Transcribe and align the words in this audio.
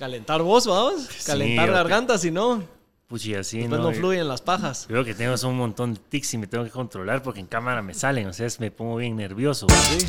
Calentar 0.00 0.40
vos, 0.40 0.66
vamos. 0.66 1.08
Calentar 1.26 1.68
ok. 1.68 1.74
garganta, 1.74 2.16
si 2.16 2.30
no, 2.30 2.62
Puchi, 3.06 3.34
así 3.34 3.58
después 3.58 3.82
no. 3.82 3.90
no 3.90 3.94
fluyen 3.94 4.28
las 4.28 4.40
pajas. 4.40 4.86
Creo 4.88 5.04
que 5.04 5.12
tengo 5.12 5.34
un 5.46 5.58
montón 5.58 5.92
de 5.92 6.00
tics 6.00 6.32
y 6.32 6.38
me 6.38 6.46
tengo 6.46 6.64
que 6.64 6.70
controlar 6.70 7.22
porque 7.22 7.40
en 7.40 7.46
cámara 7.46 7.82
me 7.82 7.92
salen, 7.92 8.26
o 8.28 8.32
sea, 8.32 8.46
es- 8.46 8.60
me 8.60 8.70
pongo 8.70 8.96
bien 8.96 9.14
nervioso. 9.14 9.66
Sí. 9.68 10.06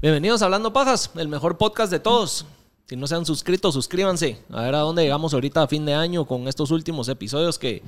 Bienvenidos 0.00 0.40
a 0.42 0.46
Hablando 0.46 0.72
Pajas, 0.72 1.10
el 1.16 1.28
mejor 1.28 1.58
podcast 1.58 1.92
de 1.92 2.00
todos. 2.00 2.46
Si 2.86 2.96
no 2.96 3.06
se 3.06 3.14
han 3.14 3.26
suscrito, 3.26 3.70
suscríbanse. 3.70 4.38
A 4.50 4.62
ver 4.62 4.74
a 4.74 4.78
dónde 4.78 5.02
llegamos 5.02 5.34
ahorita 5.34 5.62
a 5.62 5.68
fin 5.68 5.84
de 5.84 5.94
año 5.94 6.24
con 6.24 6.48
estos 6.48 6.70
últimos 6.70 7.08
episodios 7.08 7.58
que, 7.58 7.82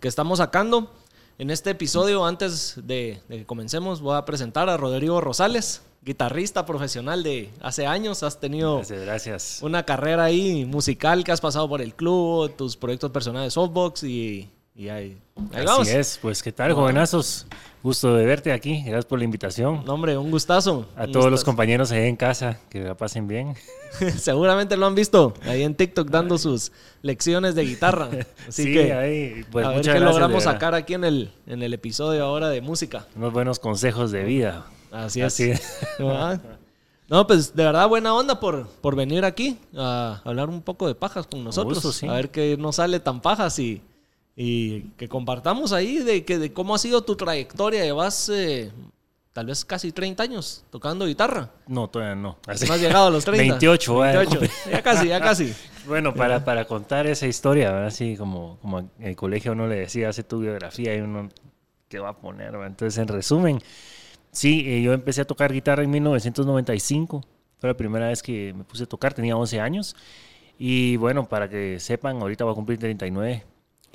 que 0.00 0.08
estamos 0.08 0.38
sacando. 0.38 0.92
En 1.38 1.50
este 1.50 1.70
episodio, 1.70 2.24
antes 2.24 2.74
de, 2.82 3.20
de 3.28 3.38
que 3.38 3.44
comencemos, 3.46 4.00
voy 4.00 4.16
a 4.16 4.24
presentar 4.24 4.70
a 4.70 4.78
Rodrigo 4.78 5.20
Rosales, 5.20 5.82
guitarrista 6.02 6.64
profesional 6.64 7.22
de 7.22 7.50
hace 7.60 7.86
años. 7.86 8.22
Has 8.22 8.40
tenido 8.40 8.76
Gracias, 8.76 9.00
gracias. 9.02 9.58
una 9.60 9.84
carrera 9.84 10.24
ahí 10.24 10.64
musical 10.64 11.24
que 11.24 11.32
has 11.32 11.42
pasado 11.42 11.68
por 11.68 11.82
el 11.82 11.94
club, 11.94 12.56
tus 12.56 12.76
proyectos 12.78 13.10
personales 13.10 13.52
softbox 13.52 14.04
y, 14.04 14.48
y 14.74 14.88
ahí, 14.88 15.18
ahí 15.52 15.66
vamos. 15.66 15.86
Así 15.86 15.96
es, 15.98 16.18
pues 16.22 16.42
qué 16.42 16.52
tal, 16.52 16.72
jovenazos. 16.72 17.46
Gusto 17.86 18.16
de 18.16 18.26
verte 18.26 18.50
aquí, 18.50 18.82
gracias 18.82 19.04
por 19.04 19.20
la 19.20 19.24
invitación. 19.24 19.84
No, 19.84 19.94
hombre, 19.94 20.18
un 20.18 20.28
gustazo. 20.28 20.88
A 20.96 21.04
Un 21.04 21.12
todos 21.12 21.30
los 21.30 21.44
compañeros 21.44 21.92
ahí 21.92 22.08
en 22.08 22.16
casa, 22.16 22.58
que 22.68 22.80
la 22.80 22.96
pasen 22.96 23.28
bien. 23.28 23.54
Seguramente 24.18 24.76
lo 24.76 24.86
han 24.86 24.96
visto 24.96 25.34
ahí 25.44 25.62
en 25.62 25.76
TikTok 25.76 26.10
dando 26.10 26.36
sus 26.36 26.72
lecciones 27.02 27.54
de 27.54 27.64
guitarra. 27.64 28.08
Así 28.48 28.64
sí, 28.64 28.72
que 28.72 28.92
ahí, 28.92 29.44
pues 29.52 29.64
a 29.64 29.68
ver 29.68 29.82
qué 29.82 29.90
gracias. 29.90 30.10
logramos 30.10 30.42
sacar 30.42 30.74
aquí 30.74 30.94
en 30.94 31.04
el, 31.04 31.30
en 31.46 31.62
el 31.62 31.72
episodio 31.74 32.24
ahora 32.24 32.48
de 32.48 32.60
música. 32.60 33.06
Unos 33.14 33.32
buenos 33.32 33.60
consejos 33.60 34.10
de 34.10 34.24
vida. 34.24 34.66
Así 34.90 35.20
es. 35.20 35.26
Así. 35.26 35.52
No, 37.08 37.24
pues 37.28 37.54
de 37.54 37.62
verdad 37.62 37.88
buena 37.88 38.12
onda 38.14 38.40
por, 38.40 38.66
por 38.66 38.96
venir 38.96 39.24
aquí 39.24 39.60
a 39.76 40.20
hablar 40.24 40.48
un 40.48 40.60
poco 40.60 40.88
de 40.88 40.96
pajas 40.96 41.28
con 41.28 41.44
nosotros. 41.44 41.74
gusto, 41.74 41.92
sí. 41.92 42.08
A 42.08 42.14
ver 42.14 42.32
qué 42.32 42.56
nos 42.56 42.74
sale 42.74 42.98
tan 42.98 43.20
pajas 43.20 43.56
y, 43.60 43.80
y 44.36 44.82
que 44.98 45.08
compartamos 45.08 45.72
ahí 45.72 45.98
de, 45.98 46.24
que, 46.24 46.38
de 46.38 46.52
cómo 46.52 46.74
ha 46.74 46.78
sido 46.78 47.02
tu 47.02 47.16
trayectoria. 47.16 47.82
Llevas 47.84 48.28
eh, 48.28 48.70
tal 49.32 49.46
vez 49.46 49.64
casi 49.64 49.92
30 49.92 50.22
años 50.22 50.62
tocando 50.70 51.06
guitarra. 51.06 51.50
No, 51.66 51.88
todavía 51.88 52.14
no. 52.14 52.36
Así- 52.46 52.66
No 52.66 52.74
has 52.74 52.80
llegado 52.80 53.06
a 53.06 53.10
los 53.10 53.24
30. 53.24 53.54
28, 53.54 53.94
vaya. 53.94 54.18
28. 54.20 54.52
Ya 54.70 54.82
casi, 54.82 55.08
ya 55.08 55.20
casi. 55.20 55.52
Bueno, 55.86 56.12
para, 56.12 56.44
para 56.44 56.64
contar 56.64 57.06
esa 57.06 57.28
historia, 57.28 57.70
¿verdad? 57.70 57.86
Así 57.86 58.16
como, 58.16 58.58
como 58.60 58.80
en 58.80 58.90
el 58.98 59.14
colegio 59.14 59.52
uno 59.52 59.68
le 59.68 59.76
decía, 59.76 60.08
hace 60.08 60.24
tu 60.24 60.40
biografía 60.40 60.96
y 60.96 61.00
uno, 61.00 61.28
¿qué 61.88 62.00
va 62.00 62.08
a 62.08 62.16
poner? 62.18 62.50
¿verdad? 62.50 62.66
Entonces, 62.66 62.98
en 62.98 63.06
resumen, 63.06 63.60
sí, 64.32 64.64
eh, 64.66 64.82
yo 64.82 64.92
empecé 64.92 65.20
a 65.20 65.24
tocar 65.26 65.52
guitarra 65.52 65.84
en 65.84 65.90
1995. 65.92 67.24
Fue 67.60 67.70
la 67.70 67.76
primera 67.76 68.08
vez 68.08 68.20
que 68.20 68.52
me 68.52 68.64
puse 68.64 68.82
a 68.82 68.86
tocar, 68.86 69.14
tenía 69.14 69.36
11 69.36 69.60
años. 69.60 69.94
Y 70.58 70.96
bueno, 70.96 71.28
para 71.28 71.48
que 71.48 71.78
sepan, 71.78 72.20
ahorita 72.20 72.42
voy 72.44 72.52
a 72.52 72.56
cumplir 72.56 72.80
39 72.80 73.44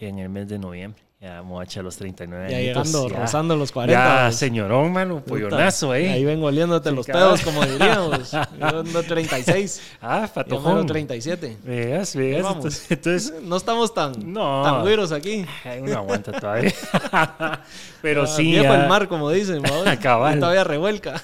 en 0.07 0.19
el 0.19 0.29
mes 0.29 0.47
de 0.47 0.59
noviembre. 0.59 1.01
Ya 1.19 1.35
vamos 1.35 1.77
a 1.77 1.81
los 1.83 1.95
39 1.97 2.47
Ya 2.49 2.57
añitos, 2.57 2.87
llegando, 2.87 3.09
ya. 3.15 3.19
rozando 3.21 3.55
los 3.55 3.71
40. 3.71 3.93
Ya, 3.93 4.23
pues. 4.25 4.35
señorón, 4.37 4.91
mano, 4.91 5.23
pollonazo 5.23 5.91
ahí. 5.91 6.07
Ahí 6.07 6.25
vengo 6.25 6.47
oliéndote 6.47 6.89
Sí, 6.89 6.95
los 6.95 7.05
cabal. 7.05 7.23
pedos, 7.25 7.41
como 7.41 7.63
diríamos. 7.63 8.31
Yo 8.59 8.79
ando 8.79 9.03
36. 9.03 9.81
Ah, 10.01 10.23
Yo 10.27 10.33
patojón. 10.33 10.71
ando 10.79 10.85
37. 10.93 11.57
Veas, 11.63 12.15
veas. 12.15 12.41
vamos. 12.41 12.65
Entonces, 12.65 12.91
entonces 12.91 13.33
No 13.43 13.55
estamos 13.57 13.93
tan, 13.93 14.33
No. 14.33 14.63
tan 14.63 14.81
güeros 14.81 15.11
aquí. 15.11 15.45
Ay, 15.63 15.81
uno 15.81 15.95
aguanta 15.95 16.31
todavía. 16.31 16.73
Pero 18.01 18.23
Ah, 18.23 18.27
sí, 18.27 18.43
Viejo 18.45 18.63
ya- 18.73 18.81
el 18.81 18.89
mar, 18.89 19.07
como 19.07 19.29
dicen. 19.29 19.61
¿no? 19.61 19.69
Cabal. 20.01 20.37
Y 20.37 20.39
Todavía 20.39 20.63
revuelca. 20.63 21.21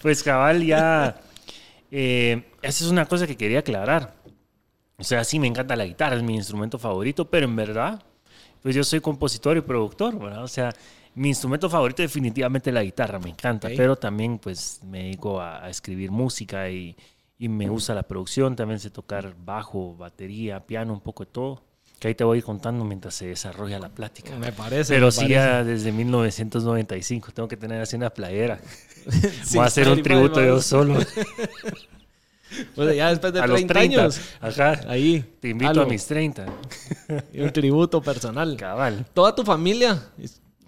pues 0.00 0.22
cabal, 0.22 0.62
ya. 0.64 1.16
eh, 1.90 2.44
esa 2.62 2.84
es 2.84 2.90
una 2.90 3.06
cosa 3.06 3.26
que 3.26 3.36
quería 3.36 3.58
aclarar. 3.60 4.14
O 4.98 5.04
sea, 5.04 5.24
sí 5.24 5.38
me 5.38 5.46
encanta 5.48 5.74
la 5.76 5.84
guitarra, 5.86 6.16
es 6.16 6.22
mi 6.22 6.34
instrumento 6.36 6.78
favorito, 6.78 7.24
pero 7.28 7.46
en 7.46 7.56
verdad, 7.56 8.02
pues 8.62 8.74
yo 8.74 8.84
soy 8.84 9.00
compositor 9.00 9.56
y 9.56 9.60
productor, 9.60 10.18
¿verdad? 10.18 10.44
O 10.44 10.48
sea, 10.48 10.72
mi 11.16 11.28
instrumento 11.28 11.68
favorito 11.68 12.02
definitivamente 12.02 12.70
es 12.70 12.74
la 12.74 12.82
guitarra, 12.82 13.18
me 13.18 13.30
encanta, 13.30 13.68
Ok. 13.68 13.74
pero 13.76 13.96
también 13.96 14.38
pues 14.38 14.80
me 14.84 15.04
dedico 15.04 15.40
a, 15.40 15.64
a 15.64 15.68
escribir 15.70 16.10
música 16.10 16.70
y, 16.70 16.96
y 17.38 17.48
me 17.48 17.68
gusta 17.68 17.94
la 17.94 18.04
producción, 18.04 18.54
también 18.56 18.78
sé 18.80 18.90
tocar 18.90 19.34
bajo, 19.44 19.96
batería, 19.96 20.60
piano, 20.66 20.92
un 20.92 21.00
poco 21.00 21.24
de 21.24 21.30
todo. 21.32 21.62
Que 22.00 22.08
ahí 22.08 22.14
te 22.14 22.24
voy 22.24 22.36
a 22.36 22.38
ir 22.38 22.44
contando 22.44 22.84
mientras 22.84 23.14
se 23.14 23.26
desarrolla 23.28 23.78
la 23.78 23.88
plática. 23.88 24.36
Me 24.36 24.52
parece. 24.52 24.92
Pero 24.92 25.06
me 25.06 25.12
sí, 25.12 25.18
parece. 25.20 25.34
ya 25.34 25.64
desde 25.64 25.90
1995 25.92 27.32
tengo 27.32 27.48
que 27.48 27.56
tener 27.56 27.80
así 27.80 27.96
una 27.96 28.10
playera. 28.10 28.60
Sí, 29.44 29.56
Voy 29.56 29.64
a 29.64 29.66
hacer 29.66 29.86
un 29.88 30.02
tributo 30.02 30.42
yo 30.42 30.60
solo. 30.62 30.98
Pues 32.74 32.96
ya 32.96 33.10
después 33.10 33.32
de 33.32 33.40
a 33.40 33.46
los 33.46 33.56
30, 33.56 33.74
30 33.74 34.00
años. 34.00 34.20
Ajá. 34.40 34.80
Ahí. 34.88 35.24
Te 35.40 35.48
invito 35.48 35.82
a 35.82 35.86
mis 35.86 36.06
30. 36.06 36.46
Y 37.32 37.40
un 37.40 37.52
tributo 37.52 38.00
personal. 38.00 38.56
Cabal. 38.56 39.06
Toda 39.12 39.34
tu 39.34 39.44
familia, 39.44 40.02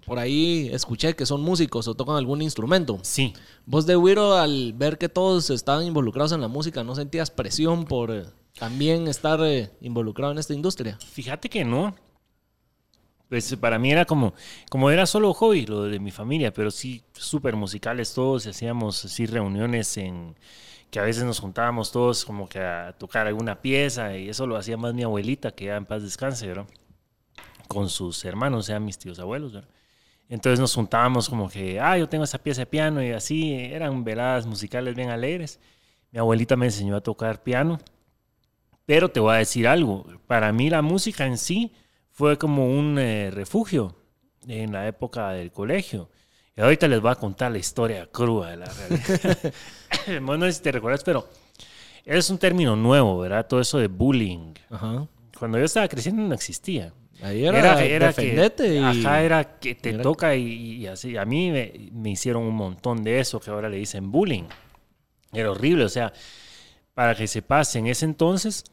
por 0.05 0.19
ahí 0.19 0.69
escuché 0.71 1.15
que 1.15 1.25
son 1.25 1.41
músicos 1.41 1.87
o 1.87 1.95
tocan 1.95 2.15
algún 2.15 2.41
instrumento. 2.41 2.99
Sí. 3.01 3.33
Vos 3.65 3.85
de 3.85 3.97
Wiro, 3.97 4.35
al 4.37 4.73
ver 4.73 4.97
que 4.97 5.09
todos 5.09 5.49
estaban 5.49 5.85
involucrados 5.85 6.31
en 6.31 6.41
la 6.41 6.47
música, 6.47 6.83
¿no 6.83 6.95
sentías 6.95 7.29
presión 7.29 7.85
por 7.85 8.11
eh, 8.11 8.25
también 8.57 9.07
estar 9.07 9.39
eh, 9.43 9.69
involucrado 9.81 10.31
en 10.31 10.37
esta 10.37 10.53
industria? 10.53 10.97
Fíjate 11.11 11.49
que 11.49 11.65
no. 11.65 11.93
Pues 13.27 13.53
para 13.57 13.77
mí 13.77 13.91
era 13.91 14.05
como, 14.05 14.33
como 14.69 14.89
era 14.89 15.05
solo 15.05 15.33
hobby 15.33 15.65
lo 15.65 15.83
de 15.83 15.99
mi 15.99 16.11
familia, 16.11 16.53
pero 16.53 16.71
sí 16.71 17.03
súper 17.11 17.57
musicales 17.57 18.13
todos, 18.13 18.45
y 18.45 18.49
hacíamos 18.49 19.03
así 19.03 19.25
reuniones 19.25 19.97
en 19.97 20.37
que 20.89 20.99
a 20.99 21.03
veces 21.03 21.23
nos 21.23 21.39
juntábamos 21.39 21.91
todos 21.91 22.25
como 22.25 22.47
que 22.47 22.59
a 22.59 22.93
tocar 22.97 23.27
alguna 23.27 23.61
pieza 23.61 24.17
y 24.17 24.29
eso 24.29 24.47
lo 24.47 24.55
hacía 24.55 24.77
más 24.77 24.93
mi 24.93 25.03
abuelita, 25.03 25.51
que 25.51 25.65
ya 25.65 25.75
en 25.75 25.85
paz 25.85 26.03
descanse, 26.03 26.47
¿verdad? 26.47 26.67
Con 27.67 27.89
sus 27.89 28.23
hermanos, 28.25 28.59
o 28.59 28.63
sea, 28.63 28.79
mis 28.79 28.97
tíos 28.97 29.19
abuelos, 29.19 29.53
¿verdad? 29.53 29.69
Entonces 30.29 30.59
nos 30.59 30.73
juntábamos 30.73 31.29
como 31.29 31.49
que, 31.49 31.79
ah, 31.79 31.97
yo 31.97 32.09
tengo 32.09 32.23
esa 32.23 32.37
pieza 32.37 32.61
de 32.61 32.65
piano 32.65 33.01
y 33.01 33.11
así, 33.11 33.53
eran 33.53 34.03
veladas 34.03 34.45
musicales 34.45 34.95
bien 34.95 35.09
alegres. 35.09 35.59
Mi 36.11 36.19
abuelita 36.19 36.55
me 36.55 36.65
enseñó 36.65 36.95
a 36.97 37.01
tocar 37.01 37.43
piano, 37.43 37.79
pero 38.85 39.09
te 39.09 39.19
voy 39.19 39.35
a 39.35 39.37
decir 39.37 39.67
algo, 39.67 40.05
para 40.27 40.51
mí 40.51 40.69
la 40.69 40.81
música 40.81 41.25
en 41.25 41.37
sí 41.37 41.73
fue 42.11 42.37
como 42.37 42.69
un 42.69 42.97
eh, 42.99 43.31
refugio 43.31 43.95
en 44.47 44.71
la 44.73 44.87
época 44.87 45.29
del 45.31 45.51
colegio. 45.51 46.09
Y 46.57 46.61
ahorita 46.61 46.87
les 46.87 46.99
voy 46.99 47.11
a 47.11 47.15
contar 47.15 47.51
la 47.51 47.59
historia 47.59 48.07
cruda 48.11 48.49
de 48.49 48.57
la 48.57 48.65
realidad. 48.65 49.53
bueno, 50.23 50.37
no 50.37 50.45
sé 50.47 50.53
si 50.53 50.61
te 50.63 50.71
recuerdas, 50.71 51.03
pero 51.03 51.29
es 52.03 52.29
un 52.29 52.37
término 52.39 52.75
nuevo, 52.75 53.19
¿verdad? 53.19 53.45
Todo 53.47 53.61
eso 53.61 53.77
de 53.77 53.87
bullying. 53.87 54.53
Ajá. 54.69 55.07
Cuando 55.37 55.59
yo 55.59 55.65
estaba 55.65 55.87
creciendo 55.87 56.23
no 56.23 56.33
existía. 56.33 56.91
Ahí 57.21 57.45
era, 57.45 57.75
defendete 57.75 58.63
que, 58.63 58.75
y... 58.75 58.83
Ajá, 58.83 59.21
era 59.23 59.59
que 59.59 59.75
te 59.75 59.89
era- 59.89 60.01
toca 60.03 60.35
y, 60.35 60.43
y 60.77 60.87
así. 60.87 61.15
A 61.17 61.25
mí 61.25 61.51
me, 61.51 61.73
me 61.91 62.11
hicieron 62.11 62.43
un 62.43 62.55
montón 62.55 63.03
de 63.03 63.19
eso 63.19 63.39
que 63.39 63.49
ahora 63.51 63.69
le 63.69 63.77
dicen 63.77 64.11
bullying. 64.11 64.43
Era 65.33 65.51
horrible, 65.51 65.83
o 65.83 65.89
sea, 65.89 66.13
para 66.93 67.13
que 67.15 67.27
se 67.27 67.41
pase 67.41 67.79
en 67.79 67.87
ese 67.87 68.05
entonces, 68.05 68.63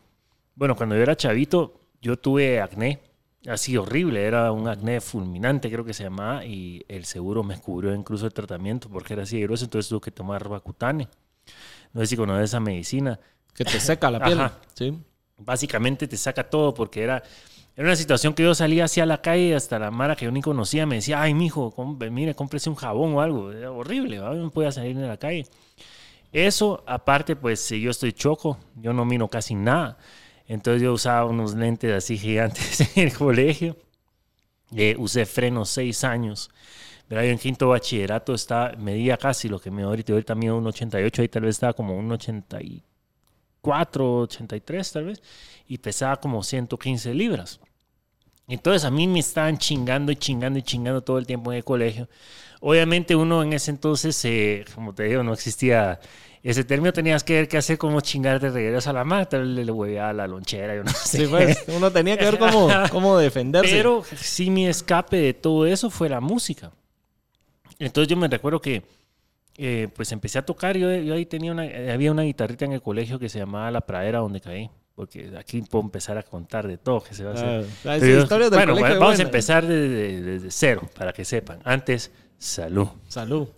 bueno, 0.54 0.76
cuando 0.76 0.94
yo 0.94 1.02
era 1.02 1.16
chavito, 1.16 1.80
yo 2.00 2.16
tuve 2.18 2.60
acné, 2.60 3.00
así 3.46 3.76
horrible, 3.76 4.24
era 4.24 4.50
un 4.52 4.68
acné 4.68 5.00
fulminante, 5.00 5.70
creo 5.70 5.84
que 5.84 5.94
se 5.94 6.04
llamaba, 6.04 6.44
y 6.44 6.84
el 6.88 7.04
seguro 7.04 7.42
me 7.42 7.58
cubrió 7.60 7.94
incluso 7.94 8.26
el 8.26 8.32
tratamiento 8.32 8.88
porque 8.88 9.12
era 9.14 9.22
así 9.24 9.38
de 9.38 9.44
grueso, 9.44 9.64
entonces 9.64 9.88
tuve 9.88 10.00
que 10.00 10.10
tomar 10.10 10.48
Bacutane. 10.48 11.08
No 11.92 12.00
sé 12.00 12.08
si 12.08 12.16
conoces 12.16 12.44
esa 12.50 12.60
medicina. 12.60 13.18
Que 13.54 13.64
te 13.64 13.78
seca 13.78 14.10
la 14.10 14.24
piel. 14.24 14.40
Ajá. 14.40 14.58
Sí. 14.74 14.98
Básicamente 15.38 16.08
te 16.08 16.16
saca 16.16 16.48
todo 16.48 16.74
porque 16.74 17.02
era, 17.02 17.22
era 17.76 17.86
una 17.86 17.96
situación 17.96 18.34
que 18.34 18.42
yo 18.42 18.54
salía 18.54 18.84
hacia 18.84 19.06
la 19.06 19.20
calle 19.20 19.54
hasta 19.54 19.78
la 19.78 19.90
mara 19.90 20.16
que 20.16 20.24
yo 20.24 20.32
ni 20.32 20.42
conocía 20.42 20.86
me 20.86 20.96
decía, 20.96 21.20
ay, 21.22 21.34
mijo, 21.34 21.70
com- 21.70 21.98
mire, 22.10 22.34
cómprese 22.34 22.68
un 22.70 22.76
jabón 22.76 23.14
o 23.14 23.20
algo. 23.20 23.52
Era 23.52 23.70
horrible, 23.70 24.18
no 24.18 24.50
podía 24.50 24.72
salir 24.72 24.96
en 24.96 25.06
la 25.06 25.16
calle. 25.16 25.46
Eso, 26.32 26.82
aparte, 26.86 27.36
pues 27.36 27.60
si 27.60 27.80
yo 27.80 27.90
estoy 27.90 28.12
choco, 28.12 28.58
yo 28.74 28.92
no 28.92 29.04
miro 29.04 29.28
casi 29.28 29.54
nada. 29.54 29.98
Entonces 30.46 30.82
yo 30.82 30.92
usaba 30.92 31.24
unos 31.24 31.54
lentes 31.54 31.92
así 31.92 32.18
gigantes 32.18 32.80
en 32.96 33.08
el 33.08 33.14
colegio. 33.14 33.76
Eh, 34.76 34.96
usé 34.98 35.26
frenos 35.26 35.70
seis 35.70 36.04
años. 36.04 36.50
Pero 37.08 37.22
yo 37.22 37.30
en 37.30 37.38
quinto 37.38 37.68
bachillerato 37.68 38.34
estaba, 38.34 38.72
medía 38.76 39.16
casi 39.16 39.48
lo 39.48 39.60
que 39.60 39.70
me 39.70 39.82
ahorita. 39.82 40.12
Ahorita 40.12 40.34
mido 40.34 40.56
un 40.56 40.66
88, 40.66 41.22
ahí 41.22 41.28
tal 41.28 41.42
vez 41.42 41.56
estaba 41.56 41.74
como 41.74 41.96
un 41.96 42.10
84, 42.10 44.18
83 44.20 44.92
tal 44.92 45.04
vez. 45.06 45.22
Y 45.68 45.78
pesaba 45.78 46.16
como 46.16 46.42
115 46.42 47.14
libras. 47.14 47.60
Entonces 48.46 48.84
a 48.84 48.90
mí 48.90 49.06
me 49.06 49.20
estaban 49.20 49.58
chingando 49.58 50.12
y 50.12 50.16
chingando 50.16 50.58
y 50.58 50.62
chingando 50.62 51.02
todo 51.02 51.18
el 51.18 51.26
tiempo 51.26 51.52
en 51.52 51.58
el 51.58 51.64
colegio. 51.64 52.08
Obviamente 52.60 53.16
uno 53.16 53.42
en 53.42 53.52
ese 53.52 53.70
entonces, 53.70 54.22
eh, 54.24 54.64
como 54.74 54.94
te 54.94 55.04
digo, 55.04 55.22
no 55.22 55.32
existía 55.32 56.00
ese 56.44 56.62
término, 56.62 56.92
tenías 56.92 57.24
que 57.24 57.32
ver 57.32 57.48
qué 57.48 57.56
hacer, 57.56 57.78
cómo 57.78 58.00
chingar 58.02 58.38
de 58.38 58.50
regreso 58.50 58.90
a 58.90 58.92
la 58.92 59.02
mata, 59.02 59.38
le 59.38 59.64
voy 59.72 59.96
a 59.96 60.12
la 60.12 60.26
lonchera, 60.26 60.76
yo 60.76 60.84
no 60.84 60.90
sé. 60.92 61.20
Sí, 61.20 61.26
pues, 61.26 61.64
uno 61.68 61.90
tenía 61.90 62.18
que 62.18 62.24
ver 62.26 62.38
cómo, 62.38 62.68
cómo 62.90 63.18
defenderse. 63.18 63.74
Pero 63.74 64.04
sí 64.14 64.50
mi 64.50 64.66
escape 64.66 65.16
de 65.16 65.34
todo 65.34 65.66
eso 65.66 65.90
fue 65.90 66.08
la 66.08 66.20
música. 66.20 66.70
Entonces 67.78 68.08
yo 68.08 68.16
me 68.16 68.28
recuerdo 68.28 68.60
que 68.60 68.82
eh, 69.56 69.88
pues 69.96 70.12
empecé 70.12 70.38
a 70.38 70.44
tocar, 70.44 70.76
yo, 70.76 70.94
yo 70.94 71.14
ahí 71.14 71.26
tenía 71.26 71.50
una, 71.50 71.62
había 71.92 72.12
una 72.12 72.22
guitarrita 72.22 72.66
en 72.66 72.72
el 72.72 72.82
colegio 72.82 73.18
que 73.18 73.28
se 73.28 73.38
llamaba 73.38 73.70
La 73.70 73.80
Pradera 73.80 74.18
donde 74.18 74.40
caí 74.40 74.70
porque 74.94 75.32
aquí 75.36 75.62
puedo 75.62 75.84
empezar 75.84 76.18
a 76.18 76.22
contar 76.22 76.68
de 76.68 76.78
todo 76.78 77.02
que 77.02 77.14
se 77.14 77.24
va 77.24 77.30
a 77.30 77.34
hacer. 77.34 77.66
Ah, 77.84 77.98
bueno, 78.50 78.74
vamos 78.74 78.98
buena. 78.98 79.18
a 79.18 79.22
empezar 79.22 79.66
desde, 79.66 80.20
desde, 80.20 80.50
cero, 80.50 80.88
para 80.96 81.12
que 81.12 81.24
sepan. 81.24 81.60
Antes, 81.64 82.12
salud. 82.38 82.88
Salud. 83.08 83.48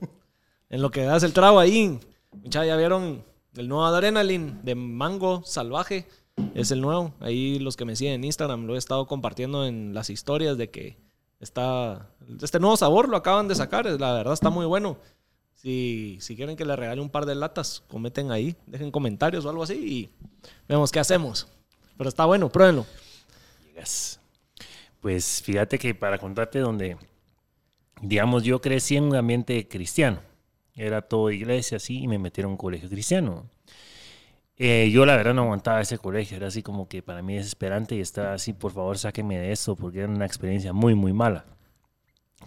En 0.71 0.81
lo 0.81 0.91
que 0.91 1.03
das 1.03 1.23
el 1.23 1.32
trago 1.32 1.61
ahí, 1.61 2.00
ya 2.44 2.76
vieron 2.76 3.25
el 3.55 3.69
nuevo 3.69 3.84
Adrenaline 3.84 4.61
de 4.62 4.75
mango 4.75 5.43
salvaje. 5.44 6.06
Es 6.55 6.70
el 6.70 6.81
nuevo. 6.81 7.14
Ahí 7.20 7.58
los 7.58 7.76
que 7.76 7.84
me 7.84 7.96
siguen 7.96 8.14
en 8.14 8.25
Instagram 8.25 8.67
lo 8.67 8.75
he 8.75 8.78
estado 8.78 9.06
compartiendo 9.06 9.67
en 9.67 9.94
las 9.94 10.11
historias 10.11 10.58
de 10.58 10.70
que 10.70 10.99
está... 11.40 12.11
Este 12.43 12.61
nuevo 12.61 12.76
sabor 12.76 13.08
lo 13.08 13.17
acaban 13.17 13.49
de 13.49 13.55
sacar. 13.55 13.87
La 13.87 14.12
verdad 14.12 14.34
está 14.34 14.50
muy 14.50 14.67
bueno. 14.67 14.99
Si, 15.55 16.19
si 16.20 16.37
quieren 16.37 16.56
que 16.56 16.67
le 16.67 16.76
regale 16.76 17.00
un 17.00 17.08
par 17.08 17.25
de 17.25 17.34
latas, 17.34 17.82
cometen 17.88 18.31
ahí, 18.31 18.56
dejen 18.67 18.90
comentarios 18.90 19.46
o 19.46 19.50
algo 19.50 19.62
así 19.62 19.75
y 19.75 20.11
vemos 20.69 20.93
qué 20.93 21.00
hacemos. 21.00 21.49
Pero 21.96 22.08
está 22.08 22.26
bueno, 22.26 22.50
pruébenlo. 22.50 22.84
Pues 25.00 25.43
fíjate 25.43 25.79
que 25.79 25.94
para 25.94 26.19
contarte 26.19 26.58
donde, 26.58 26.96
digamos, 28.02 28.43
yo 28.43 28.61
crecí 28.61 28.96
en 28.96 29.05
un 29.05 29.17
ambiente 29.17 29.67
cristiano. 29.67 30.20
Era 30.76 31.02
todo 31.02 31.31
iglesia 31.31 31.78
así 31.78 32.02
y 32.02 32.08
me 32.08 32.19
metieron 32.19 32.50
a 32.50 32.52
un 32.52 32.58
colegio 32.58 32.88
cristiano. 32.88 33.49
Eh, 34.58 34.90
yo 34.93 35.05
la 35.05 35.17
verdad 35.17 35.34
no 35.34 35.43
aguantaba 35.43 35.81
ese 35.81 35.99
colegio, 35.99 36.37
era 36.37 36.46
así 36.46 36.62
como 36.62 36.88
que 36.88 37.02
para 37.02 37.23
mí 37.23 37.34
desesperante 37.34 37.94
y 37.94 38.00
estaba 38.00 38.34
así, 38.34 38.55
por 38.55 38.73
favor 38.73 38.96
sáquenme 38.96 39.38
de 39.38 39.52
esto 39.52 39.76
porque 39.76 40.00
era 40.00 40.08
una 40.08 40.25
experiencia 40.25 40.73
muy, 40.73 40.94
muy 40.94 41.12
mala. 41.12 41.44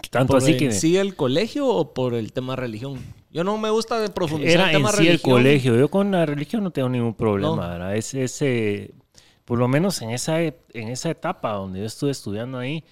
Tanto 0.10 0.38
así 0.38 0.58
que. 0.58 0.72
¿Sí 0.72 0.98
el 0.98 1.16
colegio 1.16 1.68
o 1.68 1.94
por 1.94 2.14
el 2.14 2.32
tema 2.32 2.56
religión? 2.56 3.00
Yo 3.32 3.44
no 3.44 3.58
me 3.58 3.70
gusta 3.70 4.00
de 4.00 4.10
profundizar 4.10 4.54
Era 4.54 4.66
el 4.68 4.78
tema 4.78 4.90
en 4.90 4.96
sí 4.96 5.08
el 5.08 5.22
colegio. 5.22 5.78
Yo 5.78 5.90
con 5.90 6.12
la 6.12 6.26
religión 6.26 6.64
no 6.64 6.72
tengo 6.72 6.90
ningún 6.90 7.14
problema. 7.14 7.96
Es 7.96 8.14
ese, 8.14 8.94
por 9.46 9.60
lo 9.60 9.68
menos 9.68 10.02
en 10.02 10.12
esa, 10.12 10.42
en 10.42 10.58
esa 10.74 11.12
etapa 11.12 11.54
donde 11.54 11.80
yo 11.80 11.86
estuve 11.86 12.12
estudiando 12.12 12.58
ahí, 12.58 12.84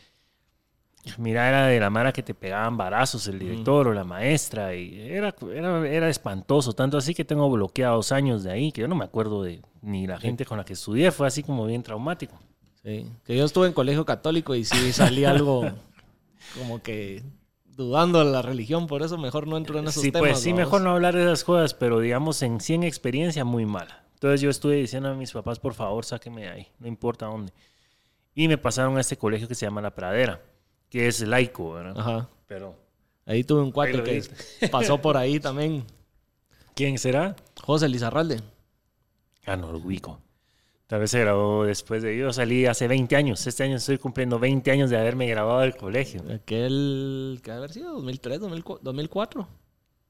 mira, 1.17 1.47
era 1.47 1.67
de 1.67 1.79
la 1.79 1.89
mara 1.89 2.11
que 2.11 2.23
te 2.23 2.33
pegaban 2.33 2.77
barazos 2.77 3.27
el 3.27 3.39
director 3.39 3.87
o 3.87 3.93
la 3.93 4.03
maestra. 4.03 4.75
Y 4.75 4.99
era, 4.99 5.35
era, 5.53 5.87
era, 5.87 6.09
espantoso. 6.09 6.73
Tanto 6.73 6.97
así 6.97 7.13
que 7.13 7.25
tengo 7.25 7.49
bloqueados 7.49 8.11
años 8.11 8.43
de 8.43 8.51
ahí, 8.51 8.71
que 8.71 8.81
yo 8.81 8.87
no 8.87 8.95
me 8.95 9.05
acuerdo 9.05 9.43
de 9.43 9.61
ni 9.81 10.07
la 10.07 10.19
gente 10.19 10.45
con 10.45 10.57
la 10.57 10.65
que 10.65 10.73
estudié. 10.73 11.11
Fue 11.11 11.27
así 11.27 11.43
como 11.43 11.65
bien 11.65 11.83
traumático. 11.83 12.37
Sí, 12.83 13.07
que 13.25 13.35
yo 13.35 13.45
estuve 13.45 13.67
en 13.67 13.73
colegio 13.73 14.05
católico 14.05 14.55
y 14.55 14.63
sí 14.63 14.93
salí 14.93 15.25
algo 15.25 15.69
como 16.57 16.81
que 16.81 17.23
dudando 17.77 18.19
de 18.19 18.31
la 18.31 18.41
religión, 18.41 18.87
por 18.87 19.03
eso 19.03 19.17
mejor 19.17 19.47
no 19.47 19.55
entro 19.55 19.79
en 19.79 19.87
esos 19.87 20.01
sí, 20.01 20.11
temas. 20.11 20.29
Pues 20.29 20.41
sí, 20.41 20.53
mejor 20.53 20.81
no 20.81 20.91
hablar 20.91 21.15
de 21.15 21.23
esas 21.23 21.43
cosas, 21.43 21.73
pero 21.73 21.99
digamos 21.99 22.41
en 22.41 22.59
100 22.59 22.83
experiencia 22.83 23.45
muy 23.45 23.65
mala. 23.65 24.03
Entonces 24.15 24.41
yo 24.41 24.49
estuve 24.49 24.75
diciendo 24.75 25.09
a 25.09 25.13
mis 25.13 25.31
papás, 25.31 25.59
por 25.59 25.75
favor, 25.75 26.03
sáquenme 26.03 26.41
de 26.41 26.49
ahí, 26.49 26.67
no 26.79 26.87
importa 26.87 27.27
dónde. 27.27 27.53
Y 28.33 28.47
me 28.47 28.57
pasaron 28.57 28.97
a 28.97 29.01
este 29.01 29.15
colegio 29.15 29.47
que 29.47 29.53
se 29.53 29.67
llama 29.67 29.81
La 29.81 29.93
Pradera, 29.93 30.41
que 30.89 31.07
es 31.07 31.21
laico, 31.21 31.73
¿verdad? 31.73 31.97
Ajá. 31.97 32.29
Pero 32.47 32.75
ahí 33.25 33.43
tuve 33.43 33.61
un 33.61 33.71
cuate 33.71 34.03
que 34.03 34.23
pasó 34.71 35.01
por 35.01 35.17
ahí 35.17 35.39
también. 35.39 35.83
¿Quién 36.75 36.97
será? 36.97 37.35
José 37.61 37.89
Lizarralde. 37.89 38.41
Ah, 39.45 39.55
Norwico. 39.55 40.19
Tal 40.87 41.01
vez 41.01 41.11
se 41.11 41.19
graduó 41.19 41.65
después 41.65 42.01
de 42.01 42.17
yo 42.17 42.31
salí 42.31 42.65
hace 42.65 42.87
20 42.87 43.15
años. 43.15 43.45
Este 43.45 43.63
año 43.63 43.75
estoy 43.75 43.97
cumpliendo 43.97 44.39
20 44.39 44.71
años 44.71 44.89
de 44.89 44.97
haberme 44.97 45.27
graduado 45.27 45.59
del 45.61 45.75
colegio. 45.75 46.23
Aquel 46.33 47.41
que 47.43 47.51
haber 47.51 47.73
sido 47.73 47.93
2003, 47.93 48.39
2004. 48.81 49.47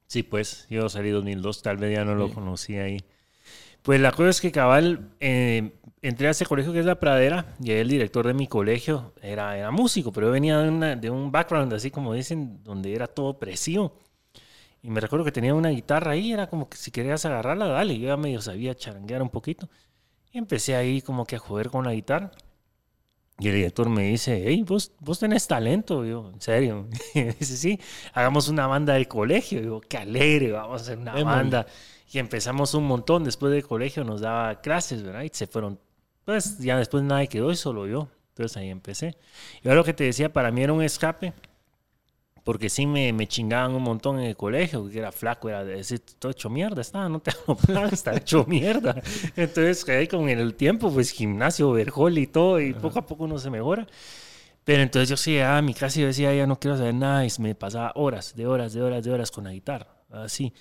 Sí, 0.05 0.23
pues 0.23 0.67
yo 0.69 0.87
salí 0.87 1.09
2002, 1.09 1.61
tal 1.63 1.77
vez 1.77 1.93
ya 1.95 2.05
no 2.05 2.13
lo 2.13 2.31
conocí 2.31 2.77
ahí. 2.77 3.03
Pues 3.81 3.99
la 3.99 4.11
cosa 4.11 4.29
es 4.29 4.41
que 4.41 4.51
cabal, 4.51 5.09
eh, 5.19 5.71
entré 6.01 6.27
a 6.27 6.31
ese 6.31 6.45
colegio 6.45 6.73
que 6.73 6.79
es 6.79 6.85
La 6.85 6.99
Pradera 6.99 7.55
y 7.61 7.71
el 7.71 7.87
director 7.87 8.25
de 8.27 8.33
mi 8.33 8.47
colegio 8.47 9.13
era, 9.21 9.57
era 9.57 9.71
músico, 9.71 10.11
pero 10.11 10.27
yo 10.27 10.33
venía 10.33 10.59
de, 10.59 10.95
de 10.95 11.09
un 11.09 11.31
background 11.31 11.73
así 11.73 11.91
como 11.91 12.13
dicen, 12.13 12.63
donde 12.63 12.93
era 12.93 13.07
todo 13.07 13.37
presivo. 13.39 13.99
Y 14.81 14.89
me 14.89 15.01
recuerdo 15.01 15.25
que 15.25 15.31
tenía 15.31 15.53
una 15.53 15.69
guitarra 15.69 16.11
ahí, 16.11 16.31
era 16.31 16.47
como 16.47 16.69
que 16.69 16.77
si 16.77 16.91
querías 16.91 17.25
agarrarla, 17.25 17.67
dale. 17.67 17.99
Yo 17.99 18.07
ya 18.07 18.17
medio 18.17 18.41
sabía 18.41 18.75
charanguear 18.75 19.21
un 19.21 19.29
poquito. 19.29 19.69
Y 20.31 20.37
empecé 20.37 20.75
ahí 20.75 21.01
como 21.01 21.25
que 21.25 21.35
a 21.35 21.39
joder 21.39 21.69
con 21.69 21.85
la 21.85 21.93
guitarra. 21.93 22.31
Y 23.39 23.49
el 23.49 23.55
director 23.55 23.89
me 23.89 24.03
dice, 24.03 24.43
hey, 24.45 24.63
vos, 24.63 24.91
vos 24.99 25.19
tenés 25.19 25.47
talento. 25.47 26.05
yo, 26.05 26.31
en 26.33 26.41
serio. 26.41 26.87
Y 27.13 27.23
dice, 27.23 27.57
sí, 27.57 27.79
hagamos 28.13 28.47
una 28.49 28.67
banda 28.67 28.93
del 28.93 29.07
colegio. 29.07 29.61
yo, 29.61 29.81
qué 29.81 29.97
alegre, 29.97 30.51
vamos 30.51 30.81
a 30.81 30.83
hacer 30.83 30.97
una 30.97 31.21
banda. 31.23 31.67
Y 32.11 32.19
empezamos 32.19 32.73
un 32.73 32.85
montón. 32.85 33.23
Después 33.23 33.51
del 33.51 33.67
colegio 33.67 34.03
nos 34.03 34.21
daba 34.21 34.61
clases, 34.61 35.03
¿verdad? 35.03 35.23
Y 35.23 35.29
se 35.33 35.47
fueron, 35.47 35.79
pues 36.27 36.57
ya 36.59 36.77
después 36.77 37.03
nadie 37.03 37.29
quedó 37.29 37.51
y 37.51 37.55
solo 37.55 37.87
yo. 37.87 38.09
Entonces 38.31 38.57
ahí 38.57 38.69
empecé. 38.69 39.15
Y 39.63 39.69
ahora 39.69 39.77
lo 39.77 39.85
que 39.85 39.93
te 39.93 40.03
decía, 40.03 40.33
para 40.33 40.51
mí 40.51 40.61
era 40.61 40.73
un 40.73 40.83
escape 40.83 41.33
porque 42.43 42.69
sí 42.69 42.85
me, 42.85 43.13
me, 43.13 43.27
chingaban 43.27 43.73
un 43.73 43.83
montón 43.83 44.19
en 44.19 44.25
el 44.25 44.35
colegio, 44.35 44.89
que 44.89 44.99
era 44.99 45.13
flaco, 45.13 45.47
era 45.47 45.63
de 45.63 45.77
decir, 45.77 46.01
todo 46.19 46.33
hecho 46.33 46.49
mierda, 46.49 46.81
está, 46.81 47.07
no 47.07 47.21
te 47.21 47.31
hago 47.31 47.55
plan, 47.55 47.89
está 47.93 48.13
hecho 48.13 48.43
mierda. 48.45 49.01
Entonces, 49.37 49.87
ahí 49.87 50.07
con 50.07 50.27
el 50.27 50.53
tiempo, 50.55 50.91
pues 50.91 51.11
gimnasio, 51.11 51.71
verjol 51.71 52.17
y 52.17 52.27
todo, 52.27 52.59
y 52.59 52.73
poco 52.73 52.99
a 52.99 53.05
poco 53.05 53.23
uno 53.23 53.39
se 53.39 53.49
mejora. 53.49 53.87
Pero 54.65 54.81
entonces 54.81 55.07
yo 55.07 55.15
sí 55.15 55.39
a 55.39 55.61
mi 55.61 55.73
casa 55.73 56.01
y 56.01 56.03
decía, 56.03 56.33
ya 56.35 56.45
no 56.45 56.59
quiero 56.59 56.75
hacer 56.75 56.93
nada, 56.93 57.25
y 57.25 57.29
me 57.39 57.55
pasaba 57.55 57.93
horas, 57.95 58.35
de 58.35 58.47
horas, 58.47 58.73
de 58.73 58.81
horas, 58.81 59.03
de 59.05 59.11
horas 59.11 59.31
con 59.31 59.45
la 59.45 59.51
guitarra, 59.53 59.87
así. 60.09 60.53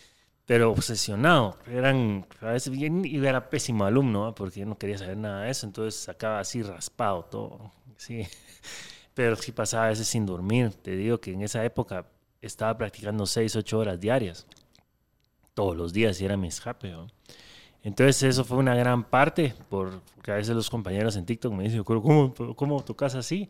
Pero 0.47 0.71
obsesionado, 0.71 1.59
eran, 1.69 2.25
a 2.41 2.53
veces 2.53 2.73
y 2.77 3.27
era 3.27 3.51
pésimo 3.51 3.85
alumno, 3.85 4.33
porque 4.35 4.61
yo 4.61 4.67
no 4.67 4.79
quería 4.79 4.97
saber 4.97 5.17
nada 5.17 5.43
de 5.43 5.51
eso, 5.51 5.67
entonces 5.67 6.01
sacaba 6.01 6.39
así 6.39 6.63
raspado 6.63 7.25
todo, 7.25 7.73
sí. 7.97 8.23
Pero 9.15 9.35
sí 9.37 9.51
pasaba 9.51 9.87
a 9.87 9.89
veces 9.89 10.07
sin 10.07 10.27
dormir. 10.27 10.73
Te 10.83 10.95
digo 10.95 11.19
que 11.19 11.33
en 11.33 11.41
esa 11.43 11.65
época 11.65 12.07
estaba 12.43 12.77
practicando 12.77 13.25
6, 13.27 13.57
8 13.57 13.79
horas 13.79 13.99
diarias. 13.99 14.47
Todos 15.55 15.75
los 15.75 15.93
días 15.95 16.21
y 16.21 16.27
era 16.27 16.37
mi 16.37 16.49
escape. 16.49 16.95
Entonces 17.83 18.23
eso 18.23 18.45
fue 18.45 18.59
una 18.59 18.75
gran 18.75 19.05
parte, 19.05 19.55
porque 19.71 20.31
a 20.31 20.35
veces 20.35 20.55
los 20.55 20.69
compañeros 20.69 21.17
en 21.17 21.25
TikTok 21.25 21.53
me 21.55 21.65
dicen, 21.65 21.83
¿cómo, 21.83 22.35
cómo 22.55 22.85
tocas 22.85 23.15
así? 23.15 23.49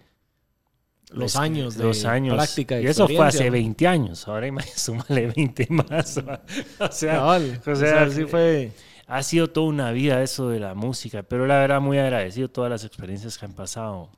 Los 1.11 1.37
años 1.37 1.77
de 1.77 1.85
los 1.85 2.05
años. 2.05 2.35
práctica. 2.35 2.81
Y 2.81 2.87
eso 2.87 3.07
fue 3.07 3.27
hace 3.27 3.49
20 3.49 3.87
años. 3.87 4.27
Ahora 4.27 4.49
súmale 4.75 5.29
20 5.29 5.69
más. 5.71 6.19
o 6.81 6.93
sea, 6.93 7.25
o 7.27 7.77
sea, 7.77 8.11
sí 8.11 8.25
fue... 8.25 8.73
Ha 9.07 9.23
sido 9.23 9.49
toda 9.49 9.69
una 9.69 9.93
vida 9.93 10.21
eso 10.23 10.49
de 10.49 10.59
la 10.59 10.75
música, 10.75 11.23
pero 11.23 11.47
la 11.47 11.59
verdad 11.59 11.81
muy 11.81 11.99
agradecido 11.99 12.49
todas 12.49 12.71
las 12.71 12.85
experiencias 12.85 13.39
que 13.39 13.45
han 13.45 13.53
pasado. 13.53 14.11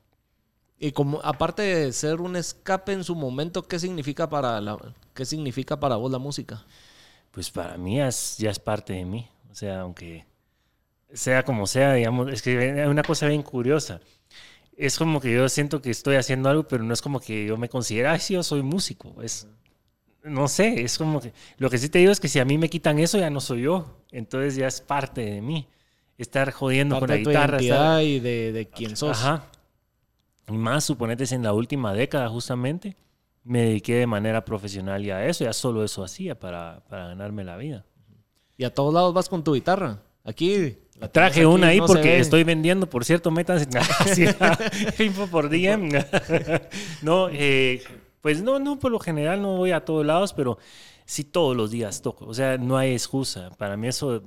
Y 0.79 0.93
como 0.93 1.21
aparte 1.23 1.61
de 1.61 1.93
ser 1.93 2.21
un 2.21 2.35
escape 2.35 2.93
en 2.93 3.03
su 3.03 3.13
momento, 3.13 3.67
¿qué 3.67 3.77
significa 3.77 4.27
para 4.27 4.59
la, 4.59 4.77
qué 5.13 5.25
significa 5.25 5.79
para 5.79 5.95
vos 5.95 6.11
la 6.11 6.17
música? 6.17 6.65
Pues 7.29 7.51
para 7.51 7.77
mí 7.77 7.97
ya 7.97 8.07
es 8.07 8.59
parte 8.63 8.93
de 8.93 9.05
mí. 9.05 9.29
O 9.51 9.55
sea, 9.55 9.81
aunque 9.81 10.25
sea 11.13 11.43
como 11.43 11.67
sea, 11.67 11.93
digamos, 11.93 12.31
es 12.31 12.41
que 12.41 12.57
hay 12.57 12.87
una 12.87 13.03
cosa 13.03 13.27
bien 13.27 13.43
curiosa. 13.43 13.99
Es 14.79 14.97
como 14.97 15.19
que 15.19 15.33
yo 15.33 15.47
siento 15.49 15.81
que 15.81 15.91
estoy 15.91 16.15
haciendo 16.15 16.49
algo, 16.49 16.67
pero 16.67 16.83
no 16.83 16.93
es 16.93 17.01
como 17.01 17.19
que 17.19 17.45
yo 17.45 17.57
me 17.57 17.69
considera, 17.69 18.13
ay, 18.13 18.19
sí, 18.19 18.33
yo 18.33 18.43
soy 18.43 18.63
músico. 18.63 19.21
Es, 19.21 19.47
no 20.23 20.47
sé, 20.47 20.81
es 20.81 20.97
como 20.97 21.19
que, 21.19 21.33
lo 21.57 21.69
que 21.69 21.77
sí 21.77 21.89
te 21.89 21.99
digo 21.99 22.11
es 22.11 22.19
que 22.19 22.29
si 22.29 22.39
a 22.39 22.45
mí 22.45 22.57
me 22.57 22.69
quitan 22.69 22.97
eso, 22.97 23.17
ya 23.17 23.29
no 23.29 23.41
soy 23.41 23.63
yo. 23.63 24.03
Entonces 24.11 24.55
ya 24.55 24.67
es 24.67 24.81
parte 24.81 25.21
de 25.21 25.41
mí. 25.41 25.67
Estar 26.17 26.51
jodiendo 26.51 26.99
con 26.99 27.09
la 27.09 27.17
guitarra. 27.17 28.01
y 28.01 28.19
de, 28.19 28.51
de 28.51 28.69
quién 28.69 28.95
sos. 28.95 29.17
Ajá 29.17 29.49
más, 30.57 30.85
suponete, 30.85 31.23
en 31.33 31.43
la 31.43 31.53
última 31.53 31.93
década 31.93 32.27
justamente, 32.29 32.95
me 33.43 33.63
dediqué 33.63 33.95
de 33.95 34.07
manera 34.07 34.43
profesional 34.45 35.03
ya 35.03 35.17
a 35.17 35.25
eso, 35.25 35.43
ya 35.43 35.53
solo 35.53 35.83
eso 35.83 36.03
hacía 36.03 36.39
para, 36.39 36.83
para 36.89 37.07
ganarme 37.07 37.43
la 37.43 37.57
vida. 37.57 37.85
¿Y 38.57 38.63
a 38.63 38.73
todos 38.73 38.93
lados 38.93 39.13
vas 39.13 39.29
con 39.29 39.43
tu 39.43 39.53
guitarra? 39.53 40.01
Aquí. 40.23 40.77
Traje 41.07 41.45
una 41.45 41.67
ahí 41.67 41.79
porque 41.79 42.19
estoy 42.19 42.43
vendiendo, 42.43 42.89
por 42.89 43.05
cierto, 43.05 43.31
metas 43.31 43.67
info 44.99 45.27
por 45.27 45.49
DM. 45.49 45.89
no, 47.01 47.29
eh, 47.31 47.81
pues 48.21 48.41
no, 48.41 48.59
no, 48.59 48.77
por 48.77 48.91
lo 48.91 48.99
general 48.99 49.41
no 49.41 49.57
voy 49.57 49.71
a 49.71 49.85
todos 49.85 50.05
lados, 50.05 50.33
pero 50.33 50.57
sí 51.05 51.23
todos 51.23 51.55
los 51.55 51.71
días 51.71 52.01
toco. 52.01 52.25
O 52.25 52.33
sea, 52.33 52.57
no 52.57 52.77
hay 52.77 52.91
excusa. 52.91 53.49
Para 53.57 53.77
mí 53.77 53.87
eso, 53.87 54.23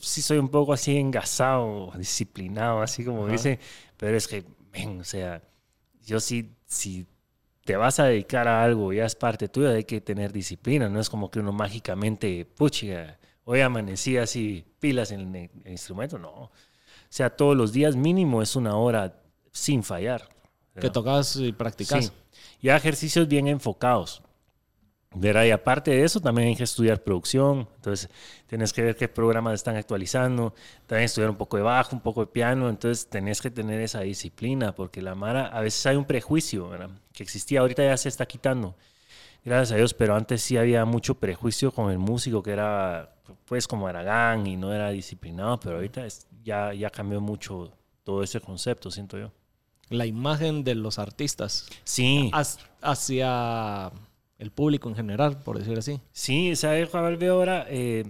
sí 0.00 0.22
soy 0.22 0.38
un 0.38 0.48
poco 0.48 0.72
así 0.72 0.96
engasado, 0.96 1.92
disciplinado, 1.96 2.80
así 2.80 3.04
como 3.04 3.28
dice, 3.28 3.58
pero 3.96 4.16
es 4.16 4.26
que 4.26 4.44
o 4.98 5.04
sea, 5.04 5.42
yo 6.04 6.18
sí, 6.18 6.50
si 6.66 7.06
te 7.64 7.76
vas 7.76 8.00
a 8.00 8.04
dedicar 8.04 8.48
a 8.48 8.62
algo, 8.62 8.92
ya 8.92 9.04
es 9.04 9.14
parte 9.14 9.48
tuya, 9.48 9.70
hay 9.70 9.84
que 9.84 10.00
tener 10.00 10.32
disciplina, 10.32 10.88
no 10.88 11.00
es 11.00 11.08
como 11.08 11.30
que 11.30 11.40
uno 11.40 11.52
mágicamente, 11.52 12.44
puchiga, 12.44 13.18
hoy 13.44 13.60
amanecí 13.60 14.16
así 14.16 14.64
pilas 14.78 15.10
en 15.10 15.34
el, 15.34 15.50
instrumento, 15.66 16.18
no. 16.18 16.30
O 16.30 16.50
sea, 17.08 17.30
todos 17.30 17.56
los 17.56 17.72
días 17.72 17.96
mínimo 17.96 18.42
es 18.42 18.56
una 18.56 18.76
hora 18.76 19.20
sin 19.52 19.82
fallar. 19.82 20.28
Que 20.80 20.90
tocas 20.90 21.36
y 21.36 21.52
practicas. 21.52 22.06
Sí. 22.06 22.12
Ya 22.60 22.76
ejercicios 22.76 23.28
bien 23.28 23.46
enfocados. 23.46 24.22
Verá, 25.16 25.46
y 25.46 25.52
aparte 25.52 25.92
de 25.92 26.02
eso, 26.02 26.20
también 26.20 26.48
hay 26.48 26.56
que 26.56 26.64
estudiar 26.64 27.04
producción. 27.04 27.68
Entonces, 27.76 28.10
tienes 28.48 28.72
que 28.72 28.82
ver 28.82 28.96
qué 28.96 29.06
programas 29.06 29.54
están 29.54 29.76
actualizando. 29.76 30.54
También 30.86 31.04
estudiar 31.04 31.30
un 31.30 31.36
poco 31.36 31.56
de 31.56 31.62
bajo, 31.62 31.94
un 31.94 32.02
poco 32.02 32.22
de 32.22 32.26
piano. 32.26 32.68
Entonces, 32.68 33.08
tenés 33.08 33.40
que 33.40 33.50
tener 33.50 33.80
esa 33.80 34.00
disciplina, 34.00 34.74
porque 34.74 35.00
la 35.00 35.14
Mara, 35.14 35.46
a 35.46 35.60
veces 35.60 35.86
hay 35.86 35.94
un 35.94 36.04
prejuicio 36.04 36.68
que 37.12 37.22
existía. 37.22 37.60
Ahorita 37.60 37.84
ya 37.84 37.96
se 37.96 38.08
está 38.08 38.26
quitando, 38.26 38.74
gracias 39.44 39.72
a 39.72 39.76
Dios. 39.76 39.94
Pero 39.94 40.16
antes 40.16 40.42
sí 40.42 40.56
había 40.56 40.84
mucho 40.84 41.14
prejuicio 41.14 41.70
con 41.70 41.92
el 41.92 41.98
músico, 41.98 42.42
que 42.42 42.50
era, 42.50 43.13
pues, 43.44 43.66
como 43.66 43.86
Aragán 43.86 44.46
y 44.46 44.56
no 44.56 44.72
era 44.72 44.90
disciplinado. 44.90 45.58
Pero 45.60 45.76
ahorita 45.76 46.06
ya, 46.42 46.72
ya 46.74 46.90
cambió 46.90 47.20
mucho 47.20 47.72
todo 48.02 48.22
ese 48.22 48.40
concepto, 48.40 48.90
siento 48.90 49.18
yo. 49.18 49.32
La 49.90 50.06
imagen 50.06 50.64
de 50.64 50.74
los 50.74 50.98
artistas. 50.98 51.66
Sí. 51.84 52.30
Hacia 52.80 53.92
el 54.38 54.50
público 54.50 54.88
en 54.88 54.96
general, 54.96 55.38
por 55.38 55.58
decir 55.58 55.78
así. 55.78 56.00
Sí, 56.12 56.56
¿sabes, 56.56 56.88
Juan 56.88 57.22
ahora? 57.24 57.66
Eh, 57.68 58.04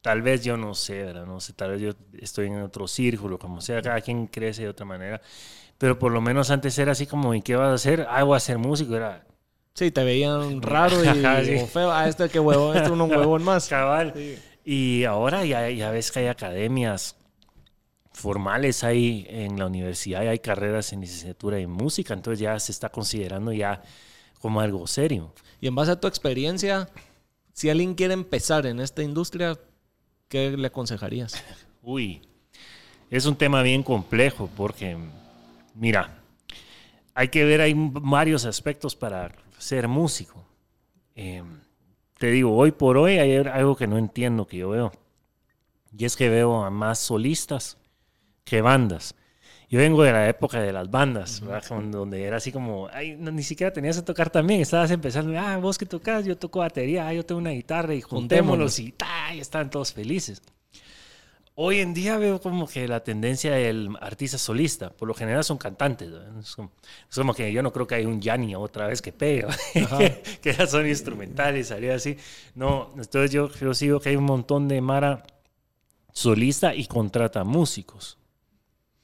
tal 0.00 0.22
vez 0.22 0.44
yo 0.44 0.56
no 0.56 0.74
sé, 0.74 1.02
¿verdad? 1.02 1.26
No 1.26 1.40
sé, 1.40 1.52
tal 1.52 1.72
vez 1.72 1.80
yo 1.80 1.92
estoy 2.18 2.46
en 2.46 2.62
otro 2.62 2.86
círculo, 2.86 3.38
como 3.38 3.60
sea, 3.60 3.82
cada 3.82 4.00
quien 4.00 4.26
crece 4.26 4.62
de 4.62 4.68
otra 4.68 4.86
manera. 4.86 5.20
Pero 5.78 5.98
por 5.98 6.12
lo 6.12 6.20
menos 6.20 6.50
antes 6.50 6.78
era 6.78 6.92
así 6.92 7.06
como, 7.06 7.34
¿y 7.34 7.42
qué 7.42 7.56
vas 7.56 7.68
a 7.68 7.74
hacer? 7.74 8.06
Ah, 8.08 8.22
voy 8.22 8.36
a 8.36 8.40
ser 8.40 8.58
músico, 8.58 8.94
era... 8.94 9.26
Sí, 9.76 9.90
te 9.90 10.02
veían 10.02 10.62
raro 10.62 11.04
y 11.04 11.58
feo. 11.66 11.92
Ah, 11.92 12.08
este 12.08 12.28
que 12.30 12.40
huevón, 12.40 12.76
este 12.76 12.90
uno 12.90 13.04
un 13.04 13.10
huevón 13.16 13.44
más. 13.44 13.68
Cabal. 13.68 14.14
Y 14.64 15.04
ahora 15.04 15.44
ya, 15.44 15.70
ya 15.70 15.90
ves 15.90 16.10
que 16.10 16.20
hay 16.20 16.26
academias 16.26 17.14
formales 18.16 18.82
hay 18.82 19.26
en 19.28 19.58
la 19.58 19.66
universidad 19.66 20.22
y 20.22 20.28
hay 20.28 20.38
carreras 20.38 20.90
en 20.94 21.02
licenciatura 21.02 21.58
en 21.58 21.70
música, 21.70 22.14
entonces 22.14 22.40
ya 22.40 22.58
se 22.58 22.72
está 22.72 22.88
considerando 22.88 23.52
ya 23.52 23.82
como 24.40 24.62
algo 24.62 24.86
serio. 24.86 25.34
Y 25.60 25.66
en 25.66 25.74
base 25.74 25.90
a 25.90 26.00
tu 26.00 26.06
experiencia, 26.06 26.88
si 27.52 27.68
alguien 27.68 27.94
quiere 27.94 28.14
empezar 28.14 28.64
en 28.64 28.80
esta 28.80 29.02
industria, 29.02 29.58
¿qué 30.28 30.56
le 30.56 30.66
aconsejarías? 30.68 31.44
Uy, 31.82 32.22
es 33.10 33.26
un 33.26 33.36
tema 33.36 33.62
bien 33.62 33.82
complejo 33.82 34.48
porque, 34.56 34.96
mira, 35.74 36.18
hay 37.14 37.28
que 37.28 37.44
ver, 37.44 37.60
hay 37.60 37.74
varios 37.76 38.46
aspectos 38.46 38.96
para 38.96 39.30
ser 39.58 39.88
músico. 39.88 40.44
Eh, 41.14 41.42
te 42.18 42.30
digo, 42.30 42.56
hoy 42.56 42.72
por 42.72 42.96
hoy 42.96 43.18
hay 43.18 43.36
algo 43.36 43.76
que 43.76 43.86
no 43.86 43.98
entiendo 43.98 44.46
que 44.46 44.58
yo 44.58 44.70
veo. 44.70 44.92
Y 45.96 46.04
es 46.04 46.16
que 46.16 46.28
veo 46.28 46.62
a 46.62 46.70
más 46.70 46.98
solistas 46.98 47.78
que 48.44 48.60
bandas. 48.60 49.14
Yo 49.68 49.80
vengo 49.80 50.04
de 50.04 50.12
la 50.12 50.28
época 50.28 50.60
de 50.60 50.72
las 50.72 50.90
bandas, 50.90 51.42
donde 51.90 52.22
era 52.22 52.36
así 52.36 52.52
como, 52.52 52.88
ay, 52.92 53.16
ni 53.16 53.42
siquiera 53.42 53.72
tenías 53.72 53.96
que 53.96 54.02
tocar 54.02 54.30
también, 54.30 54.60
estabas 54.60 54.92
empezando, 54.92 55.36
ah, 55.38 55.56
vos 55.56 55.76
que 55.76 55.86
tocas, 55.86 56.24
yo 56.24 56.38
toco 56.38 56.60
batería, 56.60 57.08
ah, 57.08 57.12
yo 57.12 57.26
tengo 57.26 57.40
una 57.40 57.50
guitarra 57.50 57.92
y 57.92 58.00
juntémonos 58.00 58.78
y, 58.78 58.92
ta, 58.92 59.34
y 59.34 59.40
estaban 59.40 59.68
todos 59.68 59.92
felices. 59.92 60.40
Hoy 61.58 61.80
en 61.80 61.94
día 61.94 62.18
veo 62.18 62.38
como 62.38 62.68
que 62.68 62.86
la 62.86 63.02
tendencia 63.02 63.52
del 63.52 63.88
artista 64.02 64.36
solista, 64.36 64.90
por 64.90 65.08
lo 65.08 65.14
general 65.14 65.42
son 65.42 65.56
cantantes, 65.56 66.12
es 66.38 66.54
como, 66.54 67.32
que 67.32 67.50
yo 67.50 67.62
no 67.62 67.72
creo 67.72 67.86
que 67.86 67.94
hay 67.94 68.04
un 68.04 68.20
Yanni 68.20 68.54
otra 68.54 68.88
vez 68.88 69.00
que 69.00 69.10
pega, 69.10 69.48
que 70.42 70.52
ya 70.52 70.66
son 70.66 70.86
instrumentales, 70.86 71.68
salía 71.68 71.94
así. 71.94 72.18
No, 72.54 72.92
entonces 72.98 73.30
yo, 73.30 73.48
yo 73.48 73.72
sigo 73.72 74.00
que 74.00 74.10
hay 74.10 74.16
un 74.16 74.24
montón 74.24 74.68
de 74.68 74.82
Mara 74.82 75.24
solista 76.12 76.74
y 76.74 76.84
contrata 76.84 77.42
músicos. 77.42 78.18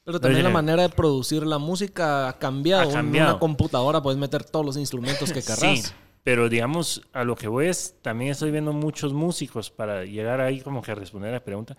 Pero 0.03 0.19
también 0.19 0.43
la 0.43 0.51
manera 0.51 0.83
de 0.83 0.89
producir 0.89 1.47
la 1.47 1.57
música 1.57 2.27
ha 2.27 2.37
cambiado. 2.37 2.91
En 2.91 3.07
una 3.07 3.39
computadora 3.39 4.03
puedes 4.03 4.19
meter 4.19 4.43
todos 4.43 4.63
los 4.63 4.77
instrumentos 4.77 5.33
que 5.33 5.41
querrás. 5.41 5.79
Sí, 5.79 5.83
pero 6.23 6.49
digamos, 6.49 7.01
a 7.13 7.23
lo 7.23 7.35
que 7.35 7.47
voy 7.47 7.67
es, 7.67 7.95
también 8.01 8.31
estoy 8.31 8.51
viendo 8.51 8.73
muchos 8.73 9.11
músicos 9.11 9.69
para 9.69 10.05
llegar 10.05 10.39
ahí 10.39 10.61
como 10.61 10.81
que 10.81 10.91
a 10.91 10.95
responder 10.95 11.29
a 11.31 11.33
la 11.33 11.43
pregunta, 11.43 11.77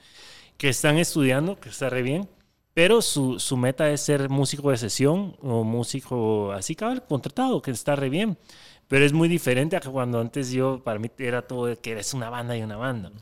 que 0.57 0.69
están 0.69 0.99
estudiando, 0.99 1.59
que 1.59 1.69
está 1.69 1.91
re 1.91 2.03
bien, 2.03 2.29
pero 2.75 3.03
su, 3.03 3.39
su 3.39 3.57
meta 3.57 3.91
es 3.91 4.01
ser 4.01 4.29
músico 4.29 4.71
de 4.71 4.77
sesión 4.77 5.37
o 5.43 5.63
músico 5.63 6.53
así, 6.53 6.75
cabal, 6.75 7.05
contratado, 7.07 7.63
que 7.63 7.71
está 7.71 7.95
re 7.95 8.09
bien. 8.09 8.37
Pero 8.89 9.05
es 9.05 9.13
muy 9.13 9.29
diferente 9.29 9.77
a 9.77 9.81
que 9.81 9.89
cuando 9.89 10.21
antes 10.21 10.51
yo, 10.51 10.83
para 10.83 10.99
mí 10.99 11.11
era 11.19 11.43
todo 11.43 11.81
que 11.81 11.93
eres 11.93 12.13
una 12.15 12.31
banda 12.31 12.57
y 12.57 12.63
una 12.63 12.77
banda. 12.77 13.13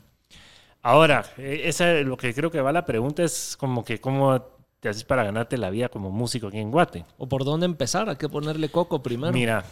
Ahora, 0.81 1.23
e, 1.37 1.69
esa, 1.69 1.91
lo 2.01 2.17
que 2.17 2.33
creo 2.33 2.51
que 2.51 2.61
va 2.61 2.71
la 2.71 2.85
pregunta 2.85 3.23
es 3.23 3.55
como 3.57 3.85
que 3.85 4.01
cómo 4.01 4.41
te 4.79 4.89
haces 4.89 5.05
para 5.05 5.23
ganarte 5.23 5.57
la 5.57 5.69
vida 5.69 5.87
como 5.87 6.11
músico 6.11 6.47
aquí 6.47 6.57
en 6.57 6.71
Guate. 6.71 7.05
¿O 7.17 7.29
por 7.29 7.45
dónde 7.45 7.65
empezar? 7.65 8.09
¿A 8.09 8.17
qué 8.17 8.27
ponerle 8.27 8.69
coco 8.69 9.01
primero? 9.01 9.31
Mira, 9.31 9.63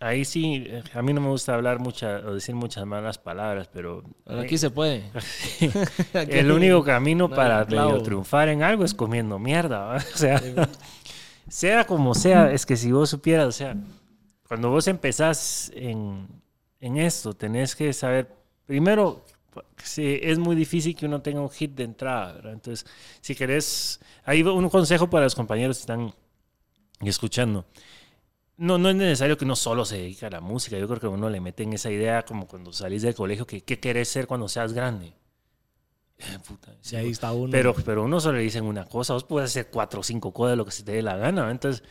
ahí 0.00 0.24
sí, 0.24 0.66
a 0.94 1.02
mí 1.02 1.12
no 1.12 1.20
me 1.20 1.28
gusta 1.28 1.54
hablar 1.54 1.78
muchas 1.80 2.24
o 2.24 2.34
decir 2.34 2.54
muchas 2.54 2.86
malas 2.86 3.18
palabras, 3.18 3.68
pero... 3.72 4.04
aquí 4.26 4.58
se 4.58 4.70
puede. 4.70 5.10
el 6.12 6.52
único 6.52 6.84
camino 6.84 7.28
para 7.28 7.66
triunfar 7.66 8.48
en 8.48 8.62
algo 8.62 8.84
es 8.84 8.94
comiendo 8.94 9.38
mierda. 9.38 9.96
O 10.14 10.18
sea, 10.18 10.42
sea 11.48 11.86
como 11.86 12.14
sea, 12.14 12.52
es 12.52 12.66
que 12.66 12.76
si 12.76 12.92
vos 12.92 13.10
supieras, 13.10 13.46
o 13.46 13.52
sea, 13.52 13.76
cuando 14.46 14.70
vos 14.70 14.88
empezás 14.88 15.70
en, 15.74 16.26
en 16.80 16.96
esto, 16.96 17.34
tenés 17.34 17.76
que 17.76 17.92
saber, 17.92 18.28
primero, 18.66 19.24
sí, 19.82 20.18
es 20.22 20.38
muy 20.38 20.56
difícil 20.56 20.94
que 20.94 21.06
uno 21.06 21.22
tenga 21.22 21.40
un 21.40 21.50
hit 21.50 21.74
de 21.74 21.84
entrada, 21.84 22.40
Entonces, 22.52 22.86
si 23.20 23.34
querés, 23.34 24.00
hay 24.24 24.42
un 24.42 24.68
consejo 24.68 25.08
para 25.08 25.24
los 25.24 25.34
compañeros 25.34 25.78
que 25.78 25.82
están 25.82 26.14
escuchando. 27.00 27.64
No, 28.58 28.76
no 28.76 28.90
es 28.90 28.96
necesario 28.96 29.38
que 29.38 29.44
uno 29.44 29.54
solo 29.54 29.84
se 29.84 29.98
dedique 29.98 30.26
a 30.26 30.30
la 30.30 30.40
música. 30.40 30.76
Yo 30.76 30.88
creo 30.88 31.00
que 31.00 31.06
uno 31.06 31.30
le 31.30 31.40
mete 31.40 31.62
en 31.62 31.72
esa 31.74 31.90
idea 31.92 32.24
como 32.24 32.46
cuando 32.48 32.72
salís 32.72 33.02
del 33.02 33.14
colegio, 33.14 33.46
que 33.46 33.62
qué 33.62 33.78
querés 33.78 34.08
ser 34.08 34.26
cuando 34.26 34.48
seas 34.48 34.72
grande. 34.72 35.14
Eh, 36.18 36.38
puta, 36.46 36.74
ahí 36.96 37.10
está 37.10 37.32
uno. 37.32 37.52
Pero, 37.52 37.72
pero 37.72 38.02
uno 38.02 38.20
solo 38.20 38.38
le 38.38 38.42
dicen 38.42 38.64
una 38.64 38.84
cosa, 38.84 39.12
vos 39.12 39.22
puedes 39.22 39.50
hacer 39.50 39.68
cuatro 39.70 40.00
o 40.00 40.02
cinco 40.02 40.32
cosas 40.32 40.52
de 40.52 40.56
lo 40.56 40.64
que 40.64 40.72
se 40.72 40.82
te 40.82 40.90
dé 40.90 41.02
la 41.02 41.16
gana. 41.16 41.48
Entonces, 41.52 41.84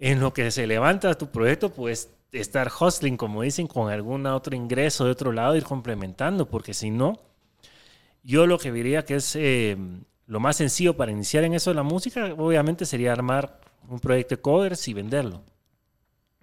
en 0.00 0.18
lo 0.18 0.32
que 0.32 0.50
se 0.50 0.66
levanta 0.66 1.14
tu 1.14 1.30
proyecto, 1.30 1.72
pues 1.72 2.10
estar 2.32 2.72
hustling, 2.80 3.16
como 3.16 3.42
dicen, 3.42 3.68
con 3.68 3.92
algún 3.92 4.26
otro 4.26 4.56
ingreso 4.56 5.04
de 5.04 5.12
otro 5.12 5.30
lado, 5.30 5.54
ir 5.54 5.62
complementando, 5.62 6.48
porque 6.48 6.74
si 6.74 6.90
no, 6.90 7.20
yo 8.24 8.48
lo 8.48 8.58
que 8.58 8.72
diría 8.72 9.04
que 9.04 9.14
es 9.16 9.36
eh, 9.36 9.76
lo 10.26 10.40
más 10.40 10.56
sencillo 10.56 10.96
para 10.96 11.12
iniciar 11.12 11.44
en 11.44 11.54
eso 11.54 11.70
de 11.70 11.76
la 11.76 11.84
música, 11.84 12.34
obviamente 12.36 12.84
sería 12.84 13.12
armar 13.12 13.60
un 13.88 14.00
proyecto 14.00 14.34
de 14.34 14.42
covers 14.42 14.88
y 14.88 14.94
venderlo. 14.94 15.44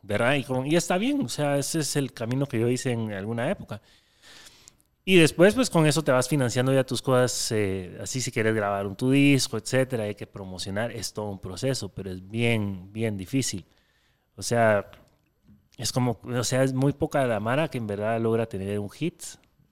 ¿Verdad? 0.08 0.36
Y, 0.36 0.46
y 0.72 0.76
está 0.78 0.98
bien, 0.98 1.20
o 1.22 1.28
sea, 1.28 1.58
ese 1.58 1.80
es 1.80 1.98
el 1.98 2.14
camino 2.14 2.46
que 2.46 2.58
yo 2.58 2.70
hice 2.70 2.92
en 2.94 3.12
alguna 3.12 3.52
época. 3.52 3.82
Y 5.04 5.18
después, 5.18 5.54
pues 5.54 5.70
con 5.70 5.86
eso 5.86 6.02
te 6.02 6.14
vas 6.14 6.30
financiando 6.30 6.74
ya 6.74 6.86
tus 6.86 7.02
cosas, 7.02 7.52
eh, 7.52 7.98
así 8.02 8.22
si 8.22 8.32
quieres 8.32 8.56
grabar 8.56 8.88
un 8.88 8.96
tu 8.96 9.12
disco, 9.12 9.58
etcétera, 9.58 10.06
hay 10.06 10.16
que 10.16 10.26
promocionar, 10.26 10.92
es 10.92 11.12
todo 11.12 11.30
un 11.30 11.40
proceso, 11.40 11.90
pero 11.90 12.10
es 12.10 12.26
bien, 12.26 12.92
bien 12.94 13.18
difícil. 13.18 13.66
O 14.38 14.42
sea, 14.42 14.90
es 15.78 15.92
como, 15.92 16.18
o 16.24 16.44
sea, 16.46 16.64
es 16.64 16.74
muy 16.74 16.94
poca 16.94 17.28
la 17.28 17.42
Mara 17.42 17.68
que 17.68 17.78
en 17.78 17.88
verdad 17.88 18.20
logra 18.22 18.46
tener 18.46 18.80
un 18.80 18.90
hit. 18.90 19.22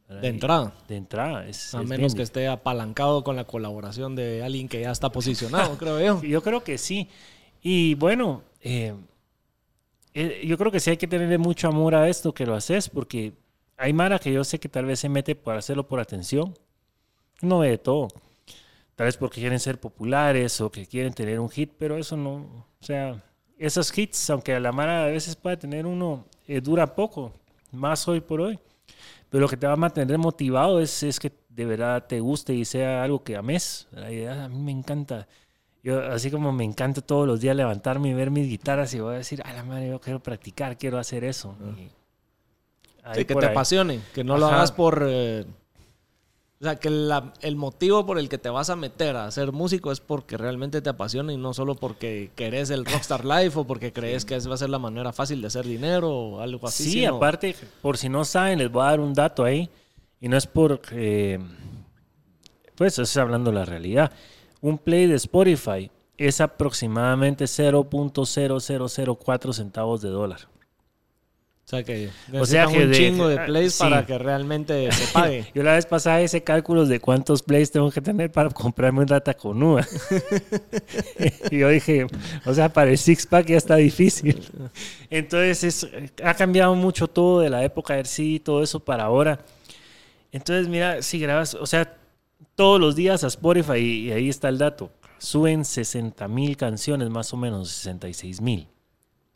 De 0.09 0.27
entrada. 0.27 0.73
De 0.89 0.97
entrada. 0.97 1.47
Es, 1.47 1.73
a 1.73 1.81
menos 1.81 2.13
que 2.13 2.23
esté 2.23 2.49
apalancado 2.49 3.23
con 3.23 3.37
la 3.37 3.45
colaboración 3.45 4.17
de 4.17 4.43
alguien 4.43 4.67
que 4.67 4.81
ya 4.81 4.91
está 4.91 5.09
posicionado, 5.13 5.77
creo 5.79 6.01
yo. 6.01 6.21
Yo 6.23 6.43
creo 6.43 6.61
que 6.61 6.77
sí. 6.77 7.09
Y 7.61 7.95
bueno, 7.95 8.43
eh, 8.61 8.93
yo 10.15 10.57
creo 10.57 10.71
que 10.71 10.79
sí 10.79 10.91
hay 10.91 10.97
que 10.97 11.07
tenerle 11.07 11.37
mucho 11.37 11.67
amor 11.67 11.93
a 11.95 12.07
esto 12.07 12.33
que 12.33 12.45
lo 12.45 12.55
haces, 12.55 12.89
porque 12.89 13.33
hay 13.77 13.93
Mara 13.93 14.19
que 14.19 14.31
yo 14.31 14.43
sé 14.43 14.59
que 14.59 14.69
tal 14.69 14.85
vez 14.85 14.99
se 14.99 15.09
mete 15.09 15.35
para 15.35 15.59
hacerlo 15.59 15.87
por 15.87 15.99
atención. 15.99 16.57
No 17.41 17.59
ve 17.59 17.71
de 17.71 17.77
todo. 17.77 18.07
Tal 18.95 19.05
vez 19.05 19.17
porque 19.17 19.41
quieren 19.41 19.59
ser 19.59 19.79
populares 19.79 20.61
o 20.61 20.71
que 20.71 20.85
quieren 20.85 21.13
tener 21.13 21.39
un 21.39 21.49
hit, 21.49 21.73
pero 21.77 21.97
eso 21.97 22.15
no, 22.15 22.35
o 22.35 22.65
sea, 22.79 23.21
esos 23.57 23.95
hits, 23.97 24.29
aunque 24.29 24.53
a 24.53 24.59
la 24.59 24.71
mara 24.71 25.03
a 25.03 25.07
veces 25.07 25.35
puede 25.35 25.57
tener 25.57 25.85
uno, 25.85 26.25
eh, 26.47 26.61
dura 26.61 26.95
poco, 26.95 27.33
más 27.71 28.07
hoy 28.07 28.21
por 28.21 28.39
hoy. 28.39 28.59
Pero 29.29 29.41
lo 29.41 29.49
que 29.49 29.57
te 29.57 29.67
va 29.67 29.73
a 29.73 29.77
mantener 29.77 30.17
motivado 30.17 30.79
es, 30.79 31.03
es 31.03 31.19
que 31.19 31.31
de 31.49 31.65
verdad 31.65 32.05
te 32.07 32.19
guste 32.21 32.53
y 32.53 32.63
sea 32.63 33.03
algo 33.03 33.23
que 33.23 33.35
ames. 33.35 33.87
A 33.95 34.47
mí 34.47 34.59
me 34.61 34.71
encanta. 34.71 35.27
Yo, 35.85 36.01
así 36.11 36.31
como 36.31 36.51
me 36.51 36.63
encanta 36.65 36.99
todos 36.99 37.25
los 37.27 37.39
días 37.39 37.55
levantarme 37.55 38.09
y 38.09 38.13
ver 38.13 38.31
mis 38.31 38.49
guitarras 38.49 38.91
y 38.95 38.99
voy 38.99 39.13
a 39.15 39.17
decir, 39.19 39.41
a 39.45 39.53
la 39.53 39.63
madre, 39.63 39.87
yo 39.89 40.01
quiero 40.01 40.19
practicar, 40.19 40.77
quiero 40.77 40.97
hacer 40.97 41.23
eso. 41.23 41.55
que 43.13 43.25
te 43.25 43.33
apasione, 43.51 43.99
que 44.13 44.23
no 44.23 44.33
lo 44.39 44.47
hagas 44.55 44.71
por... 44.71 45.05
Eh, 45.07 45.45
O 46.59 46.63
sea, 46.63 46.77
que 46.77 46.89
la- 46.89 47.33
el 47.41 47.55
motivo 47.57 48.05
por 48.05 48.17
el 48.17 48.29
que 48.29 48.37
te 48.39 48.49
vas 48.49 48.69
a 48.71 48.75
meter 48.77 49.15
a 49.17 49.29
ser 49.29 49.51
músico 49.51 49.91
es 49.91 49.99
porque 49.99 50.37
realmente 50.37 50.81
te 50.81 50.89
apasiona 50.89 51.31
y 51.33 51.37
no 51.37 51.53
solo 51.53 51.75
porque 51.75 52.31
querés 52.35 52.69
el 52.71 52.85
rockstar 52.85 53.23
life 53.33 53.59
o 53.59 53.65
porque 53.67 53.91
crees 53.93 54.23
que 54.25 54.35
esa 54.37 54.47
va 54.49 54.55
a 54.55 54.57
ser 54.57 54.69
la 54.69 54.79
manera 54.79 55.11
fácil 55.13 55.41
de 55.41 55.47
hacer 55.47 55.65
dinero 55.67 56.09
o 56.09 56.39
algo 56.39 56.65
así. 56.67 56.85
Sí, 56.85 56.91
sino- 56.93 57.17
aparte, 57.17 57.53
por 57.81 57.97
si 57.97 58.07
no 58.09 58.23
saben, 58.25 58.57
les 58.57 58.71
voy 58.71 58.81
a 58.83 58.85
dar 58.85 58.99
un 59.01 59.13
dato 59.13 59.43
ahí. 59.43 59.69
Y 60.21 60.29
no 60.29 60.37
es 60.37 60.47
por. 60.47 60.79
eh, 60.93 61.37
pues 62.75 62.97
es 62.99 63.15
hablando 63.17 63.51
la 63.51 63.65
realidad. 63.65 64.11
Un 64.65 64.77
play 64.79 65.05
de 65.05 65.13
Spotify 65.15 65.91
es 66.17 66.41
aproximadamente 66.41 67.45
0.0004 67.45 69.53
centavos 69.53 70.01
de 70.01 70.09
dólar. 70.09 70.39
O 71.65 71.67
sea, 71.67 71.83
que 71.83 72.09
O 72.33 72.45
sea 72.45 72.67
que 72.67 72.83
un 72.83 72.91
de- 72.91 72.97
chingo 72.97 73.27
de 73.27 73.39
ah, 73.39 73.45
plays 73.45 73.73
sí. 73.73 73.83
para 73.83 74.05
que 74.05 74.17
realmente 74.17 74.91
se 74.91 75.07
pague. 75.13 75.45
Yo 75.53 75.61
la 75.63 75.73
vez 75.73 75.85
pasada 75.85 76.21
hice 76.21 76.43
cálculos 76.43 76.89
de 76.89 76.99
cuántos 76.99 77.41
plays 77.43 77.71
tengo 77.71 77.91
que 77.91 78.01
tener 78.01 78.31
para 78.31 78.49
comprarme 78.51 79.01
un 79.01 79.05
data 79.07 79.33
con 79.35 79.61
uva. 79.61 79.85
y 81.51 81.57
yo 81.59 81.69
dije, 81.69 82.07
o 82.45 82.53
sea, 82.53 82.69
para 82.69 82.91
el 82.91 82.97
six 82.97 83.25
pack 83.25 83.47
ya 83.47 83.57
está 83.57 83.75
difícil. 83.75 84.43
Entonces 85.09 85.63
es- 85.63 85.87
ha 86.23 86.33
cambiado 86.35 86.75
mucho 86.75 87.07
todo 87.07 87.41
de 87.41 87.49
la 87.49 87.63
época 87.63 87.95
del 87.95 88.05
sí 88.05 88.35
y 88.35 88.39
todo 88.39 88.61
eso 88.63 88.79
para 88.79 89.03
ahora. 89.03 89.39
Entonces, 90.31 90.67
mira, 90.67 91.01
si 91.01 91.19
grabas, 91.19 91.53
o 91.55 91.65
sea, 91.65 91.97
todos 92.55 92.79
los 92.79 92.95
días 92.95 93.23
a 93.23 93.27
Spotify, 93.27 93.77
y, 93.77 94.11
ahí 94.11 94.29
está 94.29 94.49
el 94.49 94.57
dato, 94.57 94.89
suben 95.17 95.65
60 95.65 96.27
mil 96.27 96.57
canciones, 96.57 97.09
más 97.09 97.33
o 97.33 97.37
menos 97.37 97.69
66 97.69 98.41
mil. 98.41 98.67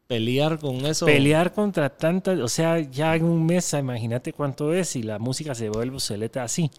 Pelear 0.07 0.57
con 0.57 0.85
eso. 0.85 1.05
Pelear 1.05 1.53
contra 1.53 1.89
tantas, 1.89 2.39
o 2.39 2.47
sea, 2.47 2.79
ya 2.79 3.15
en 3.15 3.25
un 3.25 3.45
mes, 3.45 3.73
imagínate 3.73 4.33
cuánto 4.33 4.73
es 4.73 4.95
y 4.95 5.03
la 5.03 5.19
música 5.19 5.53
se 5.53 5.69
vuelve 5.69 5.95
obsoleta 5.95 6.43
así. 6.43 6.71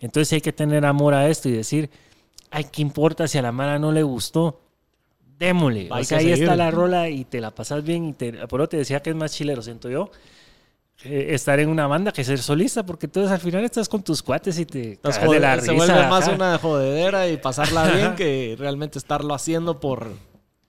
Entonces 0.00 0.32
hay 0.32 0.40
que 0.40 0.52
tener 0.52 0.86
amor 0.86 1.12
a 1.12 1.28
esto 1.28 1.48
y 1.48 1.52
decir, 1.52 1.90
ay, 2.50 2.64
¿qué 2.72 2.80
importa 2.80 3.28
si 3.28 3.36
a 3.36 3.42
la 3.42 3.52
Mara 3.52 3.78
no 3.78 3.92
le 3.92 4.02
gustó? 4.02 4.60
Démosle. 5.38 5.88
O 5.90 6.04
sea, 6.04 6.18
que 6.18 6.24
ahí 6.24 6.30
seguir. 6.30 6.44
está 6.44 6.56
la 6.56 6.70
rola 6.70 7.08
y 7.10 7.24
te 7.24 7.40
la 7.40 7.50
pasas 7.50 7.84
bien. 7.84 8.06
Y 8.06 8.12
te, 8.12 8.32
por 8.46 8.60
eso 8.60 8.68
te 8.68 8.76
decía 8.78 9.02
que 9.02 9.10
es 9.10 9.16
más 9.16 9.32
chilero, 9.32 9.60
siento 9.60 9.90
yo. 9.90 10.10
Eh, 11.02 11.28
estar 11.34 11.58
en 11.60 11.68
una 11.68 11.86
banda 11.86 12.12
que 12.12 12.22
ser 12.24 12.38
solista, 12.38 12.86
porque 12.86 13.06
entonces 13.06 13.32
al 13.32 13.40
final 13.40 13.64
estás 13.64 13.88
con 13.88 14.02
tus 14.02 14.22
cuates 14.22 14.58
y 14.58 14.64
te 14.64 14.78
de 14.80 14.98
la 15.02 15.56
jode- 15.56 15.60
se 15.60 15.72
risa, 15.72 15.72
vuelve 15.74 16.08
más 16.08 16.24
ajá. 16.28 16.36
una 16.36 16.58
jodedera 16.58 17.28
y 17.28 17.36
pasarla 17.36 17.90
bien 17.90 18.14
que 18.16 18.54
realmente 18.58 18.98
estarlo 18.98 19.34
haciendo 19.34 19.80
por 19.80 20.12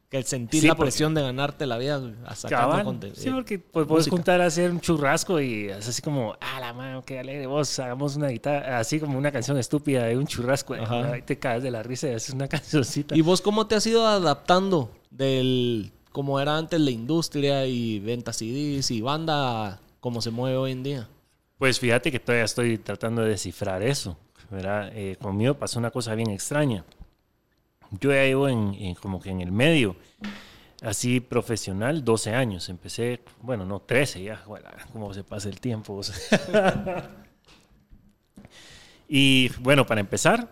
que 0.10 0.22
sentir 0.24 0.62
Sí, 0.62 0.68
la 0.68 0.76
porque- 0.76 0.90
presión 0.92 1.14
de 1.14 1.22
ganarte 1.22 1.66
la 1.66 1.78
vida 1.78 2.00
sacando 2.36 2.84
contenido. 2.84 3.20
Sí, 3.22 3.30
porque 3.32 3.60
pues, 3.60 3.88
puedes 3.88 4.08
juntar 4.08 4.40
a 4.42 4.46
hacer 4.46 4.72
un 4.72 4.80
churrasco 4.80 5.40
y 5.42 5.66
es 5.70 5.88
así 5.88 6.02
como, 6.02 6.36
ah, 6.42 6.60
la 6.60 6.74
mano, 6.74 7.04
qué 7.04 7.20
alegre, 7.20 7.48
vos 7.48 7.78
hagamos 7.80 8.16
una 8.16 8.28
guitarra, 8.28 8.80
así 8.80 9.00
como 9.00 9.18
una 9.18 9.32
canción 9.32 9.58
estúpida 9.58 10.04
de 10.04 10.18
un 10.18 10.28
churrasco. 10.28 10.74
Ajá. 10.76 11.12
Ahí 11.14 11.22
te 11.24 11.38
caes 11.40 11.64
de 11.64 11.72
la 11.72 11.82
risa 11.82 12.08
y 12.08 12.14
haces 12.14 12.34
una 12.36 12.48
cancioncita. 12.50 13.16
¿Y 13.16 13.22
vos 13.22 13.42
cómo 13.42 13.68
te 13.68 13.76
has 13.76 13.86
ido 13.88 14.06
adaptando 14.08 14.92
del 15.12 15.92
como 16.12 16.40
era 16.40 16.56
antes 16.58 16.80
la 16.80 16.92
industria 16.92 17.66
y 17.66 18.00
ventas 18.00 18.38
CDs 18.38 18.92
y 18.92 19.02
banda 19.02 19.82
cómo 20.06 20.22
se 20.22 20.30
mueve 20.30 20.56
hoy 20.56 20.72
en 20.72 20.84
día? 20.84 21.10
Pues 21.58 21.80
fíjate 21.80 22.12
que 22.12 22.20
todavía 22.20 22.46
estoy 22.46 22.78
tratando 22.78 23.24
de 23.24 23.30
descifrar 23.30 23.82
eso. 23.82 24.16
¿verdad? 24.52 24.92
Eh, 24.94 25.16
conmigo 25.20 25.56
pasó 25.56 25.80
una 25.80 25.90
cosa 25.90 26.14
bien 26.14 26.30
extraña. 26.30 26.86
Yo 27.90 28.12
ya 28.12 28.24
llevo 28.24 28.48
en, 28.48 28.94
como 29.02 29.20
que 29.20 29.32
en 29.32 29.42
el 29.42 29.52
medio, 29.52 29.96
así 30.84 31.22
profesional, 31.22 32.06
12 32.06 32.36
años. 32.36 32.70
Empecé, 32.70 33.22
bueno, 33.42 33.66
no, 33.66 33.80
13 33.80 34.22
ya. 34.22 34.44
Bueno, 34.46 34.70
cómo 34.94 35.12
se 35.12 35.24
pasa 35.24 35.50
el 35.50 35.60
tiempo. 35.60 36.00
y 39.10 39.50
bueno, 39.60 39.88
para 39.88 40.02
empezar, 40.02 40.52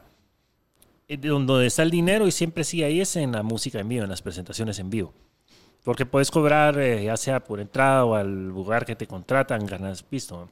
eh, 1.08 1.16
de 1.16 1.30
donde 1.30 1.68
está 1.68 1.84
el 1.84 1.92
dinero 1.92 2.26
y 2.26 2.32
siempre 2.32 2.64
sí 2.64 2.82
ahí 2.82 3.02
es 3.02 3.16
en 3.18 3.34
la 3.34 3.44
música 3.44 3.80
en 3.80 3.88
vivo, 3.88 4.04
en 4.04 4.10
las 4.10 4.24
presentaciones 4.24 4.80
en 4.80 4.90
vivo. 4.90 5.14
Porque 5.84 6.06
puedes 6.06 6.32
cobrar 6.32 6.80
eh, 6.80 7.04
ya 7.04 7.18
sea 7.18 7.44
por 7.44 7.60
entrada 7.60 8.06
o 8.06 8.16
al 8.16 8.48
lugar 8.48 8.86
que 8.86 8.96
te 8.96 9.06
contratan, 9.06 9.66
ganas 9.66 10.02
pisto. 10.02 10.50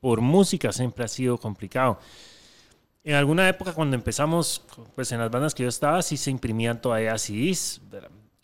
Por 0.00 0.20
música 0.20 0.72
siempre 0.72 1.04
ha 1.04 1.08
sido 1.08 1.38
complicado. 1.38 1.98
En 3.04 3.14
alguna 3.14 3.48
época 3.48 3.72
cuando 3.72 3.96
empezamos, 3.96 4.64
pues 4.94 5.10
en 5.12 5.18
las 5.18 5.30
bandas 5.30 5.54
que 5.54 5.64
yo 5.64 5.68
estaba, 5.68 6.02
sí 6.02 6.16
se 6.16 6.30
imprimían 6.30 6.80
todavía 6.80 7.18
CDs 7.18 7.80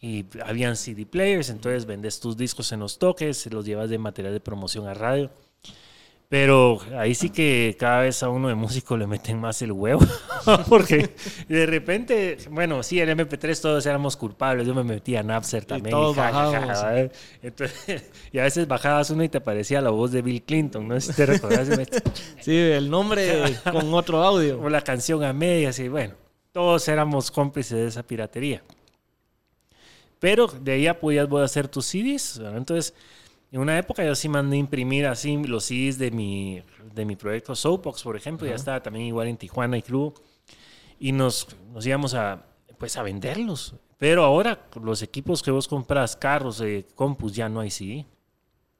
y 0.00 0.26
habían 0.44 0.76
CD 0.76 1.06
players, 1.06 1.50
entonces 1.50 1.86
vendes 1.86 2.18
tus 2.18 2.36
discos 2.36 2.72
en 2.72 2.80
los 2.80 2.98
toques, 2.98 3.46
los 3.52 3.64
llevas 3.64 3.90
de 3.90 3.98
material 3.98 4.32
de 4.32 4.40
promoción 4.40 4.88
a 4.88 4.94
radio. 4.94 5.30
Pero 6.28 6.78
ahí 6.98 7.14
sí 7.14 7.30
que 7.30 7.74
cada 7.78 8.02
vez 8.02 8.22
a 8.22 8.28
uno 8.28 8.48
de 8.48 8.54
músico 8.54 8.98
le 8.98 9.06
meten 9.06 9.40
más 9.40 9.62
el 9.62 9.72
huevo. 9.72 10.04
Porque 10.68 11.14
de 11.48 11.64
repente, 11.64 12.36
bueno, 12.50 12.82
sí, 12.82 13.00
en 13.00 13.08
MP3 13.08 13.58
todos 13.62 13.86
éramos 13.86 14.14
culpables. 14.14 14.66
Yo 14.66 14.74
me 14.74 14.84
metía 14.84 15.20
a 15.20 15.22
Napster 15.22 15.64
también. 15.64 15.90
todos 15.90 16.14
ja, 16.16 16.24
ja, 16.24 16.32
ja, 16.32 16.44
bajábamos. 16.44 16.82
¿verdad? 16.82 17.12
Entonces, 17.42 18.10
y 18.32 18.38
a 18.38 18.42
veces 18.42 18.68
bajabas 18.68 19.08
uno 19.08 19.24
y 19.24 19.30
te 19.30 19.40
parecía 19.40 19.80
la 19.80 19.88
voz 19.88 20.12
de 20.12 20.20
Bill 20.20 20.42
Clinton, 20.42 20.86
¿no? 20.86 21.00
Si 21.00 21.14
te 21.14 21.24
recordás. 21.24 21.68
Sí, 22.40 22.56
el 22.56 22.90
nombre 22.90 23.56
con 23.70 23.92
otro 23.94 24.22
audio. 24.22 24.60
o 24.60 24.68
la 24.68 24.82
canción 24.82 25.24
a 25.24 25.32
medias 25.32 25.78
y 25.78 25.88
bueno, 25.88 26.14
todos 26.52 26.86
éramos 26.88 27.30
cómplices 27.30 27.78
de 27.78 27.86
esa 27.86 28.02
piratería. 28.02 28.62
Pero 30.18 30.46
de 30.46 30.72
ahí 30.72 30.82
ya 30.82 30.98
podías 30.98 31.28
hacer 31.42 31.68
tus 31.68 31.86
CDs. 31.86 32.38
¿verdad? 32.38 32.58
Entonces, 32.58 32.94
en 33.50 33.60
una 33.60 33.78
época 33.78 34.04
yo 34.04 34.14
sí 34.14 34.28
mandé 34.28 34.56
imprimir 34.56 35.06
así 35.06 35.36
los 35.38 35.64
CDs 35.64 35.98
de 35.98 36.10
mi, 36.10 36.62
de 36.94 37.04
mi 37.04 37.16
proyecto 37.16 37.56
Soapbox, 37.56 38.02
por 38.02 38.16
ejemplo. 38.16 38.46
Ya 38.46 38.54
estaba 38.54 38.82
también 38.82 39.06
igual 39.06 39.28
en 39.28 39.36
Tijuana 39.36 39.78
y 39.78 39.82
Club. 39.82 40.20
Y 41.00 41.12
nos, 41.12 41.48
nos 41.72 41.86
íbamos 41.86 42.14
a, 42.14 42.44
pues, 42.76 42.96
a 42.96 43.02
venderlos. 43.02 43.74
Pero 43.96 44.24
ahora 44.24 44.66
los 44.82 45.02
equipos 45.02 45.42
que 45.42 45.50
vos 45.50 45.66
compras, 45.66 46.16
carros, 46.16 46.60
eh, 46.60 46.86
compus, 46.94 47.34
ya 47.34 47.48
no 47.48 47.60
hay 47.60 47.70
CD 47.70 48.06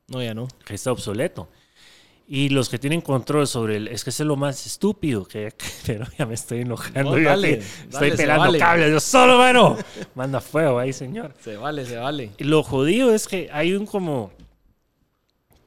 No, 0.07 0.23
ya 0.23 0.35
no. 0.35 0.47
que 0.65 0.75
está 0.75 0.93
obsoleto. 0.93 1.49
Y 2.31 2.51
los 2.51 2.69
que 2.69 2.79
tienen 2.79 3.01
control 3.01 3.47
sobre 3.47 3.77
el... 3.77 3.89
Es 3.89 4.05
que 4.05 4.11
eso 4.11 4.23
es 4.23 4.27
lo 4.27 4.37
más 4.37 4.67
estúpido 4.67 5.25
que... 5.25 5.51
Pero 5.87 6.07
ya 6.19 6.27
me 6.27 6.35
estoy 6.35 6.61
enojando. 6.61 7.03
No, 7.03 7.11
dale, 7.13 7.25
dale, 7.25 7.63
estoy 7.91 8.11
pelando 8.13 8.45
vale. 8.45 8.59
cables. 8.59 8.91
Yo 8.91 9.01
solo, 9.01 9.39
mano. 9.39 9.79
Manda 10.15 10.43
fuego 10.43 10.79
ahí, 10.79 10.93
señor. 10.93 11.33
Se 11.41 11.57
vale, 11.57 11.87
se 11.87 11.97
vale. 11.97 12.33
Y 12.37 12.45
Lo 12.45 12.63
jodido 12.63 13.15
es 13.15 13.27
que 13.27 13.49
hay 13.51 13.73
un 13.73 13.87
como... 13.87 14.31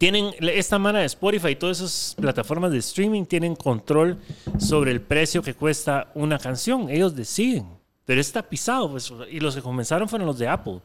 Tienen 0.02 0.32
esta 0.40 0.80
mano 0.80 0.98
de 0.98 1.06
Spotify 1.06 1.50
y 1.50 1.56
todas 1.58 1.78
esas 1.80 2.16
plataformas 2.20 2.72
de 2.72 2.80
streaming 2.80 3.24
tienen 3.24 3.56
control 3.56 4.18
sobre 4.58 4.90
el 4.90 5.00
precio 5.00 5.44
que 5.44 5.54
cuesta 5.54 6.12
una 6.16 6.40
canción. 6.40 6.90
Ellos 6.90 7.16
deciden. 7.16 7.68
Pero 8.06 8.20
está 8.20 8.42
pisado. 8.42 8.90
Pues, 8.90 9.14
y 9.30 9.40
los 9.40 9.54
que 9.54 9.62
comenzaron 9.62 10.10
fueron 10.10 10.26
los 10.26 10.40
de 10.40 10.48
Apple. 10.48 10.80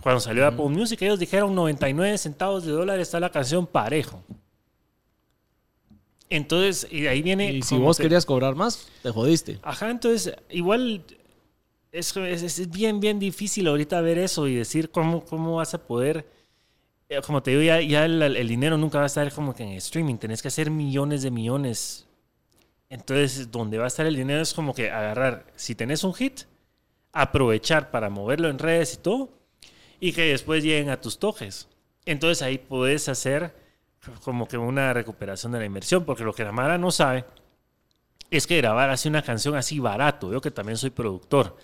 Cuando 0.00 0.20
salió 0.20 0.46
Apple 0.46 0.68
Music, 0.68 1.02
ellos 1.02 1.18
dijeron 1.18 1.52
99 1.52 2.16
centavos 2.16 2.64
de 2.64 2.70
dólar 2.70 3.00
está 3.00 3.18
la 3.18 3.28
canción 3.28 3.66
parejo. 3.66 4.22
Entonces, 6.30 6.86
y 6.92 7.00
de 7.00 7.08
ahí 7.08 7.22
viene. 7.22 7.52
Y 7.52 7.62
si 7.62 7.76
vos 7.76 7.96
que- 7.96 8.04
querías 8.04 8.24
cobrar 8.24 8.54
más, 8.54 8.86
te 9.02 9.10
jodiste. 9.10 9.58
Ajá, 9.64 9.90
entonces, 9.90 10.32
igual 10.48 11.04
es, 11.90 12.16
es, 12.16 12.58
es 12.60 12.70
bien, 12.70 13.00
bien 13.00 13.18
difícil 13.18 13.66
ahorita 13.66 14.00
ver 14.00 14.18
eso 14.18 14.46
y 14.46 14.54
decir 14.54 14.92
cómo, 14.92 15.24
cómo 15.24 15.56
vas 15.56 15.74
a 15.74 15.78
poder. 15.84 16.40
Eh, 17.12 17.20
Como 17.24 17.42
te 17.42 17.52
digo, 17.52 17.62
ya, 17.62 17.80
ya 17.80 18.04
el, 18.04 18.22
el 18.22 18.48
dinero 18.48 18.76
nunca 18.78 18.98
va 18.98 19.04
a 19.04 19.06
estar 19.06 19.30
como 19.32 19.54
que 19.54 19.62
en 19.62 19.70
streaming. 19.70 20.16
Tenés 20.16 20.42
que 20.42 20.48
hacer 20.48 20.70
millones 20.70 21.22
de 21.22 21.30
millones. 21.30 22.06
Entonces, 22.88 23.50
donde 23.50 23.78
va 23.78 23.84
a 23.84 23.88
estar 23.88 24.06
el 24.06 24.16
dinero 24.16 24.40
es 24.42 24.52
como 24.52 24.74
que 24.74 24.90
agarrar, 24.90 25.46
si 25.56 25.74
tenés 25.74 26.04
un 26.04 26.12
hit, 26.14 26.42
aprovechar 27.12 27.90
para 27.90 28.10
moverlo 28.10 28.48
en 28.48 28.58
redes 28.58 28.94
y 28.94 28.96
todo, 28.98 29.30
y 30.00 30.12
que 30.12 30.22
después 30.22 30.62
lleguen 30.62 30.90
a 30.90 31.00
tus 31.00 31.18
toques. 31.18 31.68
Entonces 32.04 32.42
ahí 32.42 32.58
puedes 32.58 33.08
hacer 33.08 33.54
como 34.24 34.48
que 34.48 34.58
una 34.58 34.92
recuperación 34.92 35.52
de 35.52 35.60
la 35.60 35.64
inversión, 35.64 36.04
porque 36.04 36.24
lo 36.24 36.34
que 36.34 36.44
la 36.44 36.52
Mara 36.52 36.76
no 36.76 36.90
sabe 36.90 37.24
es 38.30 38.46
que 38.46 38.56
grabar 38.56 38.90
así 38.90 39.08
una 39.08 39.22
canción 39.22 39.54
así 39.54 39.78
barato, 39.78 40.32
yo 40.32 40.40
que 40.40 40.50
también 40.50 40.76
soy 40.76 40.90
productor 40.90 41.56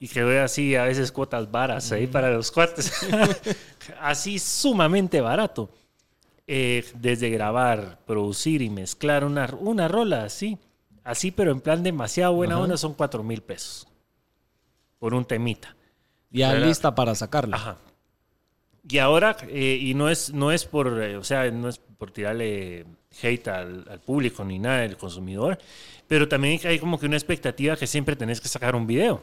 y 0.00 0.08
que 0.08 0.20
doy 0.20 0.36
así 0.36 0.76
a 0.76 0.84
veces 0.84 1.10
cuotas 1.12 1.50
varas 1.50 1.90
ahí 1.92 2.06
para 2.06 2.30
los 2.30 2.50
cuates, 2.50 2.92
así 4.00 4.38
sumamente 4.38 5.20
barato. 5.20 5.70
Eh, 6.50 6.82
desde 6.94 7.28
grabar, 7.28 7.98
producir 8.06 8.62
y 8.62 8.70
mezclar 8.70 9.22
una, 9.22 9.54
una 9.60 9.86
rola 9.86 10.24
así, 10.24 10.56
así 11.04 11.30
pero 11.30 11.50
en 11.52 11.60
plan 11.60 11.82
demasiado 11.82 12.32
buena 12.32 12.54
Ajá. 12.54 12.64
onda 12.64 12.76
son 12.78 12.94
cuatro 12.94 13.22
mil 13.22 13.42
pesos 13.42 13.86
por 14.98 15.12
un 15.12 15.26
temita. 15.26 15.76
Ya 16.30 16.54
lista 16.54 16.94
para 16.94 17.14
sacarla. 17.14 17.56
Ajá. 17.56 17.76
Y 18.88 18.96
ahora, 18.96 19.36
eh, 19.48 19.78
y 19.78 19.92
no 19.92 20.08
es, 20.08 20.32
no 20.32 20.50
es 20.50 20.64
por, 20.64 21.02
eh, 21.02 21.18
o 21.18 21.24
sea, 21.24 21.50
no 21.50 21.68
es 21.68 21.78
por 21.78 22.12
tirarle 22.12 22.86
hate 23.22 23.48
al, 23.48 23.86
al 23.90 24.00
público 24.00 24.42
ni 24.42 24.58
nada 24.58 24.78
del 24.78 24.96
consumidor, 24.96 25.58
pero 26.06 26.28
también 26.28 26.58
hay 26.64 26.78
como 26.78 26.98
que 26.98 27.04
una 27.04 27.16
expectativa 27.16 27.76
que 27.76 27.86
siempre 27.86 28.16
tenés 28.16 28.40
que 28.40 28.48
sacar 28.48 28.74
un 28.74 28.86
video. 28.86 29.22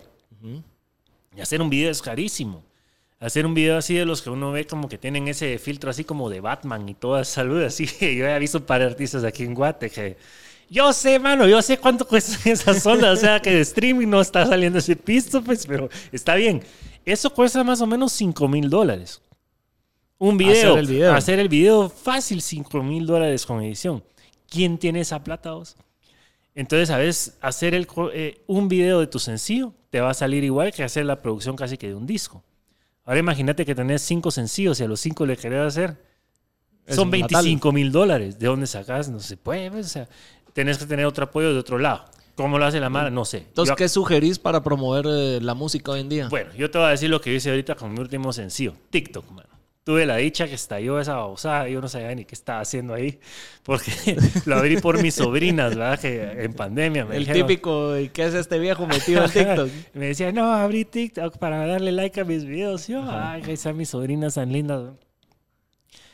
Y 1.35 1.41
hacer 1.41 1.61
un 1.61 1.69
video 1.69 1.91
es 1.91 2.01
carísimo. 2.01 2.63
Hacer 3.19 3.45
un 3.45 3.53
video 3.53 3.77
así 3.77 3.95
de 3.95 4.05
los 4.05 4.21
que 4.21 4.29
uno 4.29 4.51
ve 4.51 4.67
como 4.67 4.89
que 4.89 4.97
tienen 4.97 5.27
ese 5.27 5.57
filtro 5.57 5.89
así 5.89 6.03
como 6.03 6.29
de 6.29 6.41
Batman 6.41 6.87
y 6.87 6.93
toda 6.93 7.23
salud 7.23 7.63
así. 7.63 7.85
Yo 7.99 8.27
he 8.27 8.39
visto 8.39 8.59
un 8.59 8.65
par 8.65 8.81
de 8.81 8.87
artistas 8.87 9.23
aquí 9.23 9.43
en 9.43 9.53
Guate 9.53 9.89
que 9.89 10.17
Yo 10.69 10.91
sé, 10.93 11.17
mano, 11.19 11.47
yo 11.47 11.61
sé 11.61 11.77
cuánto 11.77 12.07
cuestan 12.07 12.51
esas 12.51 12.85
ondas. 12.85 13.17
O 13.17 13.21
sea, 13.21 13.41
que 13.41 13.51
de 13.51 13.61
streaming 13.61 14.07
no 14.07 14.21
está 14.21 14.45
saliendo 14.45 14.79
ese 14.79 14.95
pisto, 14.95 15.41
pues, 15.41 15.65
pero 15.65 15.89
está 16.11 16.35
bien. 16.35 16.61
Eso 17.05 17.29
cuesta 17.29 17.63
más 17.63 17.81
o 17.81 17.87
menos 17.87 18.11
5 18.13 18.47
mil 18.47 18.69
dólares. 18.69 19.21
Un 20.17 20.37
video. 20.37 20.71
Hacer 20.73 20.79
el 20.79 20.87
video. 20.87 21.13
Hacer 21.13 21.39
el 21.39 21.49
video 21.49 21.89
fácil, 21.89 22.41
5 22.41 22.83
mil 22.83 23.05
dólares 23.05 23.45
con 23.45 23.61
edición. 23.61 24.03
¿Quién 24.49 24.77
tiene 24.77 25.01
esa 25.01 25.23
plata 25.23 25.53
vos? 25.53 25.75
Entonces, 26.53 26.89
a 26.89 26.97
veces, 26.97 27.37
hacer 27.41 27.75
el, 27.75 27.87
eh, 28.13 28.41
un 28.47 28.67
video 28.67 28.99
de 28.99 29.07
tu 29.07 29.19
sencillo 29.19 29.73
te 29.95 30.01
va 30.01 30.09
a 30.09 30.13
salir 30.13 30.43
igual 30.43 30.73
que 30.73 30.83
hacer 30.83 31.05
la 31.05 31.21
producción 31.21 31.55
casi 31.55 31.77
que 31.77 31.87
de 31.87 31.95
un 31.95 32.05
disco. 32.05 32.43
Ahora 33.05 33.21
imagínate 33.21 33.65
que 33.65 33.73
tenés 33.73 34.01
cinco 34.01 34.29
sencillos 34.29 34.77
y 34.81 34.83
a 34.83 34.89
los 34.89 34.99
cinco 34.99 35.25
le 35.25 35.37
querés 35.37 35.61
hacer. 35.67 35.95
Es 36.85 36.97
Son 36.97 37.07
un 37.07 37.11
natal. 37.17 37.45
25 37.45 37.71
mil 37.71 37.93
dólares. 37.93 38.37
¿De 38.37 38.47
dónde 38.47 38.67
sacas? 38.67 39.07
No 39.07 39.21
se 39.21 39.37
puede. 39.37 39.71
pues, 39.71 39.85
O 39.85 39.89
sea, 39.89 40.09
tenés 40.51 40.77
que 40.79 40.85
tener 40.85 41.05
otro 41.05 41.23
apoyo 41.23 41.53
de 41.53 41.59
otro 41.59 41.77
lado. 41.79 42.03
¿Cómo 42.35 42.59
lo 42.59 42.65
hace 42.65 42.81
la 42.81 42.89
Mara? 42.89 43.09
No 43.09 43.23
sé. 43.23 43.37
Entonces, 43.47 43.69
Yo- 43.71 43.75
¿qué 43.77 43.87
sugerís 43.87 44.37
para 44.37 44.61
promover 44.61 45.05
eh, 45.07 45.39
la 45.41 45.53
música 45.53 45.93
hoy 45.93 46.01
en 46.01 46.09
día? 46.09 46.27
Bueno, 46.27 46.53
yo 46.57 46.69
te 46.69 46.77
voy 46.77 46.87
a 46.87 46.89
decir 46.89 47.09
lo 47.09 47.21
que 47.21 47.33
hice 47.33 47.49
ahorita 47.51 47.75
con 47.75 47.93
mi 47.93 47.99
último 48.01 48.33
sencillo. 48.33 48.73
TikTok, 48.89 49.31
mano. 49.31 49.47
Tuve 49.85 50.05
la 50.07 50.15
dicha 50.17 50.47
que 50.47 50.55
estalló 50.55 50.99
esa 50.99 51.15
babosada. 51.15 51.69
Yo 51.69 51.79
no 51.79 51.87
sabía 51.87 52.13
ni 52.15 52.25
qué 52.25 52.33
estaba 52.33 52.59
haciendo 52.59 52.93
ahí. 52.95 53.19
Porque 53.63 53.91
lo 54.45 54.55
abrí 54.57 54.77
por 54.77 54.99
mis 55.01 55.13
sobrinas, 55.15 55.75
¿verdad? 55.75 55.99
Que 55.99 56.43
en 56.43 56.53
pandemia 56.53 57.05
me 57.05 57.15
el 57.15 57.25
dijeron- 57.25 57.47
típico, 57.47 57.97
¿y 57.99 58.09
qué 58.09 58.25
es 58.25 58.33
este 58.33 58.57
viejo 58.59 58.87
metido 58.87 59.23
en 59.23 59.31
TikTok? 59.31 59.69
me 59.93 60.07
decía, 60.07 60.31
no, 60.31 60.51
abrí 60.51 60.85
TikTok 60.85 61.37
para 61.37 61.65
darle 61.67 61.91
like 61.91 62.19
a 62.19 62.25
mis 62.25 62.43
videos. 62.45 62.87
Yo, 62.87 63.03
ay, 63.07 63.43
ahí 63.45 63.53
están 63.53 63.77
mis 63.77 63.89
sobrinas 63.89 64.33
tan 64.33 64.51
lindas. 64.51 64.93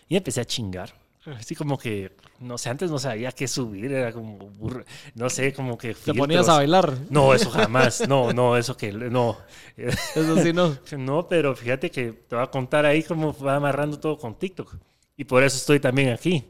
Y 0.09 0.17
empecé 0.17 0.41
a 0.41 0.45
chingar. 0.45 0.91
Así 1.25 1.55
como 1.55 1.77
que, 1.77 2.15
no 2.39 2.57
sé, 2.57 2.69
antes 2.69 2.89
no 2.89 2.97
sabía 2.97 3.31
qué 3.31 3.47
subir, 3.47 3.91
era 3.91 4.11
como, 4.11 4.37
burro, 4.37 4.83
no 5.13 5.29
sé, 5.29 5.53
como 5.53 5.77
que... 5.77 5.93
Te 5.93 6.15
ponías 6.15 6.49
a 6.49 6.55
bailar. 6.55 6.97
No, 7.11 7.35
eso 7.35 7.51
jamás, 7.51 8.07
no, 8.07 8.33
no, 8.33 8.57
eso 8.57 8.75
que, 8.75 8.91
no. 8.91 9.37
Eso 9.77 10.41
sí, 10.41 10.51
no. 10.51 10.75
No, 10.97 11.27
pero 11.27 11.55
fíjate 11.55 11.91
que 11.91 12.11
te 12.11 12.35
voy 12.35 12.43
a 12.43 12.47
contar 12.47 12.85
ahí 12.87 13.03
cómo 13.03 13.37
va 13.37 13.55
amarrando 13.55 13.99
todo 13.99 14.17
con 14.17 14.37
TikTok. 14.37 14.75
Y 15.15 15.23
por 15.23 15.43
eso 15.43 15.57
estoy 15.57 15.79
también 15.79 16.09
aquí. 16.09 16.43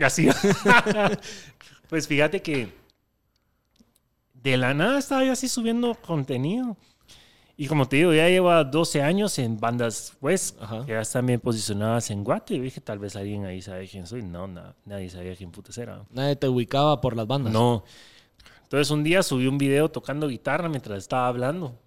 Así. 0.00 0.28
pues 1.88 2.08
fíjate 2.08 2.40
que 2.40 2.72
de 4.32 4.56
la 4.56 4.72
nada 4.72 4.98
estaba 4.98 5.24
yo 5.24 5.32
así 5.32 5.48
subiendo 5.48 5.94
contenido. 5.94 6.76
Y 7.56 7.68
como 7.68 7.86
te 7.86 7.96
digo, 7.96 8.12
ya 8.12 8.28
lleva 8.28 8.64
12 8.64 9.00
años 9.02 9.38
en 9.38 9.60
bandas 9.60 10.14
West, 10.20 10.60
Ajá. 10.60 10.84
que 10.84 10.92
ya 10.92 11.00
están 11.00 11.24
bien 11.26 11.38
posicionadas 11.38 12.10
en 12.10 12.24
Guate. 12.24 12.54
Y 12.54 12.58
dije, 12.58 12.80
tal 12.80 12.98
vez 12.98 13.14
alguien 13.14 13.44
ahí 13.44 13.62
sabe 13.62 13.86
quién 13.86 14.06
soy. 14.08 14.22
No, 14.22 14.48
na- 14.48 14.74
nadie 14.84 15.08
sabía 15.08 15.36
quién 15.36 15.52
puta 15.52 15.70
era. 15.80 16.04
Nadie 16.10 16.34
te 16.34 16.48
ubicaba 16.48 17.00
por 17.00 17.16
las 17.16 17.26
bandas. 17.28 17.52
No. 17.52 17.84
Entonces 18.64 18.90
un 18.90 19.04
día 19.04 19.22
subí 19.22 19.46
un 19.46 19.56
video 19.58 19.88
tocando 19.88 20.26
guitarra 20.26 20.68
mientras 20.68 20.98
estaba 20.98 21.28
hablando. 21.28 21.78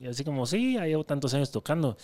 Y 0.00 0.06
así 0.06 0.24
como, 0.24 0.46
sí, 0.46 0.74
ya 0.74 0.86
llevo 0.86 1.04
tantos 1.04 1.34
años 1.34 1.50
tocando. 1.50 1.98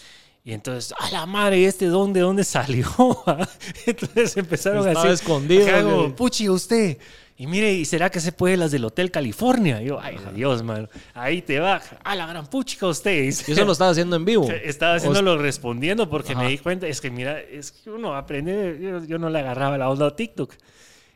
Y 0.44 0.52
entonces, 0.52 0.94
a 0.98 1.10
la 1.10 1.26
madre, 1.26 1.58
¿y 1.60 1.64
este 1.64 1.86
dónde, 1.86 2.20
dónde 2.20 2.44
salió? 2.44 2.86
entonces 3.86 4.36
empezaron 4.36 4.86
Estaba 4.88 5.06
así. 5.12 5.22
escondido, 5.22 6.14
Puchi, 6.16 6.48
usted. 6.48 6.98
Y 7.40 7.46
mire, 7.46 7.72
¿y 7.72 7.87
será 7.87 8.11
que 8.11 8.20
se 8.20 8.33
puede 8.33 8.59
las 8.59 8.70
del 8.70 8.85
Hotel 8.85 9.11
California? 9.11 9.81
Y 9.81 9.87
yo, 9.87 9.98
ay, 9.98 10.18
Dios, 10.35 10.62
mano. 10.62 10.90
Ahí 11.14 11.40
te 11.40 11.59
va. 11.59 11.81
A 12.05 12.14
la 12.14 12.26
gran 12.26 12.46
puchica 12.46 12.87
usted. 12.87 13.22
Y 13.22 13.29
eso 13.29 13.64
lo 13.64 13.72
estás 13.72 13.92
haciendo 13.92 14.16
en 14.16 14.26
vivo. 14.26 14.46
Estaba 14.62 14.96
haciéndolo 14.96 15.38
respondiendo 15.38 16.11
porque 16.11 16.33
Ajá. 16.33 16.42
me 16.42 16.50
di 16.50 16.59
cuenta, 16.59 16.87
es 16.87 17.00
que 17.00 17.11
mira, 17.11 17.40
es 17.40 17.72
que 17.72 17.88
uno 17.88 18.14
aprende, 18.14 18.79
yo, 18.79 19.03
yo 19.07 19.18
no 19.18 19.31
le 19.31 19.38
agarraba 19.38 19.79
la 19.79 19.88
onda 19.88 20.09
a 20.09 20.14
TikTok. 20.14 20.53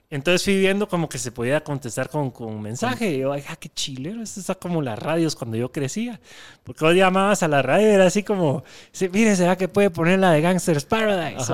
Entonces 0.09 0.43
fui 0.43 0.59
viendo 0.59 0.89
como 0.89 1.11
que 1.11 1.19
se 1.19 1.31
podía 1.31 1.63
contestar 1.63 2.09
con, 2.09 2.31
con 2.31 2.59
mensaje. 2.63 3.11
Y 3.11 3.19
yo, 3.19 3.31
ay, 3.31 3.43
qué 3.61 3.69
chilero, 3.69 4.23
esto 4.23 4.41
está 4.41 4.55
como 4.55 4.81
las 4.81 4.99
radios 4.99 5.37
cuando 5.37 5.59
yo 5.59 5.73
crecía. 5.73 6.21
Porque 6.63 6.87
vos 6.87 6.95
llamabas 6.95 7.43
a 7.43 7.49
la 7.49 7.61
radio 7.61 7.91
y 7.91 7.93
era 7.93 8.07
así 8.07 8.23
como, 8.23 8.65
mire, 9.13 9.37
¿será 9.37 9.57
que 9.57 9.69
puede 9.69 9.91
poner 9.91 10.21
la 10.21 10.31
de 10.31 10.41
Gangsters 10.41 10.87
Paradise? 10.87 11.53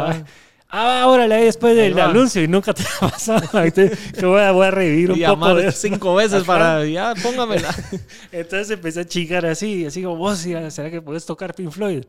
Ah, 0.72 1.04
órale, 1.08 1.44
después 1.44 1.74
del 1.74 1.98
anuncio 1.98 2.42
y 2.42 2.48
nunca 2.48 2.72
te 2.72 2.82
ha 3.00 3.08
pasado. 3.10 3.42
Que 3.72 4.24
voy 4.26 4.40
a, 4.40 4.52
voy 4.52 4.66
a 4.66 4.70
revivir 4.70 5.10
un 5.12 5.18
Y 5.18 5.24
poco 5.24 5.54
de 5.56 5.68
eso. 5.68 5.78
cinco 5.88 6.14
veces 6.14 6.42
Ajá. 6.42 6.46
para, 6.46 6.86
ya, 6.86 7.14
póngamela. 7.20 7.74
Entonces 8.32 8.70
empecé 8.70 9.00
a 9.00 9.04
chingar 9.04 9.46
así, 9.46 9.84
así 9.86 10.02
como, 10.02 10.16
vos, 10.16 10.38
¿será 10.38 10.90
que 10.90 11.02
puedes 11.02 11.26
tocar 11.26 11.54
Pink 11.54 11.70
Floyd? 11.72 12.04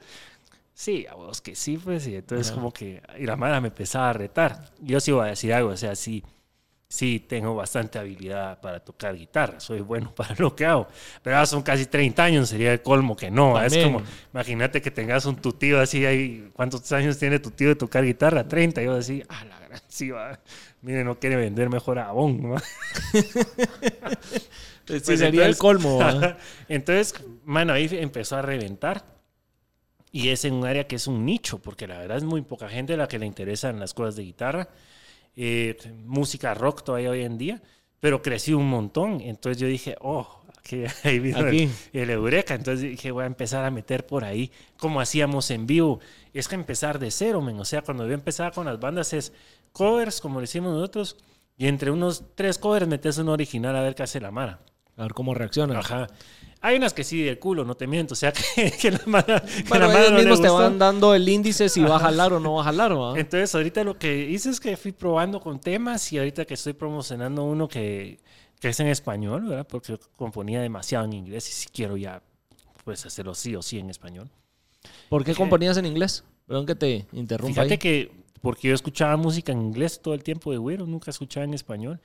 Sí, 0.73 1.05
a 1.09 1.15
vos 1.15 1.41
que 1.41 1.55
sí, 1.55 1.77
pues, 1.77 2.07
y 2.07 2.15
entonces 2.15 2.47
Ajá. 2.47 2.55
como 2.55 2.71
que, 2.71 3.01
y 3.19 3.25
la 3.25 3.35
mala 3.35 3.61
me 3.61 3.67
empezaba 3.67 4.09
a 4.09 4.13
retar. 4.13 4.71
Yo 4.79 4.99
sí 4.99 5.11
voy 5.11 5.25
a 5.25 5.29
decir 5.29 5.53
algo, 5.53 5.69
o 5.71 5.77
sea, 5.77 5.95
sí, 5.95 6.23
sí 6.93 7.21
tengo 7.21 7.55
bastante 7.55 7.97
habilidad 7.99 8.59
para 8.59 8.81
tocar 8.81 9.15
guitarra, 9.15 9.61
soy 9.61 9.79
bueno 9.79 10.13
para 10.15 10.35
lo 10.37 10.53
que 10.53 10.65
hago, 10.65 10.87
pero 11.23 11.37
ahora 11.37 11.45
son 11.45 11.61
casi 11.63 11.85
30 11.85 12.21
años, 12.21 12.49
sería 12.49 12.73
el 12.73 12.81
colmo 12.81 13.15
que 13.15 13.31
no, 13.31 13.55
es 13.61 13.71
También. 13.71 13.93
como, 13.93 14.05
imagínate 14.33 14.81
que 14.81 14.91
tengas 14.91 15.25
un 15.25 15.37
tu 15.37 15.53
tío 15.53 15.79
así, 15.79 16.05
ahí, 16.05 16.49
¿cuántos 16.53 16.91
años 16.91 17.17
tiene 17.17 17.39
tu 17.39 17.49
tío 17.51 17.69
de 17.69 17.75
tocar 17.75 18.03
guitarra? 18.03 18.45
30, 18.45 18.81
y 18.81 18.85
yo 18.85 18.95
así, 18.95 19.23
ah, 19.29 19.45
la 19.45 19.59
gran, 19.61 19.79
sí, 19.87 20.09
va, 20.09 20.37
mire, 20.81 21.05
no 21.05 21.17
quiere 21.17 21.37
vender 21.37 21.69
mejor 21.69 21.97
a 21.97 22.09
Avon, 22.09 22.41
¿no? 22.41 22.55
Sí, 24.87 24.99
Pues 25.05 25.19
sería 25.19 25.45
el 25.45 25.51
entonces- 25.51 25.57
colmo. 25.57 25.99
¿va? 25.99 26.37
Entonces, 26.67 27.13
mano, 27.45 27.71
ahí 27.71 27.87
empezó 27.91 28.35
a 28.35 28.41
reventar. 28.41 29.05
Y 30.11 30.29
es 30.29 30.43
en 30.43 30.55
un 30.55 30.65
área 30.65 30.85
que 30.87 30.97
es 30.97 31.07
un 31.07 31.23
nicho, 31.25 31.59
porque 31.59 31.87
la 31.87 31.99
verdad 31.99 32.17
es 32.17 32.23
muy 32.23 32.41
poca 32.41 32.67
gente 32.67 32.97
la 32.97 33.07
que 33.07 33.17
le 33.17 33.25
interesan 33.25 33.79
las 33.79 33.93
cosas 33.93 34.17
de 34.17 34.23
guitarra. 34.23 34.67
Eh, 35.35 35.77
música 36.05 36.53
rock 36.53 36.83
todavía 36.83 37.09
hoy 37.09 37.21
en 37.23 37.37
día, 37.37 37.61
pero 37.99 38.21
crecí 38.21 38.53
un 38.53 38.69
montón. 38.69 39.21
Entonces 39.21 39.61
yo 39.61 39.67
dije, 39.67 39.95
oh, 40.01 40.41
aquí, 40.57 40.83
ahí 41.03 41.19
vino 41.19 41.39
Aquí. 41.39 41.69
El, 41.93 42.01
el 42.01 42.09
Eureka. 42.11 42.55
Entonces 42.55 42.89
dije, 42.89 43.11
voy 43.11 43.23
a 43.23 43.27
empezar 43.27 43.65
a 43.65 43.71
meter 43.71 44.05
por 44.05 44.23
ahí 44.23 44.51
como 44.77 45.01
hacíamos 45.01 45.51
en 45.51 45.67
vivo. 45.67 45.99
Es 46.33 46.47
que 46.47 46.55
empezar 46.55 46.99
de 46.99 47.11
cero, 47.11 47.41
men. 47.41 47.59
O 47.59 47.65
sea, 47.65 47.81
cuando 47.81 48.07
yo 48.07 48.13
empezaba 48.13 48.51
con 48.51 48.65
las 48.65 48.79
bandas 48.79 49.13
es 49.13 49.33
covers, 49.71 50.21
como 50.21 50.39
lo 50.39 50.43
hicimos 50.43 50.73
nosotros, 50.73 51.17
y 51.57 51.67
entre 51.67 51.91
unos 51.91 52.23
tres 52.35 52.57
covers 52.57 52.87
metes 52.87 53.17
un 53.17 53.29
original 53.29 53.75
a 53.75 53.81
ver 53.81 53.95
qué 53.95 54.03
hace 54.03 54.19
la 54.19 54.31
Mara. 54.31 54.59
A 54.97 55.03
ver 55.03 55.13
cómo 55.13 55.33
reacciona. 55.33 55.79
Ajá. 55.79 56.07
Hay 56.63 56.77
unas 56.77 56.93
que 56.93 57.03
sí 57.03 57.23
del 57.23 57.39
culo, 57.39 57.65
no 57.65 57.75
te 57.75 57.87
miento. 57.87 58.13
O 58.13 58.15
sea, 58.15 58.31
que, 58.55 58.71
que 58.71 58.91
la 58.91 59.01
mala, 59.07 59.43
que 59.43 59.63
Bueno, 59.67 59.87
la 59.87 59.93
mala 59.93 59.99
ellos 59.99 60.11
no 60.11 60.17
le 60.17 60.23
mismos 60.23 60.41
te 60.41 60.49
van 60.49 60.77
dando 60.77 61.15
el 61.15 61.27
índice 61.27 61.69
si 61.69 61.81
va 61.81 61.95
a 61.95 61.99
jalar 61.99 62.33
o 62.33 62.39
no 62.39 62.53
va 62.53 62.61
a 62.61 62.65
jalar, 62.65 62.97
¿va? 62.97 63.19
Entonces, 63.19 63.53
ahorita 63.55 63.83
lo 63.83 63.97
que 63.97 64.29
hice 64.29 64.51
es 64.51 64.59
que 64.59 64.77
fui 64.77 64.91
probando 64.91 65.41
con 65.41 65.59
temas 65.59 66.11
y 66.13 66.19
ahorita 66.19 66.45
que 66.45 66.53
estoy 66.53 66.73
promocionando 66.73 67.43
uno 67.43 67.67
que, 67.67 68.19
que 68.59 68.69
es 68.69 68.79
en 68.79 68.87
español, 68.87 69.47
¿verdad? 69.47 69.67
Porque 69.67 69.97
componía 70.15 70.61
demasiado 70.61 71.05
en 71.05 71.13
inglés 71.13 71.49
y 71.49 71.51
si 71.51 71.67
quiero 71.69 71.97
ya, 71.97 72.21
pues 72.83 73.05
hacerlo 73.05 73.33
sí 73.33 73.55
o 73.55 73.61
sí 73.63 73.79
en 73.79 73.89
español. 73.89 74.29
¿Por 75.09 75.23
qué 75.23 75.33
componías 75.33 75.77
en 75.77 75.87
inglés? 75.87 76.23
Perdón 76.45 76.65
que 76.65 76.75
te 76.75 77.07
interrumpa 77.11 77.53
Fíjate 77.63 77.73
ahí. 77.73 77.77
que, 77.77 78.11
porque 78.41 78.67
yo 78.67 78.75
escuchaba 78.75 79.17
música 79.17 79.51
en 79.51 79.61
inglés 79.61 79.99
todo 80.01 80.13
el 80.13 80.23
tiempo 80.23 80.51
de 80.51 80.57
güero, 80.57 80.85
nunca 80.85 81.09
escuchaba 81.09 81.43
en 81.43 81.53
español. 81.53 81.99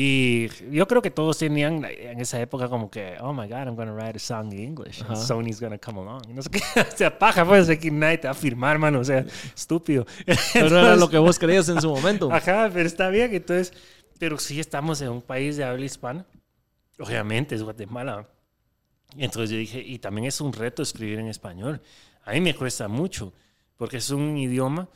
Y 0.00 0.48
yo 0.70 0.86
creo 0.86 1.02
que 1.02 1.10
todos 1.10 1.38
tenían 1.38 1.84
en 1.84 2.20
esa 2.20 2.40
época 2.40 2.68
como 2.68 2.88
que, 2.88 3.16
oh 3.20 3.32
my 3.32 3.48
God, 3.48 3.66
I'm 3.66 3.74
going 3.74 3.88
to 3.88 3.94
write 3.94 4.14
a 4.14 4.20
song 4.20 4.52
in 4.52 4.60
English. 4.60 5.00
and 5.00 5.10
Ajá. 5.10 5.16
Sony's 5.16 5.58
going 5.58 5.72
to 5.72 5.78
come 5.80 5.98
along. 5.98 6.22
No 6.32 6.40
sé 6.40 6.50
qué, 6.50 6.60
o 6.80 6.96
sea, 6.96 7.18
paja, 7.18 7.44
pues, 7.44 7.68
aquí 7.68 7.90
nadie 7.90 8.18
te 8.18 8.28
va 8.28 8.30
a 8.30 8.34
firmar, 8.34 8.78
mano, 8.78 9.00
o 9.00 9.04
sea, 9.04 9.26
estúpido. 9.56 10.06
Pero 10.24 10.66
era 10.66 10.66
Entonces, 10.66 11.00
lo 11.00 11.10
que 11.10 11.18
vos 11.18 11.36
creías 11.36 11.68
en 11.68 11.80
su 11.80 11.88
momento. 11.90 12.30
Ajá, 12.32 12.70
pero 12.72 12.86
está 12.86 13.08
bien, 13.08 13.34
entonces, 13.34 13.72
pero 14.20 14.38
sí 14.38 14.60
estamos 14.60 15.00
en 15.00 15.08
un 15.08 15.20
país 15.20 15.56
de 15.56 15.64
habla 15.64 15.84
hispana. 15.84 16.24
Obviamente 17.00 17.56
es 17.56 17.64
Guatemala. 17.64 18.24
Entonces 19.16 19.50
yo 19.50 19.56
dije, 19.56 19.82
y 19.84 19.98
también 19.98 20.28
es 20.28 20.40
un 20.40 20.52
reto 20.52 20.84
escribir 20.84 21.18
en 21.18 21.26
español. 21.26 21.82
A 22.24 22.30
mí 22.34 22.40
me 22.40 22.54
cuesta 22.54 22.86
mucho, 22.86 23.32
porque 23.76 23.96
es 23.96 24.10
un 24.10 24.36
idioma 24.38 24.88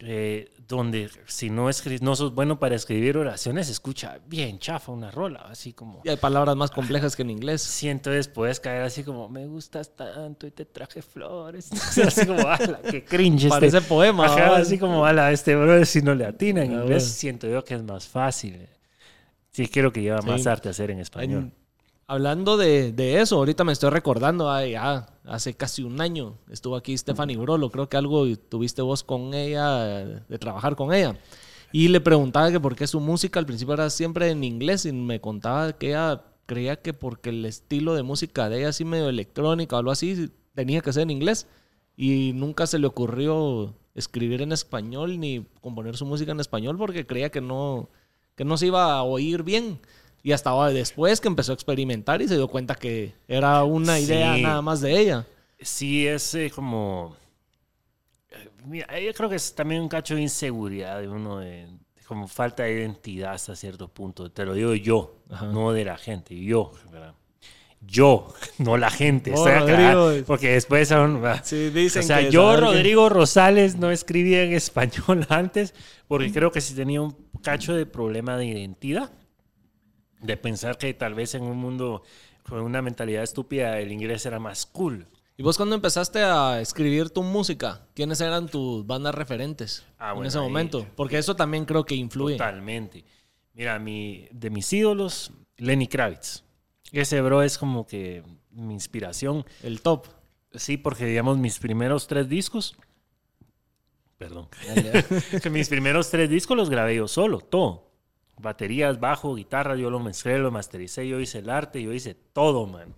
eh, 0.00 0.50
donde 0.76 1.08
si 1.26 1.50
no, 1.50 1.68
escri- 1.68 2.00
no 2.00 2.16
sos 2.16 2.34
bueno 2.34 2.58
para 2.58 2.74
escribir 2.74 3.16
oraciones, 3.16 3.68
escucha 3.68 4.18
bien 4.26 4.58
chafa 4.58 4.90
una 4.90 5.10
rola, 5.10 5.40
así 5.48 5.72
como... 5.72 6.00
Y 6.04 6.08
hay 6.08 6.16
palabras 6.16 6.56
más 6.56 6.70
complejas 6.70 7.14
que 7.14 7.22
en 7.22 7.30
inglés. 7.30 7.62
Sí, 7.62 7.88
entonces 7.88 8.26
puedes 8.28 8.58
caer 8.58 8.82
así 8.82 9.04
como, 9.04 9.28
me 9.28 9.46
gustas 9.46 9.94
tanto 9.94 10.46
y 10.46 10.50
te 10.50 10.64
traje 10.64 11.02
flores. 11.02 11.70
Así 12.04 12.26
como, 12.26 12.40
ala, 12.48 12.80
qué 12.90 13.04
cringe. 13.04 13.44
este". 13.44 13.48
Parece 13.50 13.80
poema. 13.82 14.26
Ajá, 14.26 14.56
así 14.56 14.78
como, 14.78 15.04
ala, 15.06 15.30
este 15.30 15.54
brother 15.54 15.86
si 15.86 16.02
no 16.02 16.14
le 16.14 16.24
atina 16.26 16.64
en 16.64 16.72
Ah, 16.72 16.82
inglés, 16.82 17.04
siento 17.04 17.46
yo 17.46 17.62
que 17.64 17.74
es 17.74 17.82
más 17.82 18.08
fácil. 18.08 18.66
Sí, 19.50 19.68
creo 19.68 19.92
que 19.92 20.02
lleva 20.02 20.22
más 20.22 20.46
arte 20.46 20.68
hacer 20.70 20.90
en 20.90 20.98
español. 21.00 21.42
En- 21.42 21.54
hablando 22.06 22.56
de, 22.56 22.92
de 22.92 23.20
eso, 23.20 23.36
ahorita 23.36 23.64
me 23.64 23.72
estoy 23.72 23.90
recordando, 23.90 24.50
ah, 24.50 24.64
ya 24.66 25.06
hace 25.24 25.54
casi 25.54 25.82
un 25.82 26.00
año 26.00 26.38
estuvo 26.50 26.76
aquí 26.76 26.96
Stephanie 26.96 27.36
Brolo, 27.36 27.70
creo 27.70 27.88
que 27.88 27.96
algo 27.96 28.26
tuviste 28.36 28.82
vos 28.82 29.02
con 29.02 29.34
ella, 29.34 30.04
de 30.28 30.38
trabajar 30.38 30.76
con 30.76 30.92
ella. 30.92 31.16
Y 31.72 31.88
le 31.88 32.00
preguntaba 32.00 32.50
que 32.50 32.60
por 32.60 32.76
qué 32.76 32.86
su 32.86 33.00
música 33.00 33.38
al 33.38 33.46
principio 33.46 33.74
era 33.74 33.88
siempre 33.88 34.30
en 34.30 34.44
inglés 34.44 34.84
y 34.84 34.92
me 34.92 35.20
contaba 35.20 35.72
que 35.72 35.88
ella 35.90 36.24
creía 36.46 36.76
que 36.76 36.92
porque 36.92 37.30
el 37.30 37.44
estilo 37.46 37.94
de 37.94 38.02
música 38.02 38.48
de 38.48 38.58
ella 38.58 38.68
así 38.68 38.84
medio 38.84 39.08
electrónica 39.08 39.76
o 39.76 39.78
algo 39.78 39.90
así 39.90 40.30
tenía 40.54 40.82
que 40.82 40.92
ser 40.92 41.04
en 41.04 41.10
inglés 41.10 41.46
y 41.96 42.32
nunca 42.34 42.66
se 42.66 42.78
le 42.78 42.86
ocurrió 42.86 43.74
escribir 43.94 44.42
en 44.42 44.52
español 44.52 45.18
ni 45.20 45.46
componer 45.60 45.96
su 45.96 46.04
música 46.04 46.32
en 46.32 46.40
español 46.40 46.76
porque 46.76 47.06
creía 47.06 47.30
que 47.30 47.40
no 47.40 47.88
que 48.34 48.44
no 48.44 48.56
se 48.56 48.66
iba 48.66 48.92
a 48.94 49.02
oír 49.02 49.42
bien. 49.42 49.80
Y 50.22 50.32
hasta 50.32 50.52
después 50.70 51.20
que 51.20 51.28
empezó 51.28 51.52
a 51.52 51.54
experimentar 51.54 52.22
y 52.22 52.28
se 52.28 52.34
dio 52.36 52.46
cuenta 52.48 52.74
que 52.76 53.12
era 53.26 53.64
una 53.64 53.98
idea 53.98 54.36
Sí. 54.36 54.42
nada 54.42 54.62
más 54.62 54.80
de 54.80 54.98
ella. 54.98 55.26
Sí, 55.60 56.06
es 56.06 56.34
eh, 56.34 56.50
como... 56.54 57.16
eh, 58.30 58.48
Mira, 58.66 58.98
yo 59.00 59.12
creo 59.14 59.28
que 59.28 59.36
es 59.36 59.54
también 59.54 59.82
un 59.82 59.88
cacho 59.88 60.14
de 60.14 60.22
inseguridad 60.22 61.00
de 61.00 61.08
uno, 61.08 61.38
de, 61.38 61.66
de 61.66 62.02
como 62.06 62.28
falta 62.28 62.62
de 62.64 62.72
identidad 62.74 63.32
hasta 63.34 63.56
cierto 63.56 63.88
punto. 63.88 64.30
Te 64.30 64.44
lo 64.44 64.54
digo 64.54 64.74
yo, 64.74 65.16
Ajá. 65.30 65.46
no 65.46 65.72
de 65.72 65.84
la 65.84 65.98
gente, 65.98 66.38
yo, 66.38 66.72
¿verdad? 66.92 67.14
Yo, 67.80 68.32
no 68.58 68.76
la 68.76 68.90
gente. 68.90 69.32
Oh, 69.34 69.44
acá, 69.44 69.96
porque 70.24 70.50
después 70.52 70.86
son... 70.88 71.20
Sí, 71.42 71.70
dicen 71.70 72.02
o 72.04 72.06
sea, 72.06 72.20
que 72.20 72.30
yo, 72.30 72.54
que- 72.54 72.60
Rodrigo 72.60 73.08
Rosales, 73.08 73.74
no 73.76 73.90
escribía 73.90 74.44
en 74.44 74.52
español 74.52 75.26
antes 75.30 75.74
porque 76.06 76.32
creo 76.32 76.52
que 76.52 76.60
sí 76.60 76.74
tenía 76.76 77.02
un 77.02 77.16
cacho 77.42 77.74
de 77.74 77.86
problema 77.86 78.36
de 78.36 78.46
identidad. 78.46 79.10
De 80.22 80.36
pensar 80.36 80.78
que 80.78 80.94
tal 80.94 81.14
vez 81.14 81.34
en 81.34 81.42
un 81.42 81.58
mundo 81.58 82.02
con 82.48 82.60
una 82.60 82.80
mentalidad 82.82 83.22
estúpida 83.22 83.78
el 83.78 83.92
inglés 83.92 84.24
era 84.26 84.38
más 84.38 84.66
cool. 84.66 85.06
¿Y 85.36 85.42
vos 85.42 85.56
cuando 85.56 85.74
empezaste 85.74 86.20
a 86.22 86.60
escribir 86.60 87.10
tu 87.10 87.22
música, 87.22 87.86
quiénes 87.94 88.20
eran 88.20 88.48
tus 88.48 88.86
bandas 88.86 89.14
referentes 89.14 89.84
Ah, 89.98 90.10
en 90.10 90.14
bueno, 90.16 90.28
ese 90.28 90.38
ahí- 90.38 90.44
momento? 90.44 90.86
Porque 90.96 91.18
eso 91.18 91.34
también 91.36 91.64
creo 91.64 91.84
que 91.84 91.94
influye. 91.94 92.36
Totalmente. 92.36 93.04
Mira, 93.54 93.78
mi, 93.78 94.28
de 94.30 94.50
mis 94.50 94.72
ídolos, 94.72 95.32
Lenny 95.56 95.88
Kravitz. 95.88 96.44
Ese 96.92 97.20
bro 97.22 97.42
es 97.42 97.58
como 97.58 97.86
que 97.86 98.22
mi 98.50 98.74
inspiración. 98.74 99.44
El 99.62 99.80
top. 99.80 100.06
Sí, 100.54 100.76
porque 100.76 101.06
digamos 101.06 101.38
mis 101.38 101.58
primeros 101.58 102.06
tres 102.06 102.28
discos. 102.28 102.76
Perdón. 104.18 104.48
que 105.42 105.50
mis 105.50 105.68
primeros 105.68 106.10
tres 106.10 106.28
discos 106.30 106.56
los 106.56 106.70
grabé 106.70 106.96
yo 106.96 107.08
solo, 107.08 107.40
todo. 107.40 107.90
Baterías, 108.38 108.98
bajo, 108.98 109.34
guitarra, 109.34 109.76
yo 109.76 109.90
lo 109.90 110.00
mezclé, 110.00 110.38
lo 110.38 110.50
mastericé, 110.50 111.06
yo 111.06 111.20
hice 111.20 111.38
el 111.38 111.50
arte, 111.50 111.82
yo 111.82 111.92
hice 111.92 112.14
todo, 112.14 112.66
man. 112.66 112.94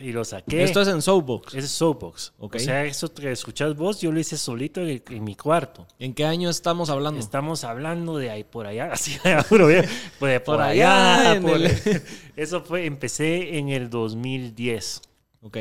Y 0.00 0.10
lo 0.10 0.24
saqué. 0.24 0.64
Esto 0.64 0.80
es 0.82 0.88
en 0.88 1.00
Soapbox. 1.02 1.54
Es 1.54 1.68
Soapbox. 1.70 2.32
Ok. 2.40 2.56
O 2.56 2.58
sea, 2.58 2.84
eso 2.84 3.14
que 3.14 3.30
escuchas 3.30 3.76
vos, 3.76 4.00
yo 4.00 4.10
lo 4.10 4.18
hice 4.18 4.36
solito 4.36 4.80
en, 4.80 5.00
en 5.08 5.22
mi 5.22 5.36
cuarto. 5.36 5.86
¿En 6.00 6.12
qué 6.14 6.24
año 6.24 6.50
estamos 6.50 6.90
hablando? 6.90 7.20
Estamos 7.20 7.62
hablando 7.62 8.18
de 8.18 8.28
ahí 8.30 8.42
por 8.42 8.66
allá, 8.66 8.86
así, 8.92 9.16
bien, 9.22 9.38
pues 10.18 10.32
de 10.32 10.40
por, 10.40 10.56
Por 10.56 10.62
allá. 10.62 11.30
allá, 11.30 11.40
por- 11.40 11.50
el- 11.56 12.02
Eso 12.36 12.62
fue, 12.62 12.86
empecé 12.86 13.56
en 13.58 13.68
el 13.68 13.88
2010. 13.88 15.00
Ok. 15.42 15.58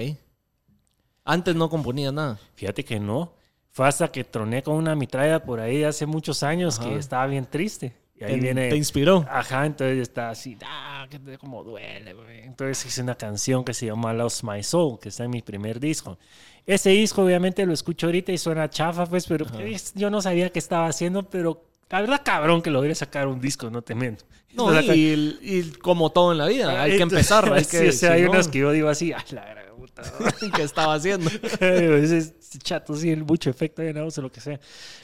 Antes 1.26 1.56
no 1.56 1.70
componía 1.70 2.12
nada. 2.12 2.40
Fíjate 2.56 2.84
que 2.84 3.00
no. 3.00 3.34
Fue 3.72 3.88
hasta 3.88 4.12
que 4.12 4.24
troné 4.24 4.62
con 4.64 4.76
una 4.76 4.96
mitralla 4.96 5.44
por 5.44 5.60
ahí 5.60 5.84
hace 5.84 6.06
muchos 6.06 6.44
años 6.44 6.80
Ajá. 6.80 6.90
que 6.90 6.96
estaba 6.98 7.26
bien 7.28 7.46
triste. 7.46 7.94
Y 8.15 8.23
ahí 8.23 8.34
Te, 8.36 8.39
viene. 8.39 8.69
te 8.69 8.76
inspiró. 8.76 9.26
Ajá, 9.30 9.65
entonces 9.65 9.97
está 9.99 10.30
así, 10.30 10.58
ah, 10.65 11.08
que 11.10 11.38
como 11.38 11.63
duele, 11.63 12.13
güey. 12.13 12.41
Entonces 12.41 12.86
hice 12.86 13.02
una 13.02 13.15
canción 13.15 13.63
que 13.63 13.73
se 13.73 13.88
llama 13.88 14.13
Lost 14.13 14.43
My 14.43 14.62
Soul, 14.63 14.99
que 14.99 15.10
está 15.10 15.23
en 15.23 15.32
mi 15.32 15.41
primer 15.41 15.80
disco. 15.80 16.17
Ese 16.65 16.91
disco 16.91 17.23
obviamente 17.23 17.65
lo 17.65 17.73
escucho 17.73 18.06
ahorita 18.08 18.32
y 18.32 18.38
suena 18.38 18.69
chafa, 18.69 19.06
pues, 19.08 19.26
pero 19.28 19.45
es- 19.60 19.93
yo 19.95 20.10
no 20.10 20.21
sabía 20.21 20.49
qué 20.52 20.60
estaba 20.60 20.88
haciendo, 20.88 21.23
pero 21.30 21.65
la 21.89 22.02
verdad 22.02 22.21
cabrón 22.23 22.62
que 22.62 22.69
logré 22.71 22.95
sacar 22.95 23.28
un 23.28 23.41
disco, 23.41 23.69
no 23.69 23.82
te 23.82 23.95
miento. 23.95 24.26
No, 24.54 24.80
y, 24.80 25.38
y 25.41 25.71
como 25.82 26.12
todo 26.12 26.32
en 26.32 26.38
la 26.38 26.45
vida, 26.45 26.82
hay 26.82 26.97
que 26.97 27.04
empezar. 27.04 27.52
Hay 27.52 27.63
Sí, 27.65 27.71
que, 27.71 27.89
o 27.89 27.91
sea, 27.91 28.12
si 28.12 28.15
hay 28.17 28.21
no, 28.23 28.32
unas 28.32 28.47
que 28.47 28.60
yo 28.60 28.71
digo 28.71 28.88
así, 28.88 29.12
ay, 29.12 29.23
la 29.32 29.45
gran 29.45 29.76
puta. 29.76 30.04
¿qué 30.56 30.62
estaba 30.62 30.93
haciendo? 30.93 31.30
ese 31.60 32.34
chato, 32.60 32.95
sí, 32.95 33.15
mucho 33.15 33.49
efecto 33.49 33.82
de 33.82 33.99
o 33.99 34.21
lo 34.21 34.32
que 34.32 34.39
sea. 34.39 34.60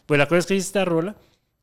Pues 0.05 0.17
la 0.19 0.27
cosa 0.27 0.37
es 0.39 0.45
que 0.45 0.55
hice 0.55 0.67
esta 0.67 0.85
rola. 0.85 1.15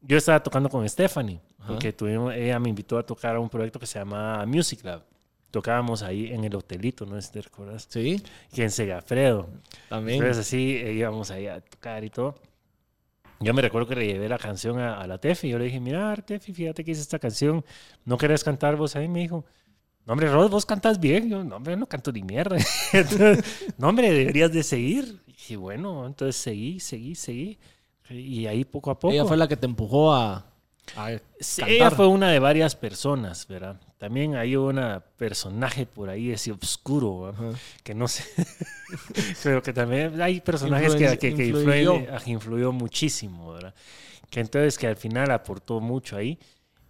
Yo 0.06 0.16
estaba 0.16 0.42
tocando 0.42 0.68
con 0.68 0.88
Stephanie, 0.88 1.40
Ajá. 1.58 1.68
porque 1.68 1.92
tuvimos, 1.92 2.32
ella 2.34 2.58
me 2.58 2.68
invitó 2.68 2.98
a 2.98 3.04
tocar 3.04 3.36
a 3.36 3.40
un 3.40 3.48
proyecto 3.48 3.78
que 3.78 3.86
se 3.86 3.98
llama 3.98 4.44
Music 4.46 4.84
Lab. 4.84 5.02
Tocábamos 5.50 6.02
ahí 6.02 6.26
en 6.32 6.44
el 6.44 6.54
hotelito, 6.54 7.06
no 7.06 7.18
te 7.18 7.40
recuerdas, 7.40 7.86
Sí, 7.88 8.22
que 8.52 8.62
en 8.64 8.70
Segafredo. 8.70 9.48
también. 9.88 10.18
Entonces 10.18 10.46
así 10.46 10.76
eh, 10.76 10.92
íbamos 10.92 11.30
ahí 11.30 11.46
a 11.46 11.60
tocar 11.60 12.04
y 12.04 12.10
todo. 12.10 12.34
Yo 13.40 13.52
me 13.52 13.60
recuerdo 13.62 13.88
que 13.88 13.96
le 13.96 14.06
llevé 14.06 14.28
la 14.28 14.38
canción 14.38 14.78
a, 14.78 15.00
a 15.00 15.06
la 15.06 15.18
Tefi. 15.18 15.48
Yo 15.48 15.58
le 15.58 15.66
dije, 15.66 15.78
mira, 15.80 16.14
Tefi, 16.16 16.52
fíjate 16.54 16.84
que 16.84 16.90
hice 16.92 17.02
esta 17.02 17.18
canción. 17.18 17.64
¿No 18.04 18.16
querés 18.16 18.42
cantar 18.42 18.76
vos 18.76 18.96
ahí? 18.96 19.08
Me 19.08 19.20
dijo, 19.20 19.44
no, 20.06 20.12
hombre, 20.14 20.30
Rod, 20.30 20.50
vos 20.50 20.64
cantas 20.64 20.98
bien. 20.98 21.28
Yo, 21.28 21.44
no, 21.44 21.56
hombre, 21.56 21.76
no 21.76 21.86
canto 21.86 22.12
ni 22.12 22.22
mierda. 22.22 22.56
Entonces, 22.92 23.44
no, 23.76 23.88
hombre, 23.88 24.10
deberías 24.10 24.52
de 24.52 24.62
seguir. 24.62 25.20
Y 25.26 25.32
dije, 25.32 25.56
bueno, 25.56 26.06
entonces 26.06 26.36
seguí, 26.36 26.80
seguí, 26.80 27.14
seguí. 27.14 27.58
Y 28.10 28.46
ahí 28.46 28.64
poco 28.64 28.90
a 28.90 28.98
poco. 28.98 29.12
Ella 29.12 29.24
fue 29.24 29.36
la 29.36 29.48
que 29.48 29.56
te 29.56 29.66
empujó 29.66 30.12
a, 30.12 30.46
a 30.96 31.10
Sí, 31.40 31.62
ella 31.66 31.90
fue 31.90 32.06
una 32.06 32.30
de 32.30 32.38
varias 32.38 32.76
personas, 32.76 33.46
¿verdad? 33.46 33.80
También 33.98 34.36
hay 34.36 34.56
una 34.56 35.00
personaje 35.16 35.86
por 35.86 36.10
ahí, 36.10 36.30
ese 36.30 36.52
oscuro, 36.52 37.34
que 37.82 37.94
no 37.94 38.06
sé. 38.08 38.24
Pero 39.42 39.62
que 39.62 39.72
también 39.72 40.20
hay 40.20 40.40
personajes 40.40 40.94
que, 40.94 41.04
Influen- 41.06 41.18
que, 41.18 41.34
que 41.34 41.46
influyó. 41.46 41.94
que 42.24 42.30
influyó 42.30 42.72
muchísimo, 42.72 43.52
¿verdad? 43.54 43.74
Que 44.30 44.40
entonces 44.40 44.76
que 44.78 44.86
al 44.86 44.96
final 44.96 45.30
aportó 45.30 45.80
mucho 45.80 46.16
ahí. 46.16 46.38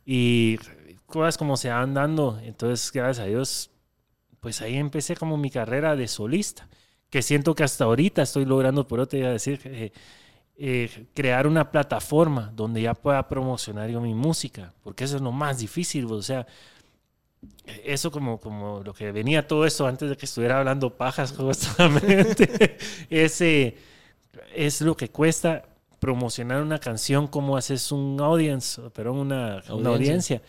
Y 0.04 0.58
cosas 1.06 1.38
como 1.38 1.56
se 1.56 1.68
van 1.70 1.94
dando, 1.94 2.38
entonces 2.42 2.90
gracias 2.92 3.24
a 3.24 3.28
Dios, 3.28 3.70
pues 4.40 4.60
ahí 4.62 4.76
empecé 4.76 5.16
como 5.16 5.36
mi 5.36 5.50
carrera 5.50 5.96
de 5.96 6.06
solista, 6.08 6.68
que 7.10 7.22
siento 7.22 7.54
que 7.54 7.64
hasta 7.64 7.84
ahorita 7.84 8.22
estoy 8.22 8.44
logrando, 8.44 8.86
por 8.86 9.06
te 9.06 9.18
iba 9.18 9.28
a 9.28 9.32
decir, 9.32 9.60
eh, 9.64 9.92
eh, 10.58 11.06
crear 11.14 11.46
una 11.46 11.70
plataforma 11.70 12.52
donde 12.54 12.82
ya 12.82 12.94
pueda 12.94 13.28
promocionar 13.28 13.90
yo 13.90 14.00
mi 14.00 14.14
música, 14.14 14.72
porque 14.82 15.04
eso 15.04 15.16
es 15.16 15.22
lo 15.22 15.32
más 15.32 15.58
difícil, 15.58 16.06
o 16.06 16.22
sea, 16.22 16.46
eso 17.84 18.10
como, 18.10 18.40
como 18.40 18.82
lo 18.82 18.94
que 18.94 19.12
venía 19.12 19.46
todo 19.46 19.66
esto 19.66 19.86
antes 19.86 20.08
de 20.08 20.16
que 20.16 20.26
estuviera 20.26 20.58
hablando 20.58 20.96
pajas 20.96 21.32
justamente, 21.36 22.76
ese 23.10 23.76
es 24.54 24.80
lo 24.80 24.96
que 24.96 25.10
cuesta 25.10 25.64
promocionar 25.98 26.62
una 26.62 26.78
canción, 26.78 27.26
como 27.26 27.56
haces 27.56 27.90
un 27.92 28.18
audience, 28.20 28.80
pero 28.94 29.12
una, 29.12 29.62
una 29.68 29.90
Audiencia. 29.90 30.36
audiencia. 30.36 30.42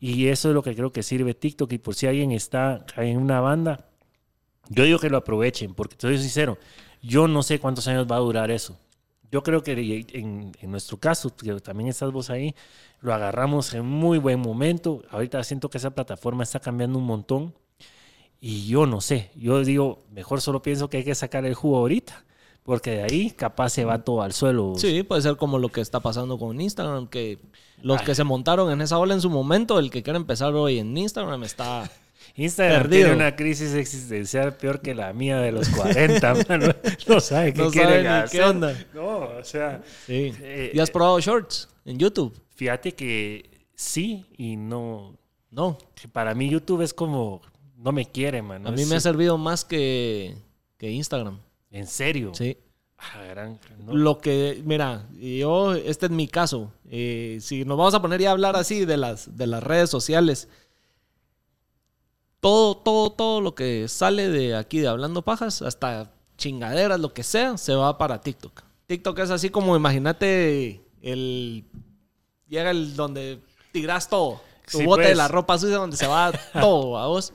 Y 0.00 0.28
eso 0.28 0.48
es 0.48 0.54
lo 0.54 0.62
que 0.62 0.74
creo 0.74 0.92
que 0.92 1.02
sirve 1.02 1.34
TikTok. 1.34 1.72
Y 1.72 1.78
por 1.78 1.94
si 1.94 2.06
alguien 2.06 2.30
está 2.32 2.84
en 2.96 3.16
una 3.18 3.40
banda, 3.40 3.86
yo 4.68 4.84
digo 4.84 4.98
que 4.98 5.10
lo 5.10 5.16
aprovechen, 5.16 5.74
porque 5.74 5.96
te 5.96 6.02
soy 6.02 6.18
sincero, 6.18 6.58
yo 7.02 7.28
no 7.28 7.42
sé 7.42 7.58
cuántos 7.58 7.88
años 7.88 8.06
va 8.10 8.16
a 8.16 8.20
durar 8.20 8.50
eso. 8.50 8.78
Yo 9.30 9.42
creo 9.42 9.62
que 9.62 9.72
en, 10.12 10.52
en 10.60 10.70
nuestro 10.70 10.98
caso, 10.98 11.34
que 11.34 11.60
también 11.60 11.88
estás 11.88 12.12
vos 12.12 12.30
ahí, 12.30 12.54
lo 13.00 13.12
agarramos 13.12 13.74
en 13.74 13.84
muy 13.84 14.18
buen 14.18 14.40
momento. 14.40 15.02
Ahorita 15.10 15.42
siento 15.44 15.68
que 15.68 15.78
esa 15.78 15.90
plataforma 15.90 16.42
está 16.42 16.60
cambiando 16.60 16.98
un 16.98 17.04
montón. 17.04 17.54
Y 18.40 18.66
yo 18.66 18.84
no 18.84 19.00
sé, 19.00 19.30
yo 19.36 19.64
digo, 19.64 20.02
mejor 20.10 20.42
solo 20.42 20.60
pienso 20.60 20.90
que 20.90 20.98
hay 20.98 21.04
que 21.04 21.14
sacar 21.14 21.46
el 21.46 21.54
jugo 21.54 21.78
ahorita, 21.78 22.26
porque 22.62 22.90
de 22.90 23.02
ahí 23.02 23.30
capaz 23.30 23.70
se 23.70 23.86
va 23.86 24.04
todo 24.04 24.20
al 24.20 24.34
suelo. 24.34 24.74
Sí, 24.76 25.02
puede 25.02 25.22
ser 25.22 25.36
como 25.38 25.58
lo 25.58 25.70
que 25.70 25.80
está 25.80 26.00
pasando 26.00 26.38
con 26.38 26.60
Instagram, 26.60 27.06
que 27.06 27.38
los 27.80 28.00
Ay. 28.00 28.06
que 28.06 28.14
se 28.14 28.22
montaron 28.22 28.70
en 28.70 28.82
esa 28.82 28.98
ola 28.98 29.14
en 29.14 29.22
su 29.22 29.30
momento, 29.30 29.78
el 29.78 29.90
que 29.90 30.02
quiere 30.02 30.18
empezar 30.18 30.52
hoy 30.54 30.78
en 30.78 30.94
Instagram 30.94 31.42
está... 31.44 31.90
Instagram 32.36 32.82
Perdido. 32.82 33.02
tiene 33.08 33.16
una 33.16 33.36
crisis 33.36 33.74
existencial 33.74 34.56
peor 34.56 34.80
que 34.80 34.94
la 34.94 35.12
mía 35.12 35.38
de 35.38 35.52
los 35.52 35.68
40, 35.68 36.34
mano. 36.48 36.66
No 37.06 37.20
sabe 37.20 37.52
qué 37.52 37.62
No 37.62 37.70
quiere 37.70 37.86
sabe 37.88 38.02
ni 38.02 38.08
hacer. 38.08 38.40
qué 38.40 38.44
onda. 38.46 38.84
No, 38.92 39.18
o 39.38 39.44
sea, 39.44 39.82
Sí. 40.06 40.32
Eh, 40.40 40.72
¿Y 40.74 40.78
has 40.80 40.90
probado 40.90 41.20
shorts 41.20 41.68
en 41.84 41.98
YouTube? 41.98 42.38
fíjate 42.56 42.92
que 42.92 43.50
sí 43.74 44.24
y 44.36 44.56
no. 44.56 45.16
No. 45.50 45.78
Para 46.12 46.34
mí 46.34 46.48
YouTube 46.50 46.82
es 46.82 46.92
como, 46.94 47.40
no 47.76 47.92
me 47.92 48.06
quiere, 48.06 48.42
man. 48.42 48.66
A 48.66 48.70
mí 48.72 48.84
me 48.86 48.96
ha 48.96 49.00
servido 49.00 49.38
más 49.38 49.64
que, 49.64 50.34
que 50.78 50.90
Instagram. 50.90 51.38
En 51.70 51.86
serio. 51.86 52.32
Sí. 52.34 52.56
Ah, 52.98 53.22
gran- 53.28 53.58
no. 53.84 53.94
Lo 53.94 54.18
que, 54.18 54.60
mira, 54.64 55.06
yo, 55.20 55.74
este 55.74 56.06
es 56.06 56.12
mi 56.12 56.26
caso. 56.28 56.72
Eh, 56.90 57.38
si 57.40 57.64
nos 57.64 57.76
vamos 57.76 57.94
a 57.94 58.00
poner 58.02 58.20
ya 58.20 58.30
a 58.30 58.32
hablar 58.32 58.56
así 58.56 58.84
de 58.84 58.96
las, 58.96 59.36
de 59.36 59.46
las 59.46 59.62
redes 59.62 59.90
sociales, 59.90 60.48
todo, 62.48 62.76
todo, 62.76 63.10
todo 63.10 63.40
lo 63.40 63.54
que 63.54 63.88
sale 63.88 64.28
de 64.28 64.54
aquí 64.54 64.78
de 64.78 64.88
Hablando 64.88 65.22
Pajas, 65.22 65.62
hasta 65.62 66.12
chingaderas, 66.36 67.00
lo 67.00 67.12
que 67.14 67.22
sea, 67.22 67.56
se 67.56 67.74
va 67.74 67.96
para 67.96 68.20
TikTok. 68.20 68.62
TikTok 68.86 69.18
es 69.20 69.30
así 69.30 69.48
como, 69.50 69.74
imagínate, 69.76 70.82
el. 71.00 71.64
Llega 72.48 72.70
el 72.70 72.94
donde 72.96 73.40
tiras 73.72 74.08
todo. 74.08 74.40
Tu 74.70 74.78
Sí, 74.78 74.84
bote 74.86 75.02
de 75.02 75.08
pues. 75.08 75.16
la 75.18 75.28
ropa 75.28 75.58
sucia 75.58 75.76
donde 75.76 75.96
se 75.96 76.06
va 76.06 76.32
todo 76.52 76.98
a 76.98 77.06
vos. 77.06 77.32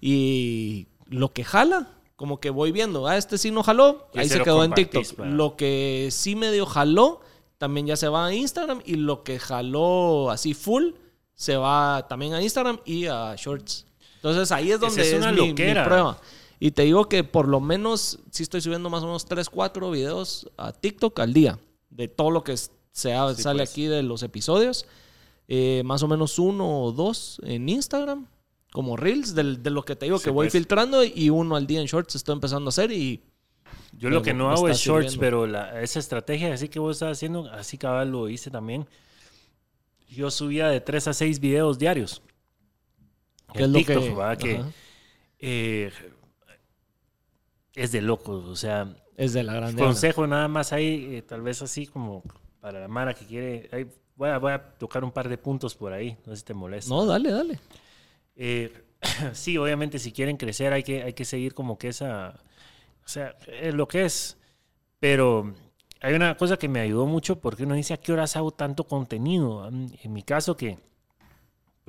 Y 0.00 0.88
lo 1.06 1.32
que 1.32 1.44
jala, 1.44 1.88
como 2.16 2.40
que 2.40 2.50
voy 2.50 2.72
viendo, 2.72 3.06
ah, 3.06 3.16
este 3.16 3.38
sí 3.38 3.50
no 3.50 3.62
jaló, 3.62 4.08
Y 4.14 4.18
ahí 4.20 4.28
se 4.28 4.42
quedó 4.42 4.64
en 4.64 4.74
TikTok. 4.74 5.14
para- 5.14 5.30
Lo 5.30 5.56
que 5.56 6.08
sí 6.10 6.34
medio 6.36 6.66
jaló, 6.66 7.20
también 7.58 7.86
ya 7.86 7.96
se 7.96 8.08
va 8.08 8.26
a 8.26 8.34
Instagram. 8.34 8.80
Y 8.84 8.94
lo 8.96 9.22
que 9.22 9.38
jaló 9.38 10.30
así 10.30 10.54
full, 10.54 10.92
se 11.34 11.56
va 11.56 12.06
también 12.08 12.34
a 12.34 12.42
Instagram 12.42 12.80
y 12.84 13.06
a 13.06 13.34
Shorts. 13.36 13.86
Entonces 14.20 14.52
ahí 14.52 14.70
es 14.72 14.80
donde 14.80 15.00
es 15.02 15.08
es, 15.12 15.18
una 15.18 15.32
mi, 15.32 15.48
mi 15.48 15.52
prueba. 15.54 16.20
Y 16.58 16.72
te 16.72 16.82
digo 16.82 17.08
que 17.08 17.24
por 17.24 17.48
lo 17.48 17.58
menos 17.60 18.18
sí 18.30 18.42
estoy 18.42 18.60
subiendo 18.60 18.90
más 18.90 19.02
o 19.02 19.06
menos 19.06 19.24
3, 19.24 19.48
4 19.48 19.90
videos 19.90 20.48
a 20.58 20.72
TikTok 20.72 21.18
al 21.20 21.32
día. 21.32 21.58
De 21.88 22.06
todo 22.08 22.30
lo 22.30 22.44
que 22.44 22.56
Sí, 22.56 22.68
sale 22.92 23.34
pues. 23.58 23.70
aquí 23.70 23.86
de 23.86 24.02
los 24.02 24.22
episodios. 24.22 24.86
eh, 25.48 25.82
más 25.84 26.02
o 26.04 26.08
menos 26.08 26.38
uno 26.38 26.82
o 26.84 26.92
dos 26.92 27.40
en 27.44 27.68
Instagram, 27.68 28.26
como 28.72 28.96
Reels, 28.96 29.34
de, 29.34 29.42
lo 29.70 29.82
que 29.84 29.96
te 29.96 30.06
digo 30.06 30.18
Sí, 30.18 30.24
que 30.24 30.30
voy 30.30 30.46
pues. 30.46 30.52
filtrando 30.52 31.02
y 31.02 31.28
uno 31.30 31.56
al 31.56 31.66
día 31.66 31.80
en 31.80 31.86
Shorts 31.86 32.14
estoy 32.14 32.34
empezando 32.34 32.68
a 32.68 32.70
hacer 32.70 32.92
y 32.92 33.20
Yo 33.98 34.10
lo 34.10 34.22
que 34.22 34.32
no 34.32 34.50
hago 34.50 34.68
es 34.68 34.78
shorts, 34.78 35.12
sirviendo. 35.12 35.20
pero 35.20 35.46
la- 35.48 35.80
esa 35.82 35.98
estrategia 35.98 36.54
así 36.54 36.68
que 36.68 36.78
vos 36.78 36.96
estás 36.96 37.16
haciendo, 37.16 37.50
así 37.50 37.78
cabal 37.78 38.10
lo 38.12 38.28
hice 38.28 38.50
también. 38.50 38.86
Yo 40.08 40.30
subía 40.30 40.68
de 40.68 40.80
3 40.80 41.08
a 41.08 41.14
6 41.14 41.40
videos 41.40 41.78
diarios. 41.78 42.22
¿Qué 43.52 43.64
En 43.64 43.64
es 43.64 43.70
lo 43.70 43.84
que... 43.84 43.98
¿verdad? 44.14 44.38
Que, 44.38 44.56
Ajá. 44.56 44.70
eh, 45.38 45.92
es 47.74 47.92
de 47.92 48.02
locos, 48.02 48.44
o 48.46 48.56
sea, 48.56 48.94
Es 49.16 49.32
de 49.32 49.42
la 49.42 49.72
consejo 49.74 50.26
nada 50.26 50.48
más 50.48 50.72
ahí, 50.72 51.16
eh, 51.16 51.22
tal 51.22 51.42
vez 51.42 51.62
así 51.62 51.86
como 51.86 52.22
para 52.60 52.80
la 52.80 52.88
Mara 52.88 53.14
que 53.14 53.24
quiere, 53.24 53.68
ahí 53.72 53.86
voy, 54.16 54.28
a, 54.28 54.38
voy 54.38 54.52
a 54.52 54.62
tocar 54.78 55.04
un 55.04 55.12
par 55.12 55.28
de 55.28 55.38
puntos 55.38 55.74
por 55.74 55.92
ahí, 55.92 56.16
no 56.26 56.32
sé 56.32 56.38
si 56.40 56.44
te 56.44 56.54
molesta. 56.54 56.92
No, 56.92 57.06
dale, 57.06 57.30
dale. 57.30 57.58
Eh, 58.36 58.72
sí, 59.32 59.56
obviamente 59.56 59.98
si 59.98 60.12
quieren 60.12 60.36
crecer 60.36 60.72
hay 60.72 60.82
que, 60.82 61.02
hay 61.02 61.12
que 61.12 61.24
seguir 61.24 61.54
como 61.54 61.78
que 61.78 61.88
esa, 61.88 62.40
o 63.04 63.08
sea, 63.08 63.36
es 63.60 63.74
lo 63.74 63.88
que 63.88 64.04
es. 64.04 64.36
Pero 64.98 65.54
hay 66.02 66.14
una 66.14 66.36
cosa 66.36 66.58
que 66.58 66.68
me 66.68 66.80
ayudó 66.80 67.06
mucho 67.06 67.40
porque 67.40 67.64
uno 67.64 67.74
dice 67.74 67.94
a 67.94 67.96
qué 67.96 68.12
horas 68.12 68.36
hago 68.36 68.50
tanto 68.50 68.84
contenido. 68.84 69.66
En 69.68 70.12
mi 70.12 70.22
caso 70.22 70.56
que, 70.56 70.78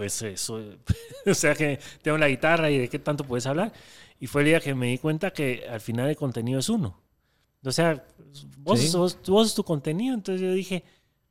pues 0.01 0.19
eso, 0.23 0.59
o 1.27 1.33
sea 1.35 1.53
que 1.53 1.79
tengo 2.01 2.17
la 2.17 2.27
guitarra 2.27 2.71
y 2.71 2.79
de 2.79 2.89
qué 2.89 2.97
tanto 2.97 3.23
puedes 3.23 3.45
hablar. 3.45 3.71
Y 4.19 4.25
fue 4.25 4.41
el 4.41 4.47
día 4.47 4.59
que 4.59 4.73
me 4.73 4.87
di 4.87 4.97
cuenta 4.97 5.29
que 5.31 5.63
al 5.69 5.79
final 5.79 6.09
el 6.09 6.15
contenido 6.15 6.59
es 6.59 6.69
uno. 6.69 6.99
O 7.63 7.71
sea, 7.71 8.03
vos, 8.57 8.79
Sí. 8.79 8.87
sos, 8.87 9.15
vos 9.27 9.47
sos 9.49 9.55
tu 9.55 9.63
contenido. 9.63 10.15
Entonces 10.15 10.41
yo 10.41 10.51
dije, 10.53 10.83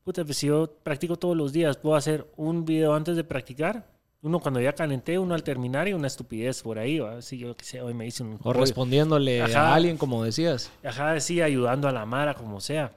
puta, 0.05 0.23
pues 0.23 0.37
si 0.37 0.47
yo 0.47 0.73
practico 0.83 1.17
todos 1.17 1.35
los 1.35 1.51
días, 1.51 1.75
puedo 1.75 1.97
hacer 1.97 2.31
un 2.37 2.63
video 2.63 2.93
antes 2.93 3.17
de 3.17 3.25
practicar, 3.25 3.91
uno 4.21 4.39
cuando 4.39 4.61
ya 4.61 4.71
calenté, 4.73 5.19
uno 5.19 5.33
al 5.35 5.43
terminar 5.43 5.89
y 5.89 5.93
una 5.93 6.07
estupidez 6.07 6.61
por 6.61 6.79
ahí. 6.79 6.99
¿va? 6.99 7.21
Si 7.21 7.37
yo 7.37 7.57
que 7.57 7.65
sé, 7.65 7.81
hoy 7.81 7.93
me 7.93 8.07
hice 8.07 8.23
un. 8.23 8.35
O 8.35 8.37
pollo. 8.37 8.61
respondiéndole 8.61 9.41
Ajá. 9.41 9.71
a 9.71 9.75
alguien, 9.75 9.97
como 9.97 10.23
decías. 10.23 10.71
Ajá, 10.81 11.19
sí, 11.19 11.41
ayudando 11.41 11.89
a 11.89 11.91
la 11.91 12.05
Mara, 12.05 12.35
como 12.35 12.61
sea. 12.61 12.93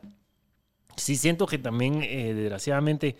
Sí, 0.96 1.16
siento 1.16 1.46
que 1.48 1.58
también, 1.58 2.02
eh, 2.04 2.34
desgraciadamente, 2.34 3.16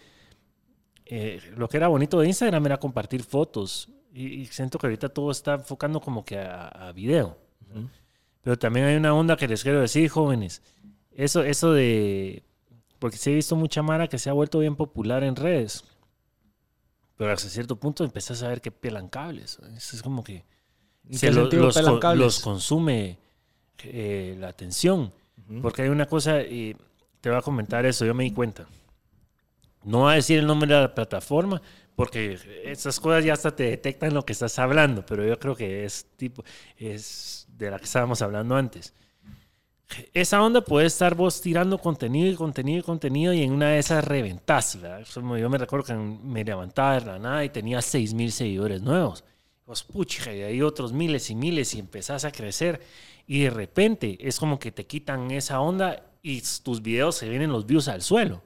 eh, 1.06 1.40
lo 1.56 1.68
que 1.68 1.76
era 1.76 1.88
bonito 1.88 2.18
de 2.20 2.28
Instagram 2.28 2.66
era 2.66 2.78
compartir 2.78 3.22
fotos. 3.22 3.88
Y, 4.12 4.26
y 4.26 4.46
siento 4.46 4.78
que 4.78 4.86
ahorita 4.86 5.08
todo 5.08 5.30
está 5.30 5.54
enfocando 5.54 6.00
como 6.00 6.24
que 6.24 6.38
a, 6.38 6.68
a 6.68 6.92
video. 6.92 7.36
Pero 8.42 8.58
también 8.58 8.86
hay 8.86 8.96
una 8.96 9.14
onda 9.14 9.36
que 9.36 9.48
les 9.48 9.62
quiero 9.62 9.80
decir, 9.80 10.08
jóvenes. 10.08 10.62
Eso, 11.12 11.42
eso 11.44 11.72
de. 11.72 12.42
Porque 12.98 13.16
sí 13.16 13.30
he 13.30 13.34
visto 13.34 13.56
mucha 13.56 13.82
Mara 13.82 14.08
que 14.08 14.18
se 14.18 14.30
ha 14.30 14.32
vuelto 14.32 14.58
bien 14.60 14.76
popular 14.76 15.24
en 15.24 15.34
redes. 15.36 15.84
Pero 17.16 17.32
hasta 17.32 17.48
cierto 17.48 17.76
punto 17.76 18.04
empezás 18.04 18.42
a 18.42 18.48
ver 18.48 18.60
que 18.60 18.70
pelan 18.72 19.08
cables. 19.08 19.58
Eso 19.76 19.96
es 19.96 20.02
como 20.02 20.22
que 20.24 20.44
¿En 21.08 21.18
se 21.18 21.26
lo- 21.30 21.42
los, 22.24 22.40
consume 22.40 23.18
eh, 23.84 24.36
la 24.38 24.48
atención. 24.48 25.12
Porque 25.60 25.82
hay 25.82 25.88
una 25.88 26.06
cosa, 26.06 26.40
y 26.42 26.76
te 27.20 27.28
voy 27.28 27.38
a 27.38 27.42
comentar 27.42 27.84
eso, 27.86 28.04
yo 28.06 28.14
me 28.14 28.24
di 28.24 28.30
cuenta. 28.30 28.66
No 29.84 30.00
voy 30.00 30.12
a 30.12 30.16
decir 30.16 30.38
el 30.38 30.46
nombre 30.46 30.72
de 30.72 30.80
la 30.80 30.94
plataforma, 30.94 31.60
porque 31.94 32.38
esas 32.64 32.98
cosas 32.98 33.24
ya 33.24 33.34
hasta 33.34 33.54
te 33.54 33.64
detectan 33.64 34.14
lo 34.14 34.24
que 34.24 34.32
estás 34.32 34.58
hablando, 34.58 35.04
pero 35.06 35.24
yo 35.24 35.38
creo 35.38 35.54
que 35.54 35.84
es 35.84 36.06
tipo, 36.16 36.44
es 36.76 37.46
de 37.56 37.70
la 37.70 37.78
que 37.78 37.84
estábamos 37.84 38.20
hablando 38.22 38.56
antes. 38.56 38.94
Esa 40.12 40.42
onda 40.42 40.62
puede 40.62 40.86
estar 40.86 41.14
vos 41.14 41.40
tirando 41.40 41.78
contenido 41.78 42.30
y 42.30 42.34
contenido 42.34 42.80
y 42.80 42.82
contenido 42.82 43.32
y 43.32 43.42
en 43.42 43.52
una 43.52 43.70
de 43.70 43.78
esas 43.78 44.04
reventás, 44.04 44.78
Yo 45.14 45.50
me 45.50 45.58
recuerdo 45.58 45.86
que 45.86 45.94
me 45.94 46.42
levantaba 46.44 46.98
de 46.98 47.06
la 47.06 47.18
nada 47.18 47.44
y 47.44 47.50
tenía 47.50 47.80
6 47.80 48.14
mil 48.14 48.32
seguidores 48.32 48.82
nuevos. 48.82 49.24
Pues 49.64 49.82
pucha, 49.82 50.34
y 50.34 50.42
hay 50.42 50.62
otros 50.62 50.92
miles 50.92 51.30
y 51.30 51.34
miles 51.34 51.74
y 51.74 51.78
empezás 51.78 52.24
a 52.24 52.32
crecer 52.32 52.80
y 53.26 53.44
de 53.44 53.50
repente 53.50 54.18
es 54.20 54.38
como 54.38 54.58
que 54.58 54.72
te 54.72 54.86
quitan 54.86 55.30
esa 55.30 55.60
onda 55.60 56.02
y 56.22 56.42
tus 56.62 56.82
videos 56.82 57.16
se 57.16 57.28
vienen 57.28 57.52
los 57.52 57.66
views 57.66 57.88
al 57.88 58.02
suelo. 58.02 58.42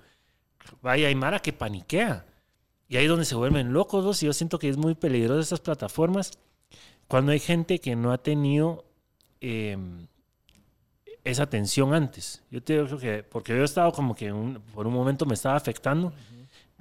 Vaya, 0.83 1.09
hay 1.09 1.15
Mara 1.15 1.41
que 1.41 1.53
paniquea. 1.53 2.25
Y 2.89 2.97
ahí 2.97 3.05
es 3.05 3.11
donde 3.11 3.25
se 3.25 3.35
vuelven 3.35 3.73
locos 3.73 4.23
y 4.23 4.27
yo 4.27 4.33
siento 4.33 4.59
que 4.59 4.69
es 4.69 4.77
muy 4.77 4.95
peligroso 4.95 5.41
estas 5.41 5.61
plataformas 5.61 6.33
cuando 7.07 7.33
hay 7.33 7.39
gente 7.39 7.79
que 7.81 7.95
no 7.97 8.13
ha 8.13 8.19
tenido 8.19 8.85
eh, 9.41 9.77
esa 11.25 11.43
atención 11.45 11.93
antes. 11.95 12.43
Yo 12.51 12.63
te 12.63 12.83
digo 12.83 12.99
que, 12.99 13.23
porque 13.23 13.53
yo 13.55 13.63
he 13.63 13.65
estado 13.65 13.93
como 13.93 14.15
que 14.15 14.33
un- 14.33 14.61
por 14.75 14.87
un 14.87 14.95
momento 14.95 15.27
me 15.27 15.35
estaba 15.35 15.57
afectando, 15.57 16.13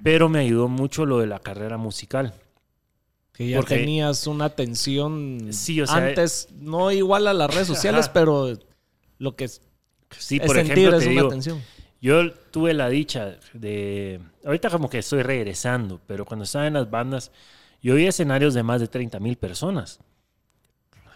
pero 0.02 0.28
me 0.28 0.38
ayudó 0.40 0.68
mucho 0.68 1.04
lo 1.04 1.18
de 1.18 1.26
la 1.26 1.38
carrera 1.40 1.76
musical. 1.76 2.32
Que 3.32 3.50
ya 3.50 3.58
Porque- 3.58 3.76
tenías 3.76 4.26
una 4.26 4.46
atención 4.46 5.48
Sí, 5.52 5.80
o 5.80 5.86
sea, 5.86 5.96
antes, 5.96 6.48
no 6.58 6.90
igual 6.90 7.26
a 7.28 7.34
las 7.34 7.52
redes 7.54 7.66
sociales, 7.68 8.06
Ajá. 8.06 8.12
pero 8.14 8.58
lo 9.18 9.36
que 9.36 9.44
es, 9.44 9.60
Sí, 10.18 10.36
es 10.40 10.46
por 10.46 10.56
sentir 10.56 10.72
ejemplo, 10.78 10.96
es 10.96 11.04
te 11.04 11.10
una 11.10 11.14
digo, 11.20 11.26
atención. 11.28 11.62
Yo 12.00 12.32
tuve 12.32 12.74
la 12.74 12.88
dicha 12.88 13.36
de... 13.52 14.20
Ahorita 14.44 14.70
como 14.70 14.88
que 14.88 14.98
estoy 14.98 15.22
regresando, 15.22 16.00
pero 16.06 16.24
cuando 16.24 16.44
estaba 16.44 16.66
en 16.66 16.74
las 16.74 16.90
bandas, 16.90 17.32
yo 17.82 17.94
vi 17.96 18.06
escenarios 18.06 18.54
de 18.54 18.62
más 18.62 18.80
de 18.80 18.88
30 18.88 19.18
mil 19.20 19.36
personas. 19.36 20.00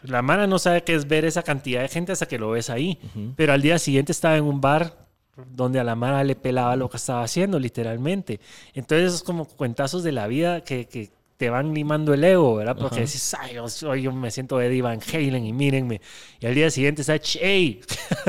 La 0.02 0.22
Mara 0.22 0.46
no 0.46 0.58
sabe 0.58 0.82
qué 0.82 0.94
es 0.94 1.06
ver 1.06 1.24
esa 1.24 1.42
cantidad 1.42 1.82
de 1.82 1.88
gente 1.88 2.12
hasta 2.12 2.26
que 2.26 2.38
lo 2.38 2.50
ves 2.50 2.70
ahí. 2.70 2.98
Pero 3.36 3.52
al 3.52 3.62
día 3.62 3.78
siguiente 3.78 4.10
estaba 4.10 4.36
en 4.36 4.44
un 4.44 4.60
bar 4.60 5.06
donde 5.50 5.78
a 5.78 5.84
la 5.84 5.94
Mara 5.94 6.24
le 6.24 6.34
pelaba 6.34 6.74
lo 6.74 6.90
que 6.90 6.96
estaba 6.96 7.22
haciendo, 7.22 7.58
literalmente. 7.60 8.40
Entonces 8.74 9.14
es 9.14 9.22
como 9.22 9.44
cuentazos 9.44 10.02
de 10.02 10.12
la 10.12 10.26
vida 10.26 10.62
que, 10.62 10.86
que 10.86 11.10
te 11.42 11.50
van 11.50 11.74
limando 11.74 12.14
el 12.14 12.22
ego, 12.22 12.54
¿verdad? 12.54 12.76
Porque 12.78 13.00
Ajá. 13.00 13.04
decís, 13.04 13.34
ay, 13.36 13.54
yo, 13.54 13.68
soy- 13.68 14.02
yo 14.02 14.12
me 14.12 14.30
siento 14.30 14.60
Eddie 14.60 14.80
Van 14.80 15.00
Halen 15.12 15.44
y 15.44 15.52
mírenme. 15.52 16.00
Y 16.38 16.46
al 16.46 16.54
día 16.54 16.70
siguiente 16.70 17.00
está, 17.02 17.16
hey, 17.40 17.80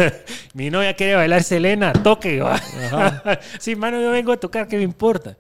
mi 0.56 0.71
novia 0.71 0.95
quiere 0.95 1.13
bailar 1.13 1.43
Selena, 1.43 1.93
toque. 1.93 2.43
sí, 3.60 3.76
mano, 3.76 4.02
yo 4.02 4.10
vengo 4.10 4.32
a 4.32 4.38
tocar, 4.38 4.67
¿qué 4.67 4.78
me 4.78 4.82
importa? 4.82 5.38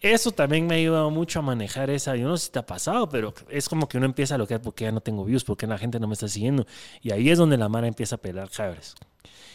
Eso 0.00 0.30
también 0.30 0.68
me 0.68 0.76
ha 0.76 0.78
ayudado 0.78 1.10
mucho 1.10 1.40
a 1.40 1.42
manejar 1.42 1.90
esa. 1.90 2.14
Yo 2.14 2.28
no 2.28 2.36
sé 2.36 2.46
si 2.46 2.52
te 2.52 2.60
ha 2.60 2.66
pasado, 2.66 3.08
pero 3.08 3.34
es 3.50 3.68
como 3.68 3.88
que 3.88 3.96
uno 3.96 4.06
empieza 4.06 4.36
a 4.36 4.38
lo 4.38 4.46
que 4.46 4.60
porque 4.60 4.84
ya 4.84 4.92
no 4.92 5.00
tengo 5.00 5.24
views, 5.24 5.42
porque 5.42 5.66
la 5.66 5.78
gente 5.78 5.98
no 5.98 6.06
me 6.06 6.14
está 6.14 6.28
siguiendo. 6.28 6.68
Y 7.02 7.10
ahí 7.10 7.30
es 7.30 7.38
donde 7.38 7.56
la 7.56 7.68
Mara 7.68 7.88
empieza 7.88 8.14
a 8.14 8.18
pelar 8.18 8.48
cabres. 8.48 8.94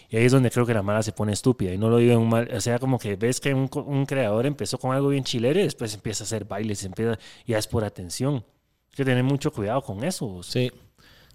Y 0.09 0.17
ahí 0.17 0.25
es 0.25 0.31
donde 0.31 0.51
creo 0.51 0.65
que 0.65 0.73
la 0.73 0.81
Mara 0.81 1.03
se 1.03 1.11
pone 1.11 1.33
estúpida. 1.33 1.73
Y 1.73 1.77
no 1.77 1.89
lo 1.89 1.97
digo 1.97 2.13
en 2.13 2.19
un 2.19 2.29
mal. 2.29 2.49
O 2.53 2.61
sea, 2.61 2.79
como 2.79 2.97
que 2.97 3.15
ves 3.15 3.39
que 3.41 3.53
un, 3.53 4.05
creador 4.05 4.45
empezó 4.45 4.77
con 4.77 4.95
algo 4.95 5.09
bien 5.09 5.23
chilero 5.23 5.59
y 5.59 5.63
después 5.63 5.93
empieza 5.93 6.23
a 6.23 6.25
hacer 6.25 6.45
bailes, 6.45 6.83
empieza, 6.83 7.19
ya 7.45 7.57
es 7.57 7.67
por 7.67 7.83
atención. 7.83 8.35
Hay 8.35 8.95
que 8.95 9.05
tener 9.05 9.23
mucho 9.23 9.51
cuidado 9.51 9.81
con 9.81 10.03
eso. 10.03 10.41
Sí, 10.43 10.71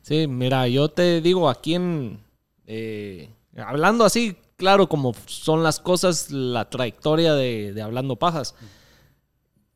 sí, 0.01 0.27
mira, 0.27 0.66
yo 0.68 0.88
te 0.88 1.21
digo 1.21 1.51
aquí 1.51 1.75
en, 1.75 2.18
eh, 2.66 3.29
hablando 3.57 4.05
así, 4.05 4.37
claro, 4.57 4.88
como 4.88 5.14
son 5.27 5.62
las 5.62 5.79
cosas, 5.79 6.31
la 6.31 6.71
trayectoria 6.71 7.35
de, 7.35 7.75
de 7.75 7.83
Hablando 7.83 8.16
Pajas. 8.16 8.55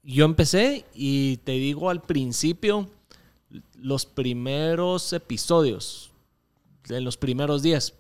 Yo 0.03 0.25
empecé 0.25 0.85
y 0.95 1.38
te 1.38 1.53
digo 1.53 1.90
al 1.90 2.01
principio, 2.01 2.88
los 3.75 4.07
primeros 4.07 5.12
episodios, 5.12 6.12
de 6.88 7.01
los 7.01 7.16
primeros 7.16 7.62
días, 7.62 7.95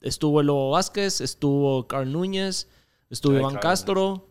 estuvo 0.00 0.40
el 0.40 0.46
Lobo 0.48 0.70
Vázquez, 0.70 1.20
estuvo 1.20 1.86
Carl 1.86 2.10
Núñez, 2.12 2.68
estuvo 3.10 3.32
Ay, 3.34 3.40
Iván 3.40 3.54
Carl 3.54 3.62
Castro, 3.62 4.28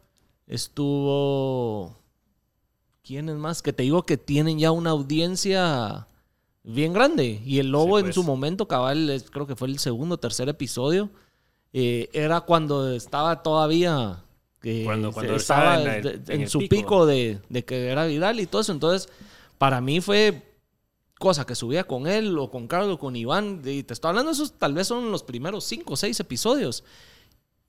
estuvo... 0.48 1.98
¿Quiénes 3.04 3.36
más? 3.38 3.62
Que 3.62 3.74
te 3.74 3.84
digo 3.84 4.04
que 4.04 4.18
tienen 4.18 4.60
ya 4.60 4.72
una 4.72 4.92
audiencia 4.92 6.08
bien 6.64 6.94
grande. 6.94 7.42
Y 7.44 7.58
el 7.60 7.72
Lobo 7.72 7.96
Sí, 7.98 8.02
en 8.02 8.06
pues. 8.08 8.16
su 8.16 8.24
momento, 8.24 8.68
cabal, 8.68 9.24
creo 9.32 9.48
que 9.48 9.56
fue 9.56 9.68
el 9.68 9.80
segundo 9.80 10.16
o 10.16 10.20
tercer 10.20 10.48
episodio, 10.48 11.10
eh, 11.74 12.10
era 12.14 12.42
cuando 12.42 12.92
estaba 12.94 13.42
todavía... 13.42 14.24
eh, 14.64 14.84
Cuando- 14.86 15.12
cuando 15.12 15.36
estaba 15.36 15.76
estaba 15.78 15.82
en 15.98 16.06
el- 16.06 16.24
de- 16.26 16.34
en 16.34 16.38
en 16.38 16.42
el 16.44 16.50
su 16.50 16.60
pico. 16.60 16.76
pico 16.76 17.06
de, 17.08 17.40
de 17.50 17.66
que 17.66 17.88
era 17.88 18.06
viral 18.06 18.40
y 18.40 18.46
todo 18.46 18.62
eso. 18.62 18.74
Entonces, 18.74 19.10
para 19.58 19.82
mí 19.82 20.02
fue 20.02 20.49
cosa 21.20 21.46
que 21.46 21.54
subía 21.54 21.84
con 21.84 22.08
él 22.08 22.36
o 22.40 22.50
con 22.50 22.68
Carlos 22.68 22.98
con 22.98 23.16
Iván. 23.16 23.62
Y 23.64 23.84
te 23.84 23.94
estoy 23.94 24.10
hablando, 24.10 24.32
esos 24.32 24.54
tal 24.54 24.74
vez 24.74 24.88
son 24.88 25.12
los 25.12 25.22
primeros 25.22 25.64
cinco 25.66 25.94
o 25.94 25.98
seis 25.98 26.20
episodios. 26.20 26.84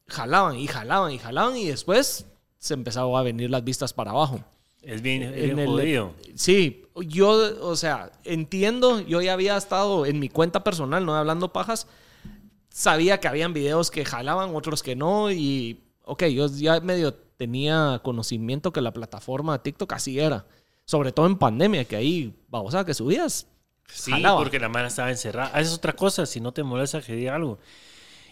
Jalaban 0.09 0.57
y 0.57 0.67
jalaban 0.67 1.13
y 1.13 1.19
jalaban 1.19 1.57
y 1.57 1.67
después 1.67 2.27
se 2.59 2.75
empezaron 2.75 3.15
a 3.17 3.23
venir 3.23 3.51
las 3.51 3.63
vistas 3.63 3.93
para 3.93 4.11
abajo. 4.13 4.41
Es 4.83 5.03
bien, 5.03 5.23
es 5.23 5.33
En 5.35 5.43
bien 5.45 5.59
el- 5.59 5.67
jodido. 5.67 6.15
Sí, 6.35 6.85
yo, 7.07 7.31
o 7.67 7.77
sea, 7.77 8.11
entiendo, 8.25 9.01
yo 9.01 9.21
ya 9.21 9.35
había 9.35 9.57
estado 9.57 10.07
en 10.07 10.19
mi 10.19 10.29
cuenta 10.31 10.65
personal, 10.65 11.05
no 11.05 11.15
hablando 11.15 11.53
pajas, 11.53 11.87
sabía 12.71 13.21
que 13.21 13.29
habían 13.29 13.53
videos 13.53 13.91
que 13.91 14.05
jalaban, 14.05 14.55
otros 14.55 14.83
que 14.83 14.97
no, 14.97 15.31
y 15.31 15.83
ok, 16.05 16.25
yo 16.27 16.47
ya 16.49 16.81
medio 16.81 17.13
tenía 17.15 18.01
conocimiento 18.03 18.73
que 18.73 18.81
la 18.81 18.93
plataforma 18.93 19.63
TikTok 19.63 19.93
así 19.93 20.19
era, 20.19 20.47
sobre 20.91 21.13
todo 21.13 21.27
en 21.27 21.39
pandemia, 21.39 21.85
que 21.85 21.95
ahí, 21.95 22.35
vamos 22.49 22.75
a 22.75 22.85
que 22.85 22.95
subías. 22.95 23.47
Sí, 23.93 24.11
jalaba. 24.11 24.39
porque 24.39 24.59
la 24.59 24.69
mano 24.69 24.89
estaba 24.89 25.11
encerrada. 25.11 25.53
Ah, 25.55 25.61
Esa 25.61 25.71
es 25.71 25.77
otra 25.79 25.93
cosa, 25.95 26.27
si 26.27 26.41
no 26.41 26.53
te 26.53 26.65
molesta 26.65 27.01
que 27.01 27.15
diga 27.15 27.37
algo. 27.37 27.61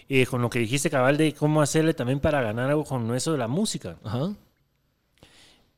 Eh, 0.09 0.27
con 0.27 0.43
lo 0.43 0.51
que 0.51 0.59
dijiste, 0.61 0.91
cabal, 0.91 1.17
de 1.19 1.35
cómo 1.35 1.63
hacerle 1.63 1.95
también 1.95 2.21
para 2.21 2.43
ganar 2.43 2.71
algo 2.71 2.85
con 2.85 3.15
eso 3.15 3.33
de 3.33 3.39
la 3.39 3.49
música. 3.49 3.99
Ajá. 4.05 4.35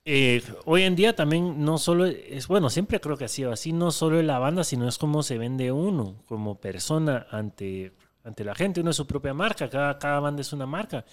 eh, 0.04 0.42
hoy 0.64 0.82
en 0.82 0.96
día 0.96 1.14
también 1.14 1.64
no 1.64 1.78
solo 1.78 2.06
es, 2.06 2.48
bueno, 2.48 2.70
siempre 2.70 3.00
creo 3.00 3.16
que 3.16 3.24
ha 3.24 3.28
sido 3.28 3.52
así, 3.52 3.72
no 3.72 3.90
solo 3.92 4.18
es 4.18 4.24
la 4.26 4.38
banda, 4.38 4.64
sino 4.64 4.88
es 4.88 4.98
como 4.98 5.22
se 5.22 5.38
vende 5.38 5.70
uno 5.72 6.22
como 6.26 6.58
persona 6.60 7.26
ante, 7.30 7.92
ante 8.24 8.44
la 8.44 8.54
gente, 8.54 8.80
uno 8.80 8.90
es 8.90 8.96
su 8.96 9.06
propia 9.06 9.34
marca, 9.34 9.68
cada, 9.68 9.98
cada 9.98 10.20
banda 10.20 10.40
es 10.40 10.52
una 10.52 10.66
marca. 10.66 11.04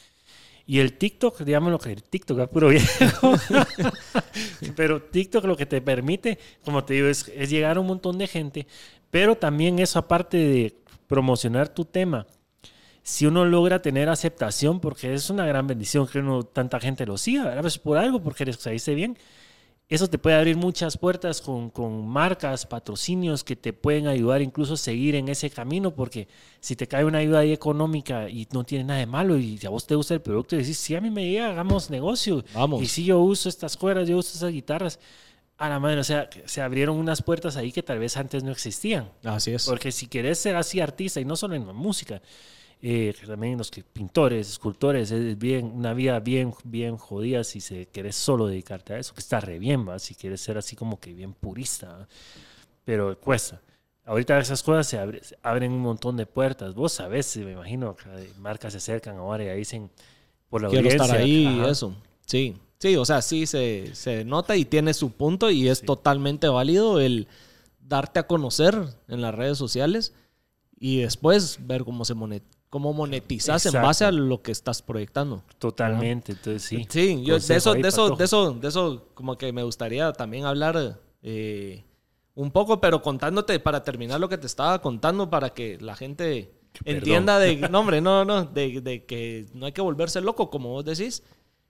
Y 0.70 0.80
el 0.80 0.98
TikTok, 0.98 1.40
digamos 1.42 1.72
lo 1.72 1.80
que 1.80 1.94
el 1.94 2.04
TikTok 2.04 2.40
es 2.40 2.50
puro 2.50 2.68
viejo. 2.68 3.34
pero 4.76 5.02
TikTok 5.02 5.46
lo 5.46 5.56
que 5.56 5.66
te 5.66 5.80
permite, 5.82 6.38
como 6.66 6.84
te 6.84 6.96
digo, 6.96 7.08
es, 7.08 7.32
es 7.34 7.50
llegar 7.50 7.78
a 7.78 7.80
un 7.80 7.88
montón 7.88 8.18
de 8.18 8.28
gente, 8.28 8.68
pero 9.10 9.38
también 9.38 9.80
eso 9.80 9.98
aparte 9.98 10.38
de 10.38 10.76
promocionar 11.08 11.70
tu 11.70 11.86
tema, 11.86 12.28
si 13.02 13.26
uno 13.26 13.46
logra 13.46 13.82
tener 13.82 14.10
aceptación, 14.10 14.82
porque 14.82 15.14
es 15.14 15.30
una 15.30 15.46
gran 15.46 15.66
bendición 15.66 16.06
que 16.06 16.20
uno, 16.20 16.44
tanta 16.44 16.82
gente 16.82 17.06
lo 17.06 17.18
siga, 17.18 17.54
a 17.54 17.62
veces 17.62 17.80
por 17.80 17.98
algo, 17.98 18.22
porque 18.22 18.44
les 18.44 18.58
saliste 18.58 18.94
bien, 18.94 19.18
eso 19.90 20.10
te 20.10 20.18
puede 20.18 20.36
abrir 20.36 20.58
muchas 20.58 20.98
puertas 20.98 21.42
con, 21.42 21.70
con, 21.70 22.08
marcas, 22.08 22.66
patrocinios 22.66 23.44
que 23.44 23.56
te 23.56 23.72
pueden 23.72 24.08
ayudar 24.08 24.42
incluso 24.42 24.74
a 24.74 24.78
seguir 24.78 25.16
en 25.16 25.30
ese 25.30 25.50
camino, 25.50 25.96
porque 25.96 26.28
si 26.60 26.76
te 26.76 26.88
cae 26.88 27.06
una 27.06 27.20
ayuda 27.20 27.40
ahí 27.40 27.54
económica 27.54 28.30
y 28.30 28.48
no 28.52 28.66
tiene 28.66 28.84
nada 28.84 29.00
de 29.00 29.06
malo 29.06 29.38
y 29.38 29.60
a 29.66 29.70
vos 29.70 29.88
te 29.88 29.96
gusta 29.96 30.14
el 30.14 30.22
producto 30.22 30.56
y 30.56 30.60
decís, 30.60 30.78
si 30.78 30.96
a 30.96 31.02
mí 31.02 31.10
me 31.10 31.30
llega, 31.30 31.50
hagamos 31.50 31.90
negocio. 31.90 32.44
Vamos. 32.54 32.84
Y 32.84 32.88
si 32.88 33.06
yo 33.06 33.20
uso 33.20 33.48
estas 33.48 33.78
cuerdas, 33.78 34.10
yo 34.10 34.18
uso 34.18 34.38
esas 34.38 34.52
guitarras, 34.52 35.00
a 35.58 35.70
la 35.70 35.80
madre, 35.80 36.00
o 36.00 36.04
sea, 36.04 36.30
se 36.46 36.62
abrieron 36.62 36.98
unas 36.98 37.22
puertas 37.22 37.58
ahí 37.58 37.72
que 37.72 37.82
tal 37.82 37.98
vez 38.00 38.16
antes 38.18 38.44
no 38.44 38.52
existían. 38.52 39.10
Así 39.24 39.54
es. 39.54 39.66
Porque 39.66 39.92
si 39.92 40.08
querés 40.08 40.38
ser 40.38 40.56
así 40.56 40.80
artista, 40.80 41.20
y 41.20 41.26
no 41.26 41.36
solo 41.36 41.56
en 41.56 41.66
la 41.66 41.74
música, 41.74 42.22
eh, 42.82 43.14
también 43.26 43.58
los 43.58 43.72
que, 43.72 43.84
pintores, 43.84 44.50
escultores, 44.50 45.12
es 45.12 45.38
bien, 45.38 45.72
una 45.76 45.94
vida 45.94 46.20
bien, 46.20 46.54
bien 46.64 46.98
jodida 46.98 47.44
si 47.44 47.60
se 47.62 47.88
querés 47.88 48.16
solo 48.16 48.48
dedicarte 48.48 48.94
a 48.94 49.00
eso, 49.00 49.14
que 49.14 49.20
está 49.20 49.40
re 49.40 49.60
bien, 49.60 49.88
¿va? 49.88 50.00
si 50.00 50.16
quieres 50.16 50.42
ser 50.42 50.58
así 50.58 50.76
como 50.76 51.00
que 51.00 51.14
bien 51.14 51.34
purista, 51.34 51.88
¿va? 51.90 52.08
pero 52.86 53.20
cuesta. 53.20 53.62
Ahorita 54.06 54.40
esas 54.40 54.64
cosas 54.64 54.88
se, 54.88 54.98
abre- 54.98 55.22
se 55.22 55.38
abren 55.44 55.72
un 55.74 55.82
montón 55.82 56.16
de 56.16 56.26
puertas. 56.26 56.74
Vos 56.76 56.94
sabés, 56.94 57.36
me 57.38 57.52
imagino, 57.52 57.96
que 57.96 58.30
marcas 58.40 58.72
se 58.72 58.78
acercan 58.78 59.18
ahora 59.18 59.44
y 59.54 59.58
dicen, 59.58 59.90
por 60.50 60.62
la 60.62 60.70
Quiero 60.70 60.88
estar 60.88 61.12
ahí 61.12 61.30
y 61.56 61.60
ajá. 61.60 61.72
eso. 61.72 61.96
Sí, 62.26 62.56
sí, 62.80 62.96
o 62.96 63.04
sea, 63.04 63.22
sí 63.22 63.46
se, 63.46 63.94
se 63.96 64.24
nota 64.24 64.56
y 64.56 64.64
tiene 64.64 64.94
su 64.94 65.12
punto 65.12 65.50
y 65.52 65.68
es 65.68 65.82
totalmente 65.82 66.48
válido 66.48 67.02
el 67.02 67.28
darte 67.82 68.20
a 68.20 68.28
conocer 68.28 68.76
en 69.10 69.22
las 69.22 69.36
redes 69.36 69.58
sociales 69.58 70.14
y 70.80 71.02
después 71.02 71.60
ver 71.68 71.84
cómo 71.84 72.06
se 72.06 72.14
cómo 72.70 72.94
monetizas 72.94 73.66
en 73.66 73.70
Exacto. 73.70 73.88
base 73.88 74.06
a 74.06 74.12
lo 74.12 74.42
que 74.42 74.52
estás 74.52 74.82
proyectando. 74.82 75.44
Totalmente, 75.60 76.34
entonces 76.34 76.64
sí. 76.64 76.86
Sí, 76.90 77.22
yo 77.24 77.40
de 77.40 77.56
eso, 77.56 77.74
de 77.74 77.88
eso, 77.88 78.16
de 78.16 78.24
eso, 78.26 78.54
de 78.54 78.68
eso, 78.68 79.08
como 79.14 79.38
que 79.38 79.54
me 79.54 79.64
gustaría 79.64 80.12
también 80.14 80.46
hablar 80.46 81.00
eh, 81.24 81.84
un 82.36 82.52
poco, 82.52 82.80
pero 82.82 83.02
contándote 83.02 83.60
para 83.60 83.84
terminar 83.84 84.20
lo 84.20 84.30
que 84.30 84.38
te 84.38 84.48
estaba 84.48 84.82
contando 84.82 85.30
para 85.30 85.50
que 85.52 85.78
la 85.80 85.96
gente 85.96 86.52
Perdón. 86.84 86.98
entienda 86.98 87.40
de, 87.40 87.56
no 87.72 87.80
hombre, 87.80 88.02
no, 88.02 88.26
no, 88.26 88.46
de, 88.46 88.82
de 88.82 89.06
que 89.06 89.46
no 89.54 89.66
hay 89.66 89.72
que 89.72 89.82
volverse 89.82 90.22
loco, 90.22 90.50
como 90.50 90.70
vos 90.70 90.86
decís. 90.86 91.24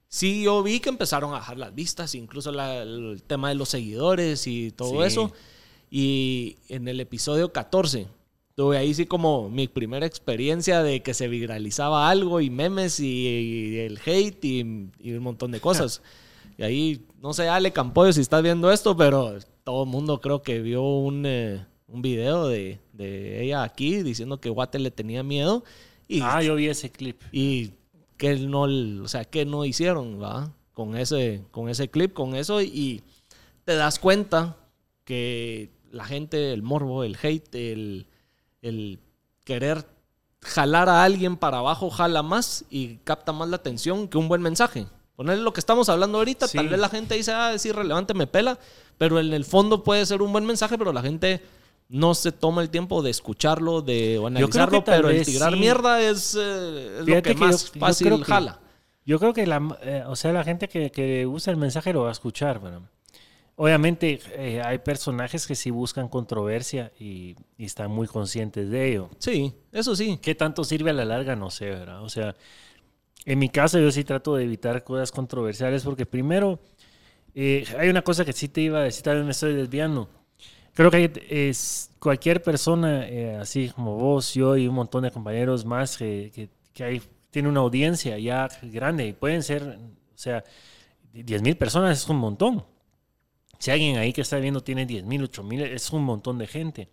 Sí, 0.10 0.43
yo 0.43 0.64
vi 0.64 0.80
que 0.80 0.88
empezaron 0.89 1.32
a 1.32 1.34
bajar 1.39 1.58
las 1.58 1.76
vistas, 1.76 2.16
incluso 2.16 2.52
la- 2.54 2.82
el 2.82 3.22
tema 3.28 3.50
de 3.50 3.56
los 3.56 3.70
seguidores 3.70 4.48
y 4.48 4.72
todo 4.72 5.02
Sí. 5.02 5.08
eso. 5.08 5.32
Y 5.89 6.58
en 6.70 6.88
el 6.88 7.00
episodio 7.00 7.52
14, 7.54 8.08
tuve 8.58 8.76
ahí 8.80 8.91
sí 8.95 9.05
como 9.05 9.51
mi 9.51 9.68
primera 9.68 10.08
experiencia 10.08 10.82
de 10.82 11.03
que 11.03 11.14
se 11.14 11.28
viralizaba 11.28 12.10
algo 12.10 12.41
y 12.41 12.49
memes 12.49 12.99
y, 12.99 13.05
y 13.05 13.78
el 13.78 13.99
hate 14.03 14.43
y, 14.43 14.89
y 14.99 15.12
un 15.12 15.22
montón 15.22 15.51
de 15.51 15.60
cosas. 15.60 16.01
y 16.58 16.64
ahí, 16.64 17.05
no 17.22 17.34
sé, 17.34 17.47
Ale 17.49 17.72
Campoyo, 17.72 18.12
si 18.12 18.22
estás 18.22 18.41
viendo 18.41 18.72
esto, 18.72 18.97
pero 18.97 19.38
todo 19.64 19.84
el 19.84 19.89
mundo 19.89 20.20
creo 20.22 20.41
que 20.41 20.60
vio 20.60 20.82
un, 20.82 21.24
eh, 21.28 21.64
un 21.88 22.01
video 22.01 22.47
de, 22.47 22.80
de 22.93 23.43
ella 23.43 23.62
aquí 23.62 24.01
diciendo 24.01 24.41
que 24.41 24.49
Guate 24.49 24.80
le 24.80 24.89
tenía 24.89 25.22
miedo. 25.22 25.64
Y, 26.08 26.22
Ah, 26.24 26.41
yo 26.41 26.55
vi 26.55 26.68
ese 26.68 26.91
clip. 26.91 27.22
y 27.32 27.74
que 28.18 28.38
no, 28.38 28.62
o 29.03 29.08
sea, 29.08 29.24
que 29.24 29.45
no 29.45 29.66
hicieron, 29.66 30.20
¿va? 30.20 30.51
Con 30.74 30.97
ese, 30.97 31.43
con 31.51 31.70
ese 31.70 31.89
clip, 31.89 32.14
con 32.14 32.36
eso, 32.36 32.60
y 32.64 33.03
te 33.66 33.76
das 33.76 33.99
cuenta 33.99 34.58
que 35.03 35.70
la 35.91 36.05
gente, 36.05 36.53
el 36.53 36.64
morbo, 36.64 37.03
el 37.03 37.16
hate, 37.22 37.53
el, 37.53 38.08
el 38.68 38.99
querer 39.43 39.86
jalar 40.41 40.89
a 40.89 41.03
alguien 41.03 41.36
para 41.38 41.57
abajo 41.59 41.89
jala 41.89 42.22
más 42.24 42.65
y 42.70 42.97
capta 42.97 43.32
más 43.34 43.49
la 43.49 43.55
atención 43.57 44.07
que 44.07 44.18
un 44.18 44.28
buen 44.28 44.41
mensaje. 44.41 44.86
Ponerle 45.15 45.43
lo 45.43 45.51
que 45.53 45.59
estamos 45.59 45.89
hablando 45.89 46.20
ahorita, 46.20 46.47
Sí. 46.47 46.57
tal 46.57 46.70
vez 46.70 46.80
la 46.80 46.89
gente 46.89 47.15
dice, 47.15 47.32
ah, 47.34 47.53
es 47.53 47.65
irrelevante, 47.65 48.13
me 48.13 48.28
pela, 48.28 48.59
pero 48.97 49.20
en 49.20 49.34
el 49.34 49.45
fondo 49.45 49.84
puede 49.84 50.05
ser 50.05 50.22
un 50.22 50.32
buen 50.32 50.45
mensaje, 50.45 50.78
pero 50.78 50.93
la 50.93 51.01
gente 51.01 51.41
no 51.89 52.13
se 52.13 52.32
toma 52.32 52.61
el 52.61 52.70
tiempo 52.70 53.01
de 53.01 53.09
escucharlo, 53.09 53.82
de 53.82 54.20
o 54.20 54.28
analizarlo, 54.28 54.84
pero 54.84 55.09
el 55.09 55.26
tirar 55.26 55.53
sí. 55.53 55.59
mierda 55.59 56.01
es, 56.01 56.36
eh, 56.39 56.97
es 56.99 57.07
lo 57.07 57.15
que, 57.15 57.22
que 57.24 57.36
más 57.36 57.65
yo- 57.68 57.74
yo 57.74 57.80
fácil 57.80 58.18
que- 58.18 58.24
jala. 58.26 58.59
Yo 59.05 59.20
creo 59.20 59.34
que 59.34 59.47
la, 59.47 59.61
eh, 59.82 60.03
o 60.05 60.15
sea, 60.18 60.34
la 60.34 60.43
gente 60.43 60.68
que, 60.68 60.91
que 60.91 61.26
usa 61.26 61.49
el 61.51 61.57
mensaje 61.57 61.93
lo 61.93 62.01
va 62.03 62.09
a 62.09 62.11
escuchar, 62.11 62.59
pero 62.61 62.82
obviamente 63.58 64.20
eh, 64.36 64.62
hay 64.64 64.78
personajes 64.78 65.45
que 65.45 65.55
sí 65.55 65.72
buscan 65.72 66.08
controversia 66.08 66.91
y, 66.99 67.36
y 67.58 67.66
están 67.66 67.91
muy 67.91 68.08
conscientes 68.08 68.70
de 68.70 68.89
ello. 68.89 69.10
Sí, 69.18 69.53
eso 69.74 69.95
sí. 69.95 70.20
¿Qué 70.22 70.36
tanto 70.36 70.64
sirve 70.64 70.91
a 70.91 70.93
la 70.93 71.03
larga? 71.03 71.36
No 71.36 71.49
sé, 71.49 71.66
¿verdad? 71.66 72.01
O 72.03 72.10
sea, 72.10 72.36
en 73.26 73.39
mi 73.39 73.49
caso 73.49 73.80
yo 73.80 73.91
sí 73.91 74.03
trato 74.03 74.36
de 74.36 74.45
evitar 74.45 74.84
cosas 74.84 75.12
controversiales 75.12 75.84
porque 75.84 76.05
primero 76.05 76.60
eh, 77.36 77.66
hay 77.78 77.89
una 77.89 78.03
cosa 78.03 78.24
que 78.24 78.32
sí 78.32 78.47
te 78.47 78.62
iba 78.62 78.80
a 78.80 78.84
decir, 78.84 79.03
también 79.03 79.26
me 79.26 79.32
estoy 79.32 79.53
desviando. 79.53 80.08
Creo 80.74 80.91
que 80.91 81.12
es, 81.30 81.89
cualquier 81.99 82.43
persona, 82.43 83.08
eh, 83.08 83.38
así 83.38 83.70
como 83.70 83.95
vos, 83.97 84.36
yo 84.36 84.55
y 84.55 84.68
un 84.68 84.76
montón 84.76 85.03
de 85.03 85.12
compañeros 85.12 85.66
más, 85.66 85.97
que, 85.97 86.32
que, 86.34 86.49
que 86.74 86.84
hay, 86.84 87.01
tiene 87.32 87.49
una 87.49 87.62
audiencia 87.62 88.20
ya 88.20 88.47
grande 88.62 89.08
y 89.08 89.14
pueden 89.14 89.41
ser, 89.41 89.64
o 89.64 90.18
sea, 90.18 90.43
10 91.14 91.41
mil 91.41 91.58
personas 91.58 91.97
es 91.97 92.08
un 92.08 92.18
montón. 92.18 92.64
Si 93.60 93.72
alguien 93.72 93.97
ahí 93.97 94.14
que 94.14 94.22
está 94.22 94.38
viendo 94.38 94.62
tiene 94.62 94.86
10 94.86 95.03
mil, 95.05 95.24
8 95.24 95.43
mil, 95.43 95.62
es 95.62 95.91
un 95.91 96.03
montón 96.03 96.38
de 96.38 96.47
gente. 96.47 96.89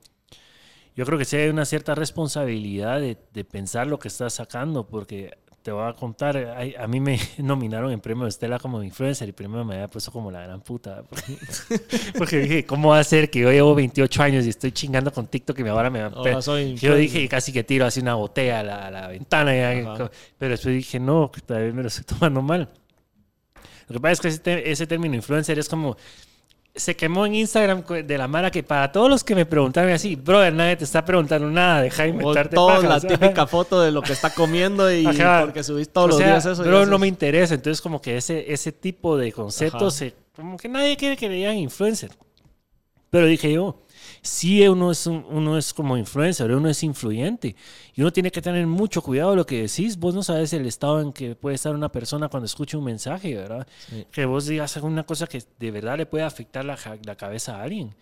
Yo 0.97 1.05
creo 1.05 1.19
que 1.19 1.25
sí 1.25 1.37
hay 1.37 1.49
una 1.49 1.65
cierta 1.65 1.95
responsabilidad 1.95 3.01
de, 3.01 3.17
de 3.33 3.45
pensar 3.45 3.87
lo 3.87 3.99
que 3.99 4.09
estás 4.09 4.35
sacando, 4.35 4.87
porque 4.87 5.37
te 5.62 5.73
voy 5.73 5.89
a 5.89 5.95
contar, 5.95 6.37
hay- 6.37 6.75
a 6.79 6.87
mí 6.87 7.01
me 7.01 7.19
nominaron 7.39 7.91
en 7.91 7.99
premio 8.01 8.27
Estela 8.27 8.59
como 8.59 8.83
influencer 8.83 9.29
y 9.29 9.33
primero 9.33 9.65
me 9.65 9.75
había 9.75 9.89
puesto 9.89 10.12
como 10.12 10.31
la 10.31 10.43
gran 10.43 10.61
puta. 10.61 11.03
Porque, 11.09 11.39
porque 12.19 12.37
dije, 12.39 12.65
¿cómo 12.67 12.91
va 12.91 12.99
a 13.01 13.05
ser 13.05 13.29
que 13.31 13.41
yo 13.41 13.51
llevo 13.51 13.75
28 13.75 14.23
años 14.23 14.47
y 14.47 14.51
estoy 14.51 14.73
chingando 14.73 15.11
con 15.12 15.27
TikTok 15.27 15.59
y 15.59 15.69
ahora 15.69 15.91
me 15.91 16.03
van 16.03 16.43
soy 16.43 16.65
Yo 16.65 16.71
influencer. 16.73 16.99
dije 16.99 17.29
casi 17.29 17.53
que 17.53 17.65
tiro 17.65 17.87
así 17.87 18.01
una 18.01 18.15
botella 18.15 18.61
a 18.61 18.62
la, 18.62 18.87
a 18.87 18.91
la 18.91 19.09
ventana, 19.09 19.55
ya, 19.57 20.11
pero 20.39 20.51
después 20.53 20.75
dije, 20.77 21.01
no, 21.01 21.31
tal 21.47 21.62
vez 21.62 21.75
me 21.75 21.83
lo 21.83 21.89
estoy 21.89 22.05
tomando 22.19 22.41
mal. 22.43 22.69
Lo 23.89 23.95
que 23.95 24.01
pasa 24.01 24.12
es 24.12 24.21
que 24.21 24.29
ese, 24.29 24.71
ese 24.71 24.87
término 24.87 25.15
influencer 25.17 25.59
es 25.59 25.69
como 25.69 25.97
se 26.77 26.97
quemó 26.97 27.25
en 27.27 27.37
Instagram 27.37 27.85
de 28.05 28.18
la 28.18 28.27
mara 28.27 28.51
que 28.51 28.62
para 28.64 28.91
todos 28.91 29.09
los 29.09 29.22
que 29.22 29.35
me 29.37 29.47
preguntaron 29.47 29.93
así, 29.93 30.16
brother, 30.16 30.53
nadie 30.53 30.77
te 30.77 30.85
está 30.85 31.05
preguntando 31.05 31.49
nada, 31.49 31.83
deja 31.83 32.03
de 32.03 32.09
inventarte 32.09 32.57
toda 32.57 32.81
la 32.81 32.89
pajas". 33.01 33.07
típica 33.09 33.47
foto 33.47 33.81
de 33.81 33.93
lo 33.93 34.03
que 34.03 34.12
está 34.12 34.31
comiendo 34.31 34.93
y 34.93 35.07
Ajá. 35.07 35.43
porque 35.45 35.62
subís 35.62 35.89
todos 35.89 36.07
O 36.07 36.09
los 36.09 36.16
sea, 36.18 36.27
días 36.27 36.47
eso. 36.47 36.62
Pero 36.64 36.85
no 36.87 36.99
me 36.99 37.07
interesa, 37.07 37.55
entonces 37.55 37.81
como 37.81 38.01
que 38.03 38.16
ese, 38.16 38.53
ese 38.53 38.72
tipo 38.72 39.16
de 39.16 39.31
conceptos, 39.33 39.95
se- 39.95 40.14
como 40.35 40.57
que 40.57 40.68
nadie 40.68 40.97
quiere 40.97 41.16
que 41.16 41.29
le 41.29 41.37
digan 41.37 41.57
influencer. 41.57 42.11
Pero 43.11 43.27
dije 43.27 43.53
yo, 43.53 43.84
sí 44.25 44.66
uno 44.66 44.91
es, 44.91 45.07
un- 45.07 45.25
uno 45.29 45.57
es 45.57 45.72
como 45.72 45.97
influencer, 45.97 46.51
uno 46.51 46.68
es 46.68 46.83
influyente. 46.83 47.55
Y 47.95 48.01
uno 48.01 48.12
tiene 48.12 48.31
que 48.33 48.43
tener 48.43 48.66
mucho 48.66 49.03
cuidado 49.03 49.31
de 49.31 49.37
lo 49.37 49.47
que 49.47 49.62
decís. 49.62 49.97
Vos 49.99 50.14
no 50.14 50.22
sabes 50.25 50.53
el 50.53 50.66
estado 50.66 51.01
en 51.01 51.12
que 51.12 51.37
puede 51.37 51.55
estar 51.55 51.75
una 51.75 51.91
persona 51.93 52.29
cuando 52.29 52.47
escucha 52.47 52.77
un 52.79 52.85
mensaje, 52.85 53.35
¿verdad? 53.37 53.66
Sí. 53.89 54.07
Que 54.11 54.25
vos 54.25 54.47
digas 54.47 54.77
alguna 54.77 55.05
cosa 55.05 55.27
que 55.27 55.43
de 55.61 55.70
verdad 55.70 55.97
le 55.99 56.07
puede 56.07 56.25
afectar 56.25 56.64
la, 56.64 56.77
la 57.05 57.16
cabeza 57.16 57.57
a 57.59 57.62
alguien. 57.62 57.95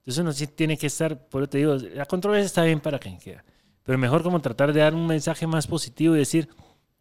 Entonces 0.00 0.18
uno 0.22 0.32
sí 0.32 0.46
tiene 0.48 0.76
que 0.76 0.88
estar, 0.88 1.28
por 1.28 1.42
eso 1.42 1.50
te 1.50 1.58
digo, 1.58 1.76
la 1.76 2.06
controversia 2.06 2.46
está 2.46 2.64
bien 2.64 2.80
para 2.80 2.98
quien 2.98 3.16
quiera. 3.16 3.44
Pero 3.84 3.96
mejor 3.98 4.22
como 4.22 4.40
tratar 4.40 4.72
de 4.72 4.80
dar 4.80 4.94
un 4.94 5.06
mensaje 5.06 5.46
más 5.46 5.66
positivo 5.66 6.14
y 6.14 6.18
decir, 6.18 6.48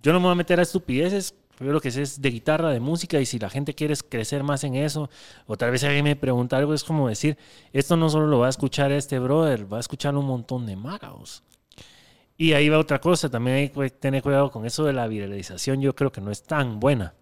yo 0.01 0.13
no 0.13 0.19
me 0.19 0.25
voy 0.25 0.33
a 0.33 0.35
meter 0.35 0.59
a 0.59 0.63
estupideces, 0.63 1.33
yo 1.59 1.71
lo 1.71 1.81
que 1.81 1.91
sé 1.91 2.03
es 2.03 2.21
de 2.21 2.29
guitarra, 2.29 2.69
de 2.69 2.79
música, 2.79 3.19
y 3.19 3.25
si 3.25 3.39
la 3.39 3.49
gente 3.49 3.73
quiere 3.73 3.95
crecer 4.09 4.43
más 4.43 4.63
en 4.63 4.75
eso, 4.75 5.09
o 5.45 5.57
tal 5.57 5.71
vez 5.71 5.83
alguien 5.83 6.03
me 6.03 6.15
pregunta 6.15 6.57
algo, 6.57 6.73
es 6.73 6.83
como 6.83 7.09
decir, 7.09 7.37
esto 7.73 7.97
no 7.97 8.09
solo 8.09 8.27
lo 8.27 8.39
va 8.39 8.47
a 8.47 8.49
escuchar 8.49 8.91
este 8.91 9.19
brother, 9.19 9.71
va 9.71 9.77
a 9.77 9.79
escuchar 9.79 10.15
un 10.15 10.25
montón 10.25 10.65
de 10.65 10.75
maros. 10.75 11.43
Y 12.37 12.53
ahí 12.53 12.69
va 12.69 12.77
otra 12.77 13.01
cosa, 13.01 13.29
también 13.29 13.57
hay 13.57 13.69
que 13.69 13.89
tener 13.89 14.21
cuidado 14.21 14.51
con 14.51 14.65
eso 14.65 14.85
de 14.85 14.93
la 14.93 15.07
viralización, 15.07 15.81
yo 15.81 15.95
creo 15.95 16.11
que 16.11 16.21
no 16.21 16.31
es 16.31 16.43
tan 16.43 16.79
buena. 16.79 17.15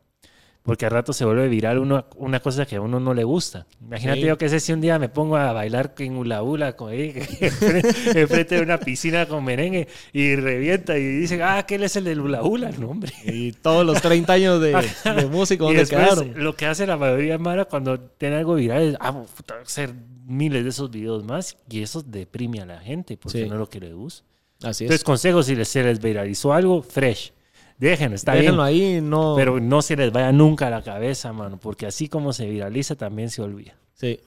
Porque 0.66 0.86
al 0.86 0.91
rato 0.91 1.13
se 1.13 1.24
vuelve 1.24 1.47
viral 1.47 1.78
uno, 1.80 2.05
una 2.18 2.39
cosa 2.41 2.66
que 2.66 2.76
a 2.76 2.82
uno 2.82 2.99
no 2.99 3.13
le 3.13 3.24
gusta. 3.24 3.68
Imagínate 3.82 4.22
Sí. 4.22 4.28
yo 4.28 4.38
que 4.38 4.49
sé 4.49 4.59
si 4.59 4.74
un 4.74 4.82
día 4.82 4.97
me 4.99 5.07
pongo 5.09 5.38
a 5.38 5.53
bailar 5.53 5.93
en 5.99 6.18
hula 6.18 6.41
hula 6.43 6.76
con 6.76 6.91
enfrente 6.93 8.55
de 8.55 8.61
una 8.61 8.80
piscina 8.80 9.28
con 9.28 9.43
merengue 9.43 9.88
y 10.13 10.36
revienta 10.36 10.97
y 10.97 11.03
dicen, 11.03 11.41
ah, 11.41 11.57
aquel 11.59 11.84
es 11.84 11.95
el 11.95 12.03
del 12.05 12.20
hula 12.22 12.43
hula, 12.43 12.72
no 12.72 12.89
hombre. 12.89 13.13
Y 13.26 13.51
todos 13.53 13.86
los 13.86 14.01
30 14.01 14.34
años 14.34 14.61
de, 14.61 14.70
de 15.16 15.24
¿dónde 15.24 15.80
después, 15.80 15.89
quedaron? 15.89 16.34
lo 16.36 16.55
que 16.55 16.66
hace 16.66 16.88
la 16.88 16.97
mayoría 16.97 17.38
Mara 17.38 17.66
cuando 17.66 17.99
tiene 17.99 18.38
algo 18.38 18.55
viral 18.55 18.82
es 18.89 18.97
ah, 18.99 19.24
hacer 19.63 19.93
miles 20.26 20.63
de 20.63 20.70
esos 20.72 20.89
videos 20.89 21.24
más 21.24 21.57
y 21.70 21.82
eso 21.82 22.01
deprime 22.01 22.61
a 22.61 22.66
la 22.66 22.80
gente 22.80 23.18
porque 23.18 23.43
Sí. 23.43 23.47
no 23.47 23.53
es 23.55 23.59
lo 23.59 23.70
que 23.70 23.80
le 23.80 23.93
gusta. 23.93 24.26
Así 24.63 24.86
Entonces, 24.86 25.01
es. 25.01 25.03
consejos, 25.03 25.45
si 25.45 25.55
les, 25.55 25.68
se 25.68 25.84
les 25.84 26.01
viralizó 26.01 26.53
algo, 26.53 26.82
fresh. 26.82 27.34
Déjenlo, 27.78 28.15
está 28.15 28.34
Déjenlo 28.34 28.65
bien. 28.65 28.95
ahí, 28.95 29.01
no. 29.01 29.34
Pero 29.36 29.59
no 29.59 29.82
se 29.82 29.95
les 29.95 30.11
vaya 30.11 30.32
nunca 30.32 30.67
a 30.67 30.69
la 30.69 30.82
cabeza, 30.82 31.34
mano, 31.34 31.57
porque 31.57 31.86
así 31.86 32.07
como 32.07 32.32
se 32.34 32.47
viraliza, 32.49 32.95
también 32.95 33.30
se 33.30 33.41
olvida. 33.41 33.76
Sí. 33.93 34.19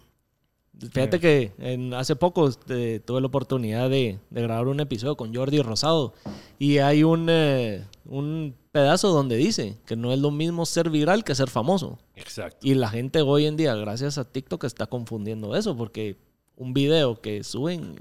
Fíjate 0.92 1.18
que 1.18 1.52
en- 1.58 1.92
hace 1.94 2.14
poco 2.14 2.46
este, 2.48 3.00
tuve 3.00 3.20
la 3.20 3.26
oportunidad 3.26 3.90
de, 3.90 4.18
de 4.30 4.42
grabar 4.42 4.68
un 4.68 4.78
episodio 4.78 5.16
con 5.16 5.34
Jordi 5.34 5.60
Rosado 5.60 6.14
y 6.56 6.78
hay 6.78 7.02
un, 7.02 7.26
eh, 7.28 7.84
un 8.04 8.54
pedazo 8.70 9.08
donde 9.08 9.34
dice 9.36 9.76
que 9.86 9.96
no 9.96 10.12
es 10.12 10.20
lo 10.20 10.30
mismo 10.30 10.64
ser 10.66 10.88
viral 10.90 11.24
que 11.24 11.34
ser 11.34 11.48
famoso. 11.50 11.98
Exacto. 12.14 12.58
Y 12.62 12.74
la 12.74 12.88
gente 12.90 13.22
hoy 13.22 13.46
en 13.46 13.56
día, 13.56 13.74
gracias 13.74 14.18
a 14.18 14.24
TikTok, 14.30 14.62
está 14.64 14.86
confundiendo 14.86 15.56
eso 15.56 15.76
porque 15.76 16.16
un 16.56 16.74
video 16.74 17.20
que 17.20 17.42
suben 17.42 17.96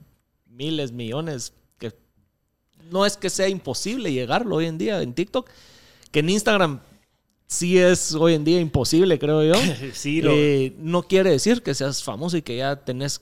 miles, 0.45 0.91
millones, 0.91 1.53
no 2.91 3.05
es 3.05 3.17
que 3.17 3.29
sea 3.29 3.47
imposible 3.49 4.11
llegarlo 4.11 4.55
hoy 4.57 4.65
en 4.65 4.77
día 4.77 5.01
en 5.01 5.13
TikTok, 5.13 5.49
que 6.11 6.19
en 6.19 6.29
Instagram 6.29 6.79
sí 7.45 7.77
es 7.77 8.13
hoy 8.13 8.33
en 8.33 8.43
día 8.43 8.59
imposible, 8.59 9.17
creo 9.19 9.43
yo. 9.43 9.53
Sí, 9.93 10.21
lo- 10.21 10.31
Eh, 10.33 10.73
no 10.79 11.03
quiere 11.03 11.31
decir 11.31 11.61
que 11.63 11.73
seas 11.73 12.03
famoso 12.03 12.37
y 12.37 12.41
que 12.41 12.57
ya 12.57 12.75
tenés 12.77 13.21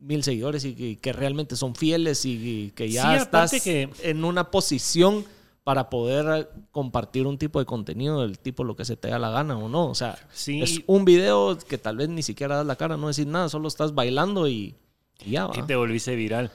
mil 0.00 0.22
seguidores 0.22 0.64
y 0.64 0.74
que, 0.74 0.96
que 0.98 1.12
realmente 1.12 1.56
son 1.56 1.74
fieles 1.74 2.24
y, 2.24 2.32
y 2.66 2.70
que 2.70 2.88
ya 2.90 3.16
Sí, 3.16 3.22
estás 3.22 3.62
que- 3.62 3.90
en 4.02 4.24
una 4.24 4.50
posición 4.50 5.24
para 5.64 5.90
poder 5.90 6.48
compartir 6.70 7.26
un 7.26 7.36
tipo 7.36 7.58
de 7.58 7.66
contenido 7.66 8.22
del 8.22 8.38
tipo 8.38 8.64
lo 8.64 8.74
que 8.74 8.86
se 8.86 8.96
te 8.96 9.08
da 9.08 9.18
la 9.18 9.28
gana 9.30 9.58
o 9.58 9.68
no. 9.68 9.90
O 9.90 9.94
sea, 9.94 10.18
Sí. 10.32 10.62
es 10.62 10.80
un 10.86 11.04
video 11.04 11.58
que 11.58 11.76
tal 11.76 11.98
vez 11.98 12.08
ni 12.08 12.22
siquiera 12.22 12.56
das 12.56 12.66
la 12.66 12.76
cara, 12.76 12.96
no 12.96 13.08
decís 13.08 13.26
nada, 13.26 13.50
solo 13.50 13.68
estás 13.68 13.94
bailando 13.94 14.48
y, 14.48 14.74
y 15.26 15.32
ya 15.32 15.46
va. 15.46 15.52
que 15.52 15.62
te 15.62 15.76
volviste 15.76 16.14
viral. 16.16 16.50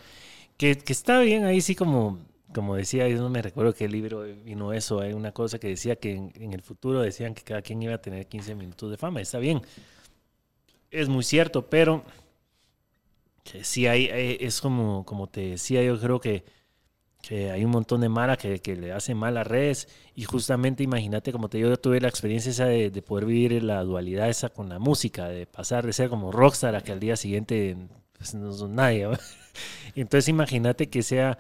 Que, 0.58 0.76
que 0.78 0.94
está 0.94 1.20
bien 1.20 1.44
ahí, 1.46 1.62
sí, 1.62 1.76
como, 1.76 2.18
como 2.54 2.76
decía, 2.76 3.08
yo 3.10 3.18
no 3.20 3.30
me 3.30 3.42
recuerdo 3.42 3.74
qué 3.74 3.88
libro 3.90 4.24
vino 4.24 4.74
eso. 4.74 5.02
Hay 5.02 5.14
una 5.14 5.32
cosa 5.34 5.60
que 5.60 5.68
decía 5.70 5.96
que 5.98 6.14
en, 6.16 6.32
en 6.36 6.54
el 6.54 6.62
futuro 6.62 7.02
decían 7.02 7.34
que 7.36 7.44
cada 7.44 7.62
quien 7.62 7.82
iba 7.84 7.96
a 7.96 8.02
tener 8.02 8.28
15 8.28 8.56
minutos 8.56 8.92
de 8.92 8.98
fama. 8.98 9.22
Está 9.22 9.40
bien. 9.40 9.62
Es 10.92 11.10
muy 11.10 11.24
cierto, 11.26 11.68
pero 11.70 12.06
sí 13.64 13.88
hay, 13.88 14.08
hay- 14.10 14.38
es 14.40 14.62
como, 14.62 15.06
como 15.06 15.28
te 15.28 15.42
decía, 15.52 15.84
yo 15.84 16.00
creo 16.00 16.20
que, 16.20 16.44
que 17.22 17.52
hay 17.52 17.66
un 17.66 17.72
montón 17.72 18.02
de 18.02 18.10
mara 18.10 18.38
que, 18.38 18.60
que 18.62 18.76
le 18.78 18.94
hace 18.94 19.16
mal 19.16 19.38
a 19.38 19.44
redes. 19.46 19.90
Y 20.16 20.26
justamente 20.26 20.84
imagínate, 20.84 21.32
como 21.32 21.50
te 21.50 21.58
digo, 21.60 21.70
yo 21.70 21.78
tuve 21.80 22.02
la 22.02 22.10
experiencia 22.10 22.52
esa 22.52 22.68
de, 22.68 22.92
de 22.92 23.02
poder 23.02 23.26
vivir 23.28 23.64
la 23.64 23.84
dualidad 23.84 24.30
esa 24.30 24.50
con 24.50 24.70
la 24.70 24.80
música, 24.80 25.28
de 25.30 25.48
pasar 25.48 25.86
de 25.88 25.94
ser 25.94 26.10
como 26.10 26.32
rockstar 26.34 26.76
a 26.76 26.82
que 26.84 26.92
al 26.94 27.00
día 27.00 27.18
siguiente 27.18 27.78
pues, 28.18 28.36
no 28.36 28.54
son 28.54 28.76
nadie. 28.76 29.08
¿va? 29.08 29.20
Entonces 29.96 30.30
imagínate 30.30 30.90
que 30.90 31.04
sea 31.04 31.40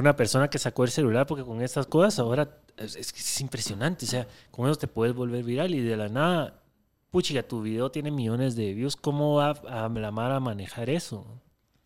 una 0.00 0.16
persona 0.16 0.48
que 0.48 0.58
sacó 0.58 0.84
el 0.84 0.90
celular, 0.90 1.26
porque 1.26 1.44
con 1.44 1.60
estas 1.60 1.86
cosas 1.86 2.18
ahora 2.18 2.58
es, 2.76 2.96
es, 2.96 3.12
es 3.12 3.40
impresionante. 3.40 4.04
O 4.06 4.08
sea, 4.08 4.26
con 4.50 4.66
eso 4.68 4.76
te 4.78 4.88
puedes 4.88 5.14
volver 5.14 5.44
viral 5.44 5.74
y 5.74 5.80
de 5.80 5.96
la 5.96 6.08
nada, 6.08 6.62
puchiga, 7.10 7.42
tu 7.42 7.60
video 7.62 7.90
tiene 7.90 8.10
millones 8.10 8.56
de 8.56 8.72
views. 8.72 8.96
¿Cómo 8.96 9.34
va 9.34 9.50
a 9.50 9.88
la 9.88 10.10
Mara 10.10 10.36
a 10.36 10.40
manejar 10.40 10.88
eso? 10.88 11.26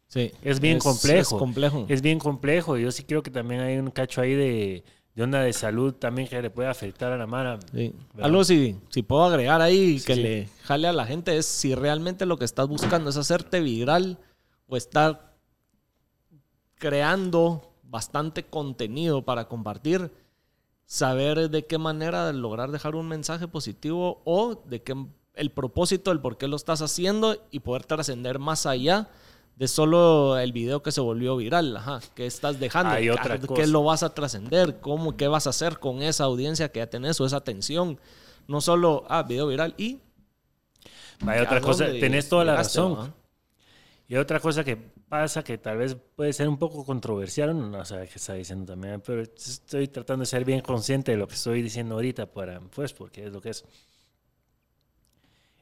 Sí. 0.08 0.30
Es 0.42 0.60
bien 0.60 0.78
complejo. 0.78 1.20
Es 1.20 1.28
complejo. 1.28 1.86
Es 1.88 2.00
bien 2.00 2.20
complejo. 2.20 2.76
Yo 2.76 2.92
sí 2.92 3.02
creo 3.02 3.24
que 3.24 3.30
también 3.32 3.60
hay 3.60 3.76
un 3.78 3.90
cacho 3.90 4.20
ahí 4.20 4.34
de, 4.34 4.84
de 5.16 5.22
onda 5.24 5.40
de 5.40 5.52
salud 5.52 5.92
también 5.94 6.28
que 6.28 6.40
le 6.40 6.48
puede 6.50 6.68
afectar 6.68 7.10
a 7.12 7.16
la 7.16 7.26
Mara. 7.26 7.58
Algo 8.20 8.44
si, 8.44 8.76
si 8.88 9.02
puedo 9.02 9.24
agregar 9.24 9.60
ahí 9.60 9.98
Sí, 9.98 10.06
que 10.06 10.14
sí. 10.14 10.22
le 10.22 10.48
jale 10.62 10.86
a 10.86 10.92
la 10.92 11.06
gente 11.06 11.36
es 11.36 11.46
si 11.46 11.74
realmente 11.74 12.24
lo 12.24 12.38
que 12.38 12.44
estás 12.44 12.68
buscando 12.68 13.10
es 13.10 13.16
hacerte 13.16 13.58
viral 13.60 14.18
o 14.68 14.76
estar 14.76 15.34
creando 16.76 17.72
bastante 17.96 18.42
contenido 18.42 19.22
para 19.22 19.48
compartir, 19.48 20.12
saber 20.84 21.48
de 21.48 21.64
qué 21.64 21.78
manera 21.78 22.30
lograr 22.34 22.70
dejar 22.70 22.94
un 22.94 23.08
mensaje 23.08 23.48
positivo 23.48 24.20
o 24.26 24.62
de 24.66 24.82
qué 24.82 24.94
el 25.32 25.50
propósito, 25.50 26.12
el 26.12 26.20
por 26.20 26.36
qué 26.36 26.46
lo 26.46 26.56
estás 26.56 26.82
haciendo 26.82 27.42
y 27.50 27.60
poder 27.60 27.86
trascender 27.86 28.38
más 28.38 28.66
allá 28.66 29.08
de 29.56 29.66
solo 29.66 30.36
el 30.38 30.52
video 30.52 30.82
que 30.82 30.92
se 30.92 31.00
volvió 31.00 31.38
viral, 31.38 31.74
ajá, 31.74 32.00
qué 32.14 32.26
estás 32.26 32.60
dejando, 32.60 32.92
Hay 32.92 33.08
otra 33.08 33.38
qué 33.40 33.46
cosa. 33.46 33.66
lo 33.66 33.82
vas 33.82 34.02
a 34.02 34.12
trascender, 34.12 34.78
cómo, 34.80 35.16
qué 35.16 35.26
vas 35.26 35.46
a 35.46 35.50
hacer 35.50 35.78
con 35.78 36.02
esa 36.02 36.24
audiencia 36.24 36.70
que 36.70 36.80
ya 36.80 36.88
tenés 36.88 37.18
o 37.22 37.24
esa 37.24 37.38
atención, 37.38 37.98
no 38.46 38.60
solo, 38.60 39.06
ah, 39.08 39.22
video 39.22 39.46
viral 39.46 39.72
y... 39.78 40.00
Hay 41.26 41.38
¿a 41.38 41.44
otra 41.44 41.62
cosa, 41.62 41.86
tenés 41.86 42.28
toda 42.28 42.44
la 42.44 42.56
razón. 42.56 42.94
va? 42.94 43.14
Y 44.08 44.16
otra 44.16 44.38
cosa 44.38 44.62
que 44.62 44.76
pasa 44.76 45.42
que 45.42 45.58
tal 45.58 45.78
vez 45.78 45.96
puede 46.14 46.32
ser 46.32 46.48
un 46.48 46.58
poco 46.58 46.84
controversial, 46.84 47.70
no 47.70 47.84
sé 47.84 48.08
qué 48.08 48.16
está 48.16 48.34
diciendo 48.34 48.72
también, 48.72 49.00
pero 49.00 49.22
estoy 49.22 49.88
tratando 49.88 50.22
de 50.22 50.26
ser 50.26 50.44
bien 50.44 50.60
consciente 50.60 51.12
de 51.12 51.18
lo 51.18 51.26
que 51.26 51.34
estoy 51.34 51.60
diciendo 51.60 51.96
ahorita, 51.96 52.26
para, 52.26 52.60
pues, 52.60 52.92
porque 52.92 53.26
es 53.26 53.32
lo 53.32 53.40
que 53.40 53.50
es. 53.50 53.64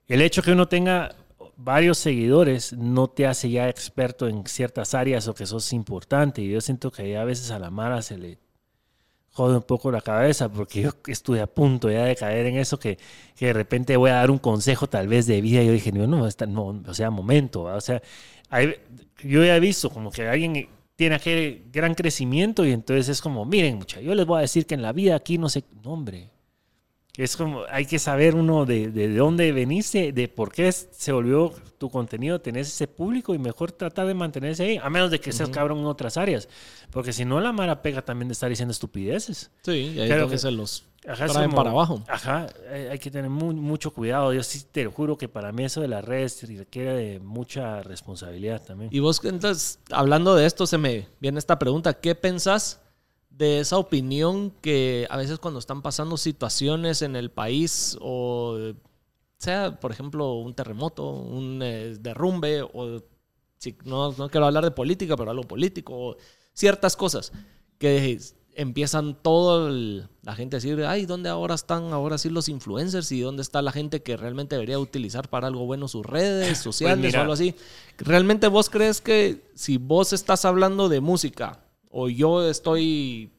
El 0.07 0.21
hecho 0.21 0.43
que 0.43 0.53
uno 0.53 0.69
tenga 0.69 1.17
varios 1.57 1.99
seguidores 1.99 2.73
no 2.75 3.09
te 3.09 3.27
hace 3.27 3.51
ya 3.51 3.69
experto 3.69 4.29
en 4.29 4.47
ciertas 4.47 4.95
áreas 4.95 5.29
o 5.29 5.35
que 5.35 5.47
sos 5.47 5.73
importante. 5.73 6.43
Y 6.43 6.51
yo 6.51 6.61
siento 6.61 6.91
que 6.91 7.17
a 7.17 7.25
veces 7.25 7.51
a 7.51 7.59
la 7.59 7.71
Mara 7.71 8.03
se 8.03 8.19
le 8.19 8.39
jode 9.35 9.57
un 9.57 9.63
poco 9.63 9.91
la 9.93 10.01
cabeza 10.01 10.49
porque 10.51 10.83
yo 10.83 10.91
estuve 11.09 11.41
a 11.43 11.47
punto 11.47 11.91
ya 11.91 12.05
de 12.05 12.17
caer 12.17 12.47
en 12.47 12.57
eso 12.57 12.79
que, 12.79 12.99
que 13.37 13.47
de 13.47 13.53
repente 13.53 13.97
voy 13.97 14.11
a 14.11 14.15
dar 14.15 14.31
un 14.31 14.39
consejo 14.39 14.89
tal 14.89 15.09
vez 15.09 15.27
de 15.27 15.41
vida 15.43 15.63
y 15.63 15.67
yo 15.67 15.73
dije 15.73 15.93
no, 15.93 16.07
no, 16.07 16.27
esta- 16.27 16.47
no 16.47 16.81
o 16.87 16.95
sea 16.95 17.11
momento 17.11 17.65
o 17.65 17.81
sea 17.81 18.01
hay- 18.51 18.77
yo 19.23 19.45
ya 19.45 19.57
he 19.57 19.61
visto 19.61 19.91
como 19.91 20.11
que 20.11 20.27
alguien 20.29 20.69
tiene 20.97 21.17
aquel 21.17 21.65
gran 21.73 21.95
crecimiento 21.95 22.65
y 22.65 22.73
entonces 22.73 23.09
es 23.09 23.21
como 23.21 23.45
miren 23.45 23.77
mucha 23.79 24.01
yo 24.01 24.15
les 24.15 24.27
voy 24.27 24.39
a 24.39 24.43
decir 24.43 24.67
que 24.67 24.75
en 24.75 24.83
la 24.83 24.93
vida 24.93 25.17
aquí 25.17 25.39
no 25.39 25.49
sé 25.49 25.65
no 25.85 25.93
hombre 25.95 26.31
es 27.17 27.37
como 27.37 27.63
hay 27.71 27.87
que 27.87 27.99
saber 28.01 28.35
uno 28.35 28.65
de, 28.67 28.91
de 28.91 29.15
dónde 29.15 29.53
veniste 29.53 30.13
de 30.13 30.29
por 30.29 30.53
qué 30.53 30.73
se 30.73 31.13
volvió 31.13 31.53
tu 31.85 31.91
contenido 31.91 32.41
tenés 32.41 32.69
ese 32.69 32.89
público 32.89 33.35
y 33.35 33.39
mejor 33.39 33.71
tratar 33.73 34.07
de 34.07 34.15
mantenerse 34.15 34.63
ahí 34.65 34.81
a 34.83 34.89
menos 34.89 35.11
de 35.11 35.21
que 35.21 35.33
seas 35.33 35.51
cabrón 35.51 35.81
en 35.81 35.85
otras 35.85 36.17
áreas 36.17 36.49
porque 36.91 37.13
si 37.13 37.27
no 37.27 37.41
la 37.41 37.53
mara 37.53 37.83
pega 37.83 38.01
también 38.01 38.29
de 38.29 38.33
estar 38.33 38.49
diciendo 38.49 38.73
estupideces 38.73 39.51
Sí, 39.63 39.93
y 39.95 40.01
ahí 40.01 40.09
donde 40.09 40.29
que- 40.37 40.39
se 40.39 40.51
los 40.51 40.85
Ajá, 41.07 41.27
traen 41.27 41.51
como- 41.51 41.57
para 41.57 41.71
abajo. 41.71 42.03
Ajá, 42.09 42.47
hay, 42.91 42.99
que 42.99 43.11
tener 43.11 43.29
mu- 43.29 43.53
mucho 43.53 43.91
cuidado. 43.93 44.33
Yo 44.33 44.43
sí 44.43 44.65
te 44.73 44.85
lo 44.85 44.91
juro 44.91 45.19
que 45.19 45.29
para 45.29 45.53
mí 45.53 45.63
eso 45.63 45.83
de 45.83 45.89
las 45.89 46.03
redes 46.03 46.43
requiere 46.49 46.95
de 46.95 47.21
mucha 47.21 47.83
responsabilidad 47.83 48.63
también. 48.63 48.89
Y 48.91 49.01
vos, 49.01 49.21
entonces, 49.23 49.81
hablando 49.91 50.35
de 50.35 50.47
esto, 50.47 50.67
se 50.67 50.79
me 50.79 51.07
viene 51.21 51.39
esta 51.39 51.59
pregunta. 51.59 51.93
¿Qué 51.93 52.15
pensás 52.15 52.81
de 53.29 53.61
esa 53.61 53.77
opinión 53.77 54.51
que 54.63 55.07
a 55.11 55.19
veces 55.19 55.39
cuando 55.41 55.59
están 55.61 55.83
pasando 55.83 56.17
situaciones 56.17 57.03
en 57.03 57.17
el 57.17 57.31
país 57.31 57.99
o 58.01 58.73
sea, 59.45 59.79
por 59.81 59.93
ejemplo, 59.93 60.35
un 60.35 60.55
terremoto, 60.55 61.09
un 61.11 61.61
eh, 61.63 61.97
derrumbe 62.01 62.63
o 62.63 63.03
si, 63.59 63.77
no, 63.85 64.13
no 64.13 64.29
quiero 64.29 64.47
hablar 64.47 64.65
de 64.65 64.71
política, 64.71 65.17
pero 65.17 65.31
algo 65.31 65.45
político 65.45 65.93
o 65.95 66.17
ciertas 66.53 66.97
cosas 66.97 67.33
que 67.79 68.19
empiezan 68.57 69.21
todo 69.21 69.67
el- 69.69 70.09
la 70.23 70.35
gente 70.37 70.57
a 70.57 70.59
decir, 70.61 70.85
ay, 70.85 71.07
¿dónde 71.07 71.29
ahora 71.29 71.55
están 71.57 71.93
ahora 71.93 72.19
sí 72.19 72.31
los 72.31 72.49
influencers 72.49 73.11
y 73.11 73.21
dónde 73.21 73.43
está 73.43 73.63
la 73.63 73.73
gente 73.73 74.03
que 74.03 74.17
realmente 74.17 74.55
debería 74.55 74.79
utilizar 74.79 75.29
para 75.29 75.49
algo 75.49 75.67
bueno 75.67 75.89
sus 75.89 76.07
redes 76.07 76.59
sociales 76.69 77.07
mira. 77.07 77.19
o 77.19 77.23
algo 77.23 77.33
así? 77.33 77.55
¿Realmente 77.99 78.47
vos 78.49 78.71
crees 78.71 79.01
que 79.01 79.51
si 79.55 79.77
vos 79.77 80.13
estás 80.13 80.45
hablando 80.45 80.89
de 80.89 81.01
música 81.01 81.65
o 81.91 82.09
yo 82.09 82.49
estoy, 82.49 83.31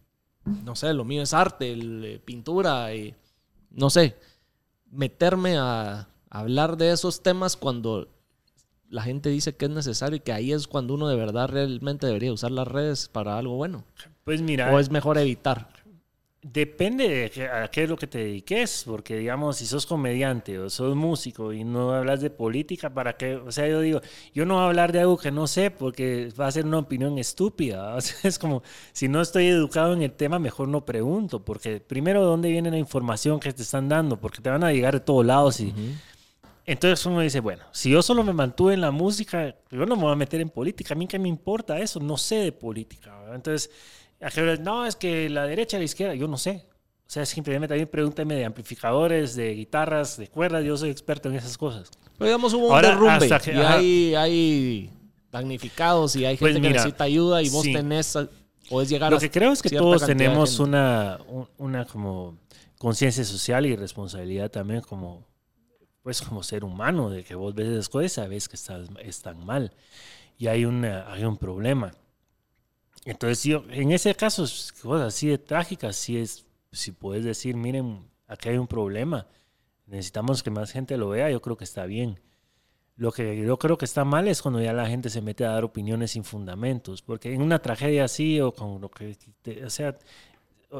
no 0.63 0.75
sé, 0.75 0.93
lo 0.93 1.05
mío 1.05 1.21
es 1.23 1.33
arte, 1.33 1.71
el, 1.71 2.03
eh, 2.05 2.19
pintura, 2.19 2.93
y, 2.93 3.15
no 3.71 3.89
sé, 3.89 4.15
meterme 4.91 5.57
a 5.57 6.07
hablar 6.29 6.77
de 6.77 6.91
esos 6.91 7.23
temas 7.23 7.55
cuando 7.55 8.09
la 8.89 9.01
gente 9.01 9.29
dice 9.29 9.55
que 9.55 9.65
es 9.65 9.71
necesario 9.71 10.17
y 10.17 10.19
que 10.19 10.33
ahí 10.33 10.51
es 10.51 10.67
cuando 10.67 10.93
uno 10.93 11.07
de 11.07 11.15
verdad 11.15 11.49
realmente 11.49 12.07
debería 12.07 12.31
usar 12.31 12.51
las 12.51 12.67
redes 12.67 13.09
para 13.09 13.37
algo 13.37 13.55
bueno? 13.55 13.83
Pues 14.23 14.41
mira, 14.41 14.71
¿O 14.73 14.79
es 14.79 14.89
mejor 14.89 15.17
evitar? 15.17 15.69
Depende 16.47 17.09
de 17.09 17.31
qué- 17.31 17.47
a 17.47 17.67
qué 17.69 17.83
es 17.85 17.89
lo 17.89 17.97
que 17.97 18.05
te 18.05 18.19
dediques, 18.19 18.83
porque 18.85 19.17
digamos, 19.17 19.57
si 19.57 19.65
sos 19.65 19.87
comediante 19.87 20.59
o 20.59 20.69
sos 20.69 20.95
músico 20.95 21.51
y 21.51 21.63
no 21.63 21.91
hablas 21.91 22.21
de 22.21 22.29
política, 22.29 22.93
¿para 22.93 23.17
qué? 23.17 23.33
O 23.35 23.51
sea, 23.51 23.67
yo 23.67 23.81
digo, 23.81 23.99
yo 24.31 24.45
no 24.45 24.53
voy 24.53 24.63
a 24.63 24.67
hablar 24.67 24.91
de 24.91 24.99
algo 24.99 25.17
que 25.17 25.31
no 25.31 25.47
sé 25.47 25.71
porque 25.71 26.31
va 26.39 26.45
a 26.45 26.51
ser 26.51 26.65
una 26.65 26.77
opinión 26.77 27.17
estúpida. 27.17 27.95
O 27.95 28.01
sea, 28.01 28.15
es 28.29 28.37
como, 28.37 28.61
si 28.93 29.07
no 29.07 29.21
estoy 29.21 29.47
educado 29.47 29.93
en 29.93 30.03
el 30.03 30.11
tema, 30.11 30.37
mejor 30.37 30.67
no 30.67 30.85
pregunto, 30.85 31.43
porque 31.43 31.79
primero, 31.79 32.19
¿de 32.21 32.27
dónde 32.27 32.51
viene 32.51 32.69
la 32.69 32.77
información 32.77 33.39
que 33.39 33.51
te 33.51 33.63
están 33.63 33.89
dando? 33.89 34.17
Porque 34.21 34.39
te 34.39 34.51
van 34.51 34.63
a 34.63 34.71
llegar 34.71 34.93
de 34.93 34.99
todos 34.99 35.25
lados 35.25 35.59
y... 35.59 35.73
Entonces 36.67 37.05
uno 37.05 37.19
dice, 37.21 37.39
bueno, 37.41 37.63
si 37.71 37.91
yo 37.91 38.01
solo 38.01 38.23
me 38.23 38.33
mantuve 38.33 38.73
en 38.73 38.81
la 38.81 38.89
música, 38.91 39.55
yo 39.69 39.85
no 39.85 39.95
me 39.95 40.01
voy 40.03 40.11
a 40.13 40.15
meter 40.15 40.41
en 40.41 40.49
política. 40.49 40.95
A 40.95 40.97
mí 40.97 41.05
qué 41.07 41.19
me 41.19 41.29
importa 41.29 41.79
eso, 41.79 41.99
no 41.99 42.17
sé 42.17 42.37
de 42.37 42.51
política. 42.51 43.15
¿verdad? 43.19 43.35
Entonces, 43.35 43.69
no, 44.61 44.85
es 44.85 44.95
que 44.95 45.29
la 45.29 45.45
derecha, 45.45 45.77
la 45.77 45.83
izquierda, 45.83 46.15
yo 46.15 46.27
no 46.27 46.37
sé. 46.37 46.65
O 47.07 47.09
sea, 47.09 47.25
simplemente 47.25 47.67
también 47.67 47.87
pregúntame 47.87 48.35
de 48.35 48.45
amplificadores, 48.45 49.35
de 49.35 49.53
guitarras, 49.53 50.17
de 50.17 50.27
cuerdas, 50.27 50.63
yo 50.65 50.75
soy 50.75 50.89
experto 50.89 51.29
en 51.29 51.35
esas 51.35 51.57
cosas. 51.57 51.91
Pero 52.17 52.25
digamos, 52.29 52.53
hubo 52.53 52.67
un 52.69 52.73
Ahora, 52.73 52.89
derrumbe 52.89 53.29
que- 53.43 53.53
y 53.53 53.57
hay, 53.59 54.15
hay 54.15 54.89
damnificados 55.31 56.15
y 56.15 56.25
hay 56.25 56.35
gente 56.37 56.39
Pues 56.39 56.53
que 56.55 56.59
mira, 56.61 56.73
necesita 56.73 57.03
ayuda 57.03 57.43
y 57.43 57.49
vos 57.49 57.63
sí. 57.63 57.73
tenés, 57.73 58.17
podés 58.69 58.89
llegar 58.89 59.11
Lo 59.11 59.17
a 59.17 59.19
que 59.19 59.29
creo 59.29 59.51
es 59.51 59.61
que 59.61 59.69
todos 59.69 60.03
tenemos 60.05 60.49
gente. 60.51 60.63
una, 60.63 61.19
un- 61.27 61.47
una 61.59 61.85
como 61.85 62.37
conciencia 62.79 63.23
social 63.23 63.65
y 63.67 63.75
responsabilidad 63.75 64.49
también 64.49 64.81
como, 64.81 65.27
pues 66.01 66.21
como 66.21 66.41
ser 66.41 66.63
humano, 66.63 67.09
de 67.11 67.23
que 67.23 67.35
vos 67.35 67.53
ves 67.53 67.67
esas 67.67 67.89
cosas 67.89 68.05
y 68.11 68.15
sabes 68.15 68.49
que 68.49 68.55
estás, 68.55 68.87
están 69.03 69.45
mal 69.45 69.71
y 70.39 70.47
hay, 70.47 70.65
una, 70.65 71.11
hay 71.13 71.23
un 71.23 71.37
problema. 71.37 71.91
Entonces, 73.05 73.43
yo, 73.43 73.63
en 73.71 73.91
ese 73.91 74.15
caso, 74.15 74.43
cosas 74.81 75.07
así 75.15 75.27
de 75.27 75.37
trágicas, 75.37 75.95
si 75.95 76.17
es, 76.17 76.45
si 76.71 76.91
puedes 76.91 77.23
decir, 77.25 77.55
miren, 77.55 77.99
aquí 78.27 78.49
hay 78.49 78.57
un 78.57 78.67
problema, 78.67 79.27
necesitamos 79.87 80.43
que 80.43 80.51
más 80.51 80.71
gente 80.71 80.97
lo 80.97 81.09
vea, 81.09 81.29
yo 81.31 81.41
creo 81.41 81.57
que 81.57 81.65
está 81.65 81.85
bien. 81.85 82.19
Lo 82.97 83.11
que 83.11 83.37
yo 83.45 83.57
creo 83.59 83.77
que 83.77 83.85
está 83.85 84.05
mal 84.05 84.27
es 84.27 84.41
cuando 84.41 84.61
ya 84.61 84.73
la 84.73 84.87
gente 84.87 85.09
se 85.09 85.21
mete 85.21 85.45
a 85.45 85.51
dar 85.51 85.65
opiniones 85.65 86.11
sin 86.11 86.23
fundamentos, 86.25 87.01
porque 87.03 87.33
en 87.33 87.41
una 87.41 87.61
tragedia 87.61 88.05
así 88.05 88.41
o 88.41 88.53
con 88.53 88.81
lo 88.81 88.89
que, 88.91 89.17
te- 89.43 89.65
o 89.65 89.69
sea, 89.69 89.97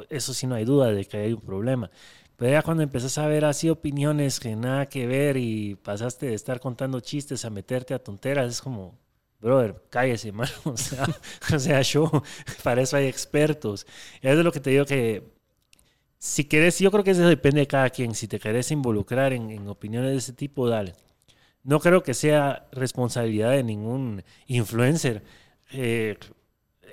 eso 0.10 0.34
sí 0.34 0.48
no 0.48 0.56
hay 0.56 0.66
duda 0.66 0.92
de 0.92 1.06
que 1.06 1.18
hay 1.18 1.34
un 1.34 1.42
problema. 1.42 1.90
Pero 2.38 2.52
ya 2.52 2.62
cuando 2.64 2.84
empezás 2.84 3.18
a 3.18 3.28
ver 3.28 3.46
así 3.46 3.70
opiniones 3.70 4.40
que 4.40 4.56
nada 4.56 4.88
que 4.88 5.08
ver 5.08 5.38
y 5.38 5.76
pasaste 5.76 6.28
de 6.28 6.34
estar 6.34 6.60
contando 6.60 7.00
chistes 7.00 7.46
a 7.46 7.50
meterte 7.50 7.94
a 7.94 8.00
tonteras, 8.04 8.52
es 8.52 8.62
como, 8.62 8.98
brother, 9.40 9.76
cállese, 9.90 10.32
mano. 10.34 10.52
O 10.66 10.78
sea, 10.78 11.06
o 11.54 11.60
sea, 11.60 11.82
yo, 11.82 12.12
para 12.64 12.82
eso 12.82 12.98
hay 12.98 13.08
expertos. 13.08 13.86
Eso 14.22 14.40
es 14.40 14.46
lo 14.46 14.52
que 14.52 14.60
te 14.60 14.72
digo 14.72 14.86
que 14.86 15.24
si 16.20 16.46
querés, 16.46 16.80
yo 16.80 16.92
creo 16.92 17.04
que 17.04 17.12
eso 17.12 17.28
depende 17.28 17.62
de 17.62 17.68
cada 17.68 17.90
quien. 17.90 18.16
Si 18.16 18.28
te 18.28 18.40
querés 18.40 18.72
involucrar 18.72 19.34
en, 19.34 19.52
en 19.52 19.68
opiniones 19.68 20.12
de 20.12 20.18
ese 20.18 20.34
tipo, 20.34 20.68
dale. 20.70 20.96
No 21.64 21.80
creo 21.80 22.04
que 22.04 22.14
sea 22.14 22.68
responsabilidad 22.72 23.52
de 23.52 23.64
ningún 23.64 24.24
influencer. 24.48 25.24
eh, 25.74 26.18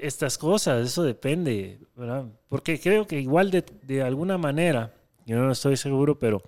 estas 0.00 0.38
cosas, 0.38 0.86
eso 0.86 1.04
depende, 1.04 1.78
¿verdad? 1.96 2.26
Porque 2.48 2.80
creo 2.80 3.06
que 3.06 3.20
igual 3.20 3.50
de, 3.50 3.64
de 3.82 4.02
alguna 4.02 4.38
manera, 4.38 4.92
yo 5.26 5.36
no 5.38 5.52
estoy 5.52 5.76
seguro, 5.76 6.18
pero 6.18 6.42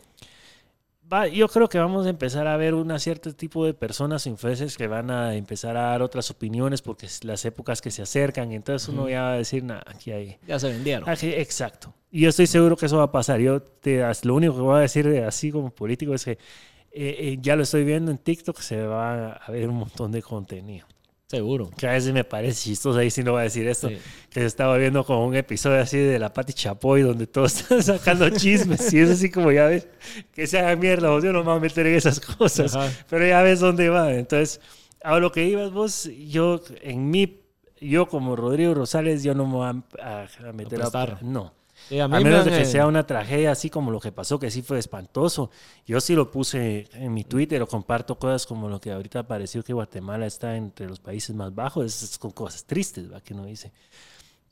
va, 1.12 1.26
yo 1.28 1.48
creo 1.48 1.68
que 1.68 1.78
vamos 1.78 2.06
a 2.06 2.10
empezar 2.10 2.46
a 2.46 2.56
ver 2.56 2.74
un 2.74 2.98
cierto 2.98 3.34
tipo 3.34 3.64
de 3.66 3.74
personas 3.74 4.26
influencers 4.26 4.76
que 4.76 4.86
van 4.86 5.10
a 5.10 5.34
empezar 5.34 5.76
a 5.76 5.90
dar 5.90 6.02
otras 6.02 6.30
opiniones 6.30 6.82
porque 6.82 7.06
es 7.06 7.24
las 7.24 7.44
épocas 7.44 7.80
que 7.80 7.90
se 7.90 8.02
acercan, 8.02 8.52
entonces 8.52 8.88
uno 8.88 9.08
ya 9.08 9.22
va 9.22 9.32
a 9.34 9.36
decir, 9.38 9.64
aquí 9.86 10.10
hay, 10.12 10.38
Ya 10.46 10.58
se 10.58 10.68
vendieron. 10.68 11.08
Aquí, 11.08 11.28
exacto. 11.28 11.94
Y 12.10 12.20
yo 12.20 12.28
estoy 12.28 12.46
seguro 12.46 12.76
que 12.76 12.86
eso 12.86 12.98
va 12.98 13.04
a 13.04 13.12
pasar. 13.12 13.40
Yo 13.40 13.60
te, 13.60 14.02
lo 14.22 14.34
único 14.36 14.54
que 14.54 14.60
voy 14.60 14.76
a 14.76 14.80
decir 14.80 15.08
de- 15.08 15.24
así 15.24 15.50
como 15.50 15.70
político 15.70 16.14
es 16.14 16.24
que 16.24 16.32
eh, 16.32 16.38
eh, 17.18 17.38
ya 17.40 17.56
lo 17.56 17.64
estoy 17.64 17.82
viendo 17.84 18.10
en 18.12 18.18
TikTok, 18.18 18.60
se 18.60 18.86
va 18.86 19.32
a 19.32 19.50
ver 19.50 19.68
un 19.68 19.74
montón 19.76 20.12
de 20.12 20.22
contenido. 20.22 20.86
Seguro. 21.34 21.70
Que 21.76 21.86
a 21.88 21.92
veces 21.92 22.12
me 22.12 22.24
parece 22.24 22.62
chistoso, 22.70 22.98
ahí 22.98 23.10
sí 23.10 23.22
no 23.22 23.32
voy 23.32 23.40
a 23.40 23.44
decir 23.44 23.66
esto, 23.68 23.88
Sí. 23.88 23.98
que 24.30 24.40
se 24.40 24.46
estaba 24.46 24.76
viendo 24.78 25.04
como 25.04 25.26
un 25.26 25.34
episodio 25.36 25.80
así 25.80 25.98
de 25.98 26.18
La 26.18 26.32
Pati 26.32 26.52
Chapoy 26.52 27.02
donde 27.02 27.26
todos 27.26 27.54
están 27.60 27.82
sacando 27.82 28.28
chismes 28.30 28.92
y 28.92 29.00
es 29.00 29.10
así 29.10 29.30
como 29.30 29.50
ya 29.52 29.66
ves, 29.66 29.88
que 30.32 30.46
se 30.46 30.58
haga 30.58 30.76
mierda, 30.76 31.10
vos, 31.10 31.22
yo 31.24 31.32
no 31.32 31.40
me 31.40 31.46
voy 31.46 31.56
a 31.56 31.60
meter 31.60 31.86
en 31.86 31.94
esas 31.94 32.20
cosas, 32.20 32.74
Ajá. 32.76 32.90
pero 33.08 33.26
ya 33.26 33.42
ves 33.42 33.60
dónde 33.60 33.88
va. 33.88 34.12
Entonces, 34.14 34.60
a 35.02 35.18
lo 35.18 35.30
que 35.32 35.44
ibas 35.44 35.70
vos, 35.72 36.08
yo 36.28 36.60
en 36.82 37.10
mí, 37.10 37.40
yo 37.80 38.06
como 38.08 38.36
Rodrigo 38.36 38.72
Rosales, 38.74 39.22
yo 39.22 39.34
no 39.34 39.46
me 39.46 39.52
voy 39.52 39.66
a, 39.66 40.22
a- 40.22 40.48
a 40.48 40.52
meter 40.52 40.78
a... 40.80 40.82
prestar. 40.82 41.22
No. 41.22 41.52
Sí, 41.88 42.00
a 42.00 42.04
A, 42.04 42.08
mí 42.08 42.14
me 42.24 42.24
menos 42.30 42.44
de 42.44 42.50
que 42.50 42.64
sea 42.64 42.86
una 42.86 43.06
tragedia 43.06 43.52
así 43.52 43.68
como 43.70 43.90
lo 43.90 44.00
que 44.00 44.10
pasó, 44.12 44.38
que 44.38 44.50
sí 44.50 44.62
fue 44.62 44.78
espantoso. 44.78 45.50
Yo 45.86 46.00
sí 46.00 46.14
lo 46.14 46.30
puse 46.30 46.88
en 46.94 47.12
mi 47.12 47.24
Twitter 47.24 47.60
o 47.62 47.66
comparto 47.66 48.18
cosas 48.18 48.46
como 48.46 48.68
lo 48.68 48.80
que 48.80 48.90
ahorita 48.92 49.20
apareció 49.20 49.62
que 49.62 49.72
Guatemala 49.72 50.26
está 50.26 50.56
entre 50.56 50.86
los 50.88 51.00
países 51.00 51.34
más 51.36 51.54
bajos. 51.54 51.84
Es, 51.86 52.02
es 52.02 52.18
con 52.18 52.30
cosas 52.30 52.64
tristes, 52.64 53.12
¿va? 53.12 53.20
Que 53.20 53.34
no 53.34 53.44
dice. 53.44 53.72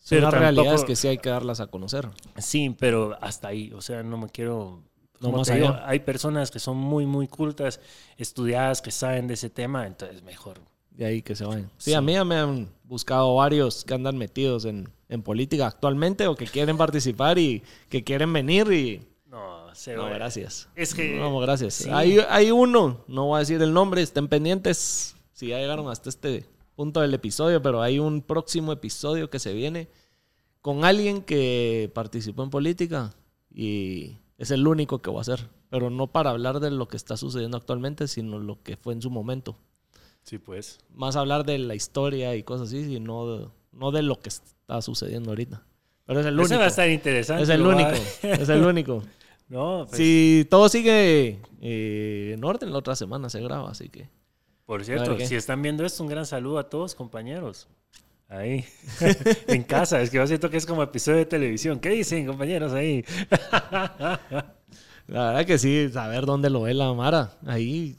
pero 0.09 0.23
las 0.23 0.35
realidades 0.35 0.85
que 0.85 0.97
sí 0.97 1.09
hay 1.09 1.19
que 1.19 1.31
darlas 1.31 1.61
a 1.61 1.69
conocer. 1.69 2.09
Sí, 2.39 2.75
pero 2.79 3.17
hasta 3.21 3.49
ahí. 3.49 3.73
O 3.73 3.81
sea, 3.81 4.03
no 4.03 4.19
me 4.19 4.29
quiero... 4.29 4.83
No 5.21 5.29
como 5.29 5.39
más 5.39 5.47
te 5.49 5.55
digo, 5.55 5.69
allá. 5.69 5.89
hay 5.89 6.01
personas 6.01 6.51
que 6.51 6.59
son 6.59 6.77
muy, 6.77 7.07
muy 7.07 7.29
cultas, 7.29 7.79
estudiadas, 8.17 8.83
que 8.83 8.91
saben 8.91 9.29
de 9.29 9.35
ese 9.35 9.51
tema, 9.51 9.87
entonces 9.87 10.21
mejor. 10.25 10.59
De 10.91 11.07
ahí 11.07 11.23
que 11.23 11.37
se 11.37 11.45
vayan. 11.45 11.71
Sí, 11.79 11.93
Sí. 11.93 11.95
a 11.95 12.01
mí 12.01 12.13
ya 12.15 12.25
me 12.25 12.35
han 12.37 12.69
buscado 12.83 13.35
varios 13.37 13.85
que 13.85 13.95
andan 13.95 14.19
metidos 14.19 14.65
en, 14.65 14.89
en 15.13 15.23
política 15.23 15.67
actualmente 15.67 16.27
o 16.27 16.35
que 16.35 16.47
quieren 16.47 16.79
participar 16.79 17.39
y 17.39 17.63
que 17.91 18.03
quieren 18.03 18.33
venir 18.33 18.73
y... 18.73 19.07
No, 19.27 19.75
se 19.75 19.95
No, 19.95 20.07
gracias. 20.07 20.69
Es 20.75 20.95
que... 20.95 21.17
No, 21.17 21.39
gracias. 21.39 21.75
sí. 21.75 21.91
Hay, 21.93 22.19
hay 22.31 22.51
uno, 22.51 23.05
no 23.09 23.27
voy 23.27 23.37
a 23.37 23.41
decir 23.41 23.61
el 23.61 23.75
nombre, 23.75 24.01
estén 24.01 24.29
pendientes 24.29 25.15
si 25.33 25.49
ya 25.49 25.59
llegaron 25.59 25.91
hasta 25.91 26.09
este 26.09 26.47
punto 26.77 27.01
del 27.01 27.13
episodio, 27.13 27.61
pero 27.61 27.83
hay 27.83 27.99
un 27.99 28.23
próximo 28.23 28.73
episodio 28.73 29.29
que 29.29 29.39
se 29.39 29.53
viene 29.53 29.89
con 30.63 30.85
alguien 30.85 31.23
que 31.23 31.91
participó 31.95 32.43
en 32.43 32.51
política 32.51 33.15
y 33.55 34.17
es 34.39 34.51
el 34.51 34.67
único 34.67 35.03
que 35.03 35.11
voy 35.11 35.19
a 35.19 35.23
hacer. 35.23 35.51
Pero 35.69 35.91
no 35.91 36.07
para 36.07 36.31
hablar 36.31 36.61
de 36.61 36.71
lo 36.71 36.89
que 36.89 36.97
está 36.97 37.17
sucediendo 37.17 37.57
actualmente, 37.59 38.09
sino 38.09 38.39
lo 38.39 38.63
que 38.63 38.77
fue 38.77 38.95
en 38.95 39.03
su 39.03 39.11
momento. 39.11 39.57
Sí, 40.23 40.39
pues. 40.39 40.79
Más 40.95 41.17
hablar 41.17 41.45
de 41.45 41.59
la 41.59 41.75
historia 41.75 42.35
y 42.37 42.43
cosas 42.43 42.69
así, 42.69 42.85
sino 42.85 43.27
de, 43.27 43.49
no 43.73 43.91
de 43.91 44.03
lo 44.03 44.19
que 44.21 44.29
está 44.29 44.81
sucediendo 44.83 45.31
ahorita. 45.31 45.63
Pero 46.07 46.21
es 46.21 46.27
el 46.27 46.35
Eso 46.35 46.43
único. 46.47 46.59
va 46.59 46.65
a 46.65 46.69
estar 46.69 46.89
interesante. 46.91 47.43
Es 47.45 47.49
el 47.49 47.63
único. 47.63 47.91
Es 48.23 48.49
el 48.49 48.65
único. 48.67 49.03
No, 49.49 49.85
pues, 49.89 49.97
Si 49.99 50.47
todo 50.51 50.69
sigue 50.69 51.39
eh, 51.61 52.33
en 52.35 52.45
orden, 52.45 52.73
la 52.73 52.79
otra 52.79 52.97
semana 52.97 53.29
se 53.31 53.41
graba, 53.41 53.71
así 53.71 53.89
que. 53.89 54.09
Por 54.67 54.85
cierto, 54.85 55.19
si 55.21 55.35
están 55.35 55.61
viendo 55.61 55.85
esto, 55.85 56.03
un 56.03 56.09
gran 56.09 56.25
saludo 56.25 56.59
a 56.59 56.69
todos, 56.71 56.95
compañeros. 56.95 57.69
Ahí, 58.29 58.65
en 59.49 59.63
casa. 59.63 60.01
Es 60.01 60.09
que 60.09 60.17
yo 60.17 60.27
siento 60.27 60.49
que 60.49 60.57
es 60.57 60.65
como 60.65 60.83
episodio 60.83 61.19
de 61.19 61.27
televisión. 61.27 61.79
¿Qué 61.81 61.91
dicen, 61.91 62.27
compañeros? 62.27 62.73
Ahí. 62.73 63.05
La 65.09 65.27
verdad 65.27 65.45
que 65.47 65.59
sí, 65.59 65.89
saber 65.93 66.25
dónde 66.27 66.49
lo 66.49 66.63
ve 66.63 66.75
la 66.75 66.93
Mara. 66.95 67.33
Ahí, 67.47 67.97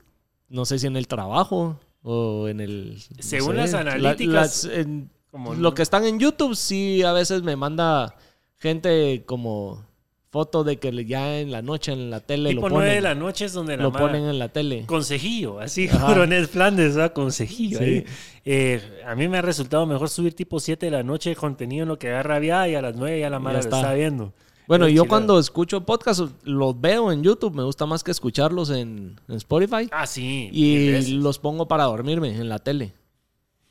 no 0.50 0.66
sé 0.66 0.80
si 0.80 0.88
en 0.88 0.96
el 0.96 1.08
trabajo 1.08 1.80
o 2.02 2.48
en 2.48 2.60
el. 2.62 2.94
no 3.16 3.22
Según 3.24 3.52
sé, 3.52 3.58
las 3.58 3.72
la- 3.74 3.80
analíticas, 3.82 4.66
las- 4.66 4.66
en- 4.66 5.10
como 5.34 5.56
lo 5.56 5.74
que 5.74 5.82
están 5.82 6.06
en 6.06 6.20
YouTube, 6.20 6.56
sí, 6.56 7.02
a 7.02 7.12
veces 7.12 7.42
me 7.42 7.56
manda 7.56 8.16
gente 8.60 9.24
como 9.26 9.84
foto 10.30 10.64
de 10.64 10.78
que 10.78 11.06
ya 11.06 11.40
en 11.40 11.52
la 11.52 11.62
noche 11.64 11.92
en 11.92 12.10
la 12.12 12.20
tele 12.20 12.52
Tipo 12.52 12.70
lo 12.70 12.76
9 12.76 12.94
de 12.96 13.02
la 13.02 13.14
noche 13.16 13.46
es 13.46 13.54
donde 13.54 13.76
la 13.78 13.84
Lo 13.84 13.92
Mara- 13.92 14.06
ponen 14.08 14.24
en 14.26 14.38
la 14.40 14.50
tele. 14.50 14.86
Consejillo, 14.86 15.60
así, 15.60 15.88
Ajá. 15.88 16.06
Coronel 16.14 16.48
Flandes, 16.48 16.96
¿verdad? 16.96 17.14
Consejillo. 17.14 17.80
Sí. 17.80 17.84
ahí. 17.84 18.06
Eh, 18.46 19.02
a 19.08 19.16
mí 19.16 19.28
me 19.28 19.40
ha 19.40 19.42
resultado 19.42 19.86
mejor 19.88 20.10
subir 20.10 20.36
tipo 20.36 20.60
7 20.60 20.86
de 20.86 20.92
la 20.92 21.02
noche 21.04 21.36
contenido 21.36 21.84
en 21.84 21.90
lo 21.90 21.98
que 22.00 22.10
agarra 22.10 22.38
viada 22.40 22.68
y 22.70 22.76
a 22.76 22.82
las 22.84 22.96
9 22.96 23.20
ya 23.20 23.30
la 23.32 23.42
Ya 23.44 23.52
lo 23.54 23.60
está. 23.60 23.94
viendo. 23.96 24.34
Bueno, 24.68 24.88
yo 24.88 25.06
cuando 25.06 25.40
escucho 25.40 25.82
podcast 25.86 26.22
los 26.44 26.80
veo 26.80 27.12
en 27.12 27.22
YouTube, 27.22 27.54
me 27.56 27.64
gusta 27.64 27.86
más 27.86 28.04
que 28.04 28.12
escucharlos 28.12 28.70
en, 28.70 29.20
en 29.28 29.36
Spotify. 29.36 29.90
Ah, 29.92 30.08
sí. 30.08 30.50
y 30.54 31.16
los 31.18 31.38
pongo 31.40 31.68
para 31.68 31.84
dormirme 31.84 32.30
en 32.30 32.48
la 32.50 32.60
tele. 32.60 32.94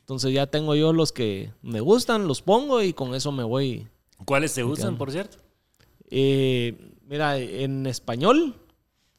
Entonces 0.02 0.32
ya 0.34 0.46
tengo 0.46 0.74
yo 0.74 0.92
los 0.92 1.10
que 1.12 1.52
me 1.62 1.80
gustan, 1.80 2.28
los 2.28 2.42
pongo 2.42 2.82
y 2.82 2.92
con 2.92 3.14
eso 3.14 3.32
me 3.32 3.44
voy. 3.44 3.88
¿Cuáles 4.26 4.52
te 4.54 4.62
gustan, 4.62 4.96
por 4.98 5.10
cierto? 5.10 5.38
Eh, 6.10 6.92
mira, 7.06 7.38
en 7.38 7.86
español 7.86 8.56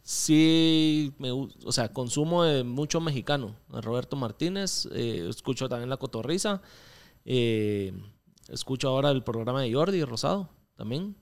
sí, 0.01 1.13
me, 1.17 1.31
o 1.31 1.71
sea, 1.71 1.91
consumo 1.91 2.43
de 2.43 2.63
mucho 2.63 2.99
mexicano. 3.01 3.55
Roberto 3.69 4.15
Martínez, 4.15 4.87
eh, 4.93 5.25
escucho 5.29 5.69
también 5.69 5.89
La 5.89 5.97
Cotorriza. 5.97 6.61
eh, 7.25 7.93
escucho 8.49 8.89
ahora 8.89 9.09
el 9.11 9.23
programa 9.23 9.61
de 9.61 9.73
Jordi 9.73 10.03
Rosado 10.03 10.49
también. 10.75 11.15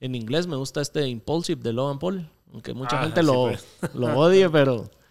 En 0.00 0.14
inglés 0.14 0.46
me 0.46 0.56
gusta 0.56 0.80
este 0.82 1.08
Impulsive 1.08 1.62
de 1.62 1.72
Logan 1.72 1.98
Paul, 1.98 2.28
aunque 2.52 2.74
mucha 2.74 3.00
Ah, 3.00 3.04
gente 3.04 3.20
sí, 3.20 3.26
lo, 3.26 3.44
pues. 3.48 3.64
lo 3.94 4.18
odie, 4.18 4.50
pero, 4.50 4.90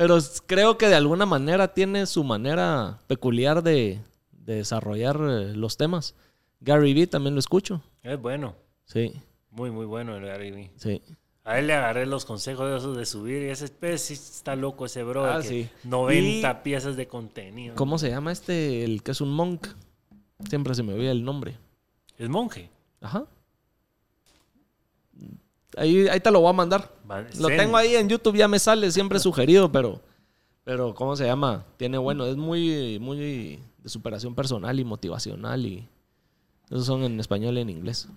pero 0.00 0.16
creo 0.46 0.78
que 0.78 0.88
de 0.88 0.94
alguna 0.94 1.26
manera 1.26 1.74
tiene 1.74 2.06
su 2.06 2.24
manera 2.24 3.00
peculiar 3.06 3.62
de, 3.62 4.00
de 4.32 4.54
desarrollar 4.54 5.16
eh, 5.20 5.52
los 5.54 5.76
temas. 5.76 6.14
Gary 6.60 6.94
Vee 6.94 7.06
también 7.06 7.34
lo 7.34 7.38
escucho. 7.38 7.82
Es 8.02 8.18
bueno. 8.18 8.56
Sí. 8.86 9.12
Muy, 9.50 9.70
muy 9.70 9.84
bueno 9.84 10.16
el 10.16 10.24
Gary 10.24 10.52
Vee. 10.52 10.70
Sí. 10.76 11.02
A 11.44 11.58
él 11.58 11.66
le 11.66 11.74
agarré 11.74 12.06
los 12.06 12.24
consejos 12.24 12.70
de 12.70 12.78
esos 12.78 12.96
de 12.96 13.04
subir 13.04 13.42
y 13.42 13.50
ese 13.50 13.68
pues, 13.68 14.00
sí 14.00 14.14
está 14.14 14.56
loco 14.56 14.86
ese 14.86 15.02
bro. 15.02 15.26
Ah, 15.26 15.42
que 15.42 15.48
sí. 15.48 15.68
90 15.84 16.50
Y- 16.50 16.64
piezas 16.64 16.96
de 16.96 17.06
contenido. 17.06 17.74
¿Cómo 17.74 17.98
se 17.98 18.08
llama 18.08 18.32
este, 18.32 18.84
el 18.84 19.02
que 19.02 19.10
es 19.10 19.20
un 19.20 19.30
monk? 19.32 19.66
Siempre 20.48 20.74
se 20.74 20.82
me 20.82 20.94
olvida 20.94 21.10
el 21.10 21.26
nombre. 21.26 21.58
Es 22.16 22.30
monje. 22.30 22.70
Ajá. 23.02 23.26
Ahí, 25.76 26.08
ahí 26.08 26.20
te 26.20 26.30
lo 26.30 26.40
voy 26.40 26.50
a 26.50 26.54
mandar. 26.54 26.92
Lo 27.38 27.48
tengo 27.48 27.76
ahí 27.76 27.94
en 27.96 28.08
YouTube, 28.08 28.36
ya 28.36 28.48
me 28.48 28.58
sale 28.58 28.90
siempre 28.90 29.18
sugerido, 29.18 29.70
pero, 29.70 30.00
pero 30.64 30.94
¿cómo 30.94 31.16
se 31.16 31.26
llama? 31.26 31.64
Tiene 31.76 31.98
bueno, 31.98 32.26
es 32.26 32.36
muy, 32.36 32.98
muy 33.00 33.60
de 33.78 33.88
superación 33.88 34.34
personal 34.34 34.78
y 34.78 34.84
motivacional 34.84 35.64
y 35.64 35.88
esos 36.70 36.86
son 36.86 37.02
en 37.04 37.18
español 37.18 37.58
y 37.58 37.60
en 37.60 37.70
inglés. 37.70 38.08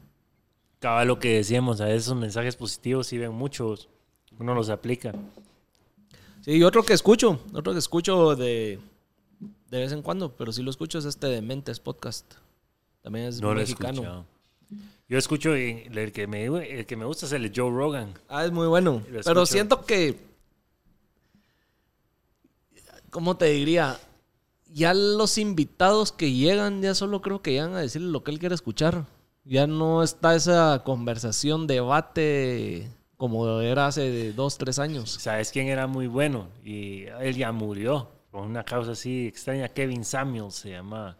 Cabal 0.79 1.07
lo 1.07 1.19
que 1.19 1.35
decíamos, 1.35 1.81
a 1.81 1.89
esos 1.91 2.15
mensajes 2.15 2.55
positivos 2.55 3.07
sí 3.07 3.17
ven 3.17 3.33
muchos. 3.33 3.89
Uno 4.39 4.53
los 4.53 4.69
aplica. 4.69 5.13
Sí, 6.41 6.51
y 6.51 6.63
otro 6.63 6.83
que 6.83 6.93
escucho, 6.93 7.39
otro 7.53 7.71
que 7.71 7.79
escucho 7.79 8.35
de, 8.35 8.79
de 9.69 9.77
vez 9.79 9.91
en 9.91 10.01
cuando, 10.01 10.35
pero 10.35 10.51
sí 10.51 10.61
lo 10.61 10.69
escucho 10.69 10.99
es 10.99 11.05
este 11.05 11.27
de 11.27 11.41
Mentes 11.41 11.79
Podcast. 11.79 12.33
También 13.01 13.27
es 13.27 13.41
No 13.41 13.53
mexicano. 13.53 14.25
Yo 15.07 15.17
escucho, 15.17 15.55
y 15.57 15.87
el 15.93 16.11
que, 16.11 16.27
me, 16.27 16.45
el 16.45 16.85
que 16.85 16.95
me 16.95 17.05
gusta 17.05 17.25
es 17.25 17.33
el 17.33 17.51
Joe 17.55 17.69
Rogan. 17.69 18.13
Ah, 18.29 18.45
es 18.45 18.51
muy 18.51 18.67
bueno. 18.67 19.03
Pero 19.23 19.45
siento 19.45 19.85
que. 19.85 20.17
¿Cómo 23.09 23.37
te 23.37 23.45
diría? 23.45 23.99
Ya 24.71 24.93
los 24.93 25.37
invitados 25.37 26.11
que 26.11 26.31
llegan, 26.31 26.81
ya 26.81 26.95
solo 26.95 27.21
creo 27.21 27.41
que 27.41 27.51
llegan 27.51 27.75
a 27.75 27.81
decirle 27.81 28.09
lo 28.09 28.23
que 28.23 28.31
él 28.31 28.39
quiere 28.39 28.55
escuchar. 28.55 29.05
Ya 29.45 29.67
no 29.67 30.01
está 30.01 30.35
esa 30.35 30.81
conversación, 30.83 31.67
debate 31.67 32.89
como 33.17 33.61
era 33.61 33.87
hace 33.87 34.33
dos, 34.33 34.57
tres 34.57 34.79
años. 34.79 35.11
¿Sabes 35.11 35.51
quién 35.51 35.67
era 35.67 35.87
muy 35.87 36.07
bueno? 36.07 36.47
Y 36.63 37.03
él 37.21 37.35
ya 37.35 37.51
murió 37.51 38.09
por 38.31 38.41
una 38.41 38.63
causa 38.63 38.93
así 38.93 39.27
extraña. 39.27 39.69
Kevin 39.69 40.03
Samuels 40.03 40.55
se 40.55 40.71
llamaba. 40.71 41.17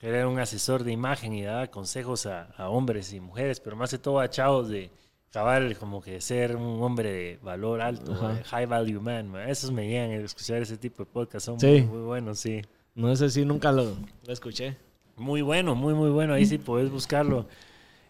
Era 0.00 0.26
un 0.26 0.38
asesor 0.38 0.82
de 0.84 0.92
imagen 0.92 1.34
y 1.34 1.42
daba 1.42 1.66
consejos 1.66 2.24
a, 2.26 2.44
a 2.56 2.68
hombres 2.70 3.12
y 3.12 3.20
mujeres, 3.20 3.60
pero 3.60 3.76
más 3.76 3.90
que 3.90 3.98
todo 3.98 4.18
a 4.20 4.30
chavos 4.30 4.68
de 4.70 4.90
cabal, 5.30 5.76
como 5.76 6.00
que 6.00 6.20
ser 6.20 6.56
un 6.56 6.82
hombre 6.82 7.12
de 7.12 7.38
valor 7.42 7.80
alto, 7.82 8.12
Ajá. 8.14 8.42
high 8.44 8.66
value 8.66 9.00
man. 9.00 9.28
man. 9.28 9.48
Esos 9.48 9.70
me 9.70 9.86
llegan 9.88 10.10
a 10.10 10.16
escuchar 10.24 10.62
ese 10.62 10.76
tipo 10.78 11.04
de 11.04 11.10
podcast. 11.10 11.46
Son 11.46 11.60
Sí. 11.60 11.82
muy, 11.82 11.98
muy 11.98 12.00
buenos, 12.06 12.38
sí. 12.38 12.62
No 12.94 13.14
sé 13.14 13.28
si 13.30 13.44
nunca 13.44 13.70
lo, 13.72 13.94
lo 14.26 14.32
escuché. 14.32 14.76
Muy 15.16 15.42
bueno, 15.42 15.74
muy, 15.74 15.92
muy 15.94 16.10
bueno. 16.10 16.32
Ahí 16.34 16.46
sí 16.46 16.56
podés 16.58 16.90
buscarlo. 16.90 17.46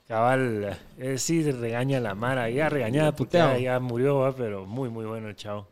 Cabal, 0.07 0.79
eh, 0.99 1.19
sí 1.19 1.43
regaña 1.51 1.99
a 1.99 2.01
la 2.01 2.15
Mara. 2.15 2.49
Ya 2.51 2.69
regañada 2.69 3.15
porque 3.15 3.39
ya, 3.39 3.59
ya 3.59 3.81
murió, 3.81 4.19
¿va? 4.19 4.35
pero 4.35 4.65
muy, 4.65 4.89
muy 4.89 5.05
bueno 5.07 5.29
el 5.29 5.37
chavo. 5.37 5.67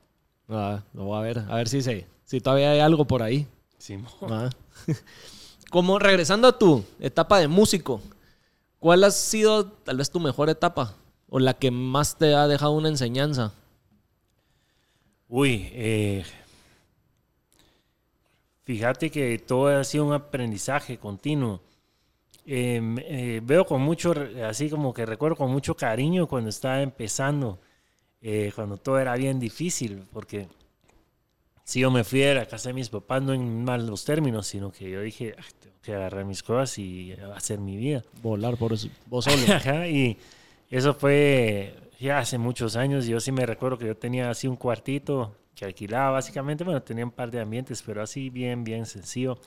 Ah, 0.48 0.82
lo 0.94 1.04
voy 1.04 1.18
a 1.18 1.22
ver, 1.22 1.38
a 1.48 1.56
ver 1.56 1.68
si, 1.68 1.80
se, 1.82 2.06
si 2.24 2.40
todavía 2.40 2.72
hay 2.72 2.80
algo 2.80 3.04
por 3.06 3.22
ahí. 3.22 3.46
Simón. 3.78 4.08
Ah. 4.22 4.50
Como 5.70 5.98
regresando 5.98 6.48
a 6.48 6.58
tu 6.58 6.84
etapa 6.98 7.38
de 7.38 7.48
músico, 7.48 8.00
¿cuál 8.78 9.04
ha 9.04 9.10
sido 9.10 9.66
tal 9.66 9.98
vez 9.98 10.10
tu 10.10 10.18
mejor 10.18 10.48
etapa? 10.48 10.94
O 11.28 11.38
la 11.38 11.54
que 11.54 11.70
más 11.70 12.16
te 12.16 12.34
ha 12.34 12.48
dejado 12.48 12.72
una 12.72 12.88
enseñanza. 12.88 13.52
Uy, 15.28 15.68
eh, 15.72 16.24
fíjate 18.64 19.10
que 19.10 19.38
todo 19.38 19.68
ha 19.68 19.84
sido 19.84 20.06
un 20.06 20.14
aprendizaje 20.14 20.96
continuo. 20.96 21.60
Eh, 22.46 22.80
eh, 23.00 23.40
veo 23.44 23.66
con 23.66 23.82
mucho, 23.82 24.14
así 24.48 24.70
como 24.70 24.94
que 24.94 25.04
recuerdo 25.04 25.36
con 25.36 25.50
mucho 25.50 25.74
cariño 25.74 26.26
cuando 26.26 26.48
estaba 26.48 26.80
empezando, 26.80 27.58
eh, 28.22 28.52
cuando 28.54 28.78
todo 28.78 28.98
era 28.98 29.14
bien 29.16 29.38
difícil, 29.38 30.02
porque 30.14 30.48
si 31.68 31.80
yo 31.80 31.90
me 31.90 32.02
fui 32.02 32.22
a 32.24 32.32
la 32.32 32.46
casa 32.46 32.70
de 32.70 32.72
mis 32.72 32.88
papás, 32.88 33.22
no 33.22 33.34
en 33.34 33.62
malos 33.62 34.02
términos, 34.06 34.46
sino 34.46 34.72
que 34.72 34.88
yo 34.90 35.02
dije, 35.02 35.34
"Ah, 35.38 35.42
tengo 35.60 35.76
que 35.82 35.92
agarrar 35.92 36.24
mis 36.24 36.42
cosas 36.42 36.78
y 36.78 37.12
hacer 37.34 37.58
mi 37.58 37.76
vida. 37.76 38.02
Volar 38.22 38.56
por 38.56 38.72
eso- 38.72 38.88
vos 39.04 39.26
solo. 39.46 39.52
Ajá, 39.54 39.86
y 39.86 40.16
eso 40.70 40.94
fue 40.94 41.74
ya 42.00 42.20
hace 42.20 42.38
muchos 42.38 42.74
años. 42.74 43.04
Yo 43.06 43.20
sí 43.20 43.32
me 43.32 43.44
recuerdo 43.44 43.76
que 43.76 43.86
yo 43.86 43.94
tenía 43.98 44.30
así 44.30 44.46
un 44.48 44.56
cuartito 44.56 45.34
que 45.54 45.66
alquilaba 45.66 46.12
básicamente. 46.12 46.64
Bueno, 46.64 46.80
tenía 46.82 47.04
un 47.04 47.10
par 47.10 47.30
de 47.30 47.38
ambientes, 47.40 47.82
pero 47.84 48.00
así 48.00 48.30
bien, 48.30 48.64
bien 48.64 48.86
sencillo. 48.86 49.38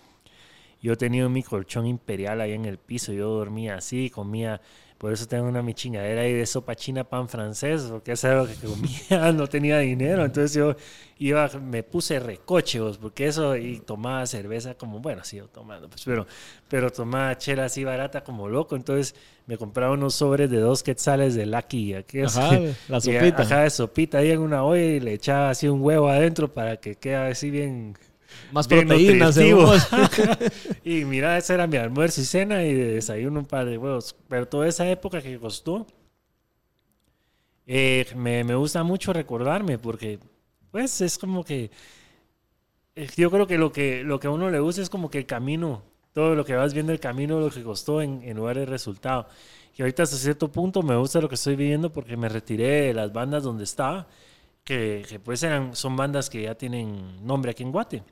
Yo 0.80 0.95
tenía 0.97 1.28
mi 1.28 1.41
colchón 1.41 1.88
imperial 1.88 2.39
ahí 2.39 2.53
en 2.53 2.65
el 2.65 2.78
piso. 2.78 3.13
Yo 3.13 3.30
dormía 3.30 3.78
así, 3.78 4.11
comía. 4.11 4.61
Por 5.02 5.12
eso 5.12 5.26
tengo 5.26 5.47
una 5.47 5.64
mi 5.64 5.74
chingadera 5.74 6.22
ahí 6.22 6.32
de 6.32 6.45
sopa 6.45 6.76
china, 6.76 7.04
pan 7.04 7.28
francés, 7.28 7.88
porque 7.89 8.12
eso 8.12 8.28
era 8.28 8.43
lo 8.43 8.47
que 8.47 8.54
comía. 8.54 9.32
No 9.34 9.47
tenía 9.47 9.80
dinero. 9.80 10.24
Entonces 10.24 10.54
yo 10.54 10.76
iba, 11.18 11.49
me 11.60 11.82
puse 11.82 12.20
recoche, 12.20 12.80
porque 13.02 13.26
eso, 13.26 13.58
y 13.58 13.80
tomaba 13.80 14.28
cerveza 14.28 14.76
como, 14.76 14.99
bueno, 14.99 15.24
sigo 15.24 15.47
tomando, 15.47 15.89
pues, 15.89 16.04
pero, 16.06 16.28
pero 16.70 16.91
tomaba 16.91 17.36
chela 17.36 17.66
así 17.66 17.84
barata 17.84 18.24
como 18.24 18.47
loco. 18.47 18.76
Entonces 18.76 19.16
me 19.47 19.58
compraba 19.58 19.93
unos 19.93 20.14
sobres 20.14 20.52
de 20.52 20.60
dos 20.60 20.84
quetzales 20.84 21.34
de 21.34 21.47
Lucky. 21.47 21.95
¿qué 22.06 22.22
es? 22.22 22.38
Ajá, 22.38 22.60
la 22.88 22.97
Y, 22.97 23.02
sopita. 23.02 23.41
Ajá, 23.41 23.62
de 23.62 23.72
sopita 23.72 24.20
ahí 24.20 24.30
en 24.30 24.39
una 24.41 24.64
olla 24.64 24.84
y 24.84 24.99
le 24.99 25.14
echaba 25.14 25.49
así 25.49 25.68
un 25.68 25.82
huevo 25.82 26.10
adentro 26.10 26.54
para 26.54 26.78
que 26.78 26.93
quede 26.93 27.16
así 27.16 27.49
bien. 27.49 27.97
Más 28.52 28.68
bien 28.68 28.86
proteínas, 28.86 29.38
y 30.84 31.06
mira, 31.06 31.38
ese 31.38 31.54
era 31.54 31.68
mi 31.68 31.78
almuerzo 31.78 32.22
y 32.22 32.26
cena 32.26 32.64
y 32.64 32.74
de 32.74 32.94
desayuno 32.96 33.40
un 33.40 33.46
par 33.46 33.66
de 33.66 33.78
huevos. 33.78 34.16
Pero 34.28 34.48
toda 34.48 34.68
esa 34.68 34.90
época 34.90 35.22
que 35.22 35.40
costó, 35.40 35.88
eh, 37.68 38.06
me, 38.16 38.44
me 38.44 38.56
gusta 38.56 38.84
mucho 38.84 39.14
recordarme 39.14 39.78
porque, 39.78 40.20
pues, 40.72 41.02
es 41.02 41.18
como 41.18 41.44
que. 41.44 41.72
eh, 42.96 43.08
Yo 43.18 43.32
creo 43.32 43.48
que 43.48 43.58
lo 43.58 43.72
que 43.72 44.04
lo 44.04 44.20
que 44.20 44.28
a 44.28 44.32
uno 44.32 44.50
le 44.50 44.60
gusta 44.60 44.82
es 44.82 44.90
como 44.90 45.10
que 45.10 45.20
el 45.20 45.26
camino, 45.26 45.84
todo 46.14 46.36
lo 46.36 46.46
que 46.46 46.56
vas 46.56 46.74
viendo 46.74 46.92
el 46.92 47.00
camino, 47.00 47.40
lo 47.40 47.50
que 47.50 47.64
costó 47.64 48.02
en, 48.02 48.22
en 48.24 48.38
lugar 48.38 48.58
del 48.58 48.68
resultado. 48.68 49.28
Y 49.78 49.82
ahorita 49.82 50.04
hasta 50.04 50.18
cierto 50.18 50.52
punto 50.52 50.84
me 50.84 50.96
gusta 50.98 51.22
lo 51.22 51.30
que 51.30 51.36
estoy 51.36 51.56
viviendo 51.56 51.92
porque 51.94 52.18
me 52.18 52.28
retiré 52.30 52.82
de 52.88 52.94
las 52.94 53.14
bandas 53.14 53.44
donde 53.44 53.64
estaba, 53.64 54.08
que, 54.64 55.06
que 55.10 55.20
pues 55.20 55.44
eran, 55.44 55.76
son 55.76 55.96
bandas 55.98 56.30
que 56.30 56.44
ya 56.44 56.56
tienen 56.56 57.26
nombre 57.26 57.52
aquí 57.52 57.64
en 57.64 57.72
Guate. 57.72 58.04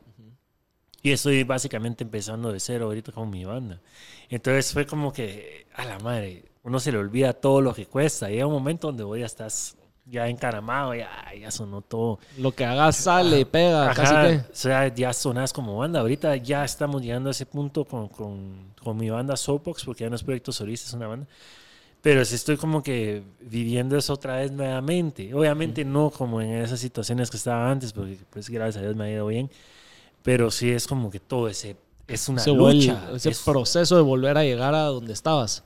Y 1.01 1.11
estoy 1.11 1.43
básicamente 1.43 2.03
empezando 2.03 2.51
de 2.51 2.59
cero 2.59 2.85
ahorita 2.85 3.11
con 3.11 3.29
mi 3.29 3.45
banda. 3.45 3.79
Entonces 4.29 4.73
fue 4.73 4.85
como 4.85 5.13
que, 5.13 5.67
a 5.73 5.85
la 5.85 5.99
madre, 5.99 6.45
uno 6.63 6.79
se 6.79 6.91
le 6.91 6.97
olvida 6.97 7.33
todo 7.33 7.61
lo 7.61 7.73
que 7.73 7.85
cuesta. 7.85 8.29
Llega 8.29 8.45
un 8.45 8.53
momento 8.53 8.87
donde 8.87 9.03
vos 9.03 9.17
ya 9.17 9.25
estás 9.25 9.75
ya 10.05 10.27
encaramado, 10.27 10.95
ya, 10.95 11.09
ya 11.39 11.51
sonó 11.51 11.81
todo. 11.81 12.19
Lo 12.37 12.51
que 12.51 12.65
hagas 12.65 12.95
sale, 12.95 13.45
pega, 13.45 13.91
Ajá, 13.91 13.93
casi 13.93 14.13
que. 14.15 14.51
O 14.51 14.55
sea, 14.55 14.87
ya 14.93 15.13
sonás 15.13 15.53
como 15.53 15.77
banda. 15.77 15.99
Ahorita 15.99 16.35
ya 16.35 16.65
estamos 16.65 17.01
llegando 17.01 17.29
a 17.29 17.31
ese 17.31 17.45
punto 17.45 17.85
con, 17.85 18.07
con, 18.09 18.73
con 18.83 18.97
mi 18.97 19.09
banda 19.09 19.37
Soapbox, 19.37 19.85
porque 19.85 20.03
ya 20.03 20.09
no 20.09 20.15
es 20.15 20.23
proyecto 20.23 20.51
solista, 20.51 20.87
es 20.87 20.93
una 20.93 21.07
banda. 21.07 21.27
Pero 22.01 22.23
sí 22.23 22.35
estoy 22.35 22.55
como 22.55 22.81
que 22.81 23.23
viviendo 23.41 23.97
eso 23.97 24.13
otra 24.13 24.37
vez 24.37 24.51
nuevamente. 24.51 25.33
Obviamente 25.33 25.83
no 25.83 26.09
como 26.09 26.41
en 26.41 26.53
esas 26.53 26.79
situaciones 26.79 27.29
que 27.29 27.37
estaba 27.37 27.69
antes, 27.69 27.91
porque 27.91 28.17
pues 28.29 28.49
gracias 28.49 28.77
a 28.77 28.81
Dios 28.81 28.95
me 28.95 29.05
ha 29.05 29.11
ido 29.11 29.27
bien. 29.27 29.49
Pero 30.23 30.51
sí 30.51 30.69
es 30.71 30.87
como 30.87 31.09
que 31.09 31.19
todo 31.19 31.47
ese... 31.47 31.77
Es 32.07 32.27
una 32.27 32.41
Ese, 32.41 32.51
vuel- 32.51 32.75
lucha. 32.87 33.09
ese 33.15 33.29
es- 33.29 33.39
proceso 33.41 33.95
de 33.95 34.01
volver 34.01 34.37
a 34.37 34.43
llegar 34.43 34.73
a 34.73 34.83
donde 34.85 35.13
estabas. 35.13 35.63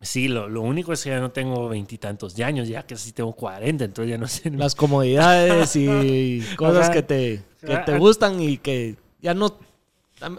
Sí, 0.00 0.28
lo, 0.28 0.48
lo 0.48 0.60
único 0.60 0.92
es 0.92 1.02
que 1.02 1.10
ya 1.10 1.18
no 1.18 1.30
tengo 1.32 1.68
veintitantos 1.68 2.36
de 2.36 2.44
años, 2.44 2.68
ya 2.68 2.84
casi 2.84 3.10
tengo 3.12 3.32
40, 3.32 3.84
entonces 3.86 4.10
ya 4.10 4.18
no 4.18 4.28
sé. 4.28 4.50
Las 4.50 4.74
comodidades 4.76 5.74
y 5.74 6.40
cosas 6.56 6.84
Ajá. 6.84 6.92
que 6.92 7.02
te, 7.02 7.42
que 7.60 7.76
te 7.78 7.98
gustan 7.98 8.40
y 8.40 8.58
que 8.58 8.96
ya 9.20 9.34
no. 9.34 9.56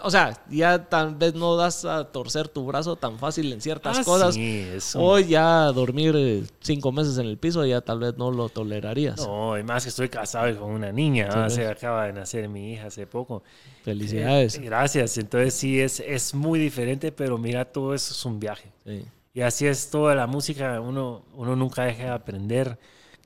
O 0.04 0.12
sea, 0.12 0.44
ya 0.50 0.90
tal 0.90 1.16
vez 1.16 1.36
no 1.36 1.56
das 1.56 1.86
a 1.86 2.04
torcer 2.12 2.50
tu 2.50 2.66
brazo 2.66 2.98
tan 2.98 3.18
fácil 3.18 3.54
en 3.54 3.62
ciertas 3.62 4.00
Ah, 4.00 4.04
cosas. 4.04 4.36
sí, 4.36 4.60
es 4.76 4.94
un- 4.94 5.02
Hoy 5.04 5.28
ya 5.28 5.66
dormir 5.72 6.14
eh, 6.18 6.44
cinco 6.60 6.92
meses 6.92 7.18
en 7.18 7.28
el 7.28 7.38
piso 7.38 7.66
ya 7.66 7.80
tal 7.80 8.00
vez 8.00 8.18
no 8.18 8.30
lo 8.32 8.50
tolerarías. 8.50 9.26
No, 9.26 9.58
y 9.58 9.64
más 9.64 9.84
que 9.84 9.90
estoy 9.90 10.10
casado 10.10 10.50
y 10.50 10.56
con 10.56 10.70
una 10.72 10.92
niña. 10.92 11.50
Se 11.50 11.66
acaba 11.68 12.08
de 12.08 12.14
nacer 12.14 12.50
mi 12.50 12.74
hija 12.74 12.88
hace 12.88 13.08
poco. 13.08 13.42
Felicidades. 13.84 14.56
Eh, 14.56 14.62
gracias. 14.62 15.18
Entonces 15.18 15.54
sí, 15.54 15.80
es, 15.80 16.00
es 16.02 16.34
muy 16.36 16.60
diferente, 16.60 17.12
pero 17.12 17.38
mira, 17.38 17.64
todo 17.66 17.94
eso 17.94 18.14
es 18.14 18.26
un 18.26 18.40
viaje. 18.40 18.70
Sí. 18.86 19.06
Y 19.34 19.42
así 19.42 19.66
es 19.66 19.90
toda 19.90 20.14
la 20.16 20.28
música. 20.28 20.82
Uno, 20.82 21.24
uno 21.36 21.56
nunca 21.56 21.84
deja 21.86 22.04
de 22.04 22.10
aprender 22.10 22.78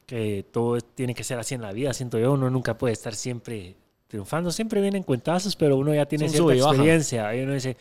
que 0.06 0.46
todo 0.52 0.80
tiene 0.82 1.16
que 1.16 1.24
ser 1.24 1.40
así 1.40 1.56
en 1.56 1.62
la 1.62 1.72
vida. 1.72 1.94
Siento 1.94 2.20
yo, 2.20 2.34
uno 2.34 2.50
nunca 2.52 2.78
puede 2.78 2.94
estar 2.94 3.16
siempre 3.16 3.76
triunfando. 4.14 4.52
Siempre 4.52 4.80
vienen 4.80 5.02
cuentazos, 5.02 5.56
pero 5.56 5.76
uno 5.76 5.92
ya 5.92 6.06
tiene 6.06 6.30
cierta 6.30 6.54
experiencia. 6.54 7.36
Y 7.36 7.42
uno 7.42 7.54
dice, 7.54 7.76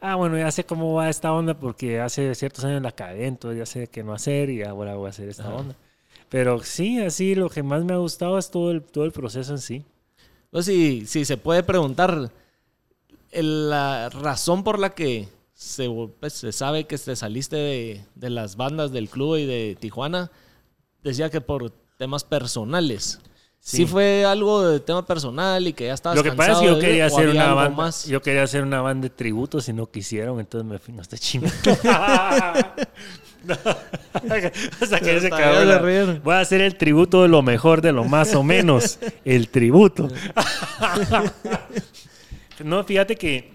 ah, 0.00 0.14
bueno, 0.14 0.38
ya 0.38 0.50
sé 0.50 0.64
cómo 0.64 0.94
va 0.94 1.10
esta 1.10 1.30
onda 1.30 1.52
porque 1.52 2.00
hace 2.00 2.34
ciertos 2.34 2.64
años 2.64 2.80
la 2.80 2.90
cagué, 2.90 3.26
entonces 3.26 3.58
ya 3.58 3.66
sé 3.66 3.88
qué 3.88 4.02
no 4.02 4.14
hacer 4.14 4.48
y 4.48 4.62
ahora 4.62 4.94
voy 4.94 5.08
a 5.08 5.10
hacer 5.10 5.28
esta 5.28 5.42
Ajá. 5.42 5.56
onda. 5.56 5.76
Pero 6.30 6.62
sí, 6.62 7.02
así 7.02 7.34
lo 7.34 7.50
que 7.50 7.62
más 7.62 7.84
me 7.84 7.92
ha 7.92 7.98
gustado 7.98 8.38
es 8.38 8.50
todo 8.50 8.70
el, 8.70 8.80
todo 8.80 9.04
el 9.04 9.12
proceso 9.12 9.52
en 9.52 9.58
sí. 9.58 9.84
Entonces, 10.46 10.74
si, 10.74 11.06
si 11.06 11.26
se 11.26 11.36
puede 11.36 11.62
preguntar 11.62 12.30
la 13.30 14.08
razón 14.08 14.64
por 14.64 14.78
la 14.78 14.94
que 14.94 15.28
se, 15.52 15.90
pues, 16.18 16.32
se 16.32 16.52
sabe 16.52 16.84
que 16.84 16.96
te 16.96 17.14
saliste 17.14 17.56
de, 17.56 18.04
de 18.14 18.30
las 18.30 18.56
bandas 18.56 18.90
del 18.90 19.10
club 19.10 19.36
y 19.36 19.44
de 19.44 19.76
Tijuana, 19.78 20.30
decía 21.02 21.28
que 21.28 21.42
por 21.42 21.70
temas 21.98 22.24
personales. 22.24 23.20
Sí. 23.66 23.78
Sí. 23.78 23.86
fue 23.86 24.26
algo 24.26 24.68
de 24.68 24.78
tema 24.78 25.06
personal 25.06 25.66
y 25.66 25.72
que 25.72 25.86
ya 25.86 25.94
estabas 25.94 26.18
Lo 26.18 26.22
que 26.22 26.32
pasa 26.32 26.52
es 26.52 26.58
que 26.58 26.66
yo 26.66 26.78
quería 26.78 27.06
hacer 27.06 27.30
una 27.30 27.54
banda. 27.54 27.74
más. 27.74 28.04
Yo 28.04 28.20
quería 28.20 28.42
hacer 28.42 28.62
una 28.62 28.82
banda 28.82 29.08
de 29.08 29.14
tributos 29.14 29.66
y 29.70 29.72
no 29.72 29.90
quisieron, 29.90 30.38
entonces 30.38 30.70
me 30.70 30.78
fui, 30.78 30.92
no 30.92 31.00
está 31.00 31.16
chingando. 31.16 31.56
que 34.28 34.52
Hasta 34.80 35.00
cabrón, 35.00 35.66
ya 35.66 35.72
se 35.72 35.78
rieron. 35.78 36.20
Voy 36.22 36.34
a 36.34 36.40
hacer 36.40 36.60
el 36.60 36.76
tributo 36.76 37.22
de 37.22 37.28
lo 37.28 37.40
mejor, 37.40 37.80
de 37.80 37.92
lo 37.92 38.04
más 38.04 38.34
o 38.34 38.42
menos. 38.42 38.98
el 39.24 39.48
tributo. 39.48 40.08
no, 42.62 42.84
fíjate 42.84 43.16
que. 43.16 43.54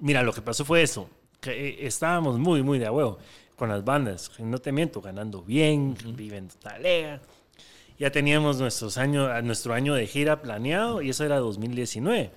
Mira, 0.00 0.22
lo 0.22 0.32
que 0.32 0.40
pasó 0.40 0.64
fue 0.64 0.82
eso. 0.82 1.10
Que 1.40 1.50
eh, 1.50 1.86
estábamos 1.86 2.38
muy, 2.38 2.62
muy 2.62 2.78
de 2.78 2.86
a 2.86 2.92
huevo 2.92 3.18
con 3.54 3.68
las 3.68 3.84
bandas. 3.84 4.30
No 4.38 4.56
te 4.58 4.72
miento, 4.72 5.02
ganando 5.02 5.42
bien, 5.42 5.94
viviendo 6.16 6.54
talega. 6.54 7.20
Ya 8.02 8.10
teníamos 8.10 8.58
nuestros 8.58 8.98
años, 8.98 9.30
nuestro 9.44 9.74
año 9.74 9.94
de 9.94 10.08
gira 10.08 10.42
planeado 10.42 11.02
y 11.02 11.10
eso 11.10 11.24
era 11.24 11.38
2019. 11.38 12.32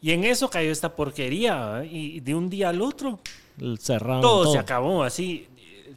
Y 0.00 0.12
en 0.12 0.22
eso 0.22 0.48
cayó 0.48 0.70
esta 0.70 0.94
porquería. 0.94 1.82
¿eh? 1.82 1.88
Y 1.90 2.20
de 2.20 2.36
un 2.36 2.48
día 2.48 2.68
al 2.68 2.80
otro 2.80 3.18
todo, 3.58 4.20
todo. 4.20 4.52
se 4.52 4.60
acabó 4.60 5.02
así. 5.02 5.48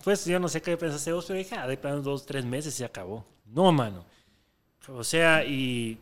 Pues 0.04 0.26
yo 0.26 0.40
no 0.40 0.48
sé 0.48 0.60
qué 0.60 0.76
pensaste 0.76 1.14
vos, 1.14 1.24
pero 1.28 1.38
dije, 1.38 1.54
ah, 1.54 1.68
de 1.68 1.78
plano 1.78 2.02
dos, 2.02 2.26
tres 2.26 2.46
meses 2.46 2.74
se 2.74 2.84
acabó. 2.84 3.24
No, 3.46 3.72
mano. 3.72 4.04
O 4.88 5.04
sea, 5.04 5.46
y 5.46 6.00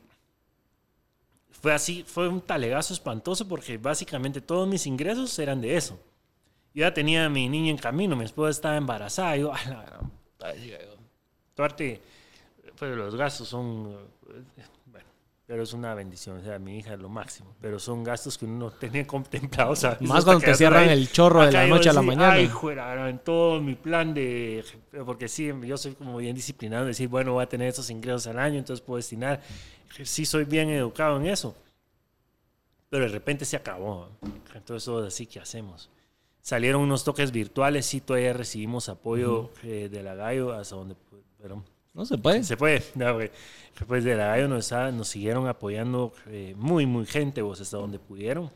fue 1.51 1.73
así, 1.73 2.05
fue 2.07 2.29
un 2.29 2.39
talegazo 2.39 2.93
espantoso 2.93 3.45
porque 3.49 3.77
básicamente 3.77 4.39
todos 4.39 4.65
mis 4.65 4.87
ingresos 4.87 5.37
eran 5.39 5.59
de 5.59 5.75
eso. 5.75 5.99
Yo 6.73 6.85
ya 6.85 6.93
tenía 6.93 7.25
a 7.25 7.29
mi 7.29 7.49
niña 7.49 7.71
en 7.71 7.77
camino, 7.77 8.15
mi 8.15 8.23
esposa 8.23 8.51
estaba 8.51 8.77
embarazada. 8.77 9.35
Yo, 9.35 9.53
a 9.53 9.61
la 9.65 9.83
gran 9.83 10.09
puta, 10.09 10.53
pues 12.77 12.95
los 12.95 13.15
gastos 13.15 13.47
son, 13.47 13.95
eh, 14.29 14.63
bueno, 14.85 15.07
pero 15.45 15.63
es 15.63 15.73
una 15.73 15.93
bendición. 15.93 16.37
O 16.37 16.41
sea, 16.41 16.57
mi 16.57 16.77
hija 16.77 16.93
es 16.93 16.99
lo 16.99 17.09
máximo. 17.09 17.55
Pero 17.61 17.79
son 17.79 18.03
gastos 18.03 18.37
que 18.37 18.45
uno 18.45 18.65
no 18.65 18.71
tenía 18.71 19.05
contemplados. 19.07 19.83
Más 20.01 20.23
cuando 20.23 20.43
te 20.43 20.55
cierran 20.55 20.89
ahí. 20.89 20.97
el 20.97 21.11
chorro 21.11 21.45
de 21.45 21.51
la 21.51 21.67
noche 21.67 21.89
a 21.89 21.93
la 21.93 22.01
mañana. 22.01 22.33
Ay, 22.33 22.47
juera, 22.47 23.09
en 23.09 23.19
todo 23.19 23.61
mi 23.61 23.75
plan 23.75 24.13
de. 24.13 24.63
Porque 25.05 25.27
sí, 25.27 25.51
yo 25.63 25.77
soy 25.77 25.93
como 25.93 26.17
bien 26.17 26.35
disciplinado. 26.35 26.85
Decir, 26.85 27.07
bueno, 27.07 27.33
voy 27.33 27.43
a 27.43 27.49
tener 27.49 27.67
estos 27.67 27.89
ingresos 27.89 28.27
al 28.27 28.39
año, 28.39 28.57
entonces 28.57 28.83
puedo 28.83 28.97
destinar. 28.97 29.41
Sí, 30.03 30.25
soy 30.25 30.45
bien 30.45 30.69
educado 30.69 31.17
en 31.17 31.27
eso. 31.27 31.55
Pero 32.89 33.05
de 33.05 33.11
repente 33.11 33.45
se 33.45 33.57
acabó. 33.57 34.09
Entonces, 34.53 34.85
todo 34.85 35.05
así, 35.05 35.25
¿qué 35.25 35.39
hacemos? 35.39 35.89
Salieron 36.41 36.81
unos 36.81 37.03
toques 37.03 37.31
virtuales. 37.31 37.85
Sí, 37.85 38.01
todavía 38.01 38.33
recibimos 38.33 38.89
apoyo 38.89 39.51
eh, 39.63 39.89
de 39.91 40.03
la 40.03 40.15
Gallo 40.15 40.53
hasta 40.53 40.75
donde. 40.75 40.95
Pero 41.41 41.63
No 41.93 42.05
se 42.05 42.17
puede. 42.17 42.43
se 42.43 42.57
puede. 42.57 42.83
Después 43.77 44.03
de 44.03 44.15
la 44.15 44.27
Gallo 44.27 44.47
nos, 44.47 44.71
nos 44.71 45.07
siguieron 45.07 45.47
apoyando 45.47 46.13
eh, 46.27 46.53
muy, 46.57 46.85
muy 46.85 47.05
gente, 47.05 47.41
vos, 47.41 47.59
hasta 47.61 47.77
donde 47.77 47.99
pudieron. 47.99 48.51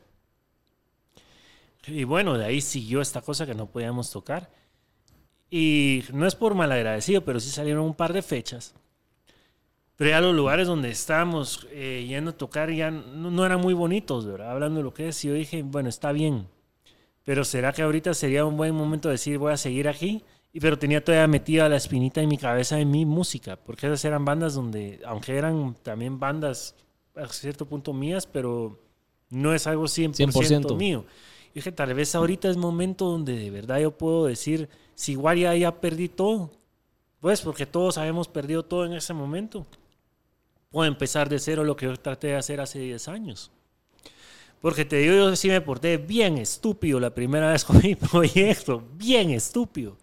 Y 1.88 2.04
bueno, 2.04 2.38
de 2.38 2.46
ahí 2.46 2.62
siguió 2.62 3.02
esta 3.02 3.22
cosa 3.22 3.46
que 3.46 3.56
no 3.56 3.68
podíamos 3.68 4.12
tocar. 4.12 4.50
Y 5.50 6.04
no 6.12 6.28
es 6.28 6.36
por 6.36 6.54
malagradecido, 6.54 7.24
pero 7.24 7.40
sí 7.40 7.50
salieron 7.50 7.86
un 7.86 7.96
par 7.96 8.12
de 8.14 8.22
fechas. 8.22 8.76
Pero 9.96 10.12
ya 10.12 10.22
los 10.22 10.36
lugares 10.36 10.68
donde 10.68 10.90
estábamos 10.90 11.68
eh, 11.72 12.06
yendo 12.08 12.32
a 12.32 12.38
tocar 12.38 12.70
ya 12.72 12.92
no, 12.92 13.32
no 13.32 13.46
eran 13.46 13.62
muy 13.62 13.74
bonitos, 13.74 14.26
¿verdad? 14.28 14.52
Hablando 14.52 14.80
de 14.80 14.84
lo 14.84 14.94
que 14.94 15.08
es, 15.08 15.24
yo 15.24 15.34
dije, 15.34 15.64
bueno, 15.64 15.90
está 15.90 16.12
bien. 16.12 16.48
Pero 17.24 17.44
¿será 17.44 17.74
que 17.74 17.82
ahorita 17.82 18.14
sería 18.14 18.46
un 18.46 18.58
buen 18.58 18.76
momento 18.76 19.10
de 19.10 19.14
decir, 19.14 19.38
voy 19.38 19.54
a 19.54 19.58
seguir 19.58 19.88
aquí? 19.88 20.24
Y 20.58 20.60
pero 20.60 20.80
tenía 20.80 21.06
todavía 21.06 21.28
metida 21.28 21.70
la 21.70 21.76
espinita 21.76 22.20
en 22.20 22.30
mi 22.30 22.40
cabeza 22.40 22.78
de 22.78 22.86
mi 22.86 23.06
música, 23.06 23.58
porque 23.58 23.86
esas 23.86 24.04
eran 24.06 24.26
bandas 24.26 24.56
donde, 24.56 25.00
aunque 25.06 25.38
eran 25.38 25.76
también 25.84 26.20
bandas 26.20 26.74
a 27.14 27.28
cierto 27.28 27.68
punto 27.68 27.94
mías, 27.94 28.26
pero 28.26 28.80
no 29.30 29.54
es 29.54 29.68
algo 29.68 29.84
100%, 29.84 30.16
100%. 30.16 30.76
mío. 30.76 31.06
Y 31.52 31.60
dije, 31.60 31.72
tal 31.72 31.94
vez 31.94 32.16
ahorita 32.16 32.50
es 32.50 32.58
momento 32.58 33.06
donde 33.06 33.38
de 33.38 33.52
verdad 33.52 33.78
yo 33.78 33.92
puedo 33.92 34.26
decir, 34.26 34.68
si 34.96 35.12
igual 35.12 35.38
ya, 35.38 35.56
ya 35.56 35.80
perdí 35.80 36.10
todo, 36.10 36.50
pues 37.20 37.42
porque 37.42 37.68
todos 37.68 38.00
habíamos 38.00 38.28
perdido 38.28 38.66
todo 38.66 38.84
en 38.84 38.94
ese 38.94 39.14
momento, 39.14 39.68
puedo 40.72 40.88
empezar 40.88 41.30
de 41.30 41.38
cero 41.38 41.64
lo 41.66 41.76
que 41.76 41.86
yo 41.86 41.96
traté 41.98 42.30
de 42.30 42.36
hacer 42.36 42.62
hace 42.62 42.80
10 42.80 43.08
años. 43.10 43.52
Porque 44.60 44.86
te 44.86 44.96
digo, 44.96 45.14
yo 45.14 45.36
sí 45.36 45.50
me 45.50 45.62
porté 45.62 45.98
bien 45.98 46.40
estúpido 46.40 47.00
la 47.00 47.14
primera 47.14 47.52
vez 47.52 47.64
con 47.64 47.78
mi 47.78 47.94
proyecto, 48.12 48.84
bien 48.96 49.30
estúpido. 49.30 49.98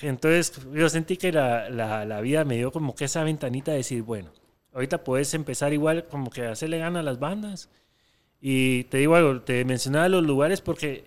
Entonces 0.00 0.52
yo 0.72 0.88
sentí 0.88 1.16
que 1.16 1.32
la, 1.32 1.70
la, 1.70 2.04
la 2.04 2.20
vida 2.20 2.44
me 2.44 2.56
dio 2.56 2.72
como 2.72 2.94
que 2.94 3.04
esa 3.06 3.22
ventanita 3.24 3.70
de 3.70 3.78
decir, 3.78 4.02
bueno, 4.02 4.30
ahorita 4.72 5.04
puedes 5.04 5.32
empezar 5.34 5.72
igual 5.72 6.06
como 6.08 6.30
que 6.30 6.46
hacerle 6.46 6.78
gana 6.78 7.00
a 7.00 7.02
las 7.02 7.18
bandas. 7.18 7.68
Y 8.40 8.84
te 8.84 8.98
digo 8.98 9.14
algo, 9.14 9.40
te 9.40 9.64
mencionaba 9.64 10.08
los 10.08 10.22
lugares 10.24 10.60
porque 10.60 11.04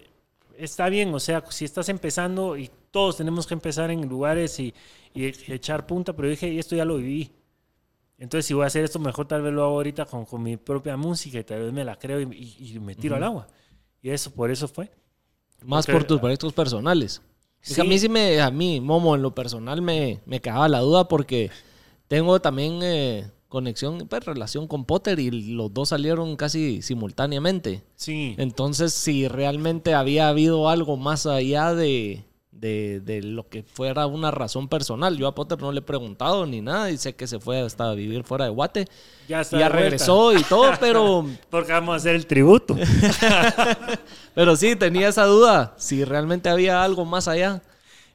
está 0.58 0.90
bien, 0.90 1.14
o 1.14 1.20
sea, 1.20 1.44
si 1.50 1.66
estás 1.66 1.90
empezando 1.90 2.58
y 2.58 2.72
todos 2.90 3.18
tenemos 3.18 3.46
que 3.46 3.54
empezar 3.54 3.92
en 3.92 4.08
lugares 4.08 4.60
y, 4.60 4.74
y 5.14 5.26
echar 5.52 5.86
punta, 5.86 6.14
pero 6.14 6.30
dije, 6.30 6.48
y 6.50 6.58
esto 6.58 6.76
ya 6.76 6.86
lo 6.86 6.98
viví. 6.98 7.32
Entonces, 8.18 8.48
si 8.48 8.56
voy 8.56 8.64
a 8.64 8.68
hacer 8.68 8.84
esto, 8.84 8.98
mejor 8.98 9.28
tal 9.28 9.44
vez 9.44 9.54
lo 9.54 9.64
hago 9.66 9.76
ahorita 9.76 10.06
con, 10.06 10.26
con 10.26 10.42
mi 10.42 10.58
propia 10.58 10.98
música 10.98 11.38
y 11.38 11.44
tal 11.44 11.62
vez 11.62 11.74
me 11.74 11.84
la 11.86 11.96
creo 12.00 12.20
y, 12.22 12.24
y- 12.60 12.74
y 12.76 12.80
me 12.80 12.96
tiro 12.96 13.16
al 13.16 13.24
agua. 13.24 13.48
Y 14.02 14.10
eso, 14.10 14.32
por 14.32 14.50
eso 14.50 14.68
fue. 14.68 14.90
Más 15.64 15.86
Porque- 15.86 16.00
por 16.00 16.08
tus 16.08 16.20
proyectos 16.20 16.54
personales. 16.54 17.22
Sí. 17.62 17.82
a 17.82 17.84
mí 17.84 17.99
sí 17.99 18.08
me, 18.08 18.39
a 18.39 18.49
mí, 18.49 18.80
Momo, 18.80 19.16
en 19.16 19.22
lo 19.22 19.36
personal 19.36 19.82
me, 19.82 20.22
me 20.26 20.39
quedaba 20.39 20.70
la 20.70 20.80
duda 20.80 21.08
porque 21.08 21.51
tengo 22.08 22.39
también 22.39 22.80
eh, 22.82 23.30
conexión, 23.49 24.08
pues 24.10 24.26
relación 24.26 24.68
con 24.68 24.86
Potter 24.86 25.20
y 25.20 25.32
los 25.32 25.74
dos 25.74 25.89
salieron 25.89 26.36
casi 26.36 26.82
simultáneamente. 26.82 27.84
Sí. 27.95 28.36
Entonces, 28.38 28.93
si 28.93 29.28
realmente 29.28 29.93
había 29.93 30.30
habido 30.30 30.70
algo 30.70 30.97
más 30.97 31.26
allá 31.26 31.74
de, 31.74 32.26
de, 32.60 32.99
de 33.01 33.22
lo 33.22 33.47
que 33.47 33.64
fuera 33.64 34.08
una 34.08 34.32
razón 34.32 34.68
personal. 34.68 35.18
Yo 35.18 35.28
a 35.28 35.36
Potter 35.36 35.60
no 35.62 35.72
le 35.72 35.80
he 35.80 35.84
preguntado 35.84 36.45
ni 36.45 36.62
nada 36.62 36.89
y 36.91 36.97
sé 36.97 37.16
que 37.16 37.28
se 37.28 37.39
fue 37.39 37.60
hasta 37.62 37.93
vivir 37.93 38.24
fuera 38.24 38.45
de 38.45 38.51
Guate. 38.51 38.86
Ya 39.28 39.41
está. 39.41 39.60
ya 39.60 39.70
regresó 39.70 40.34
y 40.34 40.43
todo, 40.43 40.72
pero, 40.80 41.26
Porque 41.49 41.72
vamos 41.72 41.93
a 41.93 41.95
hacer 41.97 42.16
el 42.16 42.26
tributo. 42.26 42.76
pero 44.34 44.55
sí, 44.55 44.76
tenía 44.76 45.10
esa 45.10 45.26
duda, 45.26 45.74
si 45.78 46.03
realmente 46.03 46.49
había 46.49 46.84
algo 46.84 47.05
más 47.05 47.28
allá. 47.28 47.62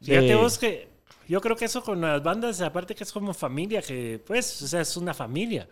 Fíjate 0.02 0.26
de- 0.26 0.34
vos 0.34 0.58
que 0.58 0.88
yo 1.28 1.40
creo 1.40 1.56
que 1.56 1.64
eso 1.64 1.82
con 1.82 2.00
las 2.00 2.22
bandas, 2.22 2.60
aparte 2.60 2.94
que 2.94 3.04
es 3.04 3.12
como 3.12 3.32
familia, 3.32 3.80
que 3.82 4.22
pues, 4.26 4.62
o 4.62 4.66
sea, 4.66 4.80
es 4.80 4.96
una 4.96 5.14
familia. 5.14 5.68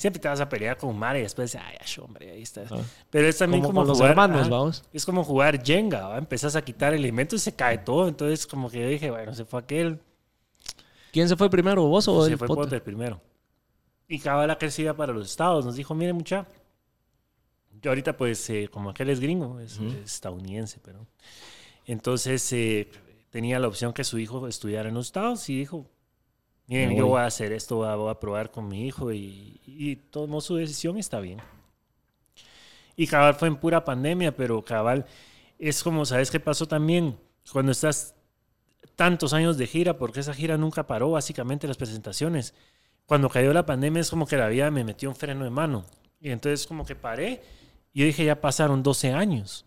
Siempre 0.00 0.18
te 0.18 0.28
vas 0.28 0.40
a 0.40 0.48
pelear 0.48 0.78
con 0.78 0.98
Mara 0.98 1.18
y 1.18 1.22
después, 1.22 1.54
ay, 1.56 1.76
ay, 1.78 2.02
hombre, 2.02 2.30
ahí 2.30 2.40
está. 2.40 2.62
Ah. 2.70 2.78
Pero 3.10 3.28
es 3.28 3.36
también 3.36 3.60
Como 3.60 3.74
como, 3.74 3.80
con 3.82 3.88
los 3.88 3.98
jugar, 3.98 4.12
hermanos, 4.12 4.40
ajá, 4.40 4.48
vamos. 4.48 4.82
Es 4.94 5.04
como 5.04 5.24
jugar 5.24 5.62
Jenga, 5.62 6.08
¿va? 6.08 6.16
Empezás 6.16 6.56
a 6.56 6.62
quitar 6.62 6.94
elementos 6.94 7.42
y 7.42 7.44
se 7.44 7.54
cae 7.54 7.76
todo. 7.76 8.08
Entonces, 8.08 8.46
como 8.46 8.70
que 8.70 8.80
yo 8.80 8.88
dije, 8.88 9.10
bueno, 9.10 9.34
se 9.34 9.44
fue 9.44 9.60
aquel, 9.60 10.00
¿Quién 11.12 11.28
se 11.28 11.36
fue 11.36 11.50
primero, 11.50 11.86
vos 11.86 12.08
o 12.08 12.24
se 12.24 12.32
el 12.32 12.38
fue 12.38 12.48
Potter? 12.48 12.64
Potter 12.64 12.82
primero. 12.82 13.20
Y 14.08 14.18
Cabala 14.20 14.56
que 14.56 14.70
se 14.70 14.80
iba 14.80 14.94
para 14.94 15.12
los 15.12 15.28
estados. 15.28 15.66
Nos 15.66 15.76
dijo, 15.76 15.94
mire, 15.94 16.14
mucha. 16.14 16.46
Yo 17.82 17.90
ahorita, 17.90 18.16
pues, 18.16 18.48
eh, 18.48 18.70
como 18.72 18.88
aquel 18.88 19.10
es 19.10 19.20
gringo, 19.20 19.60
es, 19.60 19.78
es 19.80 20.14
estadounidense, 20.14 20.80
pero. 20.82 21.06
Entonces, 21.84 22.50
eh, 22.54 22.88
tenía 23.28 23.58
la 23.58 23.68
opción 23.68 23.92
que 23.92 24.04
su 24.04 24.18
hijo 24.18 24.48
estudiara 24.48 24.88
en 24.88 24.94
los 24.94 25.08
estados 25.08 25.46
y 25.50 25.58
dijo, 25.58 25.90
miren, 26.70 26.96
yo 26.96 27.06
voy. 27.06 27.20
a 27.20 27.26
hacer 27.26 27.52
esto, 27.52 27.76
voy 27.76 28.10
a, 28.10 28.18
probar 28.18 28.50
con 28.50 28.68
mi 28.68 28.86
hijo 28.86 29.12
y, 29.12 29.60
y 29.66 29.96
tomó 29.96 30.40
su 30.40 30.56
decisión 30.56 30.96
y 30.96 31.00
está 31.00 31.20
bien. 31.20 31.40
Y 32.96 33.06
cabal 33.06 33.34
fue 33.34 33.48
en 33.48 33.56
pura 33.56 33.84
pandemia, 33.84 34.34
pero 34.34 34.62
cabal 34.64 35.06
es 35.58 35.82
como, 35.82 36.06
¿sabes 36.06 36.30
qué 36.30 36.40
pasó 36.40 36.66
también? 36.66 37.18
Cuando 37.52 37.72
estás 37.72 38.14
tantos 38.96 39.32
años 39.32 39.56
de 39.58 39.66
gira, 39.66 39.96
porque 39.98 40.20
esa 40.20 40.34
gira 40.34 40.56
nunca 40.56 40.86
paró, 40.86 41.10
básicamente 41.10 41.66
las 41.66 41.76
presentaciones. 41.76 42.54
Cuando 43.06 43.28
cayó 43.28 43.52
la 43.52 43.66
pandemia 43.66 44.00
es 44.00 44.10
como 44.10 44.26
que 44.26 44.36
la 44.36 44.48
vida 44.48 44.70
me 44.70 44.84
metió 44.84 45.08
un 45.08 45.16
freno 45.16 45.44
de 45.44 45.50
mano. 45.50 45.84
Y 46.20 46.30
entonces 46.30 46.66
como 46.66 46.84
que 46.84 46.94
paré 46.94 47.42
y 47.92 48.00
yo 48.00 48.06
dije, 48.06 48.24
ya 48.24 48.40
pasaron 48.40 48.82
12 48.82 49.12
años. 49.12 49.64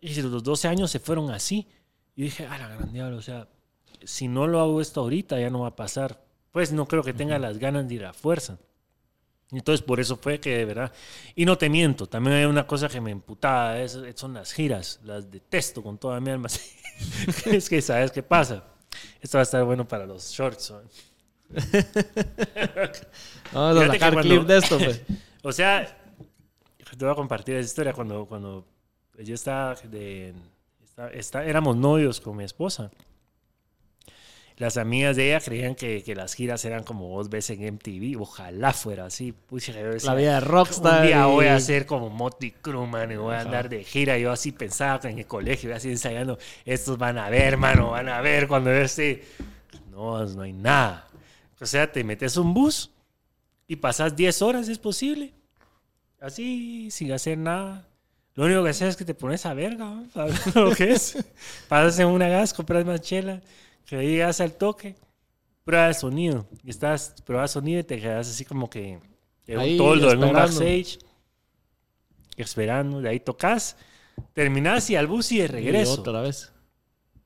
Y 0.00 0.08
si 0.14 0.22
los 0.22 0.42
12 0.42 0.68
años 0.68 0.90
se 0.90 0.98
fueron 0.98 1.30
así, 1.30 1.66
yo 2.16 2.24
dije, 2.24 2.46
a 2.46 2.58
la 2.58 2.68
gran 2.68 2.92
diablo, 2.92 3.16
o 3.16 3.22
sea, 3.22 3.48
si 4.04 4.28
no 4.28 4.46
lo 4.46 4.60
hago 4.60 4.80
esto 4.80 5.00
ahorita, 5.00 5.40
ya 5.40 5.50
no 5.50 5.60
va 5.60 5.68
a 5.68 5.76
pasar. 5.76 6.23
Pues 6.54 6.70
no 6.70 6.86
creo 6.86 7.02
que 7.02 7.12
tenga 7.12 7.36
las 7.40 7.58
ganas 7.58 7.88
de 7.88 7.94
ir 7.96 8.04
a 8.04 8.12
fuerza. 8.12 8.58
Entonces, 9.50 9.84
por 9.84 9.98
eso 9.98 10.16
fue 10.16 10.38
que 10.38 10.56
de 10.58 10.64
verdad. 10.64 10.92
Y 11.34 11.44
no 11.46 11.58
te 11.58 11.68
miento, 11.68 12.06
también 12.08 12.36
hay 12.36 12.44
una 12.44 12.64
cosa 12.64 12.88
que 12.88 13.00
me 13.00 13.10
emputaba, 13.10 13.76
es- 13.80 13.98
son 14.14 14.34
las 14.34 14.52
giras. 14.52 15.00
Las 15.02 15.28
detesto 15.28 15.82
con 15.82 15.98
toda 15.98 16.20
mi 16.20 16.30
alma. 16.30 16.46
es 17.46 17.68
que, 17.68 17.82
¿sabes 17.82 18.12
qué 18.12 18.22
pasa? 18.22 18.62
Esto 19.20 19.36
va 19.38 19.40
a 19.40 19.42
estar 19.42 19.64
bueno 19.64 19.86
para 19.88 20.06
los 20.06 20.30
shorts. 20.30 20.72
Vamos 23.52 23.82
a 23.82 23.86
sacar 23.88 24.12
cuando- 24.12 24.22
clip 24.34 24.42
de 24.46 24.56
esto, 24.58 24.78
pues. 24.78 25.02
O 25.42 25.50
sea, 25.52 25.84
te 26.96 27.04
voy 27.04 27.12
a 27.12 27.16
compartir 27.16 27.56
esa 27.56 27.66
historia 27.66 27.92
cuando, 27.92 28.26
cuando 28.26 28.64
yo 29.18 29.34
estaba 29.34 29.74
de... 29.74 30.32
está- 30.84 31.10
está- 31.10 31.44
éramos 31.44 31.76
novios 31.76 32.20
con 32.20 32.36
mi 32.36 32.44
esposa. 32.44 32.90
Las 34.56 34.76
amigas 34.76 35.16
de 35.16 35.26
ella 35.26 35.40
creían 35.40 35.74
que, 35.74 36.04
que 36.04 36.14
las 36.14 36.34
giras 36.34 36.64
eran 36.64 36.84
como 36.84 37.08
vos 37.08 37.28
ves 37.28 37.50
en 37.50 37.74
MTV. 37.74 38.20
Ojalá 38.20 38.72
fuera 38.72 39.06
así. 39.06 39.32
Pucha, 39.32 39.72
La 40.04 40.14
vida 40.14 40.34
de 40.34 40.40
rockstar. 40.40 41.00
un 41.00 41.06
día 41.08 41.26
voy 41.26 41.46
a 41.46 41.58
ser 41.58 41.86
como 41.86 42.08
Motley 42.08 42.52
Crue, 42.52 42.86
man, 42.86 43.10
y 43.10 43.16
voy 43.16 43.34
a 43.34 43.40
andar 43.40 43.68
de 43.68 43.82
gira. 43.82 44.16
Yo 44.16 44.30
así 44.30 44.52
pensaba 44.52 45.00
en 45.08 45.18
el 45.18 45.26
colegio, 45.26 45.74
así 45.74 45.90
ensayando. 45.90 46.38
Estos 46.64 46.98
van 46.98 47.18
a 47.18 47.28
ver, 47.30 47.56
mano, 47.56 47.90
van 47.90 48.08
a 48.08 48.20
ver 48.20 48.46
cuando 48.46 48.70
yo 48.70 48.76
esté. 48.76 49.24
No, 49.90 50.24
no 50.24 50.42
hay 50.42 50.52
nada. 50.52 51.08
O 51.60 51.66
sea, 51.66 51.90
te 51.90 52.04
metes 52.04 52.36
un 52.36 52.54
bus 52.54 52.90
y 53.66 53.76
pasas 53.76 54.14
10 54.14 54.42
horas, 54.42 54.68
es 54.68 54.78
posible. 54.78 55.32
Así, 56.20 56.90
sin 56.90 57.10
hacer 57.10 57.38
nada. 57.38 57.88
Lo 58.34 58.44
único 58.44 58.62
que 58.64 58.70
haces 58.70 58.90
es 58.90 58.96
que 58.96 59.04
te 59.04 59.14
pones 59.14 59.46
a 59.46 59.54
verga, 59.54 59.84
¿no? 59.84 60.06
lo 60.54 60.74
que 60.74 60.92
es. 60.92 61.16
Pasas 61.68 61.98
en 61.98 62.06
una 62.08 62.28
gas, 62.28 62.52
compras 62.52 62.84
más 62.84 63.00
chela, 63.00 63.40
que 63.86 63.96
llegas 64.06 64.40
al 64.40 64.52
toque, 64.52 64.94
prueba 65.64 65.88
de 65.88 65.94
sonido. 65.94 66.46
Y 66.62 66.70
estás, 66.70 67.14
pruebas 67.24 67.50
sonido 67.52 67.80
y 67.80 67.84
te 67.84 68.00
quedas 68.00 68.28
así 68.30 68.44
como 68.44 68.68
que 68.70 68.98
en 69.46 69.58
un 69.58 69.76
toldo, 69.76 70.10
en 70.12 70.24
un 70.24 70.32
backstage, 70.32 70.98
esperando. 72.36 73.00
De 73.00 73.08
ahí 73.08 73.20
tocas, 73.20 73.76
terminas 74.32 74.88
y 74.90 74.96
al 74.96 75.06
bus 75.06 75.32
y 75.32 75.38
de 75.38 75.44
y 75.44 75.48
regreso. 75.48 76.00
otra 76.00 76.20
vez. 76.22 76.52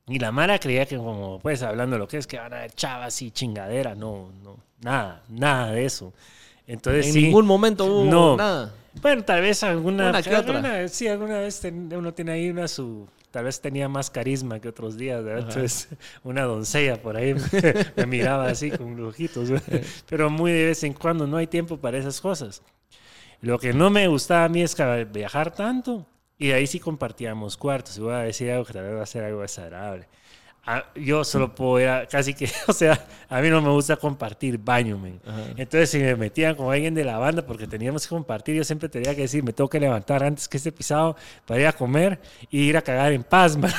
Y 0.06 0.18
la 0.18 0.32
Mara 0.32 0.58
creía 0.58 0.86
que 0.86 0.96
como, 0.96 1.38
pues, 1.38 1.62
hablando 1.62 1.96
de 1.96 2.00
lo 2.00 2.08
que 2.08 2.16
es, 2.16 2.26
que 2.26 2.38
van 2.38 2.52
a 2.54 2.60
ver 2.60 2.72
chavas 2.72 3.20
y 3.20 3.30
chingadera. 3.30 3.94
No, 3.94 4.30
no, 4.42 4.56
nada, 4.80 5.22
nada 5.28 5.72
de 5.72 5.84
eso. 5.84 6.12
Entonces 6.66 7.06
En 7.08 7.12
sí. 7.12 7.22
ningún 7.24 7.46
momento 7.46 7.84
hubo 7.84 8.04
No. 8.04 8.36
nada. 8.36 8.74
Bueno, 9.02 9.22
tal 9.22 9.42
vez 9.42 9.62
alguna... 9.62 10.08
Una 10.10 10.22
que 10.22 10.34
otra. 10.34 10.56
alguna- 10.56 10.88
sí, 10.88 11.06
alguna 11.06 11.38
vez 11.38 11.60
ten- 11.60 11.92
uno 11.94 12.12
tiene 12.14 12.32
ahí 12.32 12.50
una 12.50 12.66
su... 12.68 13.06
Tal 13.30 13.44
vez 13.44 13.60
tenía 13.60 13.88
más 13.88 14.10
carisma 14.10 14.60
que 14.60 14.68
otros 14.68 14.96
días, 14.96 15.22
¿verdad? 15.22 15.48
Entonces, 15.48 15.88
una 16.24 16.42
doncella 16.42 17.00
por 17.00 17.16
ahí 17.16 17.34
me, 17.34 17.40
me 17.96 18.06
miraba 18.06 18.48
así 18.48 18.70
con 18.70 18.96
los 18.96 19.10
ojitos. 19.10 19.50
¿verdad? 19.50 19.82
Pero 20.08 20.30
muy 20.30 20.52
de 20.52 20.66
vez 20.66 20.82
en 20.84 20.94
cuando 20.94 21.26
no 21.26 21.36
hay 21.36 21.46
tiempo 21.46 21.76
para 21.76 21.98
esas 21.98 22.20
cosas. 22.20 22.62
Lo 23.40 23.58
que 23.58 23.72
no 23.72 23.90
me 23.90 24.08
gustaba 24.08 24.44
a 24.44 24.48
mí 24.48 24.62
es 24.62 24.76
viajar 25.12 25.54
tanto. 25.54 26.06
Y 26.38 26.52
ahí 26.52 26.66
sí 26.66 26.78
compartíamos 26.80 27.56
cuartos. 27.56 27.98
Y 27.98 28.00
voy 28.00 28.14
a 28.14 28.18
decir 28.18 28.50
algo 28.50 28.64
que 28.64 28.72
tal 28.72 28.84
vez 28.84 28.96
va 28.96 29.02
a 29.02 29.06
ser 29.06 29.24
algo 29.24 29.42
desagradable. 29.42 30.08
Ah, 30.70 30.84
yo 30.94 31.24
solo 31.24 31.54
puedo 31.54 31.80
ir 31.80 31.88
a- 31.88 32.06
casi 32.06 32.34
que, 32.34 32.46
o 32.68 32.74
sea, 32.74 33.06
a 33.30 33.40
mí 33.40 33.48
no 33.48 33.62
me 33.62 33.70
gusta 33.70 33.96
compartir 33.96 34.58
baño, 34.58 34.98
men. 34.98 35.18
Entonces, 35.56 35.88
si 35.88 35.98
me 35.98 36.14
metían 36.14 36.54
con 36.56 36.70
alguien 36.70 36.94
de 36.94 37.04
la 37.06 37.16
banda, 37.16 37.40
porque 37.40 37.66
teníamos 37.66 38.02
que 38.02 38.10
compartir, 38.10 38.54
yo 38.54 38.64
siempre 38.64 38.86
tenía 38.90 39.14
que 39.14 39.22
decir, 39.22 39.42
me 39.42 39.54
tengo 39.54 39.70
que 39.70 39.80
levantar 39.80 40.22
antes 40.22 40.46
que 40.46 40.58
este 40.58 40.70
pisado 40.70 41.16
para 41.46 41.58
ir 41.58 41.66
a 41.68 41.72
comer 41.72 42.18
y 42.50 42.60
ir 42.64 42.76
a 42.76 42.82
cagar 42.82 43.12
en 43.14 43.22
paz, 43.24 43.56
man. 43.56 43.72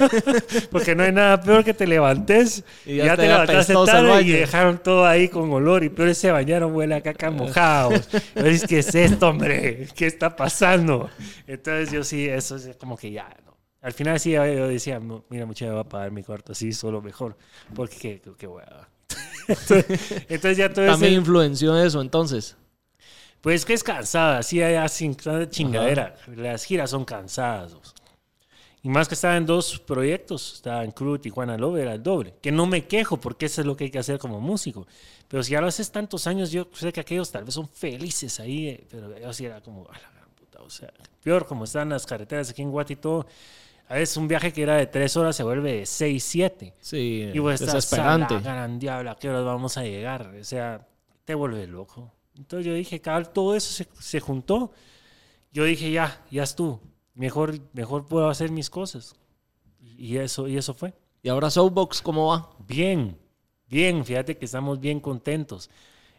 porque 0.70 0.94
no 0.94 1.02
hay 1.02 1.12
nada 1.12 1.38
peor 1.38 1.64
que 1.64 1.74
te 1.74 1.86
levantes 1.86 2.64
Y 2.86 2.96
ya 2.96 3.04
ya, 3.04 3.16
te 3.16 3.22
te 3.22 3.28
levantaste 3.28 3.74
tarde 3.84 4.22
y 4.22 4.30
dejaron 4.30 4.78
todo 4.78 5.04
ahí 5.04 5.28
con 5.28 5.52
olor 5.52 5.84
y 5.84 5.90
peor 5.90 6.14
se 6.14 6.30
bañaron, 6.30 6.74
huele 6.74 6.94
a 6.94 7.02
caca 7.02 7.30
mojado. 7.30 7.90
Entonces, 8.34 8.64
¿qué 8.66 8.78
es 8.78 8.94
esto, 8.94 9.28
hombre? 9.28 9.86
¿Qué 9.94 10.06
está 10.06 10.34
pasando? 10.34 11.10
Entonces, 11.46 11.92
yo 11.92 12.02
sí, 12.04 12.26
eso 12.26 12.56
es 12.56 12.74
como 12.78 12.96
que 12.96 13.10
ya. 13.12 13.28
Al 13.82 13.92
final 13.92 14.18
sí, 14.18 14.30
yo 14.30 14.46
yo 14.46 14.68
decía, 14.68 14.98
"No, 15.00 15.24
mira, 15.28 15.44
muchacho, 15.44 15.74
va 15.74 15.80
a 15.80 15.88
pagar 15.88 16.10
mi 16.12 16.22
cuarto 16.22 16.52
así, 16.52 16.72
solo 16.72 17.02
mejor. 17.02 17.36
Porque 17.74 17.96
qué, 17.96 18.22
qué, 18.38 18.46
hueva. 18.46 18.88
entonces, 19.48 20.24
entonces 20.28 20.56
ya 20.56 20.72
todo 20.72 20.86
También 20.86 21.12
ese- 21.12 21.20
influenció 21.20 21.76
eso 21.78 22.00
entonces. 22.00 22.56
Pues 23.40 23.64
que 23.64 23.74
es 23.74 23.82
cansada, 23.82 24.38
así 24.38 24.62
hay 24.62 24.76
así 24.76 25.14
chingadera. 25.50 26.14
Las 26.36 26.64
giras 26.64 26.90
son 26.90 27.04
cansadas. 27.04 27.74
vos. 27.74 27.92
Y 28.84 28.88
más 28.88 29.08
que 29.08 29.14
estaba 29.14 29.36
en 29.36 29.46
dos 29.46 29.78
proyectos, 29.80 30.54
estaba 30.54 30.84
en 30.84 30.90
Crew 30.92 31.18
Tijuana 31.18 31.56
Love, 31.56 31.78
era 31.78 31.94
el 31.94 32.02
doble. 32.02 32.34
Que 32.40 32.50
no 32.52 32.66
me 32.66 32.86
quejo 32.86 33.16
porque 33.20 33.46
eso 33.46 33.60
es 33.60 33.66
lo 33.66 33.76
que 33.76 33.84
hay 33.84 33.90
que 33.90 33.98
hacer 33.98 34.18
como 34.18 34.40
músico. 34.40 34.86
Pero 35.28 35.42
si 35.42 35.52
ya 35.52 35.60
lo 35.60 35.66
haces 35.68 35.90
tantos 35.90 36.26
años, 36.28 36.50
yo 36.52 36.68
sé 36.72 36.92
que 36.92 37.00
aquellos 37.00 37.30
tal 37.32 37.44
vez 37.44 37.54
son 37.54 37.68
felices 37.68 38.38
ahí, 38.40 38.68
eh, 38.68 38.86
pero 38.90 39.16
yo 39.18 39.32
sí 39.32 39.44
era 39.44 39.60
como, 39.60 39.88
a 39.88 39.92
la 39.98 40.10
gran 40.10 40.28
puta, 40.36 40.60
o 40.62 40.70
sea, 40.70 40.92
peor 41.22 41.46
como 41.46 41.64
están 41.64 41.88
las 41.90 42.06
carreteras 42.06 42.50
aquí 42.50 42.62
en 42.62 42.70
Guati 42.70 42.92
y 42.94 42.96
todo. 42.96 43.26
A 43.88 43.94
veces 43.94 44.16
un 44.16 44.26
viaje 44.28 44.52
que 44.52 44.62
era 44.62 44.76
de 44.76 44.86
tres 44.86 45.16
horas 45.16 45.36
se 45.36 45.42
vuelve 45.42 45.72
de 45.78 45.86
seis, 45.86 46.24
siete. 46.24 46.74
Sí, 46.80 47.30
Y 47.32 47.38
vos 47.38 47.60
desesperante. 47.60 48.38
gran 48.40 48.78
diabla, 48.78 49.12
¿a 49.12 49.16
qué 49.16 49.28
horas 49.28 49.44
vamos 49.44 49.76
a 49.76 49.82
llegar? 49.82 50.34
O 50.40 50.44
sea, 50.44 50.86
te 51.24 51.34
vuelve 51.34 51.66
loco. 51.66 52.10
Entonces 52.36 52.66
yo 52.66 52.72
dije, 52.72 53.00
cabal, 53.00 53.30
todo 53.30 53.54
eso 53.54 53.72
se, 53.72 53.86
se 54.00 54.20
juntó. 54.20 54.72
Yo 55.52 55.64
dije, 55.64 55.90
ya, 55.90 56.24
ya 56.30 56.44
estuvo. 56.44 56.80
Mejor, 57.14 57.58
mejor 57.74 58.06
puedo 58.06 58.28
hacer 58.30 58.50
mis 58.50 58.70
cosas. 58.70 59.14
Y 59.80 60.16
eso, 60.16 60.48
y 60.48 60.56
eso 60.56 60.72
fue. 60.72 60.94
Y 61.22 61.28
ahora 61.28 61.50
Soapbox, 61.50 62.00
¿cómo 62.00 62.28
va? 62.28 62.50
Bien, 62.66 63.18
bien, 63.68 64.04
fíjate 64.04 64.38
que 64.38 64.46
estamos 64.46 64.80
bien 64.80 64.98
contentos. 65.00 65.68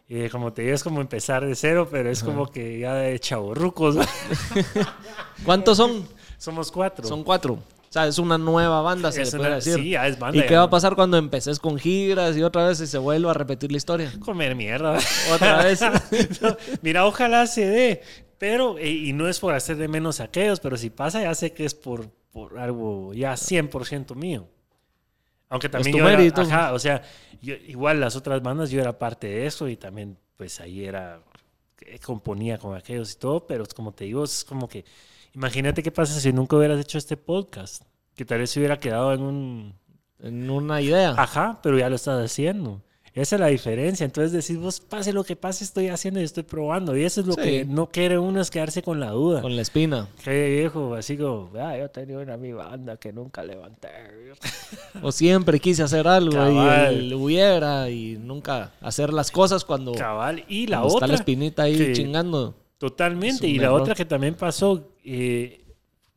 Eh, 0.08 0.28
como 0.30 0.52
te 0.52 0.62
digo, 0.62 0.74
es 0.74 0.84
como 0.84 1.00
empezar 1.00 1.44
de 1.44 1.54
cero, 1.54 1.88
pero 1.90 2.10
es 2.10 2.22
como 2.22 2.46
que 2.50 2.78
ya 2.78 2.94
de 2.94 3.18
chavorrucos. 3.18 3.96
¿Cuántos 5.44 5.76
son? 5.78 6.06
Somos 6.44 6.70
cuatro. 6.70 7.06
Son 7.06 7.24
cuatro. 7.24 7.54
O 7.54 7.92
sea, 7.94 8.06
es 8.08 8.18
una 8.18 8.36
nueva 8.38 8.80
banda, 8.82 9.12
se 9.12 9.22
Es 9.22 9.32
le 9.32 9.38
puede 9.38 9.48
una- 9.50 9.56
decir. 9.56 9.74
sí, 9.76 9.90
ya 9.90 10.06
es 10.08 10.18
banda, 10.18 10.36
¿Y 10.36 10.40
ya 10.42 10.46
qué 10.48 10.56
va 10.56 10.64
a 10.64 10.70
pasar 10.70 10.94
cuando 10.96 11.16
empeces 11.16 11.58
con 11.60 11.78
giras 11.78 12.36
y 12.36 12.42
otra 12.42 12.66
vez 12.66 12.78
se 12.78 12.98
vuelva 12.98 13.30
a 13.30 13.34
repetir 13.34 13.70
la 13.70 13.76
historia? 13.78 14.12
Comer 14.20 14.54
mierda. 14.56 14.98
Otra 15.32 15.62
vez. 15.62 15.80
No, 16.42 16.56
mira, 16.82 17.06
ojalá 17.06 17.46
se 17.46 17.66
dé. 17.68 18.02
Pero, 18.38 18.78
eh, 18.78 18.90
y 18.90 19.12
no 19.12 19.28
es 19.28 19.38
por 19.38 19.54
hacer 19.54 19.76
de 19.76 19.86
menos 19.88 20.20
a 20.20 20.24
aquellos, 20.24 20.58
pero 20.60 20.76
si 20.76 20.90
pasa, 20.90 21.22
ya 21.22 21.34
sé 21.36 21.52
que 21.52 21.64
es 21.64 21.74
por, 21.74 22.08
por 22.32 22.58
algo 22.58 23.14
ya 23.14 23.34
100% 23.36 24.14
mío. 24.16 24.48
Aunque 25.48 25.68
también 25.68 25.92
tu 25.92 25.98
yo 25.98 26.08
era- 26.08 26.42
ajá, 26.42 26.72
o 26.72 26.78
sea, 26.80 27.00
yo- 27.40 27.54
igual 27.54 28.00
las 28.00 28.16
otras 28.16 28.42
bandas 28.42 28.70
yo 28.70 28.80
era 28.80 28.98
parte 28.98 29.28
de 29.28 29.46
eso 29.46 29.68
y 29.68 29.76
también, 29.76 30.18
pues 30.36 30.58
ahí 30.60 30.84
era, 30.84 31.20
que 31.76 31.98
componía 32.00 32.58
con 32.58 32.76
aquellos 32.76 33.12
y 33.12 33.18
todo, 33.18 33.46
pero 33.46 33.64
como 33.74 33.92
te 33.92 34.04
digo, 34.04 34.24
es 34.24 34.44
como 34.44 34.68
que, 34.68 34.84
imagínate 35.34 35.82
qué 35.82 35.90
pasa 35.90 36.18
si 36.20 36.32
nunca 36.32 36.56
hubieras 36.56 36.80
hecho 36.80 36.98
este 36.98 37.16
podcast, 37.16 37.82
que 38.14 38.24
tal 38.24 38.38
vez 38.38 38.50
se 38.50 38.60
hubiera 38.60 38.78
quedado 38.80 39.12
en 39.12 39.22
un, 39.22 39.74
en 40.20 40.50
una 40.50 40.80
idea. 40.80 41.14
Ajá, 41.16 41.58
pero 41.62 41.78
ya 41.78 41.88
lo 41.88 41.96
estás 41.96 42.22
haciendo. 42.24 42.80
Esa 43.12 43.36
es 43.36 43.40
la 43.40 43.46
diferencia. 43.46 44.04
Entonces 44.04 44.32
decís, 44.32 44.60
vos 44.60 44.80
pase 44.80 45.12
lo 45.12 45.22
que 45.22 45.36
pase, 45.36 45.62
estoy 45.62 45.86
haciendo 45.86 46.20
y 46.20 46.24
estoy 46.24 46.42
probando. 46.42 46.96
Y 46.96 47.04
eso 47.04 47.20
es 47.20 47.28
lo 47.28 47.34
Sí. 47.34 47.42
que 47.42 47.64
no 47.64 47.86
quiere 47.88 48.18
uno, 48.18 48.40
es 48.40 48.50
quedarse 48.50 48.82
con 48.82 48.98
la 48.98 49.10
duda. 49.10 49.40
Con 49.40 49.54
la 49.54 49.62
espina. 49.62 50.08
Qué 50.24 50.48
viejo, 50.56 50.94
así 50.96 51.16
como, 51.16 51.48
ah, 51.60 51.78
yo 51.78 51.88
tenía 51.90 52.18
una 52.18 52.36
mi 52.36 52.52
banda 52.52 52.96
que 52.96 53.12
nunca 53.12 53.44
levanté. 53.44 53.88
O 55.00 55.12
siempre 55.12 55.60
quise 55.60 55.84
hacer 55.84 56.08
algo 56.08 56.32
Cabal. 56.32 56.92
y 56.92 56.98
el 57.06 57.14
hubiera 57.14 57.88
y 57.88 58.18
nunca 58.20 58.72
hacer 58.80 59.12
las 59.12 59.30
cosas 59.30 59.64
cuando, 59.64 59.92
Cabal. 59.92 60.44
Y 60.48 60.66
la 60.66 60.78
cuando 60.78 60.88
está 60.88 60.96
otra, 60.96 61.08
la 61.08 61.14
espinita 61.14 61.62
ahí 61.62 61.76
que- 61.78 61.92
chingando. 61.92 62.56
Totalmente. 62.78 63.46
Y 63.46 63.58
la 63.58 63.72
otra 63.72 63.94
que 63.94 64.04
también 64.04 64.34
pasó, 64.34 64.92
eh, 65.04 65.64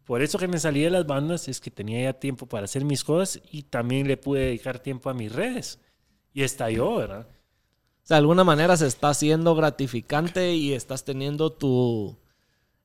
por 0.04 0.22
eso 0.22 0.38
que 0.38 0.48
me 0.48 0.60
salí 0.60 0.82
de 0.82 0.90
las 0.90 1.06
bandas, 1.06 1.48
es 1.48 1.60
que 1.60 1.72
tenía 1.72 2.04
ya 2.04 2.14
tiempo 2.14 2.46
para 2.46 2.66
hacer 2.66 2.86
mis 2.86 3.04
cosas 3.04 3.42
y 3.52 3.64
también 3.64 4.08
le 4.08 4.18
pude 4.18 4.42
dedicar 4.42 4.80
tiempo 4.80 5.10
a 5.10 5.14
mis 5.14 5.32
redes. 5.32 5.80
Y 6.34 6.44
estalló, 6.44 6.98
¿verdad? 6.98 7.28
O 7.28 8.08
sea, 8.08 8.16
de 8.16 8.20
alguna 8.20 8.44
manera 8.44 8.78
se 8.78 8.88
está 8.88 9.10
haciendo 9.10 9.54
gratificante 9.56 10.54
y 10.54 10.74
estás 10.74 11.04
teniendo 11.04 11.52
tu 11.52 12.18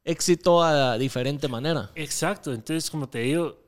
éxito 0.05 0.63
a 0.63 0.99
diferente 0.99 1.49
manera. 1.49 1.91
Exacto, 1.95 2.53
entonces 2.53 2.91
como 2.91 3.09
te 3.09 3.21
digo, 3.21 3.62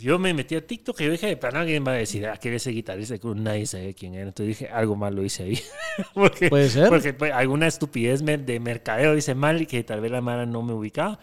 yo 0.00 0.18
me 0.18 0.34
metí 0.34 0.54
a 0.56 0.66
TikTok 0.66 1.00
y 1.00 1.08
dije, 1.08 1.36
para 1.36 1.60
alguien 1.60 1.84
va 1.86 1.92
a 1.92 1.96
decir, 1.96 2.26
ah, 2.26 2.36
que 2.36 2.54
ese 2.54 2.70
guitarrista, 2.70 3.18
que 3.18 3.28
nadie 3.34 3.66
sabe 3.66 3.94
quién 3.94 4.14
era. 4.14 4.28
Entonces 4.28 4.58
dije, 4.58 4.72
algo 4.72 4.96
mal 4.96 5.14
lo 5.14 5.22
hice 5.24 5.44
ahí. 5.44 5.60
porque, 6.14 6.48
Puede 6.48 6.68
ser. 6.68 6.88
Porque 6.88 7.12
pues, 7.14 7.32
alguna 7.32 7.66
estupidez 7.66 8.24
de 8.24 8.60
mercadeo 8.60 9.16
hice 9.16 9.34
mal 9.34 9.60
y 9.62 9.66
que 9.66 9.82
tal 9.84 10.00
vez 10.00 10.10
la 10.10 10.20
Mara 10.20 10.46
no 10.46 10.62
me 10.62 10.72
ubicaba. 10.72 11.18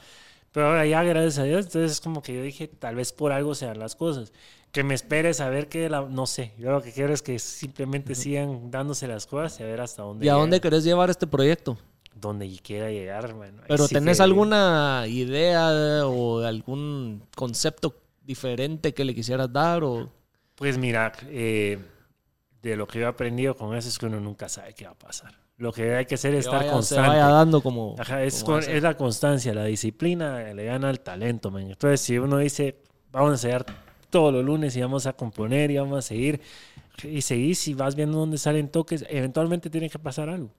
Pero 0.51 0.67
ahora 0.67 0.85
ya, 0.85 1.01
gracias 1.03 1.37
a 1.39 1.43
Dios, 1.43 1.65
entonces 1.67 1.93
es 1.93 2.01
como 2.01 2.21
que 2.21 2.35
yo 2.35 2.43
dije, 2.43 2.67
tal 2.67 2.95
vez 2.95 3.13
por 3.13 3.31
algo 3.31 3.55
sean 3.55 3.79
las 3.79 3.95
cosas. 3.95 4.33
Que 4.73 4.83
me 4.83 4.93
espere 4.93 5.33
saber 5.33 5.67
que, 5.69 5.89
la, 5.89 6.01
no 6.01 6.25
sé, 6.27 6.51
yo 6.57 6.71
lo 6.71 6.81
que 6.81 6.91
quiero 6.91 7.13
es 7.13 7.21
que 7.21 7.39
simplemente 7.39 8.15
sigan 8.15 8.69
dándose 8.71 9.07
las 9.07 9.25
cosas 9.27 9.59
y 9.59 9.63
a 9.63 9.65
ver 9.65 9.79
hasta 9.81 10.03
dónde 10.03 10.25
¿Y 10.25 10.29
a 10.29 10.33
llegan. 10.33 10.41
dónde 10.43 10.61
querés 10.61 10.83
llevar 10.83 11.09
este 11.09 11.25
proyecto? 11.27 11.77
Donde 12.15 12.49
quiera 12.61 12.89
llegar. 12.91 13.27
Ahí 13.41 13.51
Pero 13.67 13.87
sí 13.87 13.93
¿tenés 13.95 14.17
que- 14.17 14.23
alguna 14.23 15.05
idea 15.07 16.05
o 16.05 16.39
algún 16.39 17.23
concepto 17.35 17.95
diferente 18.21 18.93
que 18.93 19.03
le 19.05 19.13
quisieras 19.15 19.51
dar? 19.51 19.83
O... 19.83 20.11
Pues 20.55 20.77
mira, 20.77 21.11
eh, 21.27 21.79
de 22.61 22.75
lo 22.75 22.87
que 22.87 22.99
yo 22.99 23.05
he 23.05 23.09
aprendido 23.09 23.55
con 23.55 23.75
eso 23.75 23.89
es 23.89 23.97
que 23.97 24.05
uno 24.05 24.19
nunca 24.19 24.47
sabe 24.49 24.73
qué 24.73 24.85
va 24.85 24.91
a 24.91 24.97
pasar. 24.97 25.33
Lo 25.57 25.71
que 25.71 25.95
hay 25.95 26.05
que 26.05 26.15
hacer 26.15 26.33
es 26.33 26.45
que 26.45 26.49
estar 26.49 26.59
vaya- 26.59 26.69
se 26.69 26.73
constante. 26.75 27.09
vaya 27.09 27.27
dando 27.27 27.61
como... 27.61 27.95
Ajá, 27.99 28.23
es, 28.23 28.43
como 28.43 28.59
con- 28.59 28.69
es 28.69 28.81
la 28.81 28.97
constancia, 28.97 29.53
la 29.53 29.65
disciplina 29.65 30.53
le 30.53 30.65
gana 30.65 30.89
al 30.89 30.99
talento, 31.01 31.51
man. 31.51 31.69
Entonces, 31.69 32.01
si 32.01 32.17
uno 32.17 32.37
dice, 32.37 32.81
vamos 33.11 33.29
a 33.29 33.33
ensayar 33.33 33.65
todos 34.09 34.33
los 34.33 34.43
lunes 34.43 34.75
y 34.75 34.81
vamos 34.81 35.05
a 35.05 35.13
componer 35.13 35.69
y 35.71 35.77
vamos 35.77 35.99
a 35.99 36.01
seguir, 36.01 36.41
y 37.03 37.21
seguís 37.21 37.67
y 37.67 37.73
vas 37.75 37.95
viendo 37.95 38.17
dónde 38.17 38.37
salen 38.37 38.69
toques, 38.69 39.05
eventualmente 39.09 39.69
tiene 39.69 39.89
que 39.89 39.99
pasar 39.99 40.29
algo. 40.29 40.49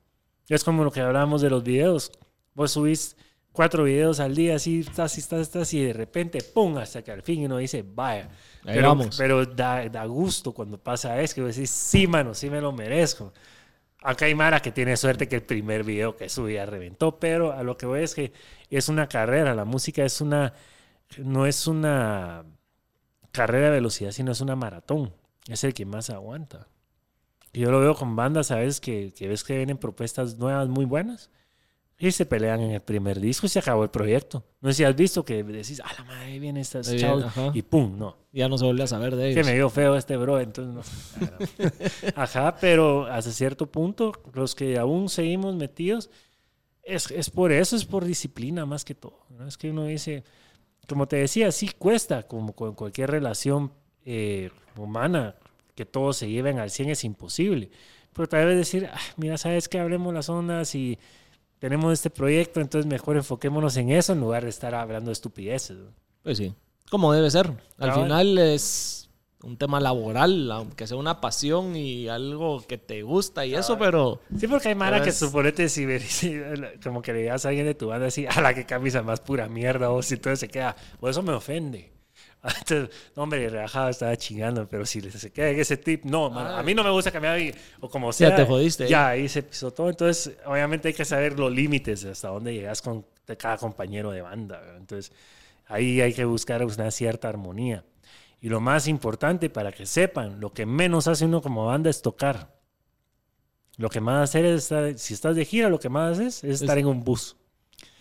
Es 0.49 0.63
como 0.65 0.85
lo 0.85 0.91
que 0.91 1.01
hablábamos 1.01 1.43
de 1.43 1.51
los 1.51 1.63
videos. 1.65 2.13
Vos 2.55 2.71
subís 2.73 3.17
cuatro 3.53 3.85
videos 3.85 4.19
al 4.19 4.35
día, 4.35 4.57
así 4.57 4.81
estás, 4.81 5.17
estás, 5.19 5.43
estás, 5.43 5.73
y 5.75 5.85
de 5.85 5.93
repente, 5.93 6.43
¡pum! 6.43 6.77
Hasta 6.79 7.03
que 7.03 7.13
al 7.13 7.23
fin 7.23 7.45
uno 7.45 7.59
dice, 7.59 7.85
vaya. 7.87 8.29
Ahí 8.65 8.75
pero 8.75 8.89
vamos. 8.89 9.17
pero 9.17 9.47
da, 9.47 9.89
da 9.89 10.05
gusto 10.07 10.53
cuando 10.53 10.79
pasa 10.79 11.21
eso, 11.21 11.37
que 11.37 11.43
decís, 11.43 11.71
sí, 11.71 12.07
mano, 12.07 12.35
sí 12.35 12.51
me 12.51 12.61
lo 12.61 12.73
merezco. 12.73 13.33
Acá 14.05 14.25
hay 14.25 14.35
Mara 14.35 14.61
que 14.61 14.73
tiene 14.73 14.97
suerte 14.97 15.29
que 15.29 15.37
el 15.37 15.43
primer 15.43 15.85
video 15.85 16.17
que 16.17 16.29
subía 16.29 16.67
reventó, 16.67 17.21
pero 17.21 17.53
a 17.53 17.63
lo 17.63 17.77
que 17.77 17.87
voy 17.87 18.01
es 18.03 18.15
que 18.15 18.33
es 18.69 18.89
una 18.89 19.09
carrera, 19.09 19.55
la 19.55 19.65
música 19.65 20.05
es 20.05 20.21
una, 20.21 20.55
no 21.19 21.47
es 21.47 21.69
una 21.69 22.45
carrera 23.31 23.67
de 23.67 23.73
velocidad, 23.73 24.11
sino 24.11 24.33
es 24.33 24.41
una 24.41 24.57
maratón. 24.57 25.13
Es 25.47 25.63
el 25.63 25.73
que 25.73 25.87
más 25.87 26.11
aguanta. 26.11 26.67
Yo 27.53 27.71
lo 27.71 27.81
veo 27.81 27.95
con 27.95 28.17
bandas 28.17 28.51
a 28.51 28.57
veces 28.57 28.81
que, 28.81 29.13
que 29.13 29.29
ves 29.29 29.45
que 29.45 29.57
vienen 29.57 29.77
propuestas 29.77 30.39
nuevas 30.39 30.69
muy 30.69 30.85
buenas 30.85 31.31
y 32.09 32.13
se 32.13 32.27
pelean 32.27 32.61
en 32.61 32.73
el 32.73 32.81
primer 32.81 33.21
disco 33.21 33.47
y 33.47 33.49
se 33.49 33.61
acabó 33.61 33.85
el 33.85 33.91
proyecto. 33.91 34.45
No 34.61 34.71
sé 34.71 34.79
si 34.79 34.85
has 34.85 34.97
visto 34.97 35.25
que 35.25 35.43
decís, 35.45 35.81
a 35.81 35.93
la 35.97 36.05
madre 36.05 36.39
viene 36.41 36.61
estas 36.61 36.89
Ahí 36.89 36.97
viene, 36.97 37.09
chavos 37.09 37.25
ajá. 37.25 37.51
y 37.55 37.63
pum, 37.63 37.97
no. 37.97 38.17
Ya 38.33 38.49
no 38.49 38.59
se 38.59 38.65
vuelve 38.65 38.83
a 38.83 38.87
saber 38.89 39.15
de 39.15 39.27
Que 39.27 39.31
ellos. 39.33 39.47
me 39.47 39.55
dio 39.55 39.71
feo 39.71 39.97
este 39.97 40.17
bro, 40.17 40.41
entonces 40.41 40.75
no. 40.75 40.83
Ajá, 42.17 42.57
pero 42.61 43.07
hasta 43.07 43.31
cierto 43.31 43.71
punto, 43.71 44.13
los 44.35 44.55
que 44.55 44.79
aún 44.79 45.09
seguimos 45.09 45.55
metidos, 45.55 46.11
es, 46.83 47.11
es 47.13 47.31
por 47.31 47.53
eso, 47.53 47.77
es 47.77 47.85
por 47.85 48.05
disciplina 48.05 48.67
más 48.67 48.85
que 48.85 48.95
todo. 48.95 49.21
¿no? 49.31 49.47
Es 49.47 49.57
que 49.57 49.71
uno 49.71 49.85
dice, 49.85 50.25
como 50.89 51.07
te 51.07 51.17
decía, 51.17 51.53
sí 51.53 51.71
cuesta, 51.79 52.25
como 52.25 52.53
con 52.55 52.75
cualquier 52.75 53.11
relación 53.11 53.73
eh, 54.05 54.51
humana, 54.77 55.37
que 55.77 55.87
todos 55.87 56.17
se 56.17 56.29
lleven 56.29 56.59
al 56.59 56.71
100 56.71 56.91
es 56.91 57.05
imposible. 57.05 57.71
Pero 58.13 58.29
tal 58.29 58.47
vez 58.47 58.57
decir, 58.57 58.91
"Ah, 58.93 58.99
mira, 59.17 59.39
sabes 59.39 59.69
que 59.69 59.79
hablemos 59.79 60.13
las 60.13 60.29
ondas 60.29 60.75
y 60.75 60.99
tenemos 61.63 61.93
este 61.93 62.11
proyecto, 62.11 62.61
entonces 62.61 62.91
mejor 62.91 63.17
enfoquémonos 63.17 63.77
en 63.77 63.91
eso 63.91 64.13
en 64.13 64.19
lugar 64.19 64.43
de 64.43 64.51
estar 64.51 64.75
hablando 64.75 65.11
de 65.11 65.13
estupideces. 65.13 65.77
Pues 66.25 66.37
sí. 66.37 66.53
Como 66.91 67.13
debe 67.13 67.31
ser. 67.31 67.53
Al 67.79 67.93
final 67.93 68.37
es 68.37 69.09
un 69.45 69.57
tema 69.57 69.79
laboral, 69.79 70.51
aunque 70.51 70.89
sea 70.89 70.97
una 70.97 71.21
pasión 71.21 71.77
y 71.77 72.09
algo 72.09 72.67
que 72.67 72.79
te 72.79 73.03
gusta 73.05 73.47
y 73.47 73.55
eso, 73.55 73.79
pero 73.79 74.19
Sí, 74.37 74.49
porque 74.49 74.71
hay 74.71 74.75
mara 74.75 75.05
que 75.05 75.13
suponete 75.13 75.69
si, 75.69 75.87
si, 76.01 76.37
como 76.83 77.01
que 77.01 77.13
le 77.13 77.21
digas 77.21 77.47
a 77.47 77.51
alguien 77.51 77.67
de 77.67 77.77
tu 77.77 77.87
banda 77.87 78.09
así, 78.09 78.27
a 78.29 78.41
la 78.41 78.55
que 78.55 78.67
camisa 78.67 79.03
más 79.03 79.21
pura 79.21 79.49
mierda, 79.49 79.93
o 79.93 80.03
si 80.03 80.15
entonces 80.15 80.41
se 80.41 80.49
queda, 80.49 80.75
por 80.99 81.11
eso 81.11 81.23
me 81.23 81.33
ofende. 81.33 81.93
Entonces, 82.59 82.90
no, 83.14 83.22
hombre, 83.22 83.49
relajado 83.49 83.88
estaba 83.88 84.16
chingando, 84.16 84.68
pero 84.68 84.84
si 84.84 85.01
se 85.01 85.32
queda 85.32 85.49
ese 85.51 85.76
tip, 85.76 86.05
no, 86.05 86.26
a 86.26 86.62
mí 86.62 86.74
no 86.74 86.82
me 86.82 86.90
gusta 86.90 87.11
cambiar 87.12 87.38
y- 87.40 87.55
o 87.80 87.88
como 87.88 88.11
Ya 88.11 88.12
sea. 88.28 88.36
te 88.36 88.45
jodiste, 88.45 88.88
Ya, 88.88 89.09
ahí 89.09 89.28
se 89.28 89.43
pisó 89.43 89.72
todo. 89.72 89.88
Entonces, 89.90 90.36
obviamente 90.47 90.88
hay 90.88 90.95
que 90.95 91.05
saber 91.05 91.38
los 91.38 91.53
límites 91.53 92.05
hasta 92.05 92.28
dónde 92.28 92.53
llegas 92.55 92.82
con 92.82 93.07
cada 93.38 93.57
compañero 93.59 94.11
de 94.11 94.22
banda. 94.22 94.59
¿verdad? 94.61 94.76
Entonces, 94.78 95.12
ahí 95.66 96.01
hay 96.01 96.12
que 96.12 96.24
buscar 96.24 96.64
una 96.64 96.90
cierta 96.90 97.28
armonía. 97.28 97.84
Y 98.40 98.49
lo 98.49 98.61
más 98.61 98.88
importante 98.88 99.49
para 99.49 99.70
que 99.70 99.86
sepan, 99.86 100.40
lo 100.40 100.53
que 100.53 100.66
menos 100.66 101.07
hace 101.07 101.24
uno 101.26 101.40
como 101.40 101.66
banda 101.66 101.90
es 101.90 102.03
tocar. 102.03 102.51
Lo 103.76 103.88
que 103.88 104.01
más 104.01 104.28
hacer 104.30 104.45
es 104.45 104.64
estar, 104.64 104.99
si 104.99 105.14
estás 105.14 105.36
de 105.36 105.45
gira, 105.45 105.68
lo 105.68 105.78
que 105.78 105.88
más 105.88 106.18
haces 106.18 106.43
es 106.45 106.61
estar 106.61 106.76
en 106.76 106.86
un 106.86 107.05
bus. 107.05 107.36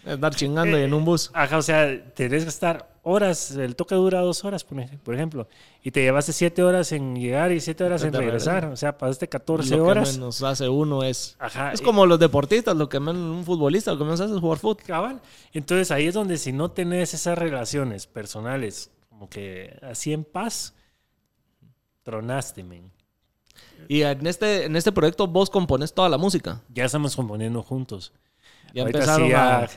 andar 0.04 0.36
chingando 0.36 0.78
y 0.80 0.82
en 0.82 0.94
un 0.94 1.06
bus. 1.06 1.30
Ajá, 1.34 1.58
o 1.60 1.62
sea, 1.62 2.12
tenés 2.16 2.44
que 2.44 2.50
estar 2.50 2.91
horas, 3.04 3.52
el 3.52 3.76
toque 3.76 3.96
dura 3.96 4.20
dos 4.22 4.44
horas, 4.46 4.64
por 4.64 4.80
ej- 4.80 4.98
por 5.00 5.16
ejemplo, 5.16 5.48
y 5.84 5.90
te 5.92 6.02
llevaste 6.02 6.34
siete 6.34 6.62
horas 6.64 6.92
en 6.92 7.16
llegar 7.16 7.52
y 7.52 7.60
siete 7.60 7.84
horas 7.84 8.04
en 8.04 8.14
regresar. 8.14 8.66
O 8.66 8.76
sea, 8.76 8.98
pasaste 8.98 9.28
14 9.28 9.70
lo 9.78 9.84
que 9.84 9.90
horas. 9.90 10.14
menos 10.18 10.44
hace 10.44 10.70
uno 10.70 11.04
es... 11.04 11.36
Ajá, 11.40 11.72
Es 11.74 11.82
como 11.82 12.06
los 12.06 12.20
deportistas, 12.20 12.76
lo 12.76 12.90
que 12.90 13.00
menos 13.00 13.16
un 13.22 13.44
futbolista, 13.44 13.92
lo 13.92 13.98
que 13.98 14.04
menos 14.04 14.22
hace 14.22 14.34
es 14.36 14.40
jugar 14.40 14.60
fútbol. 14.60 14.78
cabal. 14.86 15.22
Entonces 15.54 15.90
ahí 15.92 16.08
es 16.08 16.14
donde 16.14 16.38
si 16.38 16.52
no 16.54 16.70
tenés 16.72 17.14
esas 17.14 17.38
relaciones 17.38 18.06
personales, 18.08 18.92
como 19.10 19.30
que 19.30 19.78
así 19.82 20.14
en 20.14 20.24
paz, 20.24 20.76
tronaste, 22.04 22.64
men. 22.64 22.92
Y 23.88 24.04
en 24.04 24.26
este, 24.28 24.66
en 24.66 24.76
este 24.76 24.92
proyecto 24.92 25.28
vos 25.28 25.50
compones 25.50 25.94
toda 25.94 26.08
la 26.10 26.18
música. 26.18 26.62
Ya 26.74 26.86
estamos 26.86 27.16
componiendo 27.16 27.64
juntos. 27.64 28.14
Ya 28.74 28.84
Ahorita 28.84 29.00
empezaron 29.00 29.28
sí, 29.28 29.34
a, 29.34 29.66
ya- 29.66 29.70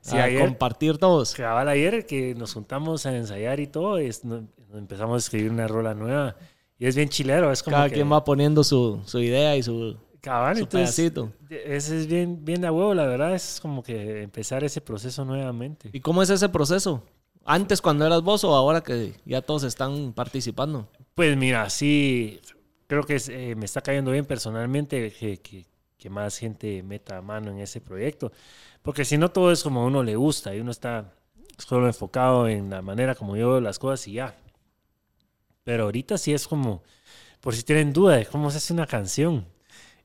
sí, 0.00 0.16
a 0.16 0.24
ayer- 0.24 0.40
compartir 0.44 0.98
todos. 0.98 1.34
Cabal 1.34 1.68
ayer 1.68 2.06
que 2.06 2.34
nos 2.34 2.54
juntamos 2.54 3.06
a 3.06 3.16
ensayar 3.16 3.60
y 3.60 3.66
todo, 3.66 3.98
es- 3.98 4.24
no- 4.24 4.46
empezamos 4.74 5.14
a 5.16 5.18
escribir 5.18 5.50
una 5.50 5.66
rola 5.68 5.94
nueva. 5.94 6.36
Y 6.78 6.86
es 6.86 6.96
bien 6.96 7.08
chilero, 7.08 7.52
es 7.52 7.62
como 7.62 7.76
Cada 7.76 7.88
que- 7.88 7.96
quien 7.96 8.10
va 8.10 8.24
poniendo 8.24 8.64
su, 8.64 9.00
su 9.04 9.18
idea 9.20 9.56
y 9.56 9.62
su, 9.62 9.96
Cabal, 10.20 10.56
su 10.56 10.62
entonces, 10.64 10.94
pedacito. 10.96 11.32
ese 11.50 11.98
es 12.00 12.06
bien, 12.06 12.44
bien 12.44 12.60
de 12.62 12.70
huevo, 12.70 12.94
la 12.94 13.06
verdad, 13.06 13.34
es 13.34 13.58
como 13.60 13.82
que 13.82 14.22
empezar 14.22 14.64
ese 14.64 14.80
proceso 14.80 15.24
nuevamente. 15.24 15.90
¿Y 15.92 16.00
cómo 16.00 16.22
es 16.22 16.30
ese 16.30 16.48
proceso? 16.48 17.02
¿Antes 17.44 17.80
cuando 17.80 18.06
eras 18.06 18.22
vos 18.22 18.44
o 18.44 18.54
ahora 18.54 18.82
que 18.82 19.14
ya 19.24 19.40
todos 19.42 19.64
están 19.64 20.12
participando? 20.12 20.88
Pues 21.14 21.36
mira, 21.36 21.68
sí, 21.70 22.40
creo 22.86 23.02
que 23.04 23.16
es, 23.16 23.28
eh, 23.28 23.54
me 23.56 23.64
está 23.64 23.80
cayendo 23.80 24.10
bien 24.12 24.24
personalmente 24.26 25.10
que, 25.12 25.38
que- 25.38 25.66
que 25.98 26.08
más 26.10 26.38
gente 26.38 26.82
meta 26.82 27.20
mano 27.20 27.50
en 27.50 27.58
ese 27.60 27.80
proyecto, 27.80 28.32
porque 28.82 29.04
si 29.04 29.18
no 29.18 29.30
todo 29.30 29.52
es 29.52 29.62
como 29.62 29.82
a 29.82 29.86
uno 29.86 30.02
le 30.02 30.16
gusta 30.16 30.54
y 30.54 30.60
uno 30.60 30.70
está 30.70 31.12
solo 31.58 31.86
enfocado 31.86 32.48
en 32.48 32.70
la 32.70 32.82
manera 32.82 33.14
como 33.14 33.36
yo 33.36 33.50
veo 33.50 33.60
las 33.60 33.78
cosas 33.78 34.06
y 34.08 34.14
ya. 34.14 34.34
Pero 35.64 35.84
ahorita 35.84 36.18
sí 36.18 36.32
es 36.32 36.48
como, 36.48 36.82
por 37.40 37.54
si 37.54 37.62
tienen 37.62 37.92
duda 37.92 38.16
de 38.16 38.26
cómo 38.26 38.50
se 38.50 38.58
hace 38.58 38.72
una 38.72 38.86
canción. 38.86 39.46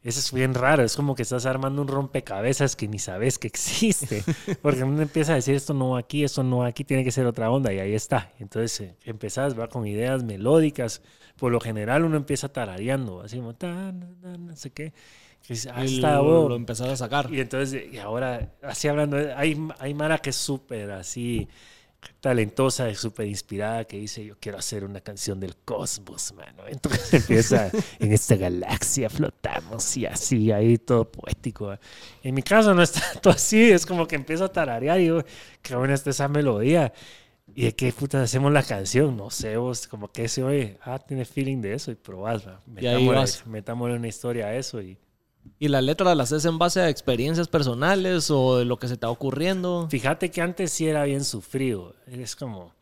Eso 0.04 0.20
es 0.20 0.32
bien 0.32 0.54
raro, 0.54 0.84
es 0.84 0.96
como 0.96 1.16
que 1.16 1.24
estás 1.24 1.48
armando 1.48 1.82
un 1.82 1.88
rompecabezas 1.88 2.76
que 2.76 2.88
ni 2.88 3.00
sabes 3.00 3.40
que 3.40 3.48
existe. 3.48 4.24
Porque 4.62 4.84
uno 4.84 5.02
empieza 5.02 5.32
a 5.32 5.36
decir 5.36 5.56
esto 5.56 5.74
no 5.74 5.92
va 5.92 6.00
aquí, 6.00 6.24
esto 6.24 6.44
no 6.44 6.60
va 6.60 6.68
aquí, 6.68 6.84
tiene 6.84 7.04
que 7.04 7.12
ser 7.12 7.26
otra 7.26 7.50
onda 7.50 7.74
y 7.74 7.80
ahí 7.80 7.96
está. 7.96 8.32
Entonces 8.38 8.82
eh, 8.82 8.96
empezás, 9.06 9.58
va 9.60 9.68
con 9.68 9.88
ideas 9.88 10.24
melódicas. 10.24 11.02
Por 11.38 11.52
lo 11.52 11.60
general 11.60 12.06
uno 12.06 12.18
empieza 12.18 12.50
tarareando, 12.50 13.22
así 13.22 13.38
como, 13.38 13.56
"Ta, 13.56 13.92
na, 13.92 14.08
na, 14.22 14.38
no 14.38 14.56
sé 14.56 14.72
qué. 14.72 14.94
Dice, 15.48 15.70
ah, 15.70 15.84
lo, 15.84 16.24
huevo". 16.24 16.50
lo 16.50 16.56
empezás 16.56 16.88
a 16.88 16.96
sacar. 16.96 17.32
Y 17.34 17.39
entonces, 17.39 17.93
y 17.93 17.98
ahora, 17.98 18.54
así 18.62 18.88
hablando, 18.88 19.18
hay, 19.36 19.60
hay 19.80 19.93
Mara 19.93 20.18
que 20.18 20.32
es 20.32 20.36
súper 20.36 20.91
así 20.91 21.48
talentosa 22.20 22.93
súper 22.96 23.28
inspirada 23.28 23.86
que 23.86 23.98
dice, 23.98 24.26
yo 24.26 24.36
quiero 24.39 24.58
hacer 24.58 24.84
una 24.84 25.02
canción 25.02 25.39
del 25.39 25.56
cosmos, 25.58 26.34
mano. 26.34 26.64
Entonces 26.68 27.14
empieza, 27.14 27.70
en 28.00 28.12
esta 28.12 28.36
galaxia 28.36 29.10
flotamos 29.10 29.96
y 29.98 30.06
así, 30.06 30.52
ahí 30.52 30.78
todo 30.78 31.10
poético. 31.10 31.74
¿eh? 31.74 31.80
En 32.24 32.36
mi 32.36 32.41
caso 32.43 32.74
no 32.74 32.82
es 32.82 32.91
tanto 32.91 33.30
así, 33.30 33.72
es 33.72 33.86
como 33.86 34.08
que 34.08 34.16
empiezo 34.16 34.46
a 34.46 34.52
tararear 34.52 35.00
y 35.00 35.04
digo, 35.04 35.24
qué 35.62 35.76
buena 35.76 35.93
está 35.93 36.10
esa 36.10 36.28
melodía. 36.28 36.93
¿Y 37.58 37.66
de 37.66 37.76
qué 37.76 37.93
putas 37.93 38.24
hacemos 38.24 38.52
la 38.52 38.64
canción? 38.64 39.16
No 39.16 39.30
sé, 39.30 39.56
vos, 39.56 39.88
como 39.88 40.12
que 40.12 40.28
se 40.28 40.43
oye, 40.43 40.78
ah, 40.82 41.00
tiene 41.00 41.26
feeling 41.26 41.62
de 41.62 41.76
eso 41.76 41.91
y 41.91 41.96
probás, 41.96 42.43
Metámosle, 42.66 43.50
metámosle 43.50 43.96
una 43.96 44.08
historia 44.08 44.48
a 44.48 44.56
eso 44.56 44.82
y 44.82 44.98
¿Y 45.60 45.68
la 45.70 45.82
letra 45.82 46.16
la 46.16 46.24
haces 46.24 46.43
en 46.46 46.58
base 46.58 46.82
a 46.82 46.89
experiencias 46.89 47.48
personales 47.48 48.30
o 48.30 48.58
de 48.58 48.66
lo 48.66 48.78
que 48.78 48.88
se 48.88 48.98
te 48.98 49.06
va 49.06 49.12
ocurriendo? 49.12 49.88
Fíjate 49.89 50.30
que 50.32 50.41
antes 50.41 50.72
sí 50.72 50.88
era 50.88 51.04
bien 51.06 51.24
sufrido. 51.24 51.96
Es 52.08 52.36
como. 52.36 52.74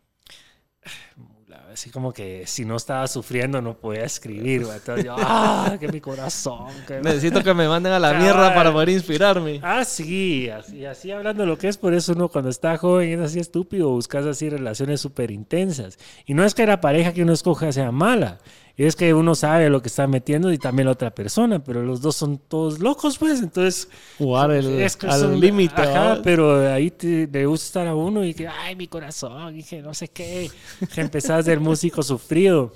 Así 1.72 1.90
como 1.90 2.12
que 2.12 2.46
si 2.46 2.64
no 2.64 2.76
estaba 2.76 3.06
sufriendo 3.08 3.60
no 3.60 3.76
podía 3.76 4.04
escribir. 4.04 4.62
Entonces 4.72 5.04
yo, 5.04 5.14
¡ah! 5.18 5.76
Que 5.78 5.88
mi 5.88 6.00
corazón. 6.00 6.66
que- 6.86 7.00
Necesito 7.00 7.42
que 7.42 7.52
me 7.52 7.66
manden 7.68 7.92
a 7.92 7.98
la 7.98 8.14
mierda 8.18 8.54
para 8.54 8.72
poder 8.72 8.90
inspirarme. 8.90 9.60
Ah, 9.62 9.84
sí, 9.84 10.48
así, 10.48 10.84
así 10.84 11.10
hablando 11.10 11.44
lo 11.46 11.58
que 11.58 11.66
es, 11.68 11.76
por 11.76 11.92
eso 11.94 12.12
uno 12.12 12.28
cuando 12.28 12.50
está 12.50 12.76
joven 12.78 13.18
es 13.20 13.20
así 13.30 13.40
estúpido, 13.40 13.90
buscas 13.90 14.24
así 14.24 14.48
relaciones 14.50 15.00
súper 15.00 15.30
intensas. 15.32 15.98
Y 16.26 16.34
no 16.34 16.44
es 16.44 16.54
que 16.54 16.64
la 16.66 16.80
pareja 16.80 17.12
que 17.12 17.22
uno 17.22 17.32
escoja 17.32 17.72
sea 17.72 17.90
mala, 17.90 18.38
es 18.76 18.96
que 18.96 19.14
uno 19.14 19.36
sabe 19.36 19.70
lo 19.70 19.80
que 19.80 19.88
está 19.88 20.06
metiendo 20.08 20.52
y 20.52 20.58
también 20.58 20.86
la 20.86 20.92
otra 20.92 21.14
persona, 21.14 21.62
pero 21.62 21.82
los 21.82 22.00
dos 22.00 22.16
son 22.16 22.38
todos 22.38 22.80
locos, 22.80 23.18
pues, 23.18 23.40
entonces 23.40 23.88
Jugar 24.18 24.50
el, 24.50 24.80
es 24.80 24.96
que 24.96 25.06
al 25.06 25.38
límite. 25.38 25.80
Ajá, 25.80 26.20
pero 26.24 26.72
ahí 26.72 26.90
te, 26.90 27.28
le 27.28 27.46
gusta 27.46 27.66
estar 27.66 27.86
a 27.86 27.94
uno 27.94 28.24
y 28.24 28.34
que, 28.34 28.48
ay, 28.48 28.74
mi 28.74 28.88
corazón, 28.88 29.56
y 29.56 29.62
que 29.62 29.80
no 29.80 29.94
sé 29.94 30.08
qué. 30.08 30.50
Que 30.92 31.00
empezás 31.00 31.44
del 31.44 31.60
músico 31.60 32.02
sufrido. 32.02 32.72